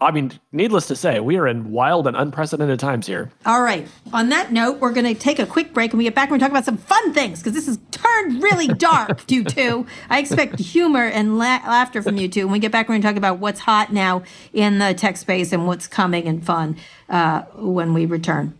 I 0.00 0.12
mean, 0.12 0.32
needless 0.52 0.86
to 0.88 0.96
say, 0.96 1.18
we 1.18 1.36
are 1.38 1.46
in 1.48 1.72
wild 1.72 2.06
and 2.06 2.16
unprecedented 2.16 2.78
times 2.78 3.08
here. 3.08 3.32
All 3.44 3.62
right. 3.62 3.88
On 4.12 4.28
that 4.28 4.52
note, 4.52 4.78
we're 4.78 4.92
going 4.92 5.12
to 5.12 5.20
take 5.20 5.40
a 5.40 5.46
quick 5.46 5.74
break. 5.74 5.92
and 5.92 5.98
we 5.98 6.04
get 6.04 6.14
back, 6.14 6.30
and 6.30 6.38
to 6.38 6.44
talk 6.44 6.52
about 6.52 6.64
some 6.64 6.76
fun 6.76 7.12
things 7.12 7.40
because 7.40 7.52
this 7.52 7.66
has 7.66 7.78
turned 7.90 8.40
really 8.42 8.68
dark, 8.68 9.28
you 9.30 9.42
two. 9.42 9.86
I 10.08 10.20
expect 10.20 10.60
humor 10.60 11.04
and 11.04 11.36
la- 11.38 11.62
laughter 11.66 12.00
from 12.00 12.16
you 12.16 12.28
two. 12.28 12.46
When 12.46 12.52
we 12.52 12.58
get 12.60 12.70
back, 12.70 12.86
and 12.86 12.90
we're 12.90 12.94
going 12.94 13.02
to 13.02 13.08
talk 13.08 13.16
about 13.16 13.38
what's 13.40 13.60
hot 13.60 13.92
now 13.92 14.22
in 14.52 14.78
the 14.78 14.94
tech 14.94 15.16
space 15.16 15.52
and 15.52 15.66
what's 15.66 15.86
coming 15.86 16.28
and 16.28 16.44
fun 16.44 16.76
uh, 17.08 17.42
when 17.56 17.92
we 17.92 18.06
return. 18.06 18.57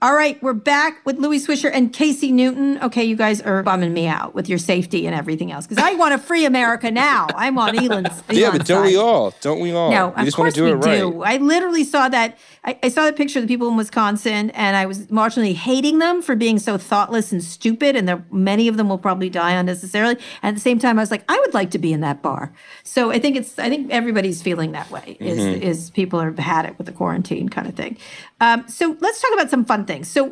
All 0.00 0.14
right, 0.14 0.40
we're 0.40 0.52
back 0.52 1.04
with 1.04 1.18
Louis 1.18 1.44
Swisher 1.44 1.72
and 1.74 1.92
Casey 1.92 2.30
Newton. 2.30 2.80
Okay, 2.84 3.02
you 3.02 3.16
guys 3.16 3.42
are 3.42 3.64
bumming 3.64 3.92
me 3.92 4.06
out 4.06 4.32
with 4.32 4.48
your 4.48 4.56
safety 4.56 5.08
and 5.08 5.14
everything 5.14 5.50
else 5.50 5.66
because 5.66 5.82
I 5.82 5.94
want 5.94 6.12
to 6.12 6.24
free 6.24 6.44
America 6.44 6.88
now. 6.88 7.26
I'm 7.34 7.58
on 7.58 7.76
Elon's. 7.76 8.22
yeah, 8.30 8.52
but 8.52 8.64
don't 8.64 8.84
side. 8.84 8.90
we 8.92 8.96
all? 8.96 9.34
Don't 9.40 9.58
we 9.58 9.72
all? 9.72 9.90
No, 9.90 10.10
we 10.10 10.14
of 10.14 10.24
just 10.24 10.38
want 10.38 10.46
course 10.46 10.54
to 10.54 10.60
do 10.60 10.64
we 10.66 10.70
it 10.70 10.74
right. 10.74 10.98
do. 11.00 11.22
I 11.24 11.38
literally 11.38 11.82
saw 11.82 12.08
that. 12.10 12.38
I, 12.62 12.78
I 12.84 12.90
saw 12.90 13.06
the 13.06 13.12
picture 13.12 13.40
of 13.40 13.42
the 13.48 13.52
people 13.52 13.66
in 13.66 13.76
Wisconsin, 13.76 14.50
and 14.50 14.76
I 14.76 14.86
was 14.86 15.08
marginally 15.08 15.54
hating 15.54 15.98
them 15.98 16.22
for 16.22 16.36
being 16.36 16.60
so 16.60 16.78
thoughtless 16.78 17.32
and 17.32 17.42
stupid. 17.42 17.96
And 17.96 18.06
there, 18.06 18.24
many 18.30 18.68
of 18.68 18.76
them 18.76 18.88
will 18.88 18.98
probably 18.98 19.28
die 19.30 19.54
unnecessarily. 19.54 20.14
And 20.42 20.50
at 20.50 20.54
the 20.54 20.60
same 20.60 20.78
time, 20.78 21.00
I 21.00 21.02
was 21.02 21.10
like, 21.10 21.24
I 21.28 21.36
would 21.40 21.54
like 21.54 21.72
to 21.72 21.78
be 21.80 21.92
in 21.92 22.02
that 22.02 22.22
bar. 22.22 22.52
So 22.84 23.10
I 23.10 23.18
think 23.18 23.34
it's. 23.34 23.58
I 23.58 23.68
think 23.68 23.90
everybody's 23.90 24.42
feeling 24.42 24.70
that 24.72 24.92
way. 24.92 25.16
Is 25.18 25.38
Mm-hmm. 25.40 25.60
is 25.62 25.90
people 25.90 26.20
have 26.20 26.38
had 26.38 26.66
it 26.66 26.78
with 26.78 26.86
the 26.86 26.92
quarantine 26.92 27.48
kind 27.48 27.66
of 27.66 27.74
thing. 27.74 27.96
Um, 28.40 28.68
so 28.68 28.96
let's 29.00 29.20
talk 29.20 29.32
about 29.34 29.50
some 29.50 29.64
fun 29.64 29.84
things. 29.84 30.08
So 30.08 30.28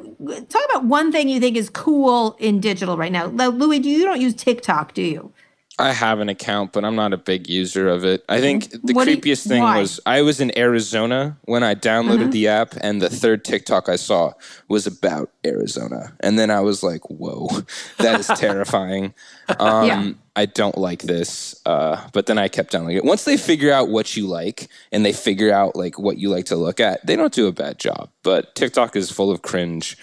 talk 0.48 0.62
about 0.70 0.84
one 0.84 1.11
thing 1.11 1.28
you 1.28 1.40
think 1.40 1.57
is 1.57 1.68
cool 1.70 2.36
in 2.38 2.61
digital 2.61 2.96
right 2.96 3.11
now. 3.11 3.26
Louis, 3.26 3.80
do 3.80 3.90
you 3.90 4.04
don't 4.04 4.20
use 4.20 4.34
TikTok, 4.34 4.94
do 4.94 5.02
you? 5.02 5.32
I 5.79 5.93
have 5.93 6.20
an 6.20 6.31
account, 6.31 6.72
but 6.72 6.87
I'm 6.87 6.97
not 6.97 7.12
a 7.12 7.18
big 7.18 7.51
user 7.51 7.87
of 7.89 8.03
it. 8.05 8.24
I 8.31 8.41
think 8.41 8.70
the 8.83 8.95
What 8.95 9.05
do 9.05 9.11
you- 9.11 9.18
creepiest 9.18 9.47
thing 9.47 9.62
why? 9.62 9.81
was 9.81 10.01
I 10.07 10.22
was 10.22 10.41
in 10.41 10.57
Arizona 10.59 11.37
when 11.45 11.62
I 11.62 11.74
downloaded 11.74 12.20
Mm-hmm. 12.22 12.31
the 12.31 12.49
app, 12.49 12.74
and 12.81 13.03
the 13.03 13.11
third 13.11 13.45
TikTok 13.45 13.89
I 13.91 13.97
saw 13.97 14.33
was 14.68 14.87
about 14.87 15.31
Arizona. 15.45 16.14
And 16.20 16.39
then 16.39 16.51
I 16.51 16.61
was 16.61 16.83
like, 16.83 17.03
whoa, 17.11 17.49
that 17.99 18.18
is 18.20 18.27
terrifying. 18.29 19.12
Um, 19.61 19.87
Yeah. 19.87 20.11
I 20.35 20.47
don't 20.47 20.77
like 20.77 21.03
this. 21.03 21.55
Uh, 21.64 22.01
but 22.12 22.27
then 22.27 22.37
I 22.37 22.49
kept 22.49 22.72
downloading 22.72 22.97
it. 22.99 23.05
Once 23.05 23.24
they 23.24 23.37
figure 23.37 23.72
out 23.72 23.89
what 23.91 24.16
you 24.16 24.27
like 24.27 24.68
and 24.93 25.05
they 25.07 25.12
figure 25.12 25.53
out 25.53 25.77
like 25.77 25.99
what 26.01 26.18
you 26.18 26.31
like 26.31 26.47
to 26.47 26.57
look 26.57 26.81
at, 26.81 27.07
they 27.07 27.14
don't 27.16 27.33
do 27.33 27.47
a 27.47 27.53
bad 27.53 27.79
job. 27.79 28.11
But 28.24 28.55
TikTok 28.57 28.97
is 28.97 29.11
full 29.11 29.31
of 29.31 29.43
cringe 29.43 29.97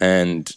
and 0.00 0.50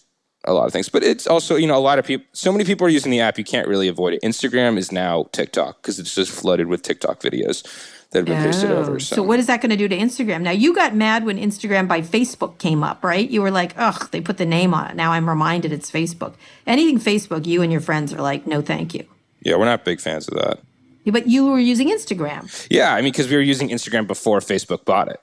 a 0.46 0.54
lot 0.54 0.66
of 0.66 0.74
things. 0.74 0.90
But 0.90 1.04
it's 1.04 1.28
also, 1.28 1.56
you 1.56 1.68
know, 1.68 1.78
a 1.78 1.80
lot 1.80 2.00
of 2.00 2.06
people, 2.06 2.26
so 2.34 2.52
many 2.52 2.64
people 2.66 2.86
are 2.88 2.90
using 2.90 3.12
the 3.12 3.20
app, 3.20 3.38
you 3.38 3.44
can't 3.44 3.68
really 3.68 3.88
avoid 3.88 4.14
it. 4.14 4.22
Instagram 4.22 4.78
is 4.78 4.92
now 4.92 5.28
TikTok 5.32 5.82
because 5.82 6.00
it's 6.00 6.16
just 6.16 6.32
flooded 6.32 6.68
with 6.68 6.82
TikTok 6.82 7.20
videos 7.22 7.64
that 8.12 8.20
have 8.20 8.26
been 8.26 8.44
pasted 8.44 8.72
Oh, 8.72 8.78
over. 8.78 9.00
So. 9.00 9.18
So, 9.18 9.24
what 9.24 9.40
is 9.40 9.48
that 9.48 9.62
going 9.62 9.70
to 9.70 9.78
do 9.78 9.88
to 9.88 9.98
Instagram? 9.98 10.42
Now 10.42 10.52
you 10.52 10.74
got 10.74 10.96
mad 10.96 11.26
when 11.26 11.38
Instagram 11.38 11.88
by 11.88 12.02
Facebook 12.02 12.58
came 12.58 12.84
up, 12.84 13.04
right? 13.04 13.30
You 13.30 13.42
were 13.42 13.52
like, 13.52 13.74
"Ugh, 13.78 14.10
they 14.12 14.20
put 14.20 14.38
the 14.38 14.46
name 14.46 14.74
on 14.74 14.90
it." 14.92 14.96
Now 14.96 15.12
I'm 15.14 15.30
reminded 15.30 15.72
it's 15.72 15.90
Facebook. 15.90 16.34
Anything 16.68 17.00
Facebook, 17.00 17.46
you 17.46 17.62
and 17.62 17.72
your 17.72 17.82
friends 17.82 18.14
are 18.14 18.22
like, 18.22 18.46
"No, 18.48 18.62
thank 18.62 18.94
you." 18.94 19.06
yeah, 19.44 19.56
we're 19.56 19.66
not 19.66 19.86
big 19.86 20.00
fans 20.02 20.28
of 20.28 20.36
that. 20.36 20.60
But 21.06 21.28
you 21.28 21.48
were 21.48 21.58
using 21.60 21.90
Instagram. 21.90 22.68
Yeah, 22.70 22.94
I 22.94 23.02
mean, 23.02 23.12
because 23.12 23.28
we 23.28 23.36
were 23.36 23.42
using 23.42 23.70
Instagram 23.70 24.06
before 24.06 24.40
Facebook 24.40 24.86
bought 24.86 25.08
it. 25.08 25.20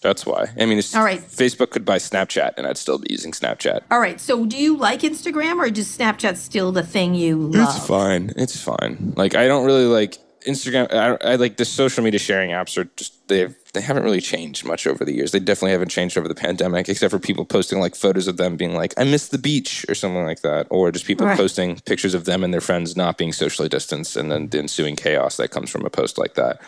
That's 0.00 0.24
why. 0.24 0.46
I 0.58 0.64
mean, 0.66 0.78
it's, 0.78 0.94
All 0.94 1.02
right. 1.02 1.20
Facebook 1.20 1.70
could 1.70 1.84
buy 1.84 1.98
Snapchat 1.98 2.54
and 2.56 2.66
I'd 2.66 2.78
still 2.78 2.98
be 2.98 3.08
using 3.10 3.32
Snapchat. 3.32 3.82
All 3.90 4.00
right. 4.00 4.20
So 4.20 4.46
do 4.46 4.56
you 4.56 4.76
like 4.76 5.00
Instagram 5.00 5.56
or 5.56 5.70
just 5.70 5.98
Snapchat 5.98 6.36
still 6.36 6.70
the 6.72 6.84
thing 6.84 7.14
you 7.14 7.36
love? 7.36 7.76
It's 7.76 7.86
fine. 7.86 8.32
It's 8.36 8.60
fine. 8.60 9.14
Like 9.16 9.34
I 9.34 9.48
don't 9.48 9.66
really 9.66 9.86
like 9.86 10.18
Instagram. 10.46 10.92
I, 10.92 11.32
I 11.32 11.34
like 11.36 11.56
the 11.56 11.64
social 11.64 12.04
media 12.04 12.20
sharing 12.20 12.50
apps 12.50 12.78
are 12.78 12.84
just 12.96 13.26
they 13.28 13.48
they 13.74 13.80
haven't 13.80 14.02
really 14.04 14.20
changed 14.20 14.64
much 14.64 14.86
over 14.86 15.04
the 15.04 15.12
years. 15.14 15.32
They 15.32 15.40
definitely 15.40 15.72
haven't 15.72 15.90
changed 15.90 16.16
over 16.16 16.26
the 16.28 16.34
pandemic, 16.34 16.88
except 16.88 17.10
for 17.10 17.18
people 17.18 17.44
posting 17.44 17.80
like 17.80 17.94
photos 17.94 18.26
of 18.28 18.36
them 18.36 18.56
being 18.56 18.74
like, 18.74 18.94
"I 18.96 19.04
miss 19.04 19.28
the 19.28 19.38
beach" 19.38 19.84
or 19.88 19.94
something 19.94 20.24
like 20.24 20.40
that, 20.42 20.66
or 20.70 20.90
just 20.90 21.04
people 21.04 21.26
Right. 21.26 21.36
posting 21.36 21.76
pictures 21.80 22.14
of 22.14 22.24
them 22.24 22.42
and 22.44 22.52
their 22.54 22.60
friends 22.60 22.96
not 22.96 23.18
being 23.18 23.32
socially 23.32 23.68
distanced, 23.68 24.16
and 24.16 24.30
then 24.32 24.48
the 24.48 24.58
ensuing 24.58 24.96
chaos 24.96 25.36
that 25.36 25.50
comes 25.50 25.70
from 25.70 25.84
a 25.84 25.90
post 25.90 26.18
like 26.18 26.34
that. 26.34 26.60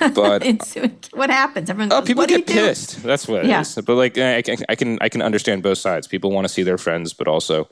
But 0.14 0.44
what 1.12 1.30
happens? 1.30 1.70
Everyone 1.70 1.92
Oh, 1.92 2.02
people 2.02 2.22
what 2.22 2.28
do 2.28 2.38
get 2.38 2.46
pissed. 2.46 3.02
That's 3.02 3.26
what 3.28 3.44
it 3.44 3.50
is. 3.50 3.76
Yeah. 3.76 3.82
But 3.84 3.94
like, 3.96 4.16
I 4.18 4.42
can, 4.42 4.56
I 4.68 4.74
can, 4.74 4.98
I 5.00 5.08
can 5.08 5.22
understand 5.22 5.62
both 5.62 5.78
sides. 5.78 6.06
People 6.06 6.30
want 6.30 6.44
to 6.46 6.52
see 6.52 6.62
their 6.62 6.78
friends, 6.78 7.12
but 7.12 7.26
also 7.28 7.68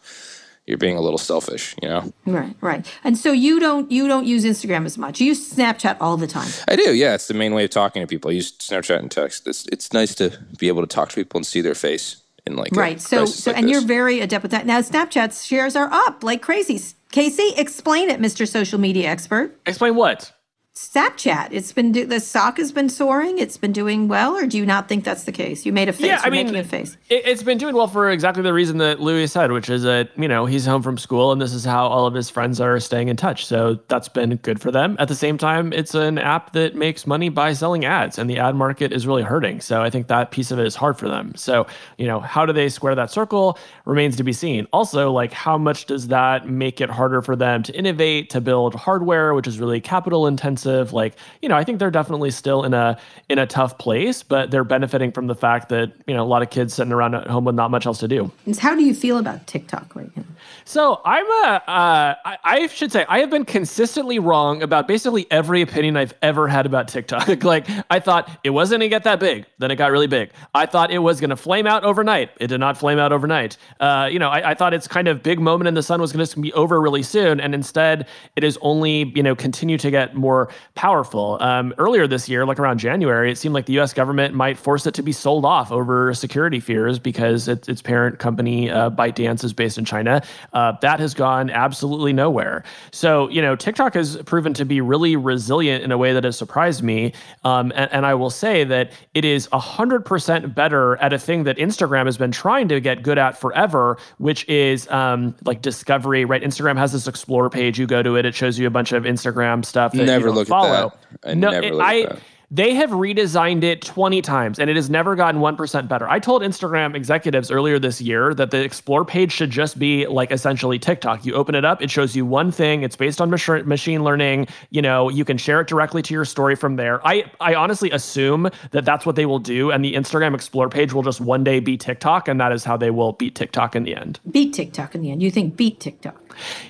you're 0.66 0.78
being 0.78 0.96
a 0.96 1.00
little 1.00 1.18
selfish. 1.18 1.74
You 1.82 1.88
know. 1.88 2.12
Right, 2.26 2.54
right. 2.60 2.86
And 3.04 3.18
so 3.18 3.32
you 3.32 3.58
don't 3.60 3.90
you 3.90 4.08
don't 4.08 4.26
use 4.26 4.44
Instagram 4.44 4.86
as 4.86 4.96
much. 4.96 5.20
You 5.20 5.28
use 5.28 5.52
Snapchat 5.54 5.96
all 6.00 6.16
the 6.16 6.26
time. 6.26 6.50
I 6.68 6.76
do. 6.76 6.94
Yeah, 6.94 7.14
it's 7.14 7.28
the 7.28 7.34
main 7.34 7.54
way 7.54 7.64
of 7.64 7.70
talking 7.70 8.02
to 8.02 8.06
people. 8.06 8.30
I 8.30 8.34
use 8.34 8.52
Snapchat 8.52 8.98
and 8.98 9.10
text. 9.10 9.46
It's 9.46 9.66
it's 9.66 9.92
nice 9.92 10.14
to 10.16 10.38
be 10.58 10.68
able 10.68 10.82
to 10.82 10.86
talk 10.88 11.08
to 11.10 11.14
people 11.14 11.38
and 11.38 11.46
see 11.46 11.60
their 11.60 11.74
face 11.74 12.22
in 12.46 12.56
like 12.56 12.72
a 12.72 12.80
Right. 12.80 13.00
So 13.00 13.24
so 13.24 13.50
like 13.50 13.58
and 13.58 13.68
this. 13.68 13.72
you're 13.72 13.86
very 13.86 14.20
adept 14.20 14.42
with 14.42 14.52
that. 14.52 14.66
Now 14.66 14.80
Snapchat's 14.80 15.44
shares 15.44 15.76
are 15.76 15.92
up 15.92 16.22
like 16.22 16.42
crazy. 16.42 16.80
Casey, 17.10 17.52
explain 17.56 18.08
it, 18.08 18.20
Mr. 18.20 18.48
Social 18.48 18.80
Media 18.80 19.08
Expert. 19.08 19.60
Explain 19.66 19.94
what? 19.96 20.32
Snapchat. 20.74 21.48
It's 21.50 21.70
been 21.70 21.92
do- 21.92 22.06
the 22.06 22.18
stock 22.18 22.56
has 22.56 22.72
been 22.72 22.88
soaring. 22.88 23.38
It's 23.38 23.58
been 23.58 23.72
doing 23.72 24.08
well, 24.08 24.34
or 24.34 24.46
do 24.46 24.56
you 24.56 24.64
not 24.64 24.88
think 24.88 25.04
that's 25.04 25.24
the 25.24 25.32
case? 25.32 25.66
You 25.66 25.72
made 25.72 25.90
a 25.90 25.92
face. 25.92 26.06
Yeah, 26.06 26.20
I 26.22 26.28
You're 26.28 26.32
mean, 26.32 26.46
making 26.46 26.60
a 26.60 26.64
face. 26.64 26.96
It, 27.10 27.26
it's 27.26 27.42
been 27.42 27.58
doing 27.58 27.74
well 27.74 27.88
for 27.88 28.10
exactly 28.10 28.42
the 28.42 28.54
reason 28.54 28.78
that 28.78 28.98
Louis 28.98 29.26
said, 29.26 29.52
which 29.52 29.68
is 29.68 29.82
that 29.82 30.08
you 30.16 30.26
know 30.26 30.46
he's 30.46 30.64
home 30.64 30.82
from 30.82 30.96
school 30.96 31.30
and 31.30 31.42
this 31.42 31.52
is 31.52 31.62
how 31.66 31.86
all 31.86 32.06
of 32.06 32.14
his 32.14 32.30
friends 32.30 32.58
are 32.58 32.80
staying 32.80 33.08
in 33.08 33.18
touch. 33.18 33.44
So 33.44 33.80
that's 33.88 34.08
been 34.08 34.36
good 34.36 34.62
for 34.62 34.70
them. 34.70 34.96
At 34.98 35.08
the 35.08 35.14
same 35.14 35.36
time, 35.36 35.74
it's 35.74 35.94
an 35.94 36.16
app 36.16 36.54
that 36.54 36.74
makes 36.74 37.06
money 37.06 37.28
by 37.28 37.52
selling 37.52 37.84
ads, 37.84 38.18
and 38.18 38.30
the 38.30 38.38
ad 38.38 38.54
market 38.54 38.94
is 38.94 39.06
really 39.06 39.22
hurting. 39.22 39.60
So 39.60 39.82
I 39.82 39.90
think 39.90 40.06
that 40.06 40.30
piece 40.30 40.50
of 40.50 40.58
it 40.58 40.66
is 40.66 40.74
hard 40.74 40.96
for 40.96 41.06
them. 41.06 41.34
So 41.36 41.66
you 41.98 42.06
know, 42.06 42.18
how 42.18 42.46
do 42.46 42.54
they 42.54 42.70
square 42.70 42.94
that 42.94 43.10
circle 43.10 43.58
remains 43.84 44.16
to 44.16 44.24
be 44.24 44.32
seen. 44.32 44.66
Also, 44.72 45.12
like 45.12 45.34
how 45.34 45.58
much 45.58 45.84
does 45.84 46.08
that 46.08 46.48
make 46.48 46.80
it 46.80 46.88
harder 46.88 47.20
for 47.20 47.36
them 47.36 47.62
to 47.62 47.76
innovate, 47.76 48.30
to 48.30 48.40
build 48.40 48.74
hardware, 48.74 49.34
which 49.34 49.46
is 49.46 49.60
really 49.60 49.78
capital 49.78 50.26
intensive? 50.26 50.61
Like 50.64 51.16
you 51.40 51.48
know, 51.48 51.56
I 51.56 51.64
think 51.64 51.78
they're 51.78 51.90
definitely 51.90 52.30
still 52.30 52.64
in 52.64 52.74
a 52.74 52.98
in 53.28 53.38
a 53.38 53.46
tough 53.46 53.78
place, 53.78 54.22
but 54.22 54.50
they're 54.50 54.64
benefiting 54.64 55.12
from 55.12 55.26
the 55.26 55.34
fact 55.34 55.68
that 55.70 55.92
you 56.06 56.14
know 56.14 56.22
a 56.22 56.26
lot 56.26 56.42
of 56.42 56.50
kids 56.50 56.74
sitting 56.74 56.92
around 56.92 57.14
at 57.14 57.26
home 57.26 57.44
with 57.44 57.54
not 57.54 57.70
much 57.70 57.86
else 57.86 57.98
to 58.00 58.08
do. 58.08 58.30
And 58.46 58.56
How 58.56 58.74
do 58.74 58.82
you 58.82 58.94
feel 58.94 59.18
about 59.18 59.46
TikTok 59.46 59.94
right 59.94 60.14
now? 60.16 60.24
So 60.64 61.00
I'm 61.04 61.26
a, 61.26 61.62
uh, 61.66 62.14
I, 62.24 62.38
I 62.44 62.66
should 62.68 62.92
say 62.92 63.04
I 63.08 63.18
have 63.18 63.30
been 63.30 63.44
consistently 63.44 64.18
wrong 64.18 64.62
about 64.62 64.86
basically 64.86 65.26
every 65.30 65.62
opinion 65.62 65.96
I've 65.96 66.14
ever 66.22 66.48
had 66.48 66.66
about 66.66 66.88
TikTok. 66.88 67.42
like 67.44 67.66
I 67.90 67.98
thought 68.00 68.30
it 68.44 68.50
wasn't 68.50 68.80
gonna 68.80 68.88
get 68.88 69.04
that 69.04 69.20
big, 69.20 69.46
then 69.58 69.70
it 69.70 69.76
got 69.76 69.90
really 69.90 70.06
big. 70.06 70.30
I 70.54 70.66
thought 70.66 70.90
it 70.90 70.98
was 70.98 71.20
gonna 71.20 71.36
flame 71.36 71.66
out 71.66 71.84
overnight. 71.84 72.30
It 72.40 72.48
did 72.48 72.60
not 72.60 72.78
flame 72.78 72.98
out 72.98 73.12
overnight. 73.12 73.56
Uh, 73.80 74.08
you 74.10 74.18
know, 74.18 74.28
I, 74.28 74.50
I 74.50 74.54
thought 74.54 74.74
its 74.74 74.88
kind 74.88 75.08
of 75.08 75.22
big 75.22 75.40
moment 75.40 75.68
in 75.68 75.74
the 75.74 75.82
sun 75.82 76.00
was 76.00 76.12
gonna 76.12 76.26
be 76.40 76.52
over 76.52 76.80
really 76.80 77.02
soon, 77.02 77.40
and 77.40 77.54
instead 77.54 78.06
it 78.36 78.44
is 78.44 78.58
only 78.62 79.12
you 79.14 79.22
know 79.22 79.34
continue 79.34 79.78
to 79.78 79.90
get 79.90 80.14
more 80.14 80.48
powerful. 80.74 81.38
Um, 81.40 81.74
earlier 81.78 82.06
this 82.06 82.28
year, 82.28 82.46
like 82.46 82.58
around 82.58 82.78
January, 82.78 83.30
it 83.30 83.36
seemed 83.36 83.54
like 83.54 83.66
the 83.66 83.74
U.S. 83.74 83.92
government 83.92 84.34
might 84.34 84.58
force 84.58 84.86
it 84.86 84.94
to 84.94 85.02
be 85.02 85.12
sold 85.12 85.44
off 85.44 85.70
over 85.72 86.12
security 86.14 86.60
fears 86.60 86.98
because 86.98 87.48
its, 87.48 87.68
its 87.68 87.82
parent 87.82 88.18
company 88.18 88.70
uh, 88.70 88.90
ByteDance 88.90 89.44
is 89.44 89.52
based 89.52 89.78
in 89.78 89.84
China. 89.84 90.22
Uh, 90.52 90.72
that 90.80 91.00
has 91.00 91.14
gone 91.14 91.50
absolutely 91.50 92.12
nowhere. 92.12 92.64
So 92.92 93.28
you 93.28 93.42
know, 93.42 93.56
TikTok 93.56 93.94
has 93.94 94.16
proven 94.22 94.54
to 94.54 94.64
be 94.64 94.80
really 94.80 95.16
resilient 95.16 95.84
in 95.84 95.92
a 95.92 95.98
way 95.98 96.12
that 96.12 96.24
has 96.24 96.36
surprised 96.36 96.82
me. 96.82 97.12
Um, 97.44 97.72
and, 97.74 97.90
and 97.92 98.06
I 98.06 98.14
will 98.14 98.30
say 98.30 98.64
that 98.64 98.92
it 99.14 99.24
is 99.24 99.48
hundred 99.52 100.04
percent 100.04 100.54
better 100.54 100.96
at 100.96 101.12
a 101.12 101.18
thing 101.18 101.44
that 101.44 101.56
Instagram 101.56 102.06
has 102.06 102.16
been 102.16 102.32
trying 102.32 102.68
to 102.68 102.80
get 102.80 103.02
good 103.02 103.18
at 103.18 103.38
forever, 103.38 103.98
which 104.18 104.48
is 104.48 104.88
um, 104.88 105.34
like 105.44 105.62
discovery. 105.62 106.24
Right? 106.24 106.42
Instagram 106.42 106.76
has 106.78 106.92
this 106.92 107.06
explore 107.06 107.48
page. 107.50 107.78
You 107.78 107.86
go 107.86 108.02
to 108.02 108.16
it, 108.16 108.26
it 108.26 108.34
shows 108.34 108.58
you 108.58 108.66
a 108.66 108.70
bunch 108.70 108.92
of 108.92 109.04
Instagram 109.04 109.64
stuff. 109.64 109.92
That 109.92 110.04
Never 110.04 110.28
you 110.28 110.34
don't 110.34 110.41
look 110.50 110.64
at 110.64 110.68
follow. 110.68 110.92
that. 111.22 111.30
I 111.30 111.34
no, 111.34 111.50
never 111.50 111.66
it- 111.66 111.74
look 111.74 111.82
at 111.82 111.88
I. 111.88 112.02
that. 112.06 112.18
They 112.54 112.74
have 112.74 112.90
redesigned 112.90 113.62
it 113.62 113.80
20 113.80 114.20
times 114.20 114.58
and 114.58 114.68
it 114.68 114.76
has 114.76 114.90
never 114.90 115.16
gotten 115.16 115.40
1% 115.40 115.88
better. 115.88 116.06
I 116.06 116.18
told 116.18 116.42
Instagram 116.42 116.94
executives 116.94 117.50
earlier 117.50 117.78
this 117.78 117.98
year 117.98 118.34
that 118.34 118.50
the 118.50 118.62
explore 118.62 119.06
page 119.06 119.32
should 119.32 119.48
just 119.50 119.78
be 119.78 120.06
like 120.06 120.30
essentially 120.30 120.78
TikTok. 120.78 121.24
You 121.24 121.32
open 121.32 121.54
it 121.54 121.64
up, 121.64 121.80
it 121.80 121.90
shows 121.90 122.14
you 122.14 122.26
one 122.26 122.52
thing, 122.52 122.82
it's 122.82 122.94
based 122.94 123.22
on 123.22 123.30
mach- 123.30 123.64
machine 123.64 124.04
learning, 124.04 124.48
you 124.68 124.82
know, 124.82 125.08
you 125.08 125.24
can 125.24 125.38
share 125.38 125.62
it 125.62 125.66
directly 125.66 126.02
to 126.02 126.12
your 126.12 126.26
story 126.26 126.54
from 126.54 126.76
there. 126.76 127.00
I 127.08 127.24
I 127.40 127.54
honestly 127.54 127.90
assume 127.90 128.50
that 128.72 128.84
that's 128.84 129.06
what 129.06 129.16
they 129.16 129.24
will 129.24 129.38
do 129.38 129.70
and 129.70 129.82
the 129.82 129.94
Instagram 129.94 130.34
explore 130.34 130.68
page 130.68 130.92
will 130.92 131.02
just 131.02 131.22
one 131.22 131.44
day 131.44 131.58
be 131.58 131.78
TikTok 131.78 132.28
and 132.28 132.38
that 132.38 132.52
is 132.52 132.64
how 132.64 132.76
they 132.76 132.90
will 132.90 133.12
beat 133.14 133.34
TikTok 133.34 133.74
in 133.74 133.84
the 133.84 133.96
end. 133.96 134.20
Beat 134.30 134.52
TikTok 134.52 134.94
in 134.94 135.00
the 135.00 135.10
end. 135.10 135.22
You 135.22 135.30
think 135.30 135.56
beat 135.56 135.80
TikTok? 135.80 136.21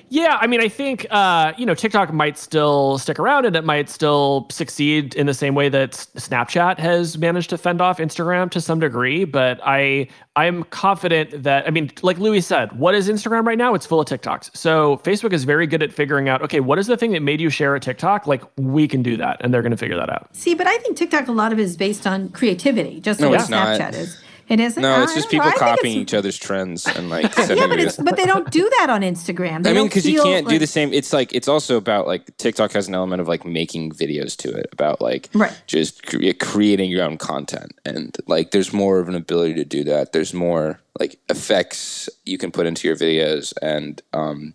Yeah, 0.09 0.37
I 0.39 0.47
mean, 0.47 0.61
I 0.61 0.67
think 0.67 1.07
uh, 1.09 1.53
you 1.57 1.65
know 1.65 1.73
TikTok 1.73 2.13
might 2.13 2.37
still 2.37 2.97
stick 2.97 3.19
around, 3.19 3.45
and 3.45 3.55
it 3.55 3.63
might 3.63 3.89
still 3.89 4.47
succeed 4.51 5.15
in 5.15 5.25
the 5.25 5.33
same 5.33 5.55
way 5.55 5.69
that 5.69 5.91
Snapchat 5.91 6.77
has 6.77 7.17
managed 7.17 7.49
to 7.49 7.57
fend 7.57 7.81
off 7.81 7.97
Instagram 7.97 8.51
to 8.51 8.61
some 8.61 8.79
degree. 8.79 9.25
But 9.25 9.59
I 9.63 10.07
I'm 10.35 10.63
confident 10.65 11.43
that 11.43 11.67
I 11.67 11.71
mean, 11.71 11.91
like 12.01 12.17
Louis 12.17 12.41
said, 12.41 12.77
what 12.77 12.95
is 12.95 13.09
Instagram 13.09 13.45
right 13.45 13.57
now? 13.57 13.73
It's 13.73 13.85
full 13.85 13.99
of 13.99 14.07
TikToks. 14.07 14.55
So 14.55 14.97
Facebook 14.97 15.33
is 15.33 15.43
very 15.43 15.67
good 15.67 15.81
at 15.83 15.91
figuring 15.91 16.29
out, 16.29 16.41
okay, 16.41 16.59
what 16.59 16.79
is 16.79 16.87
the 16.87 16.97
thing 16.97 17.11
that 17.11 17.21
made 17.21 17.41
you 17.41 17.49
share 17.49 17.75
a 17.75 17.79
TikTok? 17.79 18.27
Like 18.27 18.43
we 18.57 18.87
can 18.87 19.03
do 19.03 19.17
that, 19.17 19.37
and 19.41 19.53
they're 19.53 19.61
going 19.61 19.71
to 19.71 19.77
figure 19.77 19.97
that 19.97 20.09
out. 20.09 20.29
See, 20.35 20.53
but 20.53 20.67
I 20.67 20.77
think 20.77 20.97
TikTok 20.97 21.27
a 21.27 21.31
lot 21.31 21.51
of 21.51 21.59
it 21.59 21.63
is 21.63 21.77
based 21.77 22.05
on 22.05 22.29
creativity, 22.29 22.99
just 22.99 23.19
No, 23.19 23.29
like 23.29 23.41
it's 23.41 23.49
not. 23.49 23.79
Snapchat 23.79 23.95
is. 23.95 24.23
It 24.53 24.59
isn't. 24.59 24.79
No, 24.79 25.01
it's 25.01 25.15
just 25.15 25.33
know. 25.33 25.39
people 25.43 25.51
copying 25.57 25.97
each 25.97 26.13
other's 26.13 26.37
trends 26.37 26.85
and 26.85 27.09
like 27.09 27.23
Yeah, 27.37 27.65
but 27.65 27.79
it's 27.79 27.97
but 27.97 28.17
they 28.17 28.25
don't 28.27 28.51
do 28.51 28.69
that 28.77 28.87
on 28.91 29.01
Instagram. 29.01 29.63
They 29.63 29.71
I 29.71 29.73
mean, 29.73 29.87
because 29.87 30.07
you 30.07 30.21
can't 30.21 30.47
do 30.47 30.59
the 30.59 30.67
same. 30.67 30.93
It's 30.93 31.11
like 31.11 31.33
it's 31.33 31.47
also 31.47 31.75
about 31.75 32.05
like 32.05 32.37
TikTok 32.37 32.71
has 32.73 32.87
an 32.87 32.93
element 32.93 33.19
of 33.19 33.27
like 33.27 33.45
making 33.45 33.93
videos 33.93 34.37
to 34.37 34.51
it, 34.51 34.67
about 34.71 35.01
like 35.01 35.29
Right. 35.33 35.59
just 35.65 36.05
cre- 36.05 36.33
creating 36.39 36.91
your 36.91 37.03
own 37.03 37.17
content, 37.17 37.71
and 37.83 38.15
like 38.27 38.51
there's 38.51 38.71
more 38.71 38.99
of 38.99 39.09
an 39.09 39.15
ability 39.15 39.55
to 39.55 39.65
do 39.65 39.83
that. 39.85 40.11
There's 40.11 40.35
more 40.35 40.79
like 40.99 41.17
effects 41.29 42.07
you 42.25 42.37
can 42.37 42.51
put 42.51 42.67
into 42.67 42.87
your 42.87 42.95
videos, 42.95 43.53
and 43.63 44.03
um, 44.13 44.53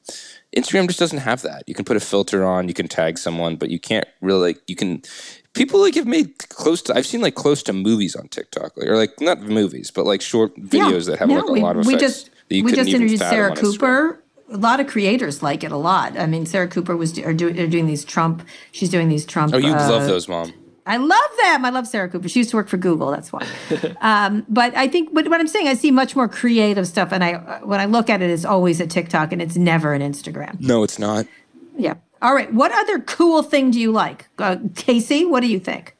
Instagram 0.56 0.86
just 0.86 1.00
doesn't 1.00 1.18
have 1.18 1.42
that. 1.42 1.64
You 1.66 1.74
can 1.74 1.84
put 1.84 1.96
a 1.96 2.00
filter 2.00 2.44
on, 2.44 2.68
you 2.68 2.74
can 2.74 2.86
tag 2.86 3.18
someone, 3.18 3.56
but 3.56 3.68
you 3.68 3.80
can't 3.80 4.06
really. 4.20 4.52
Like, 4.52 4.62
you 4.68 4.76
can 4.76 5.02
people 5.58 5.80
like 5.80 5.94
have 5.94 6.06
made 6.06 6.48
close 6.48 6.80
to. 6.82 6.96
I've 6.96 7.06
seen 7.06 7.20
like 7.20 7.34
close 7.34 7.62
to 7.64 7.72
movies 7.72 8.16
on 8.16 8.28
TikTok, 8.28 8.76
like, 8.76 8.86
or 8.86 8.96
like 8.96 9.20
not 9.20 9.42
movies, 9.42 9.90
but 9.90 10.06
like 10.06 10.22
short 10.22 10.54
videos 10.56 11.06
that 11.06 11.18
have 11.18 11.28
Yeah, 11.28 11.38
like 11.38 11.48
a 11.48 11.52
we, 11.52 11.60
lot 11.60 11.76
of 11.76 11.86
we 11.86 11.96
just 11.96 12.30
we 12.50 12.62
just 12.72 12.88
introduced 12.90 13.22
Sarah. 13.22 13.54
Cooper. 13.54 14.22
A 14.50 14.56
lot 14.56 14.80
of 14.80 14.86
creators 14.86 15.42
like 15.42 15.62
it 15.62 15.72
a 15.72 15.76
lot. 15.76 16.18
I 16.18 16.24
mean, 16.24 16.46
Sarah 16.46 16.68
Cooper 16.68 16.96
was 16.96 17.12
do, 17.12 17.22
are, 17.22 17.34
do, 17.34 17.48
are 17.48 17.66
doing 17.66 17.86
these 17.86 18.02
Trump. 18.02 18.42
She's 18.72 18.88
doing 18.88 19.10
these 19.10 19.26
Trump. 19.26 19.52
Oh, 19.52 19.58
you 19.58 19.74
uh, 19.74 19.88
love 19.90 20.06
those, 20.06 20.26
mom. 20.26 20.54
I 20.86 20.96
love 20.96 21.30
them. 21.42 21.66
I 21.66 21.70
love 21.70 21.86
Sarah 21.86 22.08
Cooper. 22.08 22.30
She 22.30 22.40
used 22.40 22.48
to 22.50 22.56
work 22.56 22.68
for 22.68 22.78
Google. 22.78 23.10
That's 23.10 23.30
why. 23.30 23.46
um, 24.00 24.46
but 24.48 24.74
I 24.74 24.88
think, 24.88 25.12
but 25.12 25.28
what 25.28 25.38
I'm 25.38 25.48
saying, 25.48 25.68
I 25.68 25.74
see 25.74 25.90
much 25.90 26.16
more 26.16 26.28
creative 26.28 26.86
stuff, 26.88 27.12
and 27.12 27.22
I 27.22 27.60
when 27.62 27.78
I 27.78 27.84
look 27.84 28.08
at 28.08 28.22
it, 28.22 28.30
it's 28.30 28.46
always 28.46 28.80
a 28.80 28.86
TikTok, 28.86 29.32
and 29.32 29.42
it's 29.42 29.56
never 29.56 29.92
an 29.92 30.00
Instagram. 30.00 30.58
No, 30.60 30.82
it's 30.82 30.98
not. 30.98 31.26
Yeah. 31.76 31.94
All 32.20 32.34
right. 32.34 32.52
What 32.52 32.72
other 32.72 32.98
cool 33.00 33.42
thing 33.42 33.70
do 33.70 33.80
you 33.80 33.92
like, 33.92 34.28
uh, 34.38 34.56
Casey? 34.74 35.24
What 35.24 35.40
do 35.40 35.46
you 35.46 35.60
think? 35.60 35.94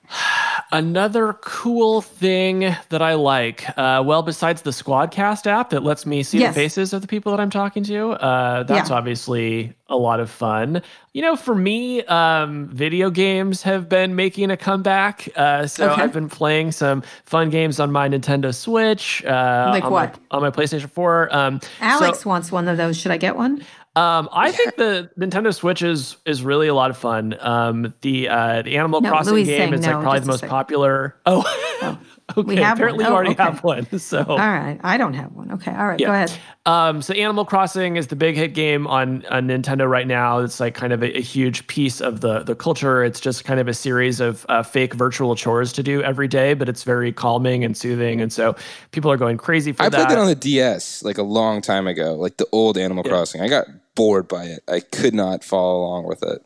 Another 0.72 1.34
cool 1.42 2.00
thing 2.00 2.74
that 2.88 3.02
I 3.02 3.14
like, 3.14 3.68
uh, 3.78 4.02
well, 4.04 4.22
besides 4.22 4.62
the 4.62 4.70
Squadcast 4.70 5.46
app 5.46 5.70
that 5.70 5.82
lets 5.82 6.06
me 6.06 6.22
see 6.22 6.38
Yes. 6.38 6.54
the 6.54 6.60
faces 6.60 6.92
of 6.94 7.02
the 7.02 7.06
people 7.08 7.30
that 7.32 7.40
I'm 7.40 7.50
talking 7.50 7.84
to, 7.84 8.10
uh, 8.12 8.62
that's 8.64 8.88
Yeah. 8.90 8.96
obviously 8.96 9.74
a 9.88 9.96
lot 9.96 10.18
of 10.20 10.30
fun. 10.30 10.82
You 11.12 11.22
know, 11.22 11.36
for 11.36 11.54
me, 11.54 12.02
um, 12.04 12.68
video 12.72 13.10
games 13.10 13.62
have 13.62 13.88
been 13.88 14.16
making 14.16 14.50
a 14.50 14.56
comeback. 14.56 15.28
Uh, 15.36 15.66
so 15.66 15.90
Okay. 15.90 16.02
I've 16.02 16.12
been 16.12 16.28
playing 16.28 16.72
some 16.72 17.02
fun 17.24 17.50
games 17.50 17.78
on 17.78 17.92
my 17.92 18.08
Nintendo 18.08 18.54
Switch. 18.54 19.22
Uh, 19.26 19.68
Like 19.72 19.84
on 19.84 19.92
what? 19.92 20.16
My, 20.30 20.36
on 20.38 20.42
my 20.42 20.50
PlayStation 20.50 20.90
4. 20.90 21.34
Um, 21.36 21.60
Alex 21.80 22.20
so- 22.22 22.30
wants 22.30 22.50
one 22.50 22.66
of 22.68 22.76
those. 22.78 22.96
Should 22.96 23.12
I 23.12 23.18
get 23.18 23.36
one? 23.36 23.62
Um, 23.98 24.28
I 24.32 24.52
think 24.52 24.76
the 24.76 25.10
Nintendo 25.18 25.52
Switch 25.54 25.82
is 25.82 26.16
is 26.26 26.42
really 26.42 26.68
a 26.68 26.74
lot 26.74 26.90
of 26.90 26.96
fun. 26.96 27.36
Um, 27.40 27.92
the 28.02 28.28
uh, 28.28 28.62
the 28.62 28.76
Animal 28.76 29.00
No, 29.00 29.10
Crossing 29.10 29.32
Louis 29.34 29.44
game 29.44 29.58
saying 29.70 29.74
is 29.74 29.80
like 29.86 29.96
no, 29.96 30.02
probably 30.02 30.20
the 30.20 30.26
most 30.26 30.44
popular. 30.46 31.16
Oh, 31.26 31.44
okay. 31.82 31.98
We 32.42 32.56
have 32.56 32.76
Apparently, 32.76 33.04
one. 33.04 33.10
you 33.10 33.12
Oh, 33.12 33.16
already 33.16 33.30
okay. 33.30 33.42
have 33.42 33.64
one. 33.64 33.86
So, 33.98 34.22
All 34.22 34.36
right. 34.36 34.78
I 34.84 34.98
don't 34.98 35.14
have 35.14 35.32
one. 35.32 35.50
Okay. 35.52 35.74
All 35.74 35.86
right. 35.86 35.98
Go 35.98 36.12
ahead. 36.12 36.30
um, 36.66 37.00
so 37.00 37.14
Animal 37.14 37.46
Crossing 37.46 37.96
is 37.96 38.08
the 38.08 38.16
big 38.16 38.36
hit 38.36 38.52
game 38.52 38.86
on 38.86 39.24
on 39.26 39.48
Nintendo 39.48 39.88
right 39.88 40.06
now. 40.06 40.40
It's 40.40 40.60
like 40.60 40.74
kind 40.74 40.92
of 40.92 41.02
a, 41.02 41.16
a 41.16 41.20
huge 41.22 41.66
piece 41.68 42.00
of 42.02 42.20
the 42.20 42.40
the 42.40 42.54
culture. 42.54 43.02
It's 43.02 43.18
just 43.20 43.44
kind 43.44 43.58
of 43.60 43.66
a 43.68 43.72
series 43.74 44.20
of 44.20 44.44
uh, 44.50 44.62
fake 44.62 44.92
virtual 44.94 45.34
chores 45.36 45.72
to 45.74 45.82
do 45.82 46.02
every 46.02 46.28
day, 46.28 46.52
but 46.54 46.68
it's 46.68 46.84
very 46.84 47.12
calming 47.12 47.64
and 47.64 47.74
soothing, 47.76 48.20
and 48.20 48.30
so 48.32 48.54
people 48.92 49.10
are 49.10 49.16
going 49.16 49.38
crazy 49.38 49.72
for 49.72 49.84
I 49.84 49.88
that. 49.88 49.98
I 49.98 50.04
played 50.04 50.16
that 50.16 50.20
on 50.20 50.26
the 50.28 50.34
DS 50.34 51.02
like 51.02 51.16
a 51.18 51.22
long 51.22 51.62
time 51.62 51.86
ago, 51.86 52.14
like 52.14 52.36
the 52.36 52.46
old 52.52 52.76
Animal 52.76 53.04
Crossing. 53.04 53.40
I 53.40 53.48
got 53.48 53.66
bored 53.98 54.28
by 54.28 54.44
it. 54.44 54.60
I 54.68 54.78
could 54.80 55.12
not 55.12 55.42
follow 55.42 55.80
along 55.82 56.06
with 56.06 56.22
it. 56.22 56.40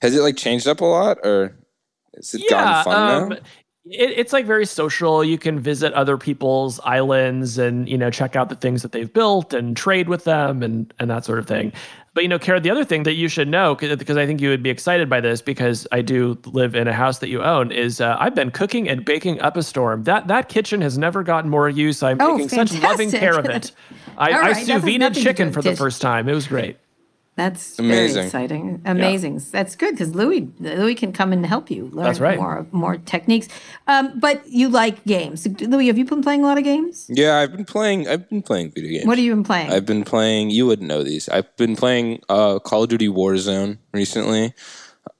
Has 0.00 0.16
it 0.16 0.22
like 0.22 0.36
changed 0.36 0.68
up 0.68 0.80
a 0.80 0.84
lot, 0.84 1.18
or 1.24 1.54
is 2.14 2.32
it 2.32 2.48
gotten 2.48 2.84
fun 2.84 3.28
now? 3.30 3.36
um, 3.36 3.42
It, 3.84 4.10
it's 4.16 4.32
like 4.32 4.46
very 4.46 4.64
social. 4.66 5.24
You 5.24 5.36
can 5.38 5.58
visit 5.58 5.92
other 5.94 6.16
people's 6.16 6.78
islands 6.84 7.58
and 7.58 7.88
you 7.88 7.98
know 7.98 8.10
check 8.10 8.36
out 8.36 8.48
the 8.48 8.54
things 8.54 8.82
that 8.82 8.92
they've 8.92 9.12
built 9.12 9.52
and 9.52 9.76
trade 9.76 10.08
with 10.08 10.22
them 10.24 10.62
and 10.62 10.94
and 11.00 11.10
that 11.10 11.24
sort 11.24 11.40
of 11.40 11.46
thing. 11.48 11.72
But 12.14 12.22
you 12.22 12.28
know, 12.28 12.38
Kara, 12.38 12.60
the 12.60 12.70
other 12.70 12.84
thing 12.84 13.02
that 13.04 13.14
you 13.14 13.26
should 13.26 13.48
know 13.48 13.74
because 13.74 14.16
I 14.16 14.26
think 14.26 14.40
you 14.40 14.50
would 14.50 14.62
be 14.62 14.70
excited 14.70 15.08
by 15.10 15.20
this 15.20 15.42
because 15.42 15.86
I 15.90 16.02
do 16.02 16.38
live 16.46 16.76
in 16.76 16.86
a 16.86 16.92
house 16.92 17.18
that 17.18 17.28
you 17.28 17.42
own 17.42 17.72
is 17.72 18.00
uh, 18.00 18.16
I've 18.20 18.34
been 18.36 18.50
cooking 18.52 18.88
and 18.88 19.04
baking 19.04 19.40
up 19.40 19.56
a 19.56 19.62
storm. 19.62 20.04
That 20.04 20.28
that 20.28 20.48
kitchen 20.48 20.80
has 20.82 20.96
never 20.98 21.22
gotten 21.24 21.50
more 21.50 21.68
use. 21.68 22.02
I'm 22.04 22.18
Oh, 22.20 22.36
taking 22.36 22.48
such 22.50 22.80
loving 22.82 23.10
care 23.10 23.36
of 23.38 23.46
it. 23.46 23.72
I, 24.18 24.32
All 24.32 24.44
I 24.44 24.52
sous 24.52 24.66
vide 24.82 25.00
nothing 25.00 25.00
to 25.00 25.10
do 25.10 25.22
chicken 25.22 25.52
for 25.52 25.62
the 25.62 25.74
first 25.74 26.00
time. 26.02 26.28
It 26.28 26.34
was 26.34 26.46
great. 26.46 26.76
That's 27.34 27.78
Amazing. 27.78 28.14
very 28.14 28.26
exciting. 28.26 28.82
Amazing. 28.84 29.40
That's 29.52 29.74
good 29.74 29.92
because 29.92 30.14
Louis 30.14 30.50
Louis 30.60 30.94
can 30.94 31.14
come 31.14 31.32
and 31.32 31.46
help 31.46 31.70
you 31.70 31.86
learn 31.86 32.04
That's 32.04 32.20
right. 32.20 32.38
more 32.38 32.66
more 32.72 32.98
techniques. 32.98 33.48
Um, 33.86 34.20
but 34.20 34.46
you 34.46 34.68
like 34.68 35.02
games, 35.04 35.46
Louis? 35.60 35.86
Have 35.86 35.96
you 35.96 36.04
been 36.04 36.22
playing 36.22 36.44
a 36.44 36.46
lot 36.46 36.58
of 36.58 36.64
games? 36.64 37.06
Yeah, 37.08 37.38
I've 37.38 37.52
been 37.52 37.64
playing. 37.64 38.06
I've 38.06 38.28
been 38.28 38.42
playing 38.42 38.72
video 38.72 38.90
games. 38.90 39.06
What 39.06 39.16
have 39.16 39.24
you 39.24 39.34
been 39.34 39.44
playing? 39.44 39.72
I've 39.72 39.86
been 39.86 40.04
playing. 40.04 40.50
You 40.50 40.66
wouldn't 40.66 40.88
know 40.88 41.02
these. 41.02 41.28
I've 41.30 41.56
been 41.56 41.74
playing 41.74 42.20
uh, 42.28 42.58
Call 42.58 42.82
of 42.82 42.90
Duty 42.90 43.08
Warzone 43.08 43.78
recently. 43.94 44.52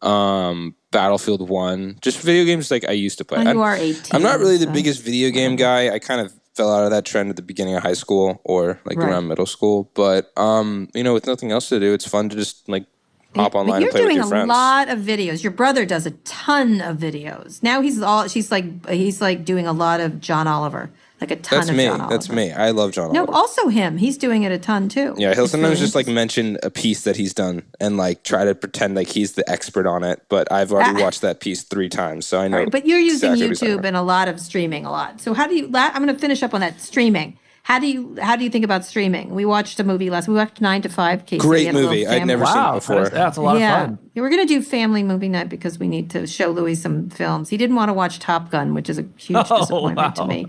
Um, 0.03 0.75
Battlefield 0.91 1.49
One, 1.49 1.97
just 2.03 2.21
video 2.21 2.45
games 2.45 2.71
like 2.71 2.87
I 2.87 2.93
used 2.93 3.19
to 3.19 3.25
play. 3.25 3.39
Oh, 3.39 3.43
you 3.43 3.49
I'm, 3.49 3.59
are 3.61 3.75
18. 3.75 4.03
I'm 4.13 4.23
not 4.23 4.39
really 4.39 4.59
the 4.59 4.67
biggest 4.67 5.03
video 5.03 5.31
game 5.31 5.57
guy. 5.57 5.93
I 5.93 5.99
kind 5.99 6.21
of 6.21 6.33
fell 6.55 6.73
out 6.75 6.85
of 6.85 6.91
that 6.91 7.05
trend 7.05 7.31
at 7.31 7.37
the 7.37 7.43
beginning 7.43 7.75
of 7.77 7.83
high 7.83 7.93
school 7.95 8.41
or 8.45 8.81
like 8.85 8.99
Right. 8.99 9.09
around 9.09 9.29
middle 9.29 9.47
school. 9.47 9.91
But 9.95 10.31
um, 10.37 10.89
you 10.95 11.03
know, 11.03 11.15
with 11.15 11.27
nothing 11.27 11.51
else 11.53 11.69
to 11.71 11.81
do, 11.81 11.93
it's 11.95 12.07
fun 12.07 12.29
to 12.29 12.37
just 12.37 12.69
like 12.69 12.87
hop 13.35 13.55
online 13.55 13.81
you're 13.81 13.89
and 13.89 13.93
play 13.93 14.01
with 14.03 14.09
doing 14.09 14.17
your 14.17 14.27
a 14.27 14.29
friends. 14.29 14.49
lot 14.49 14.89
of 14.91 14.99
videos. 14.99 15.43
Your 15.43 15.53
brother 15.53 15.87
does 15.87 16.05
a 16.05 16.11
ton 16.11 16.81
of 16.83 16.99
videos. 16.99 17.63
Now 17.63 17.81
he's 17.81 18.03
all 18.03 18.29
she's 18.29 18.51
like 18.51 18.87
he's 18.89 19.21
like 19.23 19.45
doing 19.45 19.67
a 19.67 19.73
lot 19.73 20.01
of 20.01 20.21
John 20.21 20.47
Oliver, 20.47 20.91
like 21.23 21.31
a 21.31 21.37
ton 21.37 21.59
That's 21.59 21.71
of 21.71 21.77
me. 21.77 21.87
That's 21.87 22.29
me. 22.29 22.53
I 22.53 22.71
love 22.71 22.93
John. 22.93 23.13
No, 23.13 23.21
Oliver. 23.21 23.33
also 23.35 23.69
him. 23.69 23.97
He's 23.97 24.19
doing 24.19 24.43
it 24.43 24.53
a 24.53 24.59
ton 24.59 24.89
too. 24.89 25.15
Yeah, 25.17 25.35
he'll 25.35 25.49
sometimes 25.49 25.79
just 25.79 25.95
like 25.95 26.07
mention 26.07 26.59
a 26.63 26.71
piece 26.71 27.05
that 27.05 27.17
he's 27.17 27.33
done 27.33 27.63
and 27.81 27.97
like 27.97 28.23
try 28.25 28.45
to 28.45 28.55
pretend 28.55 28.95
like 28.95 29.09
he's 29.09 29.33
the 29.33 29.49
expert 29.51 29.87
on 29.87 30.05
it. 30.05 30.23
But 30.29 30.51
I've 30.53 30.73
already 30.73 31.01
Ah. 31.01 31.05
watched 31.05 31.21
that 31.23 31.41
piece 31.41 31.63
three 31.63 31.89
times, 31.89 32.27
so 32.27 32.39
I 32.41 32.49
know. 32.49 32.59
Right, 32.59 32.71
but 32.71 32.87
you're 32.87 32.99
using 32.99 33.31
exactly 33.33 33.43
what 33.43 33.49
he's 33.51 33.61
talking 33.61 33.79
YouTube 33.79 33.85
and 33.85 33.97
a 33.97 34.03
lot 34.03 34.29
of 34.29 34.41
streaming 34.41 34.85
a 34.85 34.91
lot. 34.91 35.21
So 35.21 35.33
how 35.35 35.47
do 35.47 35.55
you? 35.55 35.69
la- 35.69 35.91
I'm 35.95 36.05
going 36.05 36.15
to 36.15 36.21
finish 36.21 36.43
up 36.43 36.53
on 36.55 36.61
that 36.61 36.81
streaming. 36.81 37.39
How 37.65 37.79
do 37.79 37.87
you 37.87 38.17
how 38.21 38.35
do 38.35 38.43
you 38.43 38.51
think 38.51 38.65
about 38.65 38.85
streaming? 38.85 39.31
We 39.35 39.45
watched 39.45 39.79
a 39.79 39.85
movie 39.85 40.11
last. 40.11 40.27
We 40.27 40.35
watched 40.35 40.61
Nine 40.61 40.83
to 40.83 40.89
Five. 40.89 41.27
Casey. 41.27 41.39
Great 41.39 41.67
had 41.67 41.75
a 41.75 41.79
little 41.79 41.91
movie. 41.93 42.07
I'd 42.07 42.19
family- 42.19 42.27
never 42.27 42.45
seen 42.47 42.57
it 42.57 42.61
Wow, 42.61 42.75
before. 42.75 42.97
that's, 43.03 43.11
that's 43.11 43.37
a 43.37 43.41
lot 43.41 43.59
yeah. 43.61 43.81
of 43.83 43.87
fun. 43.91 43.99
Yeah, 44.15 44.23
we're 44.23 44.31
gonna 44.31 44.47
do 44.47 44.61
family 44.63 45.03
movie 45.05 45.29
night 45.29 45.49
because 45.49 45.79
we 45.79 45.87
need 45.87 46.11
to 46.11 46.27
show 46.27 46.51
Louis 46.51 46.75
some 46.75 47.09
films. 47.09 47.51
He 47.51 47.57
didn't 47.57 47.77
want 47.77 47.89
to 47.89 47.93
watch 47.93 48.19
Top 48.19 48.51
Gun, 48.51 48.75
which 48.75 48.91
is 48.91 48.99
a 48.99 49.05
huge 49.17 49.47
Oh, 49.49 49.61
disappointment 49.61 50.17
to 50.17 50.27
me. 50.27 50.47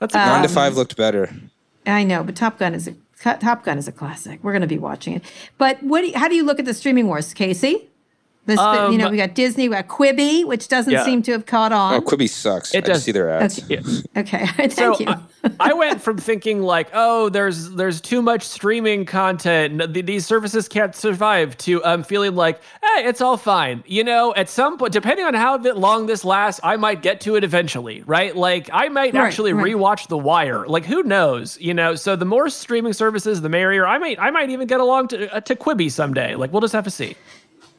That's 0.00 0.14
a 0.14 0.18
Nine 0.18 0.42
to 0.42 0.48
Um, 0.48 0.54
Five 0.54 0.74
looked 0.74 0.96
better. 0.96 1.28
I 1.86 2.02
know, 2.02 2.24
but 2.24 2.34
Top 2.34 2.58
Gun 2.58 2.74
is 2.74 2.88
a 2.88 2.94
Top 3.36 3.62
Gun 3.64 3.76
is 3.78 3.86
a 3.86 3.92
classic. 3.92 4.40
We're 4.42 4.54
gonna 4.54 4.66
be 4.66 4.78
watching 4.78 5.14
it. 5.14 5.22
But 5.58 5.82
what? 5.82 6.00
Do 6.00 6.06
you, 6.08 6.18
how 6.18 6.28
do 6.28 6.34
you 6.34 6.44
look 6.44 6.58
at 6.58 6.64
the 6.64 6.74
streaming 6.74 7.06
wars, 7.08 7.34
Casey? 7.34 7.90
This, 8.46 8.58
you 8.60 8.98
know, 8.98 9.06
Um, 9.06 9.10
we 9.10 9.16
got 9.16 9.34
Disney, 9.34 9.70
we 9.70 9.74
got 9.74 9.88
Quibi, 9.88 10.44
which 10.44 10.68
doesn't 10.68 10.92
Yeah. 10.92 11.02
seem 11.04 11.22
to 11.22 11.32
have 11.32 11.46
caught 11.46 11.72
on. 11.72 11.94
Oh, 11.94 11.96
on. 11.96 12.02
Quibi 12.04 12.28
sucks. 12.28 12.74
It 12.74 12.84
I 12.84 12.92
does. 12.92 13.02
see 13.04 13.10
their 13.12 13.30
ads. 13.30 13.58
Okay, 13.62 13.80
okay. 14.16 14.46
thank 14.56 14.72
so 14.72 14.98
you. 15.00 15.06
I, 15.08 15.18
I 15.60 15.72
went 15.72 16.02
from 16.02 16.18
thinking 16.18 16.60
like, 16.60 16.88
oh, 16.92 17.30
there's 17.30 17.70
there's 17.70 18.02
too 18.02 18.20
much 18.20 18.42
streaming 18.42 19.06
content, 19.06 19.94
these 19.94 20.26
services 20.26 20.68
can't 20.68 20.94
survive, 20.94 21.56
to 21.58 21.82
um 21.86 22.02
feeling 22.02 22.34
like, 22.34 22.60
hey, 22.82 23.06
it's 23.06 23.22
all 23.22 23.38
fine. 23.38 23.82
You 23.86 24.04
know, 24.04 24.34
at 24.34 24.50
some 24.50 24.76
point, 24.76 24.92
depending 24.92 25.24
on 25.24 25.32
how 25.32 25.56
long 25.56 26.04
this 26.04 26.22
lasts, 26.22 26.60
I 26.62 26.76
might 26.76 27.00
get 27.00 27.22
to 27.22 27.36
it 27.36 27.44
eventually, 27.44 28.02
right? 28.06 28.36
Like, 28.36 28.68
I 28.72 28.88
might 28.90 29.14
Right, 29.14 29.22
actually 29.24 29.54
right. 29.54 29.64
rewatch 29.74 30.08
The 30.08 30.18
Wire. 30.18 30.66
Like, 30.66 30.84
who 30.84 31.02
knows? 31.02 31.58
You 31.60 31.72
know, 31.72 31.94
so 31.94 32.14
the 32.14 32.24
more 32.26 32.50
streaming 32.50 32.92
services, 32.92 33.40
the 33.40 33.48
merrier. 33.48 33.86
I 33.86 33.96
might 33.96 34.18
I 34.18 34.30
might 34.30 34.50
even 34.50 34.66
get 34.66 34.80
along 34.80 35.08
to 35.08 35.34
uh, 35.34 35.40
to 35.40 35.54
Quibi 35.56 35.90
someday. 35.90 36.34
Like, 36.34 36.52
we'll 36.52 36.60
just 36.60 36.74
have 36.74 36.84
to 36.84 36.90
see. 36.90 37.16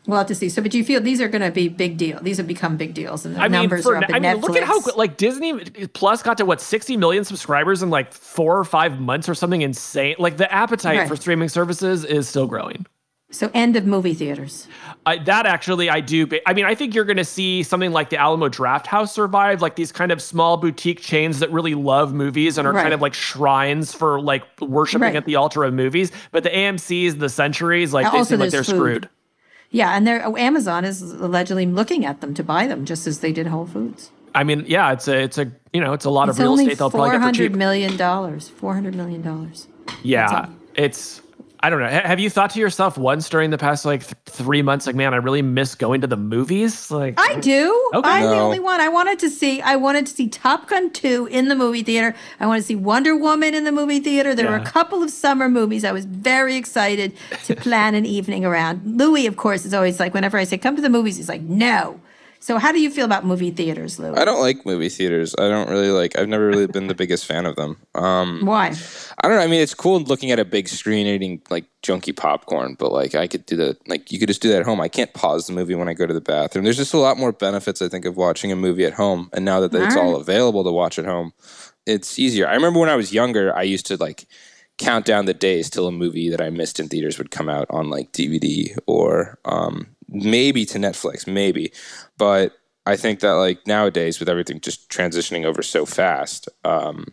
We'll 0.07 0.17
have 0.19 0.27
to 0.27 0.35
see. 0.35 0.49
So, 0.49 0.61
but 0.61 0.71
do 0.71 0.77
you 0.77 0.83
feel 0.83 1.01
these 1.01 1.19
are 1.19 1.27
going 1.27 1.41
to 1.41 1.51
be 1.51 1.67
big 1.67 1.97
deal? 1.97 2.19
These 2.21 2.37
have 2.37 2.47
become 2.47 2.77
big 2.77 2.93
deals, 2.93 3.25
and 3.25 3.35
the 3.35 3.39
I 3.39 3.43
mean, 3.47 3.61
numbers 3.61 3.83
for, 3.83 3.95
are 3.95 4.03
up 4.03 4.09
I 4.09 4.19
mean, 4.19 4.23
Netflix. 4.37 4.41
look 4.43 4.57
at 4.57 4.63
how 4.63 4.79
like 4.95 5.17
Disney 5.17 5.59
Plus 5.93 6.21
got 6.21 6.37
to 6.37 6.45
what 6.45 6.61
60 6.61 6.95
million 6.97 7.23
subscribers 7.23 7.81
in 7.81 7.89
like 7.89 8.13
four 8.13 8.57
or 8.57 8.63
five 8.63 8.99
months 8.99 9.27
or 9.27 9.33
something 9.33 9.61
insane. 9.61 10.15
Like 10.19 10.37
the 10.37 10.51
appetite 10.53 10.99
Right. 10.99 11.07
for 11.07 11.15
streaming 11.15 11.49
services 11.49 12.03
is 12.05 12.29
still 12.29 12.45
growing. 12.47 12.85
so 13.31 13.49
end 13.55 13.75
of 13.75 13.85
movie 13.87 14.13
theaters. 14.13 14.67
I, 15.07 15.17
that 15.23 15.45
actually, 15.47 15.89
I 15.89 15.99
do. 16.01 16.27
I 16.45 16.53
mean, 16.53 16.65
I 16.65 16.75
think 16.75 16.93
you're 16.93 17.03
going 17.05 17.17
to 17.17 17.25
see 17.25 17.63
something 17.63 17.91
like 17.91 18.09
the 18.11 18.17
Alamo 18.17 18.47
Drafthouse 18.49 19.09
survive, 19.09 19.61
like 19.61 19.75
these 19.75 19.91
kind 19.91 20.11
of 20.11 20.21
small 20.21 20.55
boutique 20.57 21.01
chains 21.01 21.39
that 21.39 21.51
really 21.51 21.73
love 21.75 22.13
movies 22.13 22.57
and 22.59 22.67
are 22.67 22.73
Right. 22.73 22.83
kind 22.83 22.93
of 22.93 23.01
like 23.01 23.13
shrines 23.15 23.91
for 23.93 24.21
like 24.21 24.43
worshiping 24.61 25.01
Right. 25.01 25.15
at 25.15 25.25
the 25.25 25.35
altar 25.35 25.63
of 25.63 25.73
movies. 25.73 26.11
But 26.31 26.43
the 26.43 26.49
AMC's, 26.55 27.15
the 27.17 27.27
Centuries, 27.29 27.91
like 27.93 28.09
they 28.11 28.23
seem 28.23 28.39
like 28.39 28.51
they're 28.51 28.63
food. 28.63 28.75
screwed. 28.75 29.09
Yeah, 29.75 29.91
and 29.91 30.07
they're, 30.07 30.25
oh, 30.25 30.37
Amazon 30.37 30.85
is 30.85 31.01
allegedly 31.01 31.65
looking 31.65 32.05
at 32.05 32.21
them 32.21 32.33
to 32.35 32.43
buy 32.43 32.65
them, 32.65 32.85
just 32.85 33.07
as 33.07 33.19
they 33.19 33.33
did 33.33 33.47
Whole 33.47 33.65
Foods. 33.65 34.09
I 34.33 34.45
mean, 34.45 34.63
yeah, 34.67 34.93
it's 34.93 35.07
a, 35.09 35.17
it's 35.23 35.37
a, 35.37 35.51
you 35.73 35.81
know, 35.81 35.91
it's 35.91 36.05
a 36.05 36.09
lot 36.09 36.29
It's 36.29 36.37
of 36.39 36.43
real 36.43 36.53
estate 36.53 36.77
they'll 36.77 36.89
probably 36.89 37.09
get 37.09 37.17
for 37.17 37.21
hundred 37.23 37.51
cheap. 37.51 37.57
million 37.57 37.97
dollars. 37.97 38.47
Four 38.47 38.73
hundred 38.73 38.95
million 38.95 39.21
dollars. 39.21 39.67
Yeah, 40.01 40.47
it's. 40.75 41.21
I 41.65 41.69
don't 41.71 41.79
know. 41.79 41.87
Have 41.87 42.19
you 42.19 42.29
thought 42.29 42.51
to 42.51 42.59
yourself 42.59 42.95
once 42.95 43.27
during 43.27 43.49
the 43.49 43.57
past 43.57 43.85
like 43.85 44.03
th- 44.03 44.13
three 44.27 44.61
months, 44.61 44.85
like, 44.85 44.95
man, 44.95 45.15
I 45.15 45.17
really 45.17 45.41
miss 45.41 45.73
going 45.73 46.01
to 46.01 46.05
the 46.07 46.15
movies? 46.15 46.91
Like, 46.91 47.19
I 47.19 47.39
do. 47.39 47.89
Okay. 47.95 48.07
I'm 48.07 48.21
the 48.21 48.37
only 48.37 48.59
one. 48.59 48.79
I 48.79 48.87
wanted 48.87 49.17
to 49.17 49.31
see. 49.31 49.61
I 49.61 49.75
wanted 49.75 50.05
to 50.05 50.13
see 50.13 50.29
Top 50.29 50.69
Gun 50.69 50.93
two 50.93 51.27
in 51.31 51.47
the 51.47 51.55
movie 51.55 51.81
theater. 51.81 52.13
I 52.39 52.45
wanted 52.45 52.59
to 52.59 52.67
see 52.67 52.75
Wonder 52.75 53.15
Woman 53.17 53.55
in 53.55 53.63
the 53.63 53.71
movie 53.71 53.99
theater. 53.99 54.35
There 54.35 54.47
were 54.47 54.57
a 54.57 54.63
couple 54.63 55.01
of 55.01 55.09
summer 55.09 55.49
movies. 55.49 55.83
I 55.83 55.91
was 55.91 56.05
very 56.05 56.55
excited 56.55 57.17
to 57.45 57.55
plan 57.55 57.95
an 57.95 58.05
evening 58.05 58.45
around. 58.45 58.99
Louis, 58.99 59.25
of 59.25 59.35
course, 59.35 59.65
is 59.65 59.73
always 59.73 59.99
like, 59.99 60.13
whenever 60.13 60.37
I 60.37 60.43
say 60.43 60.59
come 60.59 60.75
to 60.75 60.83
the 60.83 60.89
movies, 60.89 61.17
he's 61.17 61.29
like, 61.29 61.41
no. 61.41 61.99
So 62.45 62.59
how 62.59 62.71
do 62.71 62.79
you 62.79 62.91
feel 62.91 63.05
about 63.05 63.25
movie 63.25 63.49
theaters, 63.49 63.97
Louis? 63.97 64.15
I 64.15 64.23
don't 64.23 64.39
like 64.39 64.67
movie 64.67 64.89
theaters. 64.89 65.33
I 65.39 65.49
don't 65.49 65.67
really 65.67 65.89
like. 65.89 66.15
I've 66.15 66.27
never 66.27 66.45
really 66.45 66.67
been 66.67 66.85
the 66.85 66.93
biggest 66.93 67.25
fan 67.25 67.47
of 67.47 67.55
them. 67.55 67.75
Um, 67.95 68.41
Why? 68.45 68.67
I 68.67 69.27
don't 69.27 69.37
know. 69.37 69.43
I 69.43 69.47
mean, 69.47 69.61
it's 69.61 69.73
cool 69.73 69.99
looking 70.01 70.29
at 70.29 70.37
a 70.37 70.45
big 70.45 70.67
screen 70.67 71.07
eating 71.07 71.41
like 71.49 71.65
junky 71.81 72.15
popcorn, 72.15 72.75
but 72.77 72.91
like 72.91 73.15
I 73.15 73.25
could 73.25 73.47
do 73.47 73.55
that. 73.55 73.89
Like 73.89 74.11
you 74.11 74.19
could 74.19 74.27
just 74.27 74.43
do 74.43 74.49
that 74.49 74.59
at 74.59 74.65
home. 74.67 74.79
I 74.79 74.89
can't 74.89 75.11
pause 75.15 75.47
the 75.47 75.53
movie 75.53 75.73
when 75.73 75.89
I 75.89 75.95
go 75.95 76.05
to 76.05 76.13
the 76.13 76.21
bathroom. 76.21 76.65
There's 76.65 76.77
just 76.77 76.93
a 76.93 76.99
lot 76.99 77.17
more 77.17 77.31
benefits 77.31 77.81
I 77.81 77.89
think 77.89 78.05
of 78.05 78.15
watching 78.15 78.51
a 78.51 78.55
movie 78.55 78.85
at 78.85 78.93
home. 78.93 79.31
And 79.33 79.43
now 79.43 79.59
that 79.61 79.73
it's 79.73 79.95
all 79.95 80.15
available 80.15 80.63
to 80.65 80.71
watch 80.71 80.99
at 80.99 81.05
home, 81.05 81.33
it's 81.87 82.19
easier. 82.19 82.47
I 82.47 82.53
remember 82.53 82.79
when 82.79 82.89
I 82.89 82.95
was 82.95 83.11
younger, 83.11 83.57
I 83.57 83.63
used 83.63 83.87
to 83.87 83.97
like 83.97 84.27
count 84.77 85.05
down 85.05 85.25
the 85.25 85.33
days 85.33 85.67
till 85.67 85.87
a 85.87 85.91
movie 85.91 86.29
that 86.29 86.41
I 86.41 86.51
missed 86.51 86.79
in 86.79 86.89
theaters 86.89 87.17
would 87.17 87.31
come 87.31 87.49
out 87.49 87.65
on 87.71 87.89
like 87.89 88.11
DVD 88.11 88.77
or 88.85 89.39
um, 89.45 89.87
maybe 90.07 90.65
to 90.65 90.77
Netflix, 90.77 91.27
maybe. 91.27 91.71
But 92.17 92.53
I 92.85 92.95
think 92.95 93.19
that 93.21 93.33
like 93.33 93.65
nowadays 93.67 94.19
with 94.19 94.29
everything 94.29 94.59
just 94.61 94.89
transitioning 94.89 95.45
over 95.45 95.61
so 95.61 95.85
fast, 95.85 96.47
um, 96.63 97.05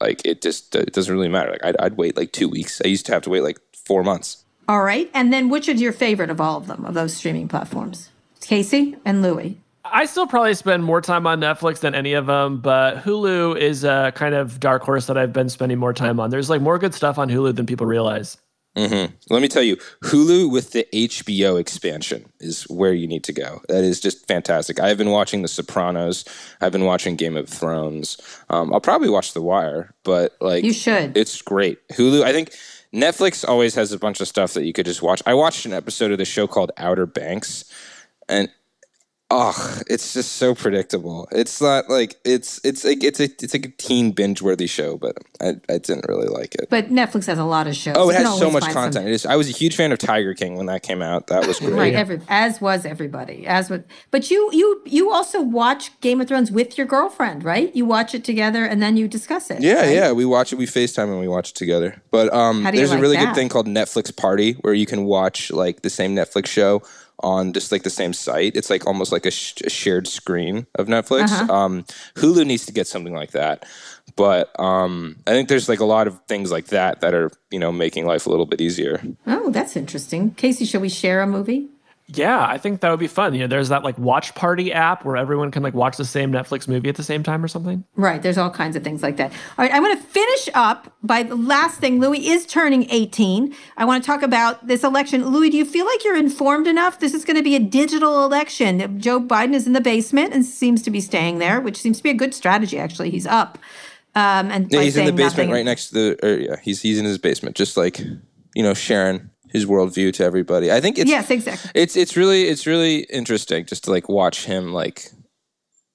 like 0.00 0.24
it 0.24 0.42
just 0.42 0.74
it 0.74 0.92
doesn't 0.92 1.12
really 1.12 1.28
matter. 1.28 1.52
Like 1.52 1.64
I'd, 1.64 1.76
I'd 1.78 1.96
wait 1.96 2.16
like 2.16 2.32
two 2.32 2.48
weeks. 2.48 2.80
I 2.84 2.88
used 2.88 3.06
to 3.06 3.12
have 3.12 3.22
to 3.22 3.30
wait 3.30 3.42
like 3.42 3.58
four 3.74 4.02
months. 4.02 4.44
All 4.68 4.82
right. 4.82 5.10
And 5.14 5.32
then 5.32 5.48
which 5.48 5.68
is 5.68 5.80
your 5.80 5.92
favorite 5.92 6.30
of 6.30 6.40
all 6.40 6.56
of 6.56 6.66
them, 6.68 6.84
of 6.84 6.94
those 6.94 7.14
streaming 7.14 7.48
platforms? 7.48 8.10
Casey 8.40 8.96
and 9.04 9.22
Louis. 9.22 9.58
I 9.84 10.04
still 10.04 10.26
probably 10.26 10.54
spend 10.54 10.84
more 10.84 11.00
time 11.00 11.26
on 11.26 11.40
Netflix 11.40 11.80
than 11.80 11.94
any 11.94 12.12
of 12.12 12.26
them, 12.26 12.60
but 12.60 12.98
Hulu 12.98 13.58
is 13.58 13.82
a 13.82 14.12
kind 14.14 14.34
of 14.34 14.60
dark 14.60 14.82
horse 14.82 15.06
that 15.06 15.16
I've 15.16 15.32
been 15.32 15.48
spending 15.48 15.78
more 15.78 15.92
time 15.92 16.20
on. 16.20 16.30
There's 16.30 16.50
like 16.50 16.60
more 16.60 16.78
good 16.78 16.94
stuff 16.94 17.18
on 17.18 17.28
Hulu 17.28 17.56
than 17.56 17.66
people 17.66 17.86
realize. 17.86 18.36
Let 18.76 19.42
me 19.42 19.48
tell 19.48 19.62
you, 19.62 19.76
Hulu 20.04 20.50
with 20.50 20.70
the 20.72 20.86
HBO 20.92 21.58
expansion 21.60 22.32
is 22.38 22.64
where 22.64 22.92
you 22.92 23.06
need 23.06 23.24
to 23.24 23.32
go. 23.32 23.60
That 23.68 23.84
is 23.84 24.00
just 24.00 24.26
fantastic. 24.26 24.80
I've 24.80 24.96
been 24.98 25.10
watching 25.10 25.42
The 25.42 25.48
Sopranos. 25.48 26.24
I've 26.60 26.72
been 26.72 26.84
watching 26.84 27.16
Game 27.16 27.36
of 27.36 27.48
Thrones. 27.48 28.16
Um, 28.48 28.72
I'll 28.72 28.80
probably 28.80 29.10
watch 29.10 29.32
The 29.34 29.42
Wire, 29.42 29.94
but 30.04 30.36
like 30.40 30.64
You 30.64 30.72
should. 30.72 31.16
It's 31.16 31.42
great. 31.42 31.78
Hulu. 31.88 32.22
I 32.22 32.32
think 32.32 32.54
Netflix 32.94 33.46
always 33.46 33.74
has 33.74 33.92
a 33.92 33.98
bunch 33.98 34.20
of 34.20 34.28
stuff 34.28 34.54
that 34.54 34.64
you 34.64 34.72
could 34.72 34.86
just 34.86 35.02
watch. 35.02 35.22
I 35.26 35.34
watched 35.34 35.66
an 35.66 35.72
episode 35.72 36.12
of 36.12 36.18
the 36.18 36.24
show 36.24 36.46
called 36.46 36.72
Outer 36.76 37.06
Banks, 37.06 37.64
and 38.28 38.48
oh, 39.30 39.80
it's 39.88 40.12
just 40.12 40.32
so 40.32 40.54
predictable. 40.54 41.28
It's 41.32 41.60
not 41.60 41.88
like 41.88 42.16
it's 42.24 42.60
it's 42.64 42.84
like 42.84 43.02
it's 43.04 43.20
a 43.20 43.24
it's 43.24 43.54
like 43.54 43.66
a 43.66 43.70
teen 43.70 44.12
binge 44.12 44.42
worthy 44.42 44.66
show, 44.66 44.96
but 44.96 45.16
I, 45.40 45.56
I 45.68 45.78
didn't 45.78 46.06
really 46.08 46.28
like 46.28 46.54
it. 46.56 46.68
But 46.70 46.90
Netflix 46.90 47.26
has 47.26 47.38
a 47.38 47.44
lot 47.44 47.66
of 47.66 47.76
shows. 47.76 47.94
Oh, 47.96 48.10
it 48.10 48.16
has 48.16 48.38
so 48.38 48.50
much 48.50 48.64
content. 48.64 48.94
some- 48.94 49.06
It 49.06 49.12
is. 49.12 49.26
I 49.26 49.36
was 49.36 49.48
a 49.48 49.52
huge 49.52 49.76
fan 49.76 49.92
of 49.92 49.98
Tiger 49.98 50.34
King 50.34 50.56
when 50.56 50.66
that 50.66 50.82
came 50.82 51.02
out. 51.02 51.28
That 51.28 51.46
was 51.46 51.58
great. 51.60 51.72
Right, 51.72 51.94
every 51.94 52.20
as 52.28 52.60
was 52.60 52.84
everybody. 52.84 53.46
As 53.46 53.70
with, 53.70 53.84
but 54.10 54.30
you 54.30 54.50
you 54.52 54.82
you 54.84 55.12
also 55.12 55.40
watch 55.40 55.98
Game 56.00 56.20
of 56.20 56.28
Thrones 56.28 56.50
with 56.50 56.76
your 56.76 56.86
girlfriend, 56.86 57.44
right? 57.44 57.74
You 57.74 57.86
watch 57.86 58.14
it 58.14 58.24
together 58.24 58.64
and 58.64 58.82
then 58.82 58.96
you 58.96 59.08
discuss 59.08 59.50
it. 59.50 59.60
Yeah, 59.62 59.74
right? 59.82 59.94
yeah. 59.94 60.12
We 60.12 60.24
watch 60.24 60.52
it. 60.52 60.56
We 60.56 60.66
FaceTime 60.66 61.04
and 61.10 61.20
we 61.20 61.28
watch 61.28 61.50
it 61.50 61.54
together. 61.56 62.02
But 62.10 62.32
um, 62.34 62.62
How 62.64 62.70
do 62.70 62.76
you 62.76 62.80
there's 62.80 62.90
like 62.90 62.98
a 62.98 63.02
really 63.02 63.16
that? 63.16 63.26
good 63.26 63.34
thing 63.34 63.48
called 63.48 63.66
Netflix 63.66 64.14
Party 64.14 64.52
where 64.54 64.74
you 64.74 64.86
can 64.86 65.04
watch 65.04 65.50
like 65.50 65.82
the 65.82 65.90
same 65.90 66.14
Netflix 66.16 66.46
show 66.48 66.82
on 67.20 67.52
just 67.52 67.72
like 67.72 67.82
the 67.82 67.90
same 67.90 68.12
site. 68.12 68.56
It's 68.56 68.70
like 68.70 68.86
almost 68.86 69.12
like 69.12 69.26
a, 69.26 69.30
sh- 69.30 69.60
a 69.64 69.70
shared 69.70 70.06
screen 70.06 70.66
of 70.74 70.86
Netflix. 70.86 71.30
Uh-huh. 71.30 71.52
Um, 71.52 71.84
Hulu 72.16 72.46
needs 72.46 72.66
to 72.66 72.72
get 72.72 72.86
something 72.86 73.14
like 73.14 73.32
that. 73.32 73.64
But 74.16 74.58
um, 74.58 75.16
I 75.26 75.30
think 75.30 75.48
there's 75.48 75.68
like 75.68 75.80
a 75.80 75.84
lot 75.84 76.06
of 76.06 76.20
things 76.26 76.50
like 76.50 76.66
that 76.66 77.00
that 77.00 77.14
are 77.14 77.30
you 77.50 77.58
know 77.58 77.72
making 77.72 78.06
life 78.06 78.26
a 78.26 78.30
little 78.30 78.46
bit 78.46 78.60
easier. 78.60 79.00
Oh, 79.26 79.50
that's 79.50 79.76
interesting. 79.76 80.32
Casey, 80.32 80.64
shall 80.64 80.80
we 80.80 80.88
share 80.88 81.22
a 81.22 81.26
movie? 81.26 81.68
Yeah, 82.12 82.44
I 82.44 82.58
think 82.58 82.80
that 82.80 82.90
would 82.90 82.98
be 82.98 83.06
fun. 83.06 83.34
You 83.34 83.40
know, 83.40 83.46
there's 83.46 83.68
that 83.68 83.84
like 83.84 83.96
watch 83.98 84.34
party 84.34 84.72
app 84.72 85.04
where 85.04 85.16
everyone 85.16 85.50
can 85.50 85.62
like 85.62 85.74
watch 85.74 85.96
the 85.96 86.04
same 86.04 86.32
Netflix 86.32 86.66
movie 86.66 86.88
at 86.88 86.96
the 86.96 87.02
same 87.04 87.22
time 87.22 87.44
or 87.44 87.48
something. 87.48 87.84
Right, 87.94 88.20
there's 88.20 88.36
all 88.38 88.50
kinds 88.50 88.74
of 88.74 88.82
things 88.82 89.02
like 89.02 89.16
that. 89.18 89.30
All 89.32 89.64
right, 89.64 89.72
I'm 89.72 89.82
going 89.82 89.96
to 89.96 90.02
finish 90.02 90.48
up 90.54 90.92
by 91.02 91.22
the 91.22 91.36
last 91.36 91.78
thing. 91.78 92.00
Louis 92.00 92.26
is 92.28 92.46
turning 92.46 92.90
18. 92.90 93.54
I 93.76 93.84
want 93.84 94.02
to 94.02 94.06
talk 94.06 94.22
about 94.22 94.66
this 94.66 94.82
election. 94.82 95.26
Louis, 95.28 95.50
do 95.50 95.56
you 95.56 95.64
feel 95.64 95.86
like 95.86 96.04
you're 96.04 96.16
informed 96.16 96.66
enough? 96.66 96.98
This 96.98 97.14
is 97.14 97.24
going 97.24 97.36
to 97.36 97.42
be 97.42 97.54
a 97.54 97.60
digital 97.60 98.24
election. 98.24 99.00
Joe 99.00 99.20
Biden 99.20 99.54
is 99.54 99.66
in 99.66 99.72
the 99.72 99.80
basement 99.80 100.34
and 100.34 100.44
seems 100.44 100.82
to 100.82 100.90
be 100.90 101.00
staying 101.00 101.38
there, 101.38 101.60
which 101.60 101.76
seems 101.76 101.98
to 101.98 102.02
be 102.02 102.10
a 102.10 102.14
good 102.14 102.34
strategy. 102.34 102.78
Actually, 102.78 103.10
he's 103.10 103.26
up. 103.26 103.56
Um, 104.16 104.50
and 104.50 104.72
Yeah, 104.72 104.80
he's 104.82 104.96
in 104.96 105.04
the 105.06 105.12
basement 105.12 105.36
nothing- 105.36 105.50
right 105.52 105.64
next 105.64 105.90
to 105.90 105.94
the. 105.94 106.26
Or, 106.26 106.36
yeah, 106.36 106.56
he's 106.60 106.82
he's 106.82 106.98
in 106.98 107.04
his 107.04 107.18
basement, 107.18 107.54
just 107.54 107.76
like 107.76 108.00
you 108.00 108.62
know 108.64 108.74
Sharon 108.74 109.29
his 109.52 109.66
worldview 109.66 110.12
to 110.14 110.24
everybody. 110.24 110.70
I 110.72 110.80
think 110.80 110.98
it's 110.98 111.10
yes, 111.10 111.30
exactly. 111.30 111.70
It's 111.74 111.96
it's 111.96 112.16
really 112.16 112.44
it's 112.44 112.66
really 112.66 113.00
interesting 113.04 113.64
just 113.66 113.84
to 113.84 113.90
like 113.90 114.08
watch 114.08 114.44
him 114.44 114.72
like 114.72 115.10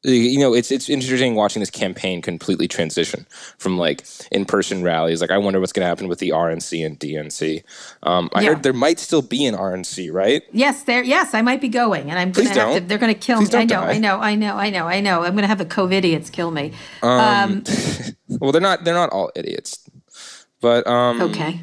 you 0.04 0.38
know 0.40 0.54
it's 0.54 0.70
it's 0.70 0.88
interesting 0.88 1.34
watching 1.34 1.62
this 1.62 1.72
campaign 1.72 2.22
completely 2.22 2.68
transition 2.68 3.26
from 3.58 3.78
like 3.78 4.06
in 4.32 4.46
person 4.46 4.84
rallies. 4.84 5.20
Like 5.20 5.32
I 5.32 5.38
wonder 5.40 5.60
what's 5.60 5.72
going 5.74 5.84
to 5.84 5.88
happen 5.88 6.08
with 6.08 6.20
the 6.20 6.30
RNC 6.30 6.86
and 6.86 7.00
DNC. 7.00 7.64
Um, 8.04 8.30
I 8.34 8.42
Yeah. 8.44 8.50
heard 8.50 8.62
there 8.64 8.74
might 8.74 9.00
still 9.00 9.24
be 9.24 9.46
an 9.48 9.56
RNC, 9.56 10.14
right? 10.14 10.44
Yes, 10.52 10.84
there. 10.84 11.04
Yes, 11.04 11.34
I 11.34 11.42
might 11.42 11.60
be 11.60 11.70
going, 11.70 12.12
and 12.12 12.20
I'm 12.20 12.34
have 12.34 12.74
to. 12.76 12.82
They're 12.82 13.00
gonna 13.00 13.16
kill 13.16 13.40
Please 13.40 13.52
me. 13.54 13.60
I 13.62 13.66
know, 13.66 13.82
die. 13.82 13.94
I 13.94 13.98
know, 13.98 14.20
I 14.20 14.36
know, 14.36 14.56
I 14.56 14.70
know, 14.70 14.86
I 14.88 15.02
know. 15.02 15.24
I'm 15.24 15.34
gonna 15.34 15.48
have 15.48 15.58
the 15.58 15.66
COVIDiots 15.66 16.32
kill 16.32 16.52
me. 16.52 16.74
Um, 17.02 17.64
well, 18.40 18.52
they're 18.52 18.62
not 18.62 18.84
they're 18.84 18.94
not 18.94 19.10
all 19.10 19.32
idiots, 19.36 19.90
but 20.62 20.86
um, 20.86 21.20
Okay, 21.22 21.62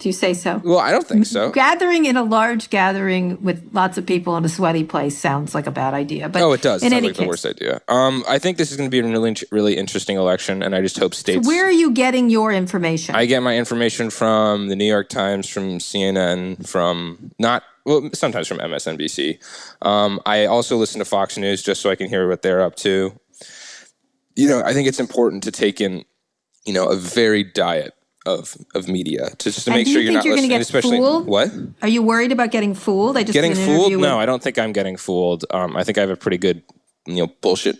do 0.00 0.08
you 0.08 0.12
say 0.14 0.32
so? 0.34 0.60
well, 0.64 0.78
I 0.78 0.90
don't 0.90 1.06
think 1.06 1.26
so. 1.26 1.50
Gathering 1.52 2.06
in 2.06 2.16
a 2.16 2.22
large 2.22 2.70
gathering 2.70 3.40
with 3.42 3.68
lots 3.72 3.98
of 3.98 4.06
people 4.06 4.36
in 4.38 4.44
a 4.44 4.48
sweaty 4.48 4.82
place 4.82 5.16
sounds 5.16 5.54
like 5.54 5.66
a 5.66 5.70
bad 5.70 5.92
idea. 5.94 6.28
But 6.28 6.42
Oh, 6.42 6.52
it 6.52 6.62
does. 6.62 6.82
In 6.82 6.90
Sounds 6.90 6.98
any 6.98 7.08
like 7.08 7.16
case, 7.16 7.22
the 7.22 7.28
worst 7.28 7.46
idea. 7.46 7.80
Um, 7.86 8.24
I 8.26 8.38
think 8.38 8.56
this 8.56 8.70
is 8.70 8.78
going 8.78 8.90
to 8.90 8.90
be 8.90 8.98
a 8.98 9.08
really, 9.08 9.36
really 9.52 9.76
interesting 9.76 10.16
election, 10.16 10.62
and 10.62 10.74
I 10.74 10.80
just 10.80 10.98
hope 10.98 11.14
states. 11.14 11.46
where 11.46 11.66
are 11.66 11.70
you 11.70 11.92
getting 11.92 12.30
your 12.30 12.50
information? 12.50 13.14
I 13.14 13.26
get 13.26 13.42
my 13.42 13.56
information 13.56 14.08
from 14.10 14.68
the 14.68 14.74
New 14.76 14.86
York 14.86 15.10
Times, 15.10 15.48
from 15.48 15.78
CNN, 15.78 16.66
from 16.66 17.30
not 17.38 17.62
well, 17.84 18.10
sometimes 18.14 18.48
from 18.48 18.58
MSNBC. 18.58 19.38
Um, 19.82 20.20
I 20.24 20.46
also 20.46 20.76
listen 20.76 20.98
to 20.98 21.04
Fox 21.04 21.36
News 21.36 21.62
just 21.62 21.82
so 21.82 21.90
I 21.90 21.94
can 21.94 22.08
hear 22.08 22.26
what 22.28 22.40
they're 22.42 22.62
up 22.62 22.74
to. 22.76 23.12
You 24.34 24.48
know, 24.48 24.62
I 24.64 24.72
think 24.72 24.88
it's 24.88 25.00
important 25.00 25.42
to 25.44 25.50
take 25.50 25.80
in, 25.80 26.04
you 26.64 26.72
know, 26.72 26.88
a 26.88 26.96
varied 26.96 27.52
diet 27.52 27.92
of 28.38 28.56
of 28.74 28.88
media 28.88 29.30
to 29.38 29.50
just 29.50 29.64
to 29.64 29.70
And 29.70 29.78
make 29.78 29.86
sure 29.86 30.00
you're 30.00 30.12
not 30.12 30.24
you're 30.24 30.34
listening, 30.34 30.50
get 30.50 30.60
especially 30.60 30.98
fooled? 30.98 31.26
what 31.26 31.50
are 31.82 31.88
you 31.88 32.02
worried 32.02 32.32
about 32.32 32.50
getting 32.50 32.74
fooled? 32.74 33.16
I 33.16 33.22
just 33.22 33.32
getting 33.34 33.54
fooled. 33.54 33.92
with- 33.92 34.00
No, 34.00 34.18
I 34.18 34.26
don't 34.26 34.42
think 34.42 34.58
I'm 34.58 34.72
getting 34.72 34.96
fooled. 34.96 35.44
Um, 35.50 35.76
I 35.76 35.84
think 35.84 35.98
I 35.98 36.00
have 36.02 36.10
a 36.10 36.16
pretty 36.16 36.38
good, 36.38 36.62
you 37.06 37.16
know, 37.16 37.28
bullshit 37.42 37.78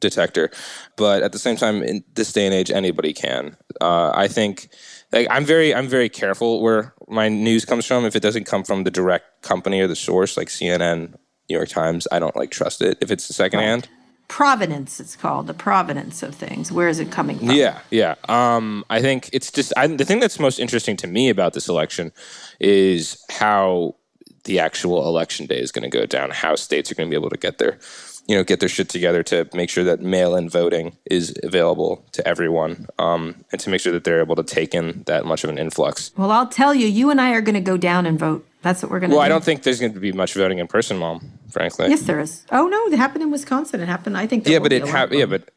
detector. 0.00 0.50
But 0.96 1.22
at 1.22 1.32
the 1.32 1.38
same 1.38 1.56
time, 1.56 1.82
in 1.82 2.02
this 2.14 2.32
day 2.32 2.44
and 2.46 2.54
age, 2.54 2.70
anybody 2.70 3.12
can. 3.12 3.56
Uh, 3.80 4.10
I 4.14 4.28
think, 4.28 4.68
like, 5.12 5.26
I'm 5.30 5.44
very, 5.44 5.74
I'm 5.74 5.88
very 5.88 6.08
careful 6.08 6.60
where 6.60 6.92
my 7.08 7.28
news 7.28 7.64
comes 7.64 7.86
from. 7.86 8.04
If 8.04 8.16
it 8.16 8.22
doesn't 8.22 8.44
come 8.44 8.64
from 8.64 8.84
the 8.84 8.90
direct 8.90 9.42
company 9.42 9.80
or 9.80 9.86
the 9.86 9.96
source, 9.96 10.36
like 10.36 10.48
CNN, 10.48 11.14
New 11.48 11.56
York 11.56 11.68
Times, 11.68 12.08
I 12.10 12.18
don't 12.18 12.34
like 12.36 12.50
trust 12.50 12.82
it. 12.82 12.98
If 13.00 13.10
it's 13.10 13.28
the 13.28 13.32
second 13.34 13.60
secondhand. 13.60 13.88
Provenance. 14.32 14.98
It's 14.98 15.14
called 15.14 15.46
the 15.46 15.52
providence 15.52 16.22
of 16.22 16.34
things. 16.34 16.72
Where 16.72 16.88
is 16.88 16.98
it 16.98 17.12
coming 17.12 17.38
from? 17.38 17.50
Yeah, 17.50 17.80
yeah. 17.90 18.14
Um, 18.30 18.82
I 18.88 19.02
think 19.02 19.28
it's 19.30 19.52
just 19.52 19.74
I, 19.76 19.86
the 19.86 20.06
thing 20.06 20.20
that's 20.20 20.38
most 20.40 20.58
interesting 20.58 20.96
to 20.96 21.06
me 21.06 21.28
about 21.28 21.52
this 21.52 21.68
election 21.68 22.12
is 22.58 23.22
how 23.30 23.94
the 24.44 24.58
actual 24.58 25.06
election 25.06 25.44
day 25.44 25.60
is 25.60 25.70
going 25.70 25.82
to 25.82 25.98
go 25.98 26.06
down. 26.06 26.30
How 26.30 26.56
states 26.56 26.90
are 26.90 26.94
going 26.94 27.10
to 27.10 27.14
be 27.14 27.20
able 27.20 27.28
to 27.28 27.36
get 27.36 27.58
their, 27.58 27.78
you 28.26 28.34
know, 28.34 28.42
get 28.42 28.60
their 28.60 28.70
shit 28.70 28.88
together 28.88 29.22
to 29.24 29.46
make 29.52 29.68
sure 29.68 29.84
that 29.84 30.00
mail-in 30.00 30.48
voting 30.48 30.96
is 31.04 31.36
available 31.42 32.02
to 32.12 32.26
everyone, 32.26 32.86
um, 32.98 33.44
and 33.52 33.60
to 33.60 33.68
make 33.68 33.82
sure 33.82 33.92
that 33.92 34.04
they're 34.04 34.22
able 34.22 34.36
to 34.36 34.42
take 34.42 34.74
in 34.74 35.02
that 35.04 35.26
much 35.26 35.44
of 35.44 35.50
an 35.50 35.58
influx. 35.58 36.10
Well, 36.16 36.30
I'll 36.30 36.48
tell 36.48 36.74
you, 36.74 36.86
you 36.86 37.10
and 37.10 37.20
I 37.20 37.32
are 37.32 37.42
going 37.42 37.54
to 37.54 37.60
go 37.60 37.76
down 37.76 38.06
and 38.06 38.18
vote. 38.18 38.46
That's 38.62 38.82
what 38.82 38.90
we're 38.90 39.00
going 39.00 39.10
to 39.10 39.16
Well, 39.16 39.22
do. 39.22 39.26
I 39.26 39.28
don't 39.28 39.44
think 39.44 39.62
there's 39.64 39.80
going 39.80 39.94
to 39.94 40.00
be 40.00 40.12
much 40.12 40.34
voting 40.34 40.58
in 40.58 40.66
person, 40.68 40.96
Mom. 40.98 41.30
Frankly. 41.50 41.88
Yes, 41.88 42.02
there 42.02 42.18
is. 42.20 42.44
Oh 42.50 42.66
no, 42.68 42.86
it 42.86 42.96
happened 42.96 43.22
in 43.22 43.30
Wisconsin. 43.30 43.80
It 43.80 43.86
happened. 43.88 44.16
I 44.16 44.26
think. 44.26 44.46
Yeah, 44.48 44.58
but 44.60 44.72
it 44.72 44.82
a 44.82 44.86
lot 44.86 44.94
ha- 44.94 45.08
yeah, 45.10 45.26
but 45.26 45.50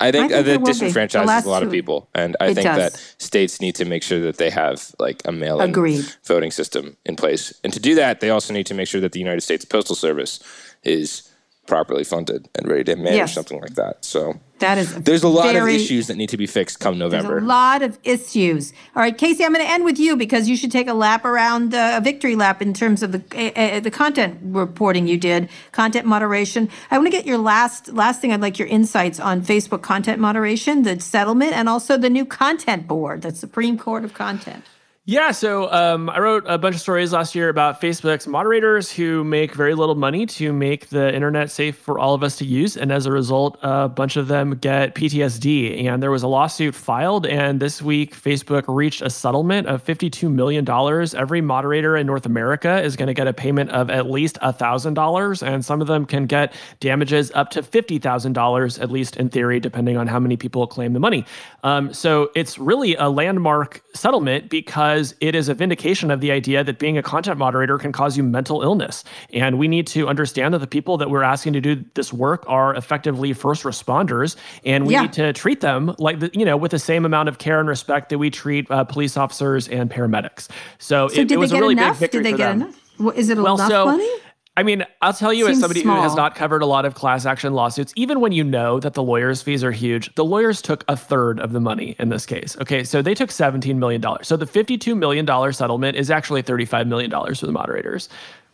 I 0.00 0.10
think, 0.10 0.32
I 0.32 0.42
think 0.42 0.64
that. 0.64 0.74
Disenfranchises 0.74 1.44
a 1.44 1.50
lot 1.50 1.62
of 1.62 1.70
people, 1.70 2.08
and 2.14 2.36
I 2.40 2.54
think 2.54 2.64
does. 2.64 2.92
that 2.92 3.14
states 3.22 3.60
need 3.60 3.74
to 3.76 3.84
make 3.84 4.02
sure 4.02 4.20
that 4.20 4.38
they 4.38 4.50
have 4.50 4.94
like 4.98 5.20
a 5.26 5.32
mail-in 5.32 5.68
Agreed. 5.70 6.04
voting 6.24 6.50
system 6.50 6.96
in 7.04 7.16
place, 7.16 7.52
and 7.62 7.72
to 7.72 7.80
do 7.80 7.94
that, 7.96 8.20
they 8.20 8.30
also 8.30 8.52
need 8.54 8.66
to 8.66 8.74
make 8.74 8.88
sure 8.88 9.00
that 9.00 9.12
the 9.12 9.20
United 9.20 9.42
States 9.42 9.64
Postal 9.64 9.94
Service 9.96 10.40
is 10.82 11.30
properly 11.66 12.04
funded 12.04 12.48
and 12.54 12.68
ready 12.68 12.84
to 12.84 12.96
manage 12.96 13.14
Yes. 13.16 13.34
something 13.34 13.60
like 13.60 13.74
that. 13.74 14.04
So 14.04 14.34
that 14.58 14.78
is. 14.78 14.94
there's 14.94 15.22
a 15.22 15.28
lot 15.28 15.52
very, 15.54 15.74
of 15.74 15.80
issues 15.80 16.06
that 16.08 16.16
need 16.16 16.28
to 16.28 16.36
be 16.36 16.46
fixed 16.46 16.78
come 16.80 16.98
November. 16.98 17.38
a 17.38 17.40
lot 17.40 17.82
of 17.82 17.98
issues. 18.04 18.72
All 18.94 19.02
right, 19.02 19.16
Casey, 19.16 19.44
I'm 19.44 19.52
going 19.52 19.64
to 19.64 19.70
end 19.70 19.84
with 19.84 19.98
you 19.98 20.16
because 20.16 20.48
you 20.48 20.56
should 20.56 20.70
take 20.70 20.88
a 20.88 20.94
lap 20.94 21.24
around 21.24 21.74
uh, 21.74 21.94
a 21.96 22.00
victory 22.00 22.36
lap 22.36 22.60
in 22.60 22.74
terms 22.74 23.02
of 23.02 23.12
the 23.12 23.22
uh, 23.34 23.58
uh, 23.58 23.80
the 23.80 23.90
content 23.90 24.38
reporting 24.42 25.08
you 25.08 25.16
did, 25.16 25.48
content 25.72 26.06
moderation. 26.06 26.68
I 26.90 26.98
want 26.98 27.06
to 27.06 27.12
get 27.12 27.26
your 27.26 27.38
last 27.38 27.88
last 27.88 28.20
thing. 28.20 28.32
I'd 28.32 28.40
like 28.42 28.58
your 28.58 28.68
insights 28.68 29.18
on 29.18 29.42
Facebook 29.42 29.82
content 29.82 30.20
moderation, 30.20 30.82
the 30.82 31.00
settlement, 31.00 31.52
and 31.54 31.68
also 31.68 31.96
the 31.96 32.10
new 32.10 32.26
content 32.26 32.86
board, 32.86 33.22
the 33.22 33.34
Supreme 33.34 33.78
Court 33.78 34.04
of 34.04 34.12
Content. 34.14 34.64
Yeah, 35.06 35.32
so 35.32 35.70
um, 35.70 36.08
I 36.08 36.18
wrote 36.18 36.44
a 36.46 36.56
bunch 36.56 36.76
of 36.76 36.80
stories 36.80 37.12
last 37.12 37.34
year 37.34 37.50
about 37.50 37.78
Facebook's 37.78 38.26
moderators 38.26 38.90
who 38.90 39.22
make 39.22 39.54
very 39.54 39.74
little 39.74 39.96
money 39.96 40.24
to 40.24 40.50
make 40.50 40.88
the 40.88 41.14
internet 41.14 41.50
safe 41.50 41.76
for 41.76 41.98
all 41.98 42.14
of 42.14 42.22
us 42.22 42.36
to 42.36 42.46
use. 42.46 42.74
And 42.74 42.90
as 42.90 43.04
a 43.04 43.12
result, 43.12 43.58
a 43.60 43.86
bunch 43.86 44.16
of 44.16 44.28
them 44.28 44.52
get 44.52 44.94
PTSD. 44.94 45.84
And 45.84 46.02
there 46.02 46.10
was 46.10 46.22
a 46.22 46.26
lawsuit 46.26 46.74
filed. 46.74 47.26
And 47.26 47.60
this 47.60 47.82
week, 47.82 48.16
Facebook 48.16 48.64
reached 48.66 49.02
a 49.02 49.10
settlement 49.10 49.66
of 49.66 49.84
$52 49.84 50.32
million. 50.32 50.66
Every 51.14 51.42
moderator 51.42 51.98
in 51.98 52.06
North 52.06 52.24
America 52.24 52.82
is 52.82 52.96
going 52.96 53.08
to 53.08 53.14
get 53.14 53.26
a 53.26 53.34
payment 53.34 53.72
of 53.72 53.90
at 53.90 54.10
least 54.10 54.38
$1,000. 54.40 55.46
And 55.46 55.62
some 55.62 55.82
of 55.82 55.86
them 55.86 56.06
can 56.06 56.24
get 56.24 56.54
damages 56.80 57.30
up 57.34 57.50
to 57.50 57.60
$50,000, 57.60 58.80
at 58.80 58.90
least 58.90 59.18
in 59.18 59.28
theory, 59.28 59.60
depending 59.60 59.98
on 59.98 60.06
how 60.06 60.18
many 60.18 60.38
people 60.38 60.66
claim 60.66 60.94
the 60.94 61.00
money. 61.00 61.26
Um, 61.62 61.92
so 61.92 62.30
it's 62.34 62.56
really 62.56 62.94
a 62.94 63.10
landmark 63.10 63.82
settlement 63.92 64.48
because 64.48 64.93
it 65.20 65.34
is 65.34 65.48
a 65.48 65.54
vindication 65.54 66.10
of 66.10 66.20
the 66.20 66.30
idea 66.30 66.62
that 66.64 66.78
being 66.78 66.96
a 66.98 67.02
content 67.02 67.38
moderator 67.38 67.78
can 67.78 67.92
cause 67.92 68.16
you 68.16 68.22
mental 68.22 68.62
illness. 68.62 69.04
And 69.32 69.58
we 69.58 69.68
need 69.68 69.86
to 69.88 70.08
understand 70.08 70.52
that 70.54 70.58
the 70.58 70.66
people 70.66 70.96
that 70.98 71.10
we're 71.10 71.22
asking 71.22 71.52
to 71.54 71.60
do 71.60 71.84
this 71.94 72.12
work 72.12 72.44
are 72.48 72.74
effectively 72.74 73.32
first 73.32 73.62
responders, 73.64 74.36
and 74.64 74.86
we 74.86 74.94
Yeah. 74.94 75.02
need 75.02 75.12
to 75.14 75.32
treat 75.32 75.60
them 75.60 75.94
like 75.98 76.20
the, 76.20 76.30
you 76.32 76.44
know 76.44 76.56
with 76.56 76.70
the 76.70 76.78
same 76.78 77.04
amount 77.04 77.28
of 77.28 77.38
care 77.38 77.58
and 77.60 77.68
respect 77.68 78.08
that 78.10 78.18
we 78.18 78.30
treat 78.30 78.70
uh, 78.70 78.84
police 78.84 79.16
officers 79.16 79.68
and 79.68 79.90
paramedics. 79.90 80.48
So, 80.78 81.08
So 81.08 81.20
it, 81.20 81.28
did 81.28 81.32
it 81.32 81.38
was 81.38 81.50
they 81.50 81.56
a 81.56 81.58
get 81.58 81.60
really 81.62 81.72
enough? 81.72 81.98
big 82.00 82.10
victory 82.10 82.22
Did 82.22 82.26
they 82.26 82.30
for 82.32 82.36
get 82.38 82.58
them. 82.58 82.62
enough? 82.62 83.16
Is 83.18 83.28
it 83.28 83.38
Well, 83.38 83.54
enough 83.56 83.68
so 83.70 83.86
money? 83.86 84.08
I 84.56 84.62
mean, 84.62 84.84
I'll 85.02 85.12
tell 85.12 85.32
you, 85.32 85.46
as 85.46 85.54
Seems 85.54 85.60
somebody 85.60 85.82
who 85.82 85.90
has 85.90 86.14
not 86.14 86.36
covered 86.36 86.62
a 86.62 86.66
lot 86.66 86.84
of 86.84 86.94
class 86.94 87.26
action 87.26 87.54
lawsuits, 87.54 87.92
even 87.96 88.20
when 88.20 88.30
you 88.30 88.44
know 88.44 88.78
that 88.78 88.94
the 88.94 89.02
lawyers' 89.02 89.42
fees 89.42 89.64
are 89.64 89.72
huge, 89.72 90.14
the 90.14 90.24
lawyers 90.24 90.62
took 90.62 90.84
a 90.86 90.96
third 90.96 91.40
of 91.40 91.52
the 91.52 91.60
money 91.60 91.96
in 91.98 92.08
this 92.08 92.24
case. 92.24 92.56
Okay, 92.60 92.84
so 92.84 93.02
they 93.02 93.14
took 93.14 93.30
$17 93.30 93.76
million. 93.76 94.02
So 94.22 94.36
the 94.36 94.46
$52 94.46 94.96
million 94.96 95.52
settlement 95.52 95.96
is 95.96 96.08
actually 96.08 96.42
$35 96.44 96.86
million 96.86 97.10
for 97.10 97.46
the 97.46 97.52
moderators. 97.52 98.08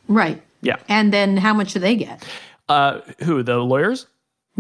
Right. 0.09 0.43
Yeah. 0.63 0.77
And 0.89 1.13
then 1.13 1.37
how 1.37 1.53
much 1.53 1.75
do 1.75 1.79
they 1.79 1.97
get? 1.97 2.27
Uh, 2.69 3.01
who, 3.25 3.43
the 3.43 3.59
lawyers? 3.59 4.07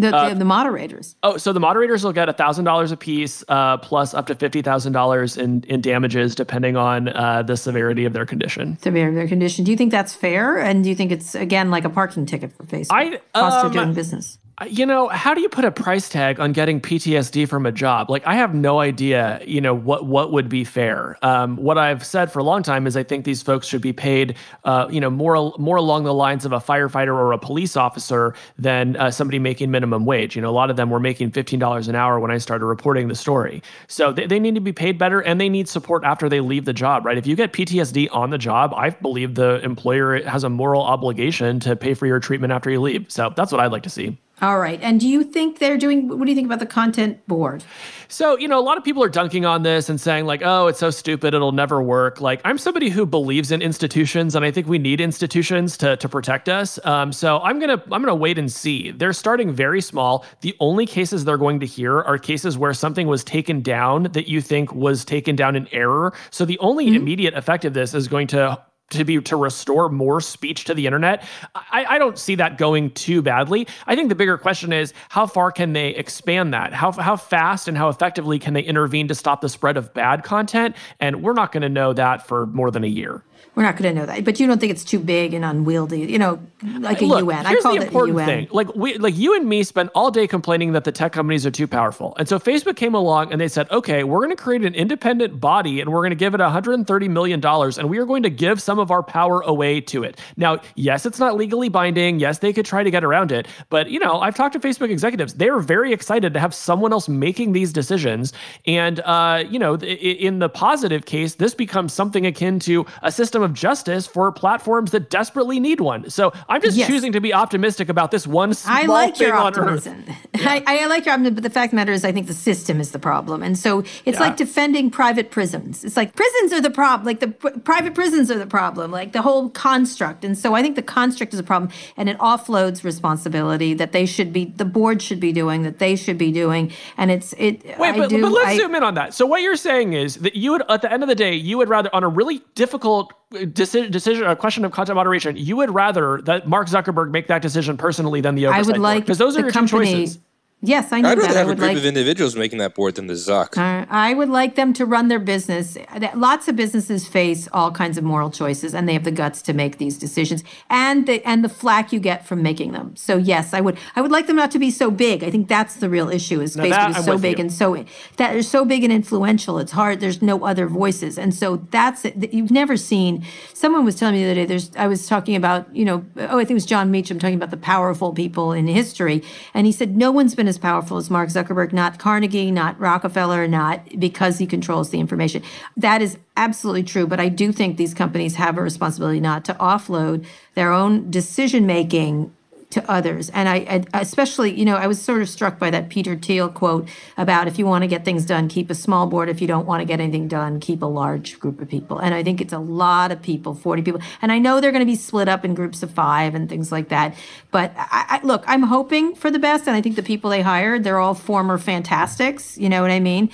The, 0.00 0.16
Uh, 0.16 0.28
the, 0.30 0.34
the 0.36 0.44
moderators. 0.44 1.14
Oh, 1.22 1.36
so 1.36 1.52
the 1.52 1.60
moderators 1.60 2.02
will 2.02 2.12
get 2.12 2.28
$1,000 2.28 2.92
a 2.92 2.96
piece, 2.96 3.44
uh, 3.48 3.76
plus 3.76 4.14
up 4.14 4.26
to 4.26 4.34
$50,000 4.34 5.38
in, 5.38 5.62
in 5.68 5.80
damages, 5.80 6.34
depending 6.34 6.76
on 6.76 7.08
uh, 7.08 7.42
the 7.42 7.56
severity 7.56 8.04
of 8.06 8.12
their 8.12 8.26
condition. 8.26 8.78
severe 8.78 9.12
their 9.14 9.28
condition. 9.28 9.64
Do 9.64 9.70
you 9.70 9.76
think 9.76 9.90
that's 9.92 10.14
fair? 10.14 10.58
And 10.58 10.82
do 10.82 10.90
you 10.90 10.96
think 10.96 11.12
it's 11.12 11.34
again 11.34 11.70
like 11.70 11.84
a 11.84 11.90
parking 11.90 12.26
ticket 12.26 12.52
for 12.52 12.64
Facebook? 12.64 12.88
I- 12.92 13.20
cost 13.34 13.58
um, 13.58 13.66
of 13.66 13.72
doing 13.72 13.92
business. 13.94 14.38
You 14.68 14.84
know, 14.84 15.08
how 15.08 15.32
do 15.32 15.40
you 15.40 15.48
put 15.48 15.64
a 15.64 15.70
price 15.70 16.10
tag 16.10 16.38
on 16.38 16.52
getting 16.52 16.82
PTSD 16.82 17.48
from 17.48 17.64
a 17.64 17.72
job? 17.72 18.10
Like, 18.10 18.26
I 18.26 18.34
have 18.34 18.54
no 18.54 18.78
idea, 18.78 19.40
you 19.46 19.58
know, 19.58 19.72
what 19.72 20.04
what 20.04 20.32
would 20.32 20.50
be 20.50 20.64
fair. 20.64 21.16
Um, 21.22 21.56
what 21.56 21.78
I've 21.78 22.04
said 22.04 22.30
for 22.30 22.40
a 22.40 22.42
long 22.42 22.62
time 22.62 22.86
is 22.86 22.94
I 22.94 23.02
think 23.02 23.24
these 23.24 23.40
folks 23.40 23.66
should 23.66 23.80
be 23.80 23.94
paid, 23.94 24.36
uh, 24.64 24.86
you 24.90 25.00
know, 25.00 25.08
more 25.08 25.54
more 25.58 25.76
along 25.76 26.04
the 26.04 26.12
lines 26.12 26.44
of 26.44 26.52
a 26.52 26.58
firefighter 26.58 27.14
or 27.14 27.32
a 27.32 27.38
police 27.38 27.74
officer 27.74 28.34
than 28.58 28.96
uh, 28.96 29.10
somebody 29.10 29.38
making 29.38 29.70
minimum 29.70 30.04
wage. 30.04 30.36
You 30.36 30.42
know, 30.42 30.50
a 30.50 30.52
lot 30.52 30.68
of 30.68 30.76
them 30.76 30.90
were 30.90 31.00
making 31.00 31.30
fifteen 31.30 31.58
dollars 31.58 31.88
an 31.88 31.94
hour 31.94 32.20
when 32.20 32.30
I 32.30 32.36
started 32.36 32.66
reporting 32.66 33.08
the 33.08 33.14
story. 33.14 33.62
So 33.88 34.12
they, 34.12 34.26
they 34.26 34.38
need 34.38 34.56
to 34.56 34.60
be 34.60 34.74
paid 34.74 34.98
better, 34.98 35.20
and 35.20 35.40
they 35.40 35.48
need 35.48 35.70
support 35.70 36.04
after 36.04 36.28
they 36.28 36.40
leave 36.40 36.66
the 36.66 36.74
job. 36.74 37.06
Right? 37.06 37.16
If 37.16 37.26
you 37.26 37.34
get 37.34 37.54
PTSD 37.54 38.08
on 38.12 38.28
the 38.28 38.38
job, 38.38 38.74
I 38.76 38.90
believe 38.90 39.36
the 39.36 39.64
employer 39.64 40.22
has 40.24 40.44
a 40.44 40.50
moral 40.50 40.82
obligation 40.82 41.60
to 41.60 41.76
pay 41.76 41.94
for 41.94 42.06
your 42.06 42.20
treatment 42.20 42.52
after 42.52 42.70
you 42.70 42.82
leave. 42.82 43.10
So 43.10 43.32
that's 43.34 43.52
what 43.52 43.62
I'd 43.62 43.72
like 43.72 43.84
to 43.84 43.90
see. 43.90 44.18
All 44.42 44.58
right. 44.58 44.80
And 44.82 44.98
do 44.98 45.06
you 45.06 45.22
think 45.22 45.58
they're 45.58 45.76
doing? 45.76 46.08
What 46.08 46.24
do 46.24 46.30
you 46.30 46.34
think 46.34 46.46
about 46.46 46.60
the 46.60 46.66
content 46.66 47.26
board? 47.26 47.62
So, 48.08 48.38
you 48.38 48.48
know, 48.48 48.58
a 48.58 48.62
lot 48.62 48.78
of 48.78 48.84
people 48.84 49.04
are 49.04 49.08
dunking 49.08 49.44
on 49.44 49.62
this 49.62 49.88
and 49.88 50.00
saying, 50.00 50.24
like, 50.24 50.40
oh, 50.42 50.66
it's 50.66 50.78
so 50.78 50.90
stupid, 50.90 51.34
it'll 51.34 51.52
never 51.52 51.82
work. 51.82 52.20
Like, 52.20 52.40
I'm 52.44 52.56
somebody 52.56 52.88
who 52.88 53.04
believes 53.04 53.52
in 53.52 53.60
institutions, 53.60 54.34
and 54.34 54.44
I 54.44 54.50
think 54.50 54.66
we 54.66 54.78
need 54.78 55.00
institutions 55.00 55.76
to, 55.78 55.96
to 55.98 56.08
protect 56.08 56.48
us. 56.48 56.84
Um, 56.86 57.12
so 57.12 57.38
I'm 57.40 57.60
gonna 57.60 57.82
I'm 57.92 58.02
gonna 58.02 58.14
wait 58.14 58.38
and 58.38 58.50
see. 58.50 58.90
They're 58.90 59.12
starting 59.12 59.52
very 59.52 59.82
small. 59.82 60.24
The 60.40 60.56
only 60.58 60.86
cases 60.86 61.24
they're 61.24 61.38
going 61.38 61.60
to 61.60 61.66
hear 61.66 62.00
are 62.00 62.16
cases 62.18 62.56
where 62.56 62.72
something 62.72 63.06
was 63.06 63.22
taken 63.22 63.60
down 63.60 64.04
that 64.04 64.26
you 64.26 64.40
think 64.40 64.74
was 64.74 65.04
taken 65.04 65.36
down 65.36 65.54
in 65.54 65.68
error. 65.70 66.14
So 66.30 66.44
the 66.44 66.58
only 66.60 66.88
immediate 66.96 67.34
effect 67.34 67.64
of 67.66 67.74
this 67.74 67.94
is 67.94 68.08
going 68.08 68.26
to 68.28 68.60
to 68.90 69.04
be 69.04 69.20
to 69.20 69.36
restore 69.36 69.88
more 69.88 70.20
speech 70.20 70.64
to 70.64 70.74
the 70.74 70.86
internet, 70.86 71.24
I, 71.54 71.86
I 71.88 71.98
don't 71.98 72.18
see 72.18 72.34
that 72.36 72.58
going 72.58 72.90
too 72.90 73.22
badly. 73.22 73.66
I 73.86 73.96
think 73.96 74.08
the 74.08 74.14
bigger 74.14 74.36
question 74.36 74.72
is 74.72 74.92
how 75.08 75.26
far 75.26 75.52
can 75.52 75.72
they 75.72 75.90
expand 75.90 76.52
that? 76.54 76.72
How 76.72 76.92
how 76.92 77.16
fast 77.16 77.68
and 77.68 77.76
how 77.76 77.88
effectively 77.88 78.38
can 78.38 78.54
they 78.54 78.62
intervene 78.62 79.08
to 79.08 79.14
stop 79.14 79.40
the 79.40 79.48
spread 79.48 79.76
of 79.76 79.94
bad 79.94 80.24
content? 80.24 80.76
And 80.98 81.22
we're 81.22 81.32
not 81.32 81.52
going 81.52 81.62
to 81.62 81.68
know 81.68 81.92
that 81.92 82.26
for 82.26 82.46
more 82.46 82.70
than 82.70 82.84
a 82.84 82.88
year. 82.88 83.22
We're 83.56 83.64
not 83.64 83.76
going 83.76 83.94
to 83.94 84.00
know 84.00 84.06
that, 84.06 84.24
but 84.24 84.38
you 84.38 84.46
don't 84.46 84.60
think 84.60 84.70
it's 84.70 84.84
too 84.84 85.00
big 85.00 85.34
and 85.34 85.44
unwieldy, 85.44 86.00
you 86.00 86.18
know, 86.20 86.38
like 86.78 87.02
a 87.02 87.04
Look, 87.04 87.24
UN. 87.24 87.44
Here's 87.46 87.64
I 87.64 87.68
call 87.68 87.74
the 87.74 87.80
it 87.80 87.86
important 87.88 88.16
a 88.16 88.20
UN. 88.20 88.26
thing. 88.26 88.48
Like 88.52 88.74
we, 88.76 88.96
like 88.98 89.16
you 89.16 89.34
and 89.34 89.48
me 89.48 89.64
spent 89.64 89.90
all 89.94 90.12
day 90.12 90.28
complaining 90.28 90.72
that 90.72 90.84
the 90.84 90.92
tech 90.92 91.12
companies 91.12 91.44
are 91.44 91.50
too 91.50 91.66
powerful, 91.66 92.14
and 92.16 92.28
so 92.28 92.38
Facebook 92.38 92.76
came 92.76 92.94
along 92.94 93.32
and 93.32 93.40
they 93.40 93.48
said, 93.48 93.68
"Okay, 93.70 94.04
we're 94.04 94.20
going 94.20 94.30
to 94.30 94.40
create 94.40 94.64
an 94.64 94.74
independent 94.74 95.40
body, 95.40 95.80
and 95.80 95.90
we're 95.92 96.00
going 96.00 96.10
to 96.10 96.16
give 96.16 96.32
it 96.32 96.40
130 96.40 97.08
million 97.08 97.40
dollars, 97.40 97.76
and 97.76 97.90
we 97.90 97.98
are 97.98 98.04
going 98.06 98.22
to 98.22 98.30
give 98.30 98.62
some 98.62 98.78
of 98.78 98.92
our 98.92 99.02
power 99.02 99.40
away 99.40 99.80
to 99.80 100.04
it." 100.04 100.18
Now, 100.36 100.60
yes, 100.76 101.04
it's 101.04 101.18
not 101.18 101.36
legally 101.36 101.68
binding. 101.68 102.20
Yes, 102.20 102.38
they 102.38 102.52
could 102.52 102.66
try 102.66 102.84
to 102.84 102.90
get 102.90 103.02
around 103.02 103.32
it, 103.32 103.48
but 103.68 103.90
you 103.90 103.98
know, 103.98 104.20
I've 104.20 104.36
talked 104.36 104.52
to 104.52 104.60
Facebook 104.60 104.90
executives. 104.90 105.34
They 105.34 105.48
are 105.48 105.60
very 105.60 105.92
excited 105.92 106.34
to 106.34 106.40
have 106.40 106.54
someone 106.54 106.92
else 106.92 107.08
making 107.08 107.52
these 107.52 107.72
decisions, 107.72 108.32
and 108.66 109.00
uh, 109.00 109.42
you 109.50 109.58
know, 109.58 109.74
in 109.76 110.38
the 110.38 110.48
positive 110.48 111.04
case, 111.04 111.34
this 111.34 111.54
becomes 111.54 111.92
something 111.92 112.26
akin 112.26 112.60
to 112.60 112.86
a 113.02 113.10
system 113.10 113.39
of 113.42 113.54
justice 113.54 114.06
for 114.06 114.30
platforms 114.32 114.90
that 114.92 115.10
desperately 115.10 115.58
need 115.60 115.80
one. 115.80 116.08
So 116.10 116.32
I'm 116.48 116.60
just 116.62 116.76
Yes. 116.76 116.88
choosing 116.88 117.12
to 117.12 117.20
be 117.20 117.32
optimistic 117.34 117.88
about 117.88 118.10
this 118.10 118.26
one 118.26 118.54
small 118.54 118.76
I 118.76 118.82
like 118.86 119.16
thing 119.16 119.28
your 119.28 119.36
on 119.36 119.54
Earth. 119.58 119.86
optimism. 119.86 120.04
I, 120.34 120.62
I 120.66 120.86
like 120.86 121.04
your 121.06 121.14
optimism, 121.14 121.34
but 121.34 121.42
the 121.42 121.50
fact 121.50 121.66
of 121.66 121.70
the 121.72 121.76
matter 121.76 121.92
is, 121.92 122.04
I 122.04 122.12
think 122.12 122.26
the 122.26 122.34
system 122.34 122.80
is 122.80 122.90
the 122.92 122.98
problem. 122.98 123.42
And 123.42 123.58
so 123.58 123.80
it's 123.80 124.18
Yeah. 124.18 124.20
like 124.20 124.36
defending 124.36 124.90
private 124.90 125.30
prisons. 125.30 125.84
It's 125.84 125.96
like 125.96 126.14
prisons 126.14 126.52
are 126.52 126.60
the 126.60 126.70
problem, 126.70 127.06
like 127.06 127.20
the 127.20 127.28
pr- 127.28 127.58
private 127.64 127.94
prisons 127.94 128.30
are 128.30 128.38
the 128.38 128.46
problem, 128.46 128.90
like 128.90 129.12
the 129.12 129.22
whole 129.22 129.50
construct. 129.50 130.24
And 130.24 130.36
so 130.38 130.54
I 130.54 130.62
think 130.62 130.76
the 130.76 130.82
construct 130.82 131.34
is 131.34 131.40
a 131.40 131.42
problem, 131.42 131.70
and 131.96 132.08
it 132.08 132.18
offloads 132.18 132.84
responsibility 132.84 133.74
that 133.74 133.92
they 133.92 134.06
should 134.06 134.32
be, 134.32 134.46
the 134.46 134.64
board 134.64 135.02
should 135.02 135.20
be 135.20 135.32
doing, 135.32 135.62
that 135.62 135.78
they 135.78 135.96
should 135.96 136.18
be 136.18 136.32
doing. 136.32 136.72
And 136.96 137.10
it's 137.10 137.32
it. 137.38 137.64
Wait, 137.78 137.94
I 137.94 137.98
but, 137.98 138.08
do, 138.10 138.20
but 138.22 138.32
let's 138.32 138.48
I- 138.48 138.56
zoom 138.56 138.74
in 138.74 138.82
on 138.82 138.94
that. 138.94 139.14
So 139.14 139.26
what 139.26 139.42
you're 139.42 139.56
saying 139.56 139.92
is 139.94 140.16
that 140.16 140.36
you 140.36 140.52
would, 140.52 140.62
at 140.68 140.82
the 140.82 140.92
end 140.92 141.02
of 141.02 141.08
the 141.08 141.14
day, 141.14 141.34
you 141.34 141.58
would 141.58 141.68
rather, 141.68 141.90
on 141.94 142.04
a 142.04 142.08
really 142.08 142.40
difficult 142.54 143.12
decision, 143.52 143.90
decision, 143.90 144.26
a 144.26 144.36
question 144.36 144.64
of 144.64 144.72
content 144.72 144.96
moderation, 144.96 145.36
you 145.36 145.56
would 145.56 145.70
rather 145.70 146.20
that 146.22 146.48
Mark 146.48 146.68
Zuckerberg 146.68 147.10
make 147.10 147.28
that 147.28 147.42
decision 147.42 147.76
personally 147.76 148.20
than 148.20 148.34
the 148.34 148.46
oversight 148.46 148.64
I 148.64 148.66
would 148.66 148.80
like 148.80 149.04
because 149.04 149.18
those 149.18 149.36
are 149.36 149.40
your 149.40 149.50
company. 149.50 149.86
two 149.86 150.00
choices. 150.00 150.18
Yes, 150.62 150.92
I 150.92 151.00
know 151.00 151.08
I'd 151.08 151.18
that. 151.18 151.22
rather 151.22 151.34
I 151.36 151.38
have 151.38 151.48
a 151.48 151.54
group 151.54 151.68
like 151.68 151.76
of 151.78 151.86
individuals 151.86 152.36
making 152.36 152.58
that 152.58 152.74
board 152.74 152.96
than 152.96 153.06
the 153.06 153.14
Zuck. 153.14 153.56
Uh, 153.56 153.86
I 153.88 154.12
would 154.12 154.28
like 154.28 154.56
them 154.56 154.74
to 154.74 154.84
run 154.84 155.08
their 155.08 155.18
business. 155.18 155.78
Lots 156.14 156.48
of 156.48 156.56
businesses 156.56 157.08
face 157.08 157.48
all 157.54 157.70
kinds 157.70 157.96
of 157.96 158.04
moral 158.04 158.30
choices, 158.30 158.74
and 158.74 158.86
they 158.86 158.92
have 158.92 159.04
the 159.04 159.10
guts 159.10 159.40
to 159.42 159.54
make 159.54 159.78
these 159.78 159.96
decisions, 159.96 160.44
and 160.68 161.06
the 161.06 161.26
and 161.26 161.42
the 161.42 161.48
flack 161.48 161.94
you 161.94 161.98
get 161.98 162.26
from 162.26 162.42
making 162.42 162.72
them. 162.72 162.94
So 162.94 163.16
yes, 163.16 163.54
I 163.54 163.62
would 163.62 163.78
I 163.96 164.02
would 164.02 164.12
like 164.12 164.26
them 164.26 164.36
not 164.36 164.50
to 164.50 164.58
be 164.58 164.70
so 164.70 164.90
big. 164.90 165.24
I 165.24 165.30
think 165.30 165.48
that's 165.48 165.76
the 165.76 165.88
real 165.88 166.10
issue. 166.10 166.42
Is 166.42 166.58
Now 166.58 166.64
Facebook 166.64 166.70
that 166.70 166.98
is 166.98 167.04
so 167.06 167.16
big 167.16 167.38
you. 167.38 167.42
and 167.44 167.52
so 167.52 167.74
that 168.18 168.32
they're 168.32 168.42
so 168.42 168.66
big 168.66 168.84
and 168.84 168.92
influential. 168.92 169.58
It's 169.58 169.72
hard. 169.72 170.00
There's 170.00 170.20
no 170.20 170.44
other 170.44 170.66
voices, 170.66 171.16
and 171.16 171.34
so 171.34 171.56
that's 171.70 172.04
it. 172.04 172.34
You've 172.34 172.50
never 172.50 172.76
seen. 172.76 173.24
Someone 173.54 173.86
was 173.86 173.96
telling 173.96 174.16
me 174.16 174.24
the 174.24 174.32
other 174.32 174.40
day. 174.42 174.44
There's 174.44 174.70
I 174.76 174.88
was 174.88 175.06
talking 175.06 175.36
about 175.36 175.74
you 175.74 175.86
know 175.86 176.04
oh 176.18 176.36
I 176.36 176.40
think 176.40 176.50
it 176.50 176.54
was 176.54 176.66
Jon 176.66 176.90
Meacham 176.90 177.18
talking 177.18 177.36
about 177.36 177.50
the 177.50 177.56
powerful 177.56 178.12
people 178.12 178.52
in 178.52 178.66
history, 178.66 179.22
and 179.54 179.64
he 179.64 179.72
said 179.72 179.96
no 179.96 180.10
one's 180.10 180.34
been 180.34 180.49
as 180.50 180.58
powerful 180.58 180.98
as 180.98 181.08
Mark 181.08 181.30
Zuckerberg, 181.30 181.72
not 181.72 181.98
Carnegie, 181.98 182.50
not 182.50 182.78
Rockefeller, 182.78 183.48
not 183.48 183.98
because 183.98 184.36
he 184.36 184.46
controls 184.46 184.90
the 184.90 185.00
information. 185.00 185.42
That 185.78 186.02
is 186.02 186.18
absolutely 186.36 186.82
true, 186.82 187.06
but 187.06 187.18
I 187.18 187.30
do 187.30 187.52
think 187.52 187.78
these 187.78 187.94
companies 187.94 188.34
have 188.34 188.58
a 188.58 188.62
responsibility 188.62 189.20
not 189.20 189.46
to 189.46 189.54
offload 189.54 190.26
their 190.54 190.72
own 190.72 191.10
decision 191.10 191.64
making 191.64 192.30
to 192.70 192.88
others. 192.88 193.30
And 193.30 193.48
I, 193.48 193.84
I 193.92 194.00
especially, 194.00 194.52
you 194.52 194.64
know, 194.64 194.76
I 194.76 194.86
was 194.86 195.02
sort 195.02 195.22
of 195.22 195.28
struck 195.28 195.58
by 195.58 195.70
that 195.70 195.88
Peter 195.88 196.16
Thiel 196.16 196.48
quote 196.48 196.88
about 197.16 197.48
if 197.48 197.58
you 197.58 197.66
want 197.66 197.82
to 197.82 197.88
get 197.88 198.04
things 198.04 198.24
done, 198.24 198.48
keep 198.48 198.70
a 198.70 198.74
small 198.74 199.06
board. 199.06 199.28
If 199.28 199.40
you 199.40 199.48
don't 199.48 199.66
want 199.66 199.80
to 199.80 199.84
get 199.84 200.00
anything 200.00 200.28
done, 200.28 200.60
keep 200.60 200.80
a 200.82 200.86
large 200.86 201.40
group 201.40 201.60
of 201.60 201.68
people. 201.68 201.98
And 201.98 202.14
I 202.14 202.22
think 202.22 202.40
it's 202.40 202.52
a 202.52 202.58
lot 202.58 203.10
of 203.10 203.20
people, 203.20 203.54
40 203.54 203.82
people. 203.82 204.00
And 204.22 204.30
I 204.30 204.38
know 204.38 204.60
they're 204.60 204.70
going 204.70 204.86
to 204.86 204.86
be 204.86 204.96
split 204.96 205.28
up 205.28 205.44
in 205.44 205.54
groups 205.54 205.82
of 205.82 205.90
five 205.90 206.34
and 206.36 206.48
things 206.48 206.70
like 206.70 206.90
that. 206.90 207.16
But 207.50 207.72
I, 207.76 208.20
I, 208.20 208.20
look, 208.22 208.44
I'm 208.46 208.62
hoping 208.62 209.16
for 209.16 209.30
the 209.30 209.40
best. 209.40 209.66
And 209.66 209.76
I 209.76 209.80
think 209.80 209.96
the 209.96 210.02
people 210.02 210.30
they 210.30 210.42
hired, 210.42 210.84
they're 210.84 210.98
all 210.98 211.14
former 211.14 211.58
fantastics. 211.58 212.56
You 212.56 212.68
know 212.68 212.82
what 212.82 212.92
I 212.92 213.00
mean? 213.00 213.30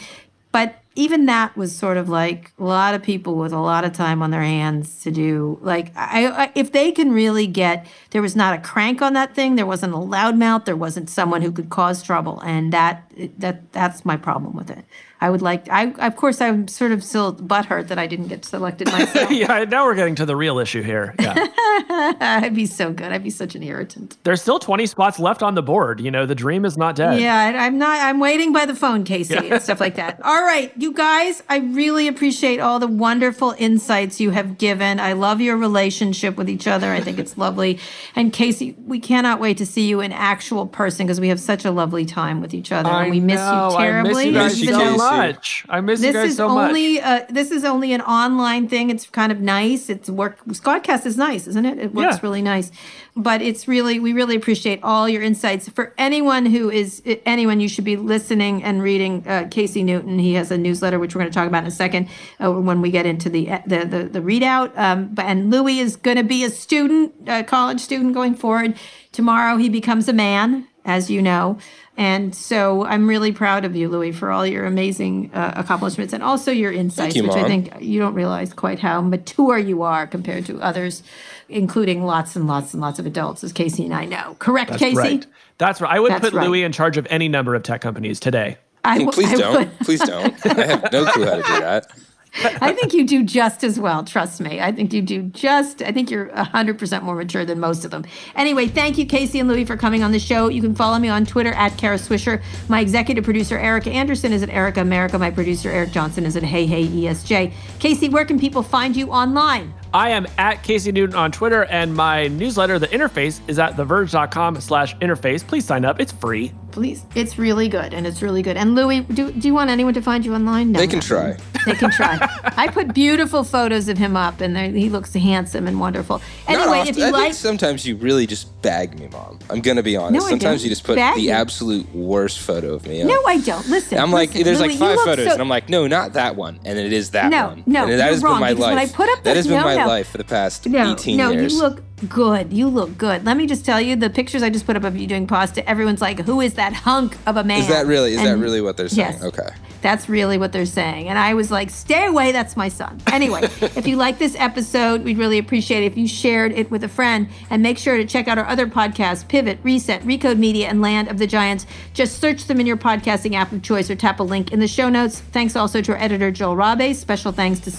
But 0.50 0.80
even 0.96 1.26
that 1.26 1.56
was 1.56 1.76
sort 1.76 1.98
of 1.98 2.08
like 2.08 2.52
a 2.58 2.64
lot 2.64 2.94
of 2.94 3.02
people 3.02 3.36
with 3.36 3.52
a 3.52 3.60
lot 3.60 3.84
of 3.84 3.92
time 3.92 4.22
on 4.22 4.30
their 4.30 4.42
hands 4.42 5.02
to 5.02 5.10
do 5.10 5.58
like 5.62 5.92
I, 5.94 6.26
I 6.26 6.52
if 6.54 6.72
they 6.72 6.90
can 6.90 7.12
really 7.12 7.46
get 7.46 7.86
there 8.10 8.22
was 8.22 8.34
not 8.34 8.58
a 8.58 8.60
crank 8.60 9.02
on 9.02 9.12
that 9.12 9.34
thing 9.34 9.54
there 9.54 9.66
wasn't 9.66 9.92
a 9.92 9.98
loudmouth 9.98 10.64
there 10.64 10.76
wasn't 10.76 11.08
someone 11.08 11.42
who 11.42 11.52
could 11.52 11.70
cause 11.70 12.02
trouble 12.02 12.40
and 12.40 12.72
that 12.72 13.10
that 13.38 13.70
that's 13.72 14.04
my 14.04 14.16
problem 14.16 14.56
with 14.56 14.70
it 14.70 14.84
i 15.20 15.30
would 15.30 15.42
like 15.42 15.68
i 15.70 15.86
of 16.06 16.16
course 16.16 16.40
i'm 16.40 16.66
sort 16.68 16.92
of 16.92 17.02
still 17.02 17.34
butthurt 17.34 17.88
that 17.88 17.98
i 17.98 18.06
didn't 18.06 18.28
get 18.28 18.44
selected 18.44 18.86
myself 18.92 19.30
yeah, 19.42 19.64
now 19.64 19.84
we're 19.84 19.94
getting 19.94 20.14
to 20.14 20.26
the 20.26 20.36
real 20.36 20.58
issue 20.58 20.82
here. 20.82 21.14
Yeah. 21.20 21.34
i'd 22.20 22.54
be 22.54 22.66
so 22.66 22.92
good 22.92 23.12
i'd 23.12 23.22
be 23.24 23.30
such 23.30 23.54
an 23.54 23.62
irritant 23.62 24.16
There's 24.24 24.42
still 24.42 24.58
20 24.58 24.86
spots 24.86 25.18
left 25.18 25.42
on 25.42 25.54
the 25.54 25.62
board. 25.62 26.00
You 26.00 26.10
know, 26.10 26.26
the 26.26 26.34
dream 26.34 26.64
is 26.64 26.76
not 26.76 26.96
dead. 26.96 27.20
Yeah, 27.20 27.36
I- 27.36 27.66
I'm 27.66 27.78
not. 27.78 28.00
I'm 28.00 28.20
waiting 28.20 28.52
by 28.52 28.66
the 28.66 28.74
phone, 28.74 29.04
Casey, 29.04 29.34
and 29.36 29.62
stuff 29.62 29.80
like 29.80 29.94
that. 29.96 30.20
All 30.24 30.42
right, 30.42 30.72
you 30.76 30.92
guys, 30.92 31.42
I 31.48 31.58
really 31.58 32.06
appreciate 32.08 32.60
all 32.60 32.78
the 32.78 32.86
wonderful 32.86 33.54
insights 33.58 34.20
you 34.20 34.30
have 34.30 34.58
given. 34.58 35.00
I 35.00 35.12
love 35.14 35.40
your 35.40 35.56
relationship 35.56 36.36
with 36.36 36.48
each 36.48 36.66
other. 36.66 36.92
I 36.92 37.00
think 37.00 37.18
it's 37.18 37.36
lovely. 37.38 37.78
And 38.14 38.32
Casey, 38.32 38.74
we 38.86 38.98
cannot 39.00 39.40
wait 39.40 39.56
to 39.58 39.66
see 39.66 39.86
you 39.88 40.00
in 40.00 40.12
actual 40.12 40.66
person 40.66 41.06
because 41.06 41.20
we 41.20 41.28
have 41.28 41.40
such 41.40 41.64
a 41.64 41.70
lovely 41.70 42.04
time 42.04 42.40
with 42.40 42.52
each 42.54 42.70
other, 42.72 42.90
and 42.90 43.10
we 43.10 43.20
miss 43.20 43.40
you 43.40 43.78
terribly. 43.78 43.88
I 43.88 44.02
miss 44.02 44.26
you 44.26 44.32
guys 44.32 44.62
even 44.62 44.74
so 44.74 44.78
though- 44.80 44.96
much. 45.10 45.64
much. 45.66 45.66
I 45.68 45.80
miss 45.80 46.00
you 46.00 46.06
this 46.12 46.14
guys 46.16 46.30
is 46.30 46.36
so 46.36 46.48
much. 46.48 46.68
only 46.68 47.00
uh, 47.00 47.24
this 47.28 47.50
is 47.50 47.64
only 47.64 47.92
an 47.92 48.00
online 48.02 48.68
thing. 48.68 48.90
It's 48.90 49.06
kind 49.06 49.30
of 49.32 49.40
nice. 49.40 49.88
It's 49.88 50.08
work. 50.10 50.44
Squadcast 50.46 51.06
is 51.06 51.16
nice, 51.16 51.46
isn't 51.46 51.64
it? 51.66 51.78
It 51.78 51.94
works 51.94 52.16
Yeah. 52.16 52.20
really 52.22 52.42
nice. 52.42 52.70
But 53.16 53.40
it's 53.42 53.66
really 53.66 53.98
we 53.98 54.12
really 54.12 54.36
appreciate 54.36 54.80
all 54.82 55.08
your 55.08 55.22
insights. 55.22 55.68
For 55.70 55.94
anyone 55.96 56.46
who 56.46 56.70
is 56.70 57.02
anyone, 57.24 57.60
you 57.60 57.68
should 57.68 57.84
be 57.84 57.96
listening 57.96 58.62
and 58.62 58.82
reading 58.82 59.24
uh, 59.26 59.48
Casey 59.50 59.82
Newton. 59.82 60.18
He 60.18 60.34
has 60.34 60.50
a 60.50 60.58
newsletter 60.58 60.98
which 60.98 61.14
we're 61.14 61.20
going 61.22 61.30
to 61.32 61.34
talk 61.34 61.48
about 61.48 61.62
in 61.62 61.68
a 61.68 61.70
second 61.70 62.08
uh, 62.44 62.52
when 62.52 62.82
we 62.82 62.90
get 62.90 63.06
into 63.06 63.30
the 63.30 63.46
the 63.66 63.84
the, 63.84 64.02
the 64.04 64.20
readout. 64.20 64.76
Um, 64.76 65.08
but 65.14 65.24
and 65.26 65.50
Louis 65.50 65.78
is 65.80 65.96
going 65.96 66.18
to 66.18 66.24
be 66.24 66.44
a 66.44 66.50
student, 66.50 67.14
a 67.26 67.42
college 67.42 67.80
student 67.80 68.12
going 68.14 68.34
forward. 68.34 68.76
Tomorrow 69.12 69.56
he 69.56 69.70
becomes 69.70 70.08
a 70.08 70.12
man, 70.12 70.68
as 70.84 71.10
you 71.10 71.22
know. 71.22 71.58
And 71.98 72.34
so 72.34 72.84
I'm 72.84 73.08
really 73.08 73.32
proud 73.32 73.64
of 73.64 73.74
you, 73.74 73.88
Louis, 73.88 74.12
for 74.12 74.30
all 74.30 74.46
your 74.46 74.66
amazing 74.66 75.30
uh, 75.32 75.54
accomplishments 75.56 76.12
and 76.12 76.22
also 76.22 76.50
your 76.50 76.70
insights, 76.70 77.16
you, 77.16 77.22
which 77.22 77.32
I 77.32 77.44
think 77.44 77.70
you 77.80 77.98
don't 77.98 78.12
realize 78.14 78.52
quite 78.52 78.78
how 78.78 79.00
mature 79.00 79.56
you 79.56 79.82
are 79.82 80.06
compared 80.06 80.44
to 80.46 80.60
others, 80.60 81.02
including 81.48 82.04
lots 82.04 82.36
and 82.36 82.46
lots 82.46 82.74
and 82.74 82.82
lots 82.82 82.98
of 82.98 83.06
adults, 83.06 83.42
as 83.42 83.52
Casey 83.52 83.84
and 83.86 83.94
I 83.94 84.04
know. 84.04 84.36
Correct, 84.38 84.70
That's 84.70 84.80
Casey? 84.82 84.96
right. 84.96 85.26
That's 85.58 85.80
right. 85.80 85.90
I 85.94 85.98
would 86.00 86.12
That's 86.12 86.20
put 86.20 86.34
right. 86.34 86.46
Louis 86.46 86.64
in 86.64 86.72
charge 86.72 86.98
of 86.98 87.06
any 87.08 87.28
number 87.28 87.54
of 87.54 87.62
tech 87.62 87.80
companies 87.80 88.20
today. 88.20 88.58
I 88.84 88.98
w- 88.98 89.10
Please 89.12 89.32
I 89.32 89.36
don't. 89.36 89.54
would- 89.54 89.78
Please 89.80 90.00
don't. 90.00 90.46
I 90.46 90.66
have 90.66 90.92
no 90.92 91.06
clue 91.06 91.24
how 91.24 91.36
to 91.36 91.42
do 91.42 91.60
that. 91.60 91.86
I 92.44 92.72
think 92.72 92.92
you 92.92 93.06
do 93.06 93.22
just 93.22 93.64
as 93.64 93.78
well. 93.80 94.04
Trust 94.04 94.40
me. 94.40 94.60
I 94.60 94.72
think 94.72 94.92
you 94.92 95.02
do 95.02 95.22
just, 95.24 95.82
I 95.82 95.92
think 95.92 96.10
you're 96.10 96.28
100% 96.28 97.02
more 97.02 97.14
mature 97.16 97.44
than 97.44 97.58
most 97.60 97.84
of 97.84 97.90
them. 97.90 98.04
Anyway, 98.34 98.66
thank 98.68 98.98
you, 98.98 99.06
Casey 99.06 99.40
and 99.40 99.48
Louis, 99.48 99.64
for 99.64 99.76
coming 99.76 100.02
on 100.02 100.12
the 100.12 100.18
show. 100.18 100.48
You 100.48 100.60
can 100.60 100.74
follow 100.74 100.98
me 100.98 101.08
on 101.08 101.24
Twitter 101.24 101.52
at 101.54 101.76
Kara 101.78 101.96
Swisher. 101.96 102.42
My 102.68 102.80
executive 102.80 103.24
producer, 103.24 103.58
Erica 103.58 103.90
Anderson, 103.90 104.32
is 104.32 104.42
at 104.42 104.50
Erica 104.50 104.80
America. 104.80 105.18
My 105.18 105.30
producer, 105.30 105.70
Eric 105.70 105.92
Johnson, 105.92 106.26
is 106.26 106.36
at 106.36 106.42
Hey 106.42 106.66
Hey 106.66 106.86
ESJ. 106.86 107.52
Casey, 107.78 108.08
where 108.08 108.24
can 108.24 108.38
people 108.38 108.62
find 108.62 108.96
you 108.96 109.10
online? 109.10 109.72
I 109.94 110.10
am 110.10 110.26
at 110.36 110.62
Casey 110.62 110.92
Newton 110.92 111.16
on 111.16 111.32
Twitter, 111.32 111.64
and 111.64 111.94
my 111.94 112.28
newsletter, 112.28 112.78
The 112.78 112.88
Interface, 112.88 113.40
is 113.48 113.58
at 113.58 113.76
theverge.com 113.76 114.60
slash 114.60 114.94
interface. 114.96 115.46
Please 115.46 115.64
sign 115.64 115.86
up. 115.86 116.00
It's 116.00 116.12
free. 116.12 116.52
Please. 116.70 117.06
It's 117.14 117.38
really 117.38 117.68
good, 117.68 117.94
and 117.94 118.06
it's 118.06 118.20
really 118.20 118.42
good. 118.42 118.58
And 118.58 118.74
Louis, 118.74 119.00
do, 119.00 119.32
do 119.32 119.48
you 119.48 119.54
want 119.54 119.70
anyone 119.70 119.94
to 119.94 120.02
find 120.02 120.24
you 120.24 120.34
online? 120.34 120.72
No, 120.72 120.80
They 120.80 120.86
can 120.86 120.98
not 120.98 121.04
try. 121.06 121.36
They 121.66 121.74
can 121.74 121.90
try. 121.90 122.16
I 122.56 122.68
put 122.68 122.94
beautiful 122.94 123.44
photos 123.44 123.88
of 123.88 123.98
him 123.98 124.16
up, 124.16 124.40
and 124.40 124.56
he 124.74 124.88
looks 124.88 125.12
handsome 125.12 125.66
and 125.66 125.78
wonderful. 125.78 126.22
Anyway, 126.48 126.88
if 126.88 126.96
you 126.96 127.04
I 127.04 127.10
like, 127.10 127.22
think 127.24 127.34
sometimes 127.34 127.84
you 127.86 127.96
really 127.96 128.26
just 128.26 128.62
bag 128.62 128.98
me, 128.98 129.08
mom. 129.08 129.38
I'm 129.50 129.60
gonna 129.60 129.82
be 129.82 129.96
honest. 129.96 130.26
I 130.26 130.30
sometimes 130.30 130.62
you 130.64 130.70
just 130.70 130.84
put 130.84 130.96
Bag 130.96 131.16
the 131.16 131.22
you. 131.22 131.30
absolute 131.30 131.92
worst 131.94 132.38
photo 132.38 132.74
of 132.74 132.86
me. 132.86 133.02
up. 133.02 133.08
no, 133.08 133.22
I 133.26 133.38
don't. 133.38 133.68
Listen. 133.68 133.98
I'm 133.98 134.12
like, 134.12 134.30
listen, 134.30 134.44
there's 134.44 134.60
Louis, 134.60 134.68
like 134.70 134.78
five 134.78 134.98
photos, 135.04 135.26
so- 135.26 135.32
and 135.32 135.42
I'm 135.42 135.48
like, 135.48 135.68
no, 135.68 135.86
not 135.86 136.14
that 136.14 136.36
one, 136.36 136.58
and 136.64 136.78
it 136.78 136.92
is 136.92 137.10
that 137.10 137.30
No, 137.30 137.48
one. 137.48 137.64
no, 137.66 137.82
and 137.84 137.92
that 137.98 138.10
has 138.10 138.22
wrong, 138.22 138.34
been 138.34 138.40
my 138.40 138.54
because 138.54 138.66
when 138.68 138.76
life. 138.76 138.92
I 138.92 138.96
put 138.96 139.08
up 139.10 139.24
that 139.24 139.36
has 139.36 139.46
been 139.46 139.56
no, 139.58 139.64
my 139.64 139.76
no. 139.76 139.86
life 139.86 140.08
for 140.08 140.18
the 140.18 140.24
past 140.24 140.66
No, 140.66 140.92
18 140.92 141.16
no, 141.16 141.30
years. 141.30 141.52
you 141.52 141.58
look 141.60 141.82
good. 142.08 142.52
You 142.52 142.68
look 142.68 142.96
good. 142.98 143.24
Let 143.24 143.36
me 143.36 143.46
just 143.46 143.64
tell 143.64 143.80
you, 143.80 143.96
the 143.96 144.10
pictures 144.10 144.42
I 144.42 144.50
just 144.50 144.66
put 144.66 144.76
up 144.76 144.84
of 144.84 144.96
you 144.96 145.06
doing 145.06 145.26
pasta, 145.26 145.66
everyone's 145.68 146.00
like, 146.00 146.20
who 146.20 146.40
is 146.40 146.54
that 146.54 146.72
hunk 146.72 147.16
of 147.26 147.36
a 147.36 147.44
man? 147.44 147.60
Is 147.60 147.68
that 147.68 147.86
really? 147.86 148.14
Is 148.14 148.22
that 148.22 148.38
really 148.38 148.60
what 148.60 148.76
they're 148.76 148.88
saying? 148.88 149.12
Yes. 149.14 149.22
Okay. 149.22 149.48
That's 149.82 150.08
really 150.08 150.36
what 150.36 150.52
they're 150.52 150.66
saying. 150.66 151.08
And 151.08 151.18
I 151.18 151.34
was 151.34 151.50
like, 151.50 151.70
stay 151.70 152.06
away, 152.06 152.32
that's 152.32 152.56
my 152.56 152.68
son. 152.68 153.00
Anyway, 153.12 153.42
if 153.60 153.86
you 153.86 153.96
like 153.96 154.18
this 154.18 154.34
episode, 154.36 155.04
we'd 155.04 155.18
really 155.18 155.38
appreciate 155.38 155.84
it 155.84 155.86
if 155.86 155.96
you 155.96 156.08
shared 156.08 156.52
it 156.52 156.70
with 156.70 156.82
a 156.84 156.88
friend. 156.88 157.28
And 157.50 157.62
make 157.62 157.78
sure 157.78 157.96
to 157.96 158.04
check 158.04 158.28
out 158.28 158.38
our 158.38 158.46
other 158.46 158.66
podcasts 158.66 159.26
Pivot, 159.26 159.58
Reset, 159.62 160.02
Recode 160.02 160.38
Media, 160.38 160.68
and 160.68 160.80
Land 160.80 161.08
of 161.08 161.18
the 161.18 161.26
Giants. 161.26 161.66
Just 161.94 162.20
search 162.20 162.46
them 162.46 162.60
in 162.60 162.66
your 162.66 162.76
podcasting 162.76 163.34
app 163.34 163.52
of 163.52 163.62
choice 163.62 163.90
or 163.90 163.96
tap 163.96 164.20
a 164.20 164.22
link 164.22 164.52
in 164.52 164.60
the 164.60 164.68
show 164.68 164.88
notes. 164.88 165.20
Thanks 165.20 165.56
also 165.56 165.80
to 165.82 165.92
our 165.92 165.98
editor, 165.98 166.30
Joel 166.30 166.56
Rabe. 166.56 166.94
Special 166.94 167.32
thanks 167.32 167.60
to 167.60 167.70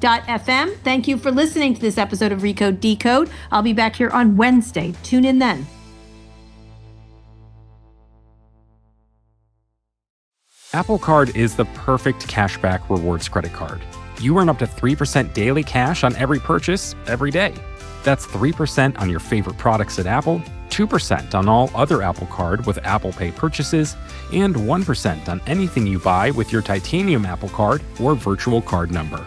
Squadcast.fm. 0.00 0.76
Thank 0.78 1.08
you 1.08 1.18
for 1.18 1.30
listening 1.30 1.74
to 1.74 1.80
this 1.80 1.98
episode 1.98 2.32
of 2.32 2.40
Recode 2.40 2.80
Decode. 2.80 3.30
I'll 3.50 3.62
be 3.62 3.72
back 3.72 3.96
here 3.96 4.10
on 4.10 4.36
Wednesday. 4.36 4.94
Tune 5.02 5.24
in 5.24 5.38
then. 5.38 5.66
Apple 10.74 10.98
Card 10.98 11.34
is 11.34 11.56
the 11.56 11.64
perfect 11.66 12.28
cashback 12.28 12.88
rewards 12.90 13.28
credit 13.28 13.52
card. 13.52 13.80
You 14.20 14.38
earn 14.38 14.48
up 14.48 14.58
to 14.58 14.66
3% 14.66 15.32
daily 15.32 15.62
cash 15.62 16.04
on 16.04 16.14
every 16.16 16.38
purchase 16.38 16.94
every 17.06 17.30
day. 17.30 17.54
That's 18.04 18.26
3% 18.26 18.98
on 19.00 19.08
your 19.08 19.18
favorite 19.18 19.56
products 19.56 19.98
at 19.98 20.06
Apple, 20.06 20.42
2% 20.68 21.34
on 21.34 21.48
all 21.48 21.70
other 21.74 22.02
Apple 22.02 22.26
Card 22.26 22.66
with 22.66 22.78
Apple 22.84 23.12
Pay 23.12 23.32
purchases, 23.32 23.96
and 24.32 24.54
1% 24.54 25.28
on 25.28 25.40
anything 25.46 25.86
you 25.86 25.98
buy 25.98 26.30
with 26.32 26.52
your 26.52 26.62
titanium 26.62 27.24
Apple 27.24 27.48
Card 27.48 27.82
or 28.00 28.14
virtual 28.14 28.60
card 28.60 28.92
number. 28.92 29.26